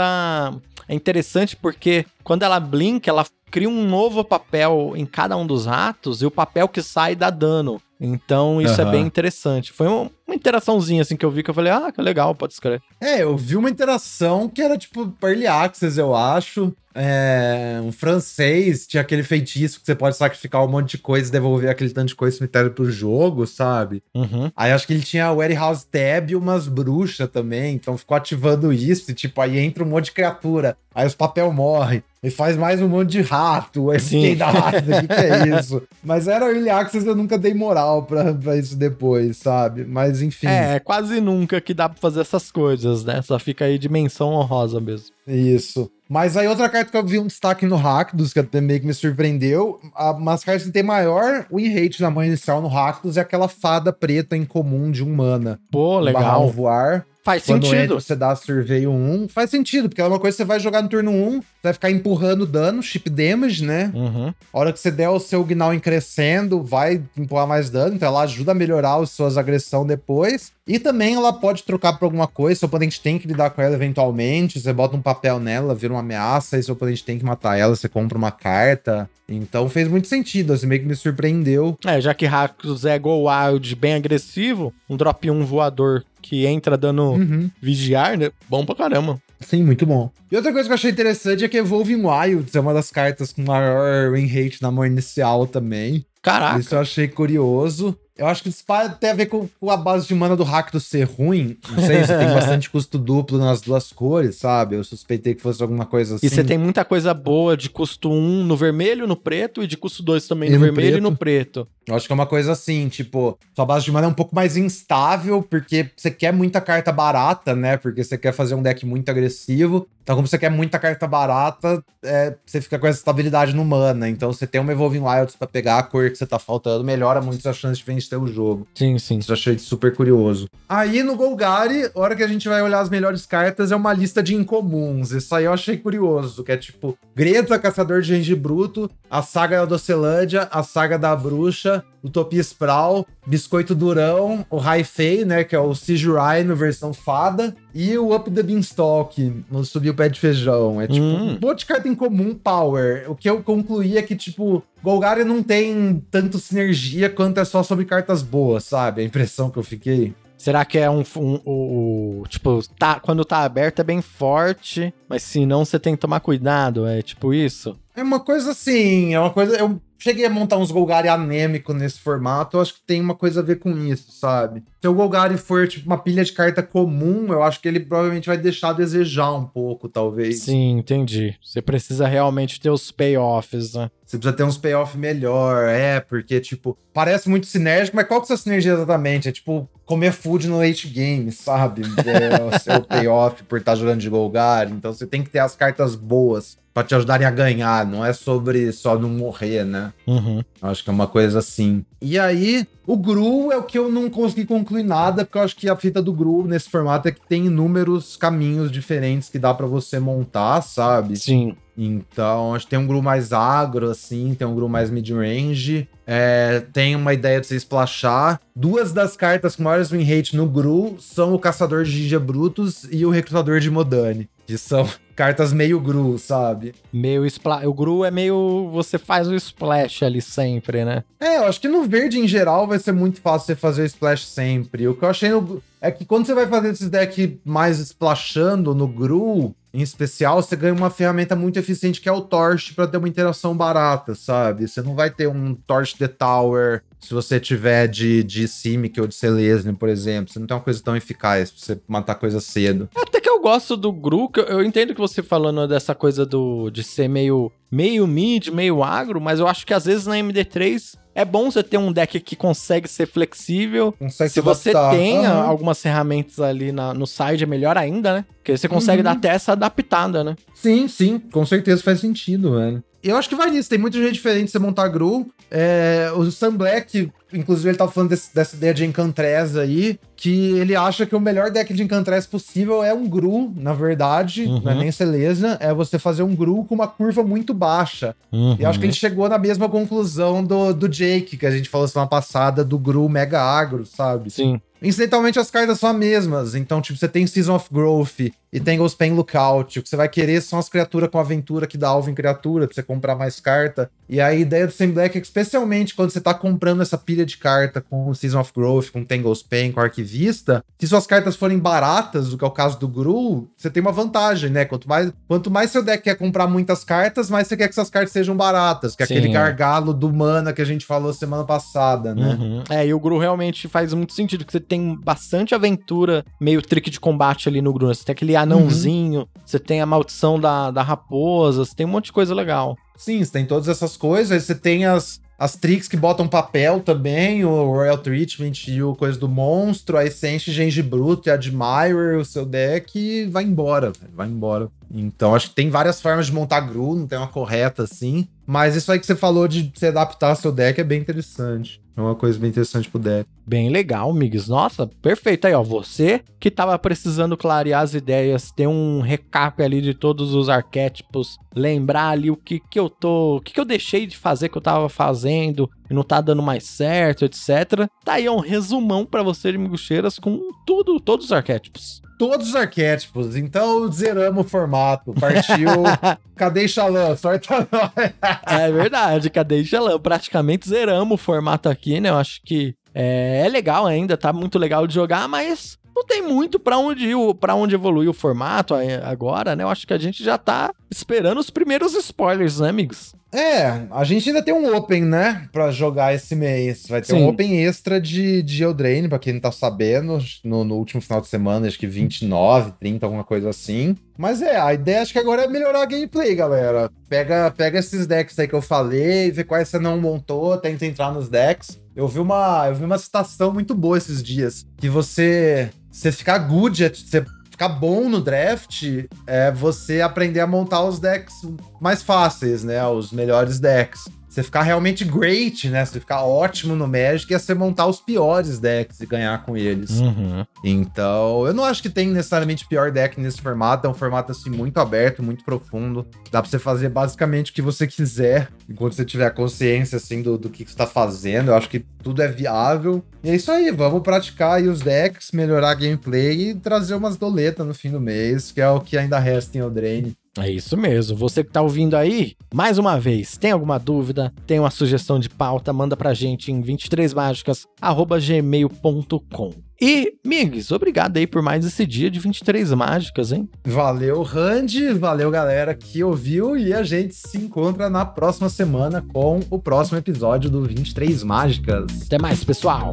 é 0.89 0.95
interessante 0.95 1.55
porque 1.55 2.05
quando 2.25 2.43
ela 2.43 2.59
blink, 2.59 3.09
ela 3.09 3.25
cria 3.51 3.69
um 3.69 3.87
novo 3.87 4.25
papel 4.25 4.95
em 4.97 5.05
cada 5.07 5.37
um 5.37 5.47
dos 5.47 5.67
ratos 5.67 6.23
e 6.23 6.27
o 6.27 6.31
papel 6.31 6.67
que 6.67 6.83
sai 6.83 7.15
dá 7.15 7.29
dano. 7.31 7.81
Então 8.01 8.61
isso 8.61 8.81
é 8.81 8.85
Aham. 8.85 8.91
bem 8.91 9.07
interessante. 9.07 9.71
Foi 9.73 9.87
um- 9.87 10.11
uma 10.27 10.35
interaçãozinha 10.35 11.03
assim 11.03 11.17
que 11.17 11.25
eu 11.25 11.31
vi 11.31 11.43
que 11.43 11.51
eu 11.51 11.55
falei, 11.55 11.71
ah, 11.71 11.93
que 11.93 12.01
legal, 12.03 12.35
pode 12.35 12.55
escrever. 12.55 12.81
É, 13.01 13.23
eu 13.23 13.37
vi 13.37 13.57
uma 13.57 13.71
interação 13.71 14.49
que 14.49 14.61
era 14.63 14.77
tipo 14.77 15.13
Early 15.23 15.47
Access, 15.47 15.99
eu 16.01 16.15
acho. 16.17 16.73
É, 16.95 17.81
um 17.83 17.93
francês 17.93 18.87
tinha 18.87 19.01
aquele 19.01 19.23
feitiço 19.23 19.81
que 19.81 19.87
você 19.87 19.95
pode 19.95 20.17
sacrificar 20.17 20.65
um 20.65 20.69
monte 20.69 20.93
de 20.93 20.99
coisa 20.99 21.29
e 21.29 21.33
devolver 21.33 21.71
aquele 21.71 21.91
tanto 21.91 22.09
de 22.09 22.15
coisa 22.15 22.37
cemitério 22.37 22.71
pro 22.71 22.91
jogo, 22.91 23.47
sabe? 23.47 24.03
Uhum. 24.15 24.51
Aí 24.57 24.73
acho 24.73 24.87
que 24.87 24.93
ele 24.93 25.03
tinha 25.03 25.31
o 25.31 25.37
Warehouse 25.37 25.87
Tab 25.87 26.31
e 26.31 26.37
umas 26.37 26.69
bruxas 26.69 27.29
também, 27.31 27.75
então 27.75 27.97
ficou 27.97 28.17
ativando 28.17 28.73
isso, 28.73 29.11
e 29.11 29.15
tipo, 29.15 29.41
aí 29.41 29.59
entra 29.59 29.85
um 29.85 29.89
monte 29.89 30.07
de 30.07 30.13
criatura, 30.13 30.77
aí 30.95 31.07
os 31.07 31.15
papel 31.15 31.53
morrem, 31.53 32.03
e 32.23 32.31
faz 32.31 32.57
mais 32.57 32.81
um 32.81 32.89
monte 32.89 33.11
de 33.11 33.21
rato, 33.21 33.91
aí 33.91 33.99
Sim. 33.99 34.21
fiquei 34.21 34.37
da 34.37 34.51
o 34.51 34.53
que, 34.53 35.09
que 35.09 35.13
é 35.13 35.59
isso? 35.59 35.83
Mas 36.05 36.29
era 36.29 36.47
Early 36.47 36.71
Access, 36.71 37.07
eu 37.07 37.17
nunca 37.17 37.37
dei 37.37 37.53
moral 37.53 38.05
pra, 38.05 38.33
pra 38.33 38.57
isso 38.57 38.77
depois, 38.77 39.39
sabe? 39.39 39.85
Mas 39.85 40.23
enfim, 40.23 40.47
É, 40.47 40.79
quase 40.79 41.21
nunca 41.21 41.61
que 41.61 41.75
dá 41.75 41.89
pra 41.89 41.99
fazer 41.99 42.21
essas 42.21 42.51
coisas, 42.53 43.05
né? 43.05 43.21
Só 43.23 43.39
fica 43.39 43.65
aí 43.65 43.79
dimensão 43.79 44.29
honrosa 44.29 44.81
mesmo. 44.81 45.09
isso. 45.27 45.91
Mas 46.13 46.37
aí 46.37 46.47
outra 46.47 46.69
carta 46.69 46.91
que 46.91 46.97
eu 46.99 47.07
vi 47.07 47.19
um 47.19 47.27
destaque 47.27 47.65
no 47.65 47.75
Rakdos, 47.75 48.35
que 48.35 48.39
até 48.39 48.61
meio 48.61 48.79
que 48.81 48.87
me 48.87 48.93
surpreendeu, 48.93 49.81
a, 49.95 50.11
umas 50.11 50.45
cartas 50.45 50.65
que 50.65 50.71
tem 50.71 50.83
maior 50.83 51.47
win 51.51 51.73
rate 51.73 52.03
na 52.03 52.11
mão 52.11 52.23
inicial 52.23 52.61
no 52.61 52.69
Rakdos 52.69 53.17
é 53.17 53.23
aquela 53.23 53.49
fada 53.49 53.91
preta 53.95 54.37
em 54.37 54.45
comum 54.45 54.91
de 54.91 55.03
um 55.03 55.11
mana. 55.15 55.59
Pô, 55.71 56.03
Barrar 56.13 56.39
um 56.39 56.43
legal. 56.43 56.49
voar. 56.51 57.07
Faz 57.25 57.45
Quando 57.45 57.67
entra, 57.67 57.79
sentido. 57.79 58.01
você 58.01 58.17
dá 58.17 58.35
surveio 58.35 58.91
1. 58.91 59.29
Faz 59.29 59.49
sentido, 59.49 59.89
porque 59.89 60.01
é 60.01 60.05
uma 60.05 60.19
coisa 60.19 60.37
que 60.37 60.43
você 60.43 60.45
vai 60.45 60.59
jogar 60.59 60.83
no 60.83 60.89
turno 60.89 61.13
1, 61.13 61.31
você 61.31 61.43
vai 61.63 61.73
ficar 61.73 61.91
empurrando 61.91 62.45
dano, 62.45 62.83
chip 62.83 63.09
damage, 63.09 63.65
né? 63.65 63.93
Uhum. 63.95 64.35
A 64.53 64.59
hora 64.59 64.73
que 64.73 64.81
você 64.81 64.91
der 64.91 65.09
o 65.09 65.21
seu 65.21 65.45
Gnaw 65.45 65.73
em 65.73 65.79
crescendo, 65.79 66.63
vai 66.63 67.01
empurrar 67.17 67.47
mais 67.47 67.71
dano, 67.71 67.95
então 67.95 68.09
ela 68.09 68.23
ajuda 68.23 68.51
a 68.51 68.55
melhorar 68.55 68.97
as 68.97 69.11
suas 69.11 69.37
agressão 69.37 69.87
depois. 69.87 70.51
E 70.67 70.79
também 70.79 71.15
ela 71.15 71.33
pode 71.33 71.63
trocar 71.63 71.93
por 71.95 72.07
alguma 72.07 72.27
coisa, 72.27 72.61
seu 72.61 72.67
oponente 72.67 73.01
tem 73.01 73.19
que 73.19 73.27
lidar 73.29 73.51
com 73.51 73.63
ela 73.63 73.75
eventualmente, 73.75 74.61
você 74.61 74.73
bota 74.73 74.97
um 74.97 75.03
papel 75.03 75.39
nela, 75.39 75.75
vira 75.75 75.93
uma 75.93 76.01
ameaça, 76.01 76.59
e 76.59 76.63
seu 76.63 76.75
oponente 76.75 77.05
tem 77.05 77.19
que 77.19 77.25
matar 77.25 77.57
ela, 77.57 77.75
você 77.75 77.89
compra 77.89 78.19
uma 78.19 78.31
carta. 78.33 79.09
Então 79.29 79.69
fez 79.69 79.89
muito 79.89 80.09
sentido, 80.09 80.53
assim, 80.53 80.67
meio 80.67 80.83
que 80.83 80.87
me 80.87 80.95
surpreendeu. 80.95 81.77
É, 81.87 82.01
já 82.01 82.13
que 82.13 82.27
Rakdos 82.27 82.85
é 82.85 82.99
Go 82.99 83.29
Wild 83.29 83.75
bem 83.77 83.95
agressivo, 83.95 84.75
um 84.89 84.97
drop 84.97 85.31
1 85.31 85.45
voador 85.45 86.05
que 86.23 86.47
entra 86.47 86.77
dando 86.77 87.03
Uhum. 87.13 87.51
vigiar, 87.61 88.17
né? 88.17 88.31
Bom 88.49 88.65
pra 88.65 88.75
caramba. 88.75 89.21
Sim, 89.41 89.65
muito 89.65 89.85
bom. 89.85 90.11
E 90.31 90.37
outra 90.37 90.53
coisa 90.53 90.69
que 90.69 90.73
eu 90.73 90.75
achei 90.77 90.91
interessante 90.93 91.45
é 91.45 91.49
que 91.49 91.57
Evolving 91.59 92.05
Wilds 92.07 92.55
é 92.55 92.61
uma 92.61 92.73
das 92.73 92.91
cartas 92.91 93.33
com 93.33 93.43
maior 93.43 94.13
win 94.13 94.27
rate 94.27 94.63
na 94.63 94.71
mão 94.71 94.87
inicial 94.87 95.47
também. 95.47 96.07
Caraca. 96.23 96.61
Isso 96.61 96.75
eu 96.75 96.81
achei 96.81 97.09
curioso. 97.09 97.99
Eu 98.17 98.27
acho 98.27 98.43
que 98.43 98.51
isso 98.51 98.63
pode 98.67 98.97
ter 98.97 99.09
a 99.09 99.15
ver 99.15 99.27
com, 99.27 99.49
com 99.59 99.71
a 99.71 99.77
base 99.77 100.07
de 100.07 100.15
mana 100.15 100.37
do 100.37 100.43
Rakdo 100.43 100.79
ser 100.79 101.05
ruim. 101.05 101.57
Não 101.71 101.83
sei 101.85 102.05
se 102.05 102.17
tem 102.17 102.29
bastante 102.35 102.69
custo 102.69 102.99
duplo 102.99 103.39
nas 103.39 103.63
duas 103.63 103.91
cores, 103.91 104.37
sabe? 104.37 104.77
Eu 104.77 104.85
suspeitei 104.85 105.35
que 105.35 105.41
fosse 105.41 105.63
alguma 105.63 105.87
coisa 105.87 106.17
assim. 106.17 106.27
E 106.27 106.29
você 106.29 106.45
tem 106.45 106.59
muita 106.59 106.85
coisa 106.85 107.15
boa 107.15 107.57
de 107.57 107.71
custo 107.71 108.11
1 108.11 108.45
no 108.45 108.57
vermelho, 108.57 109.07
no 109.07 109.17
preto, 109.17 109.63
e 109.63 109.67
de 109.67 109.77
custo 109.79 110.03
2 110.03 110.27
também 110.29 110.51
E 110.51 110.53
no 110.53 110.59
no 110.59 110.65
vermelho 110.65 110.89
e 110.89 110.93
preto. 110.93 111.03
no 111.03 111.17
preto. 111.17 111.69
Eu 111.87 111.97
acho 111.97 112.07
que 112.07 112.13
é 112.13 112.15
uma 112.15 112.27
coisa 112.27 112.53
assim, 112.53 112.89
tipo, 112.89 113.37
sua 113.57 113.65
base 113.65 113.85
de 113.85 113.91
mana 113.91 114.07
é 114.07 114.11
um 114.11 114.15
pouco 114.15 114.35
mais 114.35 114.57
instável, 114.57 115.43
porque 115.43 115.91
você 115.97 116.11
quer 116.13 116.33
muita 116.33 116.61
carta 116.61 116.93
barata, 116.93 117.57
né? 117.57 117.77
Porque 117.77 118.05
você 118.05 118.17
quer 118.17 118.33
fazer 118.33 118.55
um 118.55 118.63
deck 118.63 118.85
muito 118.87 119.09
agressivo. 119.09 119.89
Então, 120.03 120.15
como 120.17 120.27
você 120.29 120.39
quer 120.39 120.51
muita 120.51 120.79
carta 120.79 121.07
barata, 121.07 121.83
é, 122.05 122.35
você 122.45 122.61
fica 122.61 122.79
com 122.79 122.87
essa 122.87 122.99
estabilidade 122.99 123.55
no 123.55 123.65
mana. 123.65 124.09
Então, 124.09 124.33
você 124.33 124.47
tem 124.47 124.61
uma 124.61 124.73
Evolving 124.73 125.01
Wilds 125.01 125.35
pra 125.35 125.47
pegar 125.49 125.79
a 125.79 125.83
cor 125.83 126.11
que 126.11 126.17
você 126.17 126.27
tá 126.27 126.39
faltando, 126.39 126.85
melhora 126.85 127.21
muito 127.21 127.49
a 127.49 127.53
chance 127.53 127.79
de 127.79 127.85
vencer 127.85 128.02
o 128.17 128.27
jogo. 128.27 128.67
Sim, 128.75 128.99
sim. 128.99 129.19
Isso 129.19 129.31
eu 129.31 129.35
achei 129.35 129.59
super 129.59 129.95
curioso. 129.95 130.47
Aí 130.69 131.03
no 131.03 131.17
Golgari, 131.17 131.85
a 131.85 132.01
hora 132.01 132.17
que 132.17 132.23
a 132.23 132.29
gente 132.29 132.49
vai 132.49 132.63
olhar 132.63 132.81
as 132.81 132.91
melhores 132.91 133.27
cartas, 133.27 133.73
é 133.73 133.77
uma 133.77 133.93
lista 133.93 134.23
de 134.23 134.35
incomuns. 134.35 135.11
Isso 135.13 135.35
aí 135.35 135.45
eu 135.45 135.53
achei 135.53 135.77
curioso, 135.77 136.43
que 136.43 136.53
é 136.53 136.57
tipo 136.57 136.97
Greta, 137.15 137.59
Caçador 137.59 138.01
de 138.01 138.09
Genji 138.09 138.35
Bruto, 138.35 138.91
a 139.11 139.23
Saga 139.23 139.59
da 139.59 139.65
Docelândia, 139.65 140.49
a 140.51 140.63
Saga 140.63 140.99
da 140.99 141.15
Bruxa, 141.15 141.85
Utopia 142.03 142.41
Sprawl, 142.41 143.07
Biscoito 143.27 143.75
Durão, 143.75 144.45
o 144.51 144.59
Haifei, 144.61 145.25
né, 145.25 145.45
que 145.45 145.55
é 145.55 145.59
o 145.61 145.75
Sijurai 145.75 146.43
no 146.45 146.57
versão 146.57 146.93
fada, 146.93 147.55
e 147.75 147.97
o 147.97 148.15
Up 148.15 148.31
the 148.31 148.43
Beanstalk, 148.43 149.45
no 149.51 149.65
Subir 149.65 149.91
o 149.91 149.95
Pé 149.95 150.09
de 150.09 150.19
Feijão. 150.21 150.81
É 150.81 150.87
tipo 150.87 151.05
Hum. 151.05 151.39
um 151.43 151.47
monte 151.47 151.61
de 151.61 151.67
carta 151.67 151.89
em 151.89 151.95
comum, 151.95 152.35
Power. 152.35 153.05
O 153.11 153.15
que 153.15 153.29
eu 153.31 153.43
concluí 153.43 153.97
é 153.97 154.03
que, 154.03 154.17
tipo, 154.17 154.63
Golgari 154.83 155.25
não 155.25 155.43
tem 155.43 156.03
tanto 156.11 156.39
sinergia 156.39 157.09
quanto 157.09 157.39
é 157.39 157.45
só 157.45 157.63
sobre 157.63 157.85
cartas 157.85 158.23
boas, 158.23 158.65
sabe? 158.65 159.03
A 159.03 159.05
impressão 159.05 159.51
que 159.51 159.59
eu 159.59 159.63
fiquei. 159.63 160.13
Será 160.37 160.65
que 160.65 160.77
é 160.77 160.91
um, 160.91 161.05
um- 161.17 161.41
o, 161.45 162.21
o- 162.23 162.25
tipo, 162.29 162.59
tá, 162.77 162.99
quando 162.99 163.25
tá 163.25 163.45
aberto 163.45 163.79
é 163.79 163.85
bem 163.85 164.03
forte, 164.03 164.93
mas 165.09 165.23
se 165.23 165.47
não 165.47 165.65
você 165.65 165.79
tem 165.79 165.95
que 165.95 166.01
tomar 166.01 166.19
cuidado, 166.19 166.85
é 166.85 167.01
tipo 167.01 167.33
isso? 167.33 167.77
É 167.95 168.03
uma 168.03 168.19
coisa 168.19 168.51
assim, 168.51 169.15
é 169.15 169.21
uma 169.21 169.31
coisa. 169.31 169.57
Eu 169.57 169.81
cheguei 170.03 170.25
a 170.25 170.31
montar 170.31 170.57
uns 170.57 170.73
Golgari 170.73 171.09
anêmico 171.09 171.73
nesse 171.73 172.01
formato, 172.01 172.57
eu 172.57 172.61
acho 172.61 172.75
que 172.75 172.81
tem 172.85 173.01
uma 173.01 173.15
coisa 173.15 173.41
a 173.41 173.43
ver 173.43 173.61
com 173.61 173.71
isso, 173.79 174.11
sabe? 174.11 174.65
Se 174.81 174.89
o 174.89 174.95
Golgari 174.95 175.37
for 175.37 175.69
tipo 175.69 175.87
uma 175.87 175.99
pilha 175.99 176.25
de 176.25 176.33
carta 176.33 176.61
comum, 176.63 177.33
eu 177.33 177.43
acho 177.43 177.61
que 177.61 177.69
ele 177.69 177.79
provavelmente 177.79 178.27
vai 178.27 178.37
deixar 178.37 178.71
a 178.71 178.73
desejar 178.73 179.33
um 179.33 179.45
pouco, 179.45 179.89
talvez. 179.89 180.41
Sim, 180.41 180.79
entendi. 180.79 181.37
Você 181.41 181.63
precisa 181.63 182.09
realmente 182.09 182.61
ter 182.61 182.71
os 182.71 182.91
payoffs, 182.91 183.75
né? 183.75 183.91
Você 184.05 184.19
precisa 184.19 184.37
ter 184.37 184.43
uns 184.43 184.59
payoff 184.59 184.99
melhor, 184.99 185.69
é, 185.69 186.01
porque, 186.01 186.41
tipo, 186.41 186.77
parece 186.93 187.31
muito 187.31 187.47
sinérgico, 187.47 187.97
mas 187.97 188.07
qual 188.07 188.21
que 188.21 188.33
é 188.33 188.35
a 188.35 188.39
sinergia 188.39 188.73
exatamente? 188.73 189.29
É 189.29 189.33
tipo 189.33 189.69
comer 189.87 190.13
food 190.13 190.49
no 190.49 190.59
late 190.59 190.89
game, 190.89 191.31
sabe? 191.31 191.83
É 191.83 192.43
o 192.43 192.59
seu 192.59 192.83
payoff 192.85 193.43
por 193.45 193.59
estar 193.59 193.77
jogando 193.77 194.01
de 194.01 194.09
Golgari. 194.09 194.73
Então 194.73 194.93
você 194.93 195.07
tem 195.07 195.23
que 195.23 195.31
ter 195.31 195.39
as 195.39 195.55
cartas 195.55 195.95
boas 195.95 196.59
pra 196.73 196.83
te 196.83 196.95
ajudarem 196.95 197.27
a 197.27 197.31
ganhar, 197.31 197.87
não 197.87 198.05
é 198.05 198.13
sobre 198.13 198.73
só 198.73 198.99
não 198.99 199.09
morrer, 199.09 199.65
né? 199.65 199.93
Uhum. 200.07 200.43
Acho 200.61 200.83
que 200.83 200.91
é 200.91 200.93
uma 200.93 201.07
coisa 201.07 201.39
assim. 201.39 201.85
E 202.03 202.19
aí, 202.19 202.67
o 202.85 202.97
Gru 202.97 203.53
é 203.53 203.57
o 203.57 203.63
que 203.63 203.79
eu 203.79 203.89
não 203.89 204.11
consegui 204.11 204.45
concluir 204.45 204.83
nada, 204.83 205.25
porque 205.25 205.39
eu 205.39 205.43
acho 205.43 205.55
que 205.55 205.69
a 205.69 205.77
fita 205.77 206.03
do 206.03 206.13
Gru 206.13 206.45
nesse 206.45 206.69
formato 206.69 207.07
é 207.07 207.13
que 207.13 207.21
tem 207.29 207.47
inúmeros 207.47 208.17
caminhos 208.17 208.73
diferentes 208.73 209.29
que 209.29 209.39
dá 209.39 209.55
pra 209.55 209.69
você 209.69 210.01
montar, 210.01 210.61
sabe? 210.63 211.17
Sim. 211.17 211.57
Então, 211.77 212.55
acho 212.55 212.67
que 212.67 212.71
tem 212.71 212.79
um 212.79 212.87
Gru 212.87 213.01
mais 213.01 213.33
agro, 213.33 213.89
assim, 213.89 214.35
tem 214.35 214.47
um 214.47 214.55
Gru 214.55 214.69
mais 214.69 214.91
mid-range. 214.91 215.89
É, 216.07 216.65
tem 216.73 216.95
uma 216.97 217.15
ideia 217.15 217.41
de 217.41 217.47
você 217.47 217.57
splashar. 217.57 218.41
Duas 218.55 218.93
das 218.93 219.17
cartas 219.17 219.57
com 219.57 219.63
maiores 219.63 219.91
win 219.91 220.03
rate 220.03 220.37
no 220.37 220.47
Gru 220.47 220.97
são 220.99 221.33
o 221.33 221.39
Caçador 221.39 221.85
de 221.85 221.91
Giga 221.91 222.19
Brutus 222.19 222.87
e 222.91 223.07
o 223.07 223.11
Recrutador 223.11 223.61
de 223.61 223.71
Modani. 223.71 224.29
Que 224.47 224.59
são 224.59 224.87
cartas 225.17 225.53
meio 225.53 225.81
Gru, 225.81 226.19
sabe? 226.19 226.75
Meio 226.93 227.25
splash. 227.25 227.67
O 227.67 227.73
Gru 227.73 228.05
é 228.05 228.11
meio. 228.11 228.69
Você 228.73 228.99
faz 228.99 229.29
o 229.29 229.35
splash 229.35 230.03
ali 230.03 230.21
sempre, 230.21 230.85
né? 230.85 231.05
É, 231.19 231.39
eu 231.39 231.45
acho 231.45 231.61
que 231.61 231.69
no 231.69 231.85
verde 231.93 232.19
em 232.19 232.27
geral 232.27 232.67
vai 232.67 232.79
ser 232.79 232.93
muito 232.93 233.21
fácil 233.21 233.49
você 233.49 233.55
fazer 233.55 233.83
o 233.83 233.85
splash 233.85 234.27
sempre. 234.27 234.89
O 234.89 234.95
que 234.95 235.05
eu 235.05 235.11
achei 235.11 235.29
no, 235.29 235.63
é 235.79 235.91
que 235.91 236.07
quando 236.07 236.25
você 236.25 236.33
vai 236.33 236.47
fazer 236.47 236.71
esses 236.71 236.89
decks 236.89 237.33
mais 237.45 237.79
splashando 237.79 238.75
no 238.75 238.89
Gru, 238.89 239.55
em 239.75 239.83
especial, 239.83 240.43
você 240.43 240.57
ganha 240.57 240.73
uma 240.73 240.89
ferramenta 240.89 241.37
muito 241.37 241.59
eficiente 241.59 242.01
que 242.01 242.09
é 242.09 242.13
o 242.13 242.23
Torch 242.23 242.73
pra 242.73 242.87
ter 242.87 242.97
uma 242.97 243.09
interação 243.09 243.55
barata, 243.55 244.15
sabe? 244.15 244.67
Você 244.67 244.81
não 244.81 244.95
vai 244.95 245.11
ter 245.11 245.29
um 245.29 245.55
Torch 245.55 245.99
the 245.99 246.09
Tower 246.09 246.83
se 247.03 247.13
você 247.13 247.39
tiver 247.41 247.89
de, 247.89 248.23
de 248.23 248.47
Simic 248.49 249.01
ou 249.01 249.07
de 249.07 249.15
Selesny, 249.15 249.73
por 249.75 249.89
exemplo. 249.89 250.33
Você 250.33 250.39
não 250.39 250.47
tem 250.47 250.57
uma 250.57 250.63
coisa 250.63 250.83
tão 250.83 250.97
eficaz 250.97 251.51
pra 251.51 251.61
você 251.61 251.81
matar 251.89 252.15
coisa 252.15 252.41
cedo. 252.41 252.89
Até 252.97 253.21
que 253.21 253.29
eu 253.29 253.41
gosto 253.41 253.77
do 253.77 253.93
Gru, 253.93 254.29
que 254.29 254.41
eu, 254.41 254.45
eu 254.45 254.63
entendo 254.63 254.95
que 254.95 255.01
você 255.01 255.23
falando 255.23 255.67
dessa 255.67 255.95
coisa 255.95 256.25
do 256.25 256.71
de 256.71 256.83
ser 256.85 257.09
meio, 257.09 257.51
meio 257.71 258.07
mid, 258.07 258.49
meio 258.49 258.83
agro, 258.85 259.21
mas 259.21 259.41
eu 259.41 259.49
acho 259.49 259.67
que 259.67 259.75
às 259.75 259.85
vezes 259.85 260.07
na 260.07 260.17
MD3 260.17 260.97
é 261.15 261.25
bom 261.27 261.51
você 261.51 261.63
ter 261.63 261.77
um 261.77 261.93
deck 261.93 262.19
que 262.21 262.35
consegue 262.37 262.89
ser 262.89 263.07
flexível. 263.07 263.93
Consegue 263.99 264.31
Se 264.31 264.41
você 264.41 264.71
adaptar. 264.71 264.97
tem 264.97 265.27
Aham. 265.27 265.43
algumas 265.47 265.83
ferramentas 265.83 266.41
ali 266.41 266.73
na- 266.73 266.95
no 266.95 267.07
side, 267.07 267.45
é 267.45 267.47
melhor 267.47 267.77
ainda, 267.77 268.15
né? 268.15 268.25
Porque 268.39 268.57
você 268.57 268.67
consegue 268.69 268.99
Uhum. 269.01 269.05
dar 269.05 269.13
até 269.13 269.29
essa 269.29 269.53
adaptada, 269.53 270.25
né? 270.25 270.37
Sim, 270.55 270.89
sim, 270.89 271.19
com 271.19 271.45
certeza 271.45 271.83
faz 271.83 272.01
sentido, 272.01 272.53
velho. 272.57 272.83
Eu 273.03 273.17
acho 273.17 273.29
que 273.29 273.35
vai 273.35 273.51
nisso, 273.51 273.69
tem 273.69 273.79
muita 273.79 273.99
gente 273.99 274.15
diferente 274.15 274.47
de 274.47 274.51
você 274.53 274.59
montar 274.59 274.89
Gru. 274.89 275.29
É, 275.51 276.11
o 276.15 276.31
Sam 276.31 276.57
Black, 276.57 277.11
inclusive, 277.33 277.69
ele 277.71 277.77
tava 277.79 277.91
falando 277.91 278.11
desse- 278.11 278.35
dessa 278.35 278.57
ideia 278.57 278.73
de 278.75 278.85
Encantress 278.85 279.57
aí, 279.59 279.99
que 280.17 280.57
ele 280.59 280.77
acha 280.77 281.05
que 281.07 281.17
o 281.17 281.21
melhor 281.21 281.51
deck 281.51 281.73
de 281.75 281.83
Encantress 281.83 282.27
possível 282.29 282.83
é 282.83 282.95
um 282.95 283.09
Gru, 283.09 283.53
na 283.57 283.73
verdade, 283.73 284.45
Uhum. 284.45 284.61
não 284.61 284.73
é 284.73 284.75
nem 284.75 284.93
Selesna, 284.93 285.57
é 285.61 285.73
você 285.75 285.99
fazer 285.99 286.23
um 286.23 286.35
Gru 286.35 286.65
com 286.65 286.75
uma 286.75 286.87
curva 286.89 287.23
muito 287.23 287.53
baixa. 287.53 288.15
E 288.33 288.63
eu 288.63 288.69
acho 288.69 288.79
que 288.79 288.87
ele 288.87 288.93
chegou 288.93 289.29
na 289.29 289.39
mesma 289.39 289.69
conclusão 289.69 290.45
do, 290.45 290.73
do 290.73 290.89
Jake, 290.89 291.37
que 291.37 291.47
a 291.47 291.51
gente 291.51 291.69
falou 291.69 291.87
semana 291.89 292.09
passada, 292.09 292.65
do 292.65 292.79
Gru 292.79 293.09
Mega 293.09 293.41
Agro, 293.41 293.85
sabe? 293.85 294.31
Sim. 294.31 294.61
incidentalmente 294.85 295.39
as 295.39 295.49
cartas 295.49 295.79
são 295.79 295.91
as 295.91 295.97
mesmas. 295.97 296.55
Então, 296.57 296.81
tipo, 296.83 296.99
você 296.99 297.07
tem 297.07 297.25
Season 297.25 297.55
of 297.55 297.69
Growth 297.73 298.19
e 298.53 298.59
tem 298.61 298.77
Ghost 298.79 298.99
Pain 298.99 299.13
Lookout. 299.13 299.79
O 299.79 299.83
que 299.83 299.89
você 299.89 299.95
vai 299.95 300.09
querer 300.09 300.41
são 300.41 300.59
as 300.59 300.69
criaturas 300.69 301.09
com 301.09 301.21
aventura 301.21 301.69
que 301.69 301.79
dá 301.79 301.89
alvo 301.89 302.11
em 302.11 302.15
criatura, 302.15 302.67
pra 302.67 302.75
você 302.75 302.83
comprar 302.83 303.15
mais 303.15 303.39
carta. 303.39 303.89
E 304.09 304.21
a 304.21 304.35
ideia 304.35 304.67
do 304.67 304.73
Sam 304.73 304.91
Black 304.91 305.17
é 305.17 305.21
que, 305.21 305.27
especialmente 305.27 305.95
quando 305.95 306.11
você 306.11 306.21
tá 306.21 306.35
comprando 306.35 306.83
essa 306.83 306.99
pilha 306.99 307.22
de 307.25 307.37
carta 307.37 307.81
com 307.81 308.13
Season 308.15 308.41
of 308.41 308.53
Growth, 308.55 308.91
com 308.91 309.05
Tangle's 309.05 309.43
Pain, 309.43 309.73
com 309.73 309.81
Arquivista, 309.81 310.65
se 310.79 310.87
suas 310.87 311.07
cartas 311.07 311.37
forem 311.37 311.59
baratas, 311.59 312.33
o 312.33 312.39
que 312.39 312.45
é 312.45 312.47
o 312.47 312.51
caso 312.51 312.79
do 312.79 312.89
Gru, 312.89 313.49
você 313.57 313.71
tem 313.71 313.81
uma 313.81 313.93
vantagem, 313.93 314.51
né? 314.51 314.65
Quanto 314.65 314.89
mais, 314.89 315.13
quanto 315.29 315.51
mais 315.51 315.71
seu 315.71 315.83
deck 315.83 316.03
quer 316.03 316.17
comprar 316.17 316.47
muitas 316.47 316.85
cartas, 316.85 317.31
mais 317.31 317.47
você 317.47 317.57
quer 317.57 317.69
que 317.69 317.73
essas 317.73 317.91
cartas 317.91 318.13
sejam 318.13 318.37
baratas, 318.37 318.97
que 318.97 319.03
é 319.03 319.07
Sim. 319.07 319.17
aquele 319.17 319.33
gargalo 319.33 319.95
do 319.95 320.13
mana 320.13 320.53
que 320.53 320.63
a 320.63 320.65
gente 320.65 320.85
falou 320.85 321.13
semana 321.13 321.45
passada, 321.45 322.15
né? 322.15 322.37
Uhum. 322.41 322.65
É, 322.69 322.87
e 322.87 322.95
o 322.95 323.01
Gru 323.01 323.19
realmente 323.19 323.69
faz 323.69 323.95
muito 323.95 324.13
sentido, 324.13 324.45
que 324.45 324.53
você 324.53 324.61
tem 324.61 324.95
bastante 324.97 325.55
aventura, 325.55 326.25
meio 326.41 326.61
trick 326.63 326.91
de 326.91 327.01
combate 327.01 327.49
ali 327.49 327.61
no 327.61 327.73
Gru. 327.73 327.89
né? 327.89 327.95
Você 327.95 328.05
tem 328.05 328.13
aquele 328.13 328.37
anãozinho, 328.37 329.29
você 329.45 329.59
tem 329.59 329.81
a 329.81 329.87
maldição 329.87 330.39
da, 330.39 330.71
da 330.71 330.83
raposa, 330.83 331.65
você 331.65 331.75
tem 331.75 331.87
um 331.87 331.91
monte 331.91 332.07
de 332.07 332.13
coisa 332.13 332.35
legal. 332.35 332.77
Sim, 332.97 333.25
você 333.25 333.33
tem 333.33 333.47
todas 333.47 333.69
essas 333.69 333.97
coisas. 333.97 334.45
Você 334.45 334.55
tem 334.55 334.87
as, 334.87 335.21
as 335.43 335.57
tricks 335.57 335.89
que 335.89 335.97
botam 335.97 336.29
papel 336.29 336.79
também, 336.79 337.45
o 337.45 337.65
Royal 337.65 337.99
Treatment 337.99 338.69
e 338.69 338.81
o 338.81 338.95
coisa 338.95 339.19
do 339.19 339.29
monstro. 339.29 339.99
Aí 339.99 340.09
enche 340.29 340.53
Genji 340.53 340.81
Bruto 340.85 341.29
e 341.29 341.33
Admire 341.33 342.17
o 342.17 342.25
seu 342.25 342.47
deck 342.47 342.97
e 342.97 343.27
vai 343.27 343.43
embora, 343.43 343.93
vai 344.15 344.29
embora. 344.29 344.71
Então 344.93 345.35
acho 345.35 345.49
que 345.49 345.55
tem 345.55 345.71
várias 345.71 346.01
formas 346.01 346.27
de 346.27 346.33
montar 346.33 346.61
Gru, 346.61 346.95
não 346.95 347.07
tem 347.07 347.19
uma 347.19 347.29
correta 347.29 347.85
assim. 347.85 348.29
Mas 348.47 348.77
isso 348.77 348.93
aí 348.93 348.99
que 348.99 349.07
você 349.07 349.17
falou 349.17 349.49
de 349.49 349.73
se 349.75 349.87
adaptar 349.87 350.29
ao 350.29 350.37
seu 350.37 350.53
deck 350.53 350.81
é 350.81 350.85
bem 350.85 351.01
interessante. 351.01 351.81
É 351.97 352.01
uma 352.01 352.15
coisa 352.15 352.39
bem 352.39 352.51
interessante 352.51 352.89
pro 352.89 352.99
deck. 352.99 353.29
Bem 353.47 353.69
legal, 353.69 354.13
Migs. 354.13 354.49
Nossa, 354.49 354.87
perfeito 354.87 355.47
aí, 355.47 355.53
ó. 355.53 355.63
Você 355.63 356.23
que 356.41 356.51
tava 356.51 356.79
precisando 356.79 357.37
clarear 357.37 357.83
as 357.83 357.95
ideias, 357.95 358.51
ter 358.51 358.67
um 358.67 359.01
recap 359.01 359.63
ali 359.63 359.81
de 359.81 359.93
todos 359.93 360.35
os 360.35 360.49
arquétipos, 360.49 361.37
lembrar 361.55 362.09
ali 362.09 362.31
o 362.31 362.37
que 362.37 362.61
que 362.61 362.81
eu 362.81 362.89
tô, 362.89 363.37
o 363.37 363.41
que 363.41 363.53
que 363.53 363.61
eu 363.61 363.65
deixei 363.65 364.07
de 364.07 364.17
fazer 364.17 364.49
que 364.49 364.57
eu 364.57 364.63
tava 364.63 364.89
fazendo 364.89 365.71
e 365.91 365.95
não 365.95 366.03
tá 366.03 366.21
dando 366.21 366.43
mais 366.43 366.65
certo, 366.65 367.25
etc. 367.27 367.87
Tá 368.05 368.15
aí 368.15 368.29
ó, 368.29 368.37
um 368.37 368.41
resumão 368.41 369.05
pra 369.05 369.23
você 369.23 369.53
de 369.53 369.59
Miguxeiras 369.59 370.19
com 370.19 370.41
tudo, 370.67 370.99
todos 370.99 371.27
os 371.27 371.33
arquétipos. 371.33 372.01
Todos 372.19 372.49
os 372.49 372.55
arquétipos. 372.55 373.37
Então 373.37 373.91
zeramos 373.91 374.47
o 374.47 374.49
formato. 374.49 375.13
Partiu. 375.15 375.71
Cadê 376.37 376.67
Xalã? 376.69 377.17
Sorte 377.17 377.53
a 377.53 377.59
nós. 377.61 378.13
É 378.47 378.71
verdade, 378.71 379.31
cadê 379.31 379.65
Xalã? 379.65 379.99
Praticamente 379.99 380.69
zeramos 380.69 381.15
o 381.15 381.17
formato 381.17 381.69
aqui, 381.69 382.01
né? 382.01 382.09
Eu 382.09 382.17
acho 382.17 382.41
que 382.45 382.75
é, 382.95 383.43
é 383.45 383.49
legal 383.49 383.87
ainda, 383.87 384.17
tá 384.17 384.33
muito 384.33 384.59
legal 384.59 384.87
de 384.87 384.95
jogar, 384.95 385.29
mas 385.29 385.79
não 385.95 386.05
tem 386.05 386.23
muito 386.23 386.59
pra 386.59 386.79
onde 386.79 387.07
ir, 387.07 387.35
para 387.41 387.55
onde 387.55 387.75
evoluir 387.75 388.09
o 388.09 388.15
formato 388.15 388.75
agora, 389.05 389.55
né? 389.55 389.65
Eu 389.65 389.69
acho 389.69 389.87
que 389.87 389.93
a 389.93 389.99
gente 389.99 390.23
já 390.23 390.39
tá 390.39 390.73
esperando 390.91 391.39
os 391.39 391.51
primeiros 391.51 391.95
spoilers, 391.95 392.61
né, 392.61 392.69
amigos? 392.69 393.15
É, 393.33 393.87
a 393.91 394.05
gente 394.05 394.29
ainda 394.29 394.43
tem 394.43 394.53
um 394.53 394.77
Open, 394.77 395.05
né? 395.05 395.49
Pra 395.51 395.71
jogar 395.71 396.15
esse 396.15 396.37
mês. 396.37 396.87
Vai 396.87 397.01
ter 397.01 397.15
Sim. 397.15 397.23
um 397.23 397.29
Open 397.29 397.65
extra 397.65 397.99
de, 397.99 398.43
de 398.43 398.63
Eldraine, 398.63 399.09
pra 399.09 399.19
quem 399.19 399.33
não 399.33 399.41
tá 399.41 399.51
sabendo, 399.51 400.19
no, 400.45 400.65
no 400.65 400.75
último 400.75 401.01
final 401.01 401.19
de 401.19 401.29
semana, 401.29 401.67
acho 401.67 401.79
que 401.79 401.87
29, 401.87 402.73
30, 402.79 403.07
alguma 403.07 403.25
coisa 403.25 403.49
assim. 403.49 403.97
Mas 404.19 404.43
é, 404.43 404.61
a 404.61 404.75
ideia 404.75 405.01
acho 405.01 405.15
que 405.15 405.19
agora 405.19 405.45
é 405.45 405.49
melhorar 405.49 405.83
a 405.83 405.87
gameplay, 405.87 406.35
galera. 406.35 406.91
Pega, 407.09 407.51
pega 407.51 407.79
esses 407.79 408.07
decks 408.07 408.39
aí 408.39 408.47
que 408.47 408.55
eu 408.55 408.61
falei, 408.61 409.31
vê 409.31 409.43
quais 409.43 409.69
você 409.69 409.79
não 409.79 409.99
montou, 409.99 410.59
tenta 410.59 410.85
entrar 410.85 411.11
nos 411.11 411.31
decks. 411.31 411.81
Eu 411.97 412.07
vi 412.07 412.21
uma, 412.21 412.67
eu 412.69 412.75
vi 412.75 412.85
uma 412.85 412.99
citação 412.99 413.53
muito 413.53 413.75
boa 413.75 413.97
esses 413.97 414.23
dias, 414.23 414.67
que 414.77 414.89
você, 414.89 415.71
você 415.93 416.11
ficar 416.11 416.39
good, 416.39 416.85
at- 416.85 416.97
você 416.97 417.25
ficar 417.51 417.69
bom 417.69 418.09
no 418.09 418.21
draft, 418.21 418.83
é 419.27 419.51
você 419.53 420.01
aprender 420.01 420.41
a 420.41 420.47
montar 420.47 420.83
os 420.85 420.99
decks 420.99 421.35
mais 421.81 422.03
fáceis, 422.03 422.65
né? 422.65 422.85
Os 422.87 423.13
melhores 423.13 423.61
decks. 423.61 424.09
Você 424.33 424.43
ficar 424.43 424.63
realmente 424.63 425.05
great, 425.05 425.69
né? 425.69 425.85
Você 425.85 426.01
ficar 426.01 426.23
ótimo 426.23 426.75
no 426.75 426.89
Magic 426.89 427.35
é 427.35 427.39
você 427.39 427.53
montar 427.53 427.87
os 427.87 428.01
piores 428.01 428.59
decks 428.59 428.99
e 428.99 429.05
ganhar 429.05 429.45
com 429.45 429.59
eles. 429.59 430.01
Uhum. 430.01 430.43
Então, 430.65 431.47
eu 431.47 431.53
não 431.53 431.63
acho 431.63 431.83
que 431.83 431.91
tem 431.91 432.09
necessariamente 432.09 432.67
pior 432.67 432.91
deck 432.91 433.21
nesse 433.21 433.43
formato. 433.43 433.87
É 433.87 433.91
um 433.91 433.95
formato 433.95 434.33
assim 434.33 434.49
muito 434.49 434.79
aberto, 434.79 435.23
muito 435.23 435.45
profundo. 435.45 436.07
Dá 436.31 436.41
pra 436.41 436.51
você 436.51 436.59
fazer 436.59 436.89
basicamente 436.89 437.51
o 437.51 437.55
que 437.55 437.61
você 437.61 437.87
quiser, 437.87 438.49
enquanto 438.67 438.95
você 438.95 439.05
tiver 439.05 439.29
consciência 439.35 439.97
assim 439.97 440.23
do, 440.23 440.39
do 440.39 440.49
que, 440.49 440.65
que 440.65 440.71
você 440.71 440.79
tá 440.79 440.87
fazendo. 440.87 441.51
Eu 441.51 441.55
acho 441.55 441.69
que 441.69 441.81
tudo 442.03 442.23
é 442.23 442.29
viável. 442.29 443.05
E 443.23 443.29
é 443.29 443.37
isso 443.37 443.53
aí, 443.53 443.71
vamos 443.71 444.01
praticar 444.01 444.55
aí 444.55 444.67
os 444.67 444.81
decks, 444.81 445.31
melhorar 445.33 445.73
a 445.73 445.75
gameplay 445.75 446.53
e 446.53 446.55
trazer 446.55 446.95
umas 446.95 447.19
doletas 447.19 447.67
no 447.67 447.75
fim 447.75 447.91
do 447.91 448.01
mês, 448.01 448.51
que 448.51 448.63
é 448.63 448.69
o 448.71 448.81
que 448.81 448.97
ainda 448.97 449.19
resta 449.19 449.59
em 449.59 449.61
Eldraine. 449.61 450.17
É 450.39 450.51
isso 450.51 450.77
mesmo. 450.77 451.17
Você 451.17 451.43
que 451.45 451.51
tá 451.51 451.61
ouvindo 451.61 451.95
aí, 451.95 452.35
mais 452.55 452.79
uma 452.79 452.99
vez, 452.99 453.37
tem 453.37 453.51
alguma 453.51 453.79
dúvida, 453.79 454.33
tem 454.47 454.59
uma 454.59 454.71
sugestão 454.71 455.19
de 455.19 455.29
pauta, 455.29 455.71
manda 455.73 455.95
pra 455.97 456.15
gente 456.15 456.51
em 456.51 456.63
23mágicas@gmail.com. 456.63 459.53
E, 459.85 460.15
Migs, 460.25 460.71
obrigado 460.71 461.17
aí 461.17 461.27
por 461.27 461.43
mais 461.43 461.67
esse 461.67 461.85
dia 461.85 462.09
de 462.09 462.21
23 462.21 462.73
mágicas, 462.73 463.33
hein? 463.33 463.49
Valeu, 463.65 464.23
Randy. 464.23 464.93
Valeu, 464.93 465.29
galera 465.29 465.75
que 465.75 466.05
ouviu. 466.05 466.57
E 466.57 466.73
a 466.73 466.85
gente 466.85 467.17
se 467.17 467.37
encontra 467.37 467.91
na 467.91 468.07
próxima 468.07 468.49
semana 468.49 469.05
com 469.13 469.41
o 469.51 469.59
próximo 469.59 469.99
episódio 469.99 470.49
do 470.49 470.63
23 470.63 471.25
Mágicas. 471.25 472.03
Até 472.07 472.17
mais, 472.17 472.45
pessoal. 472.45 472.93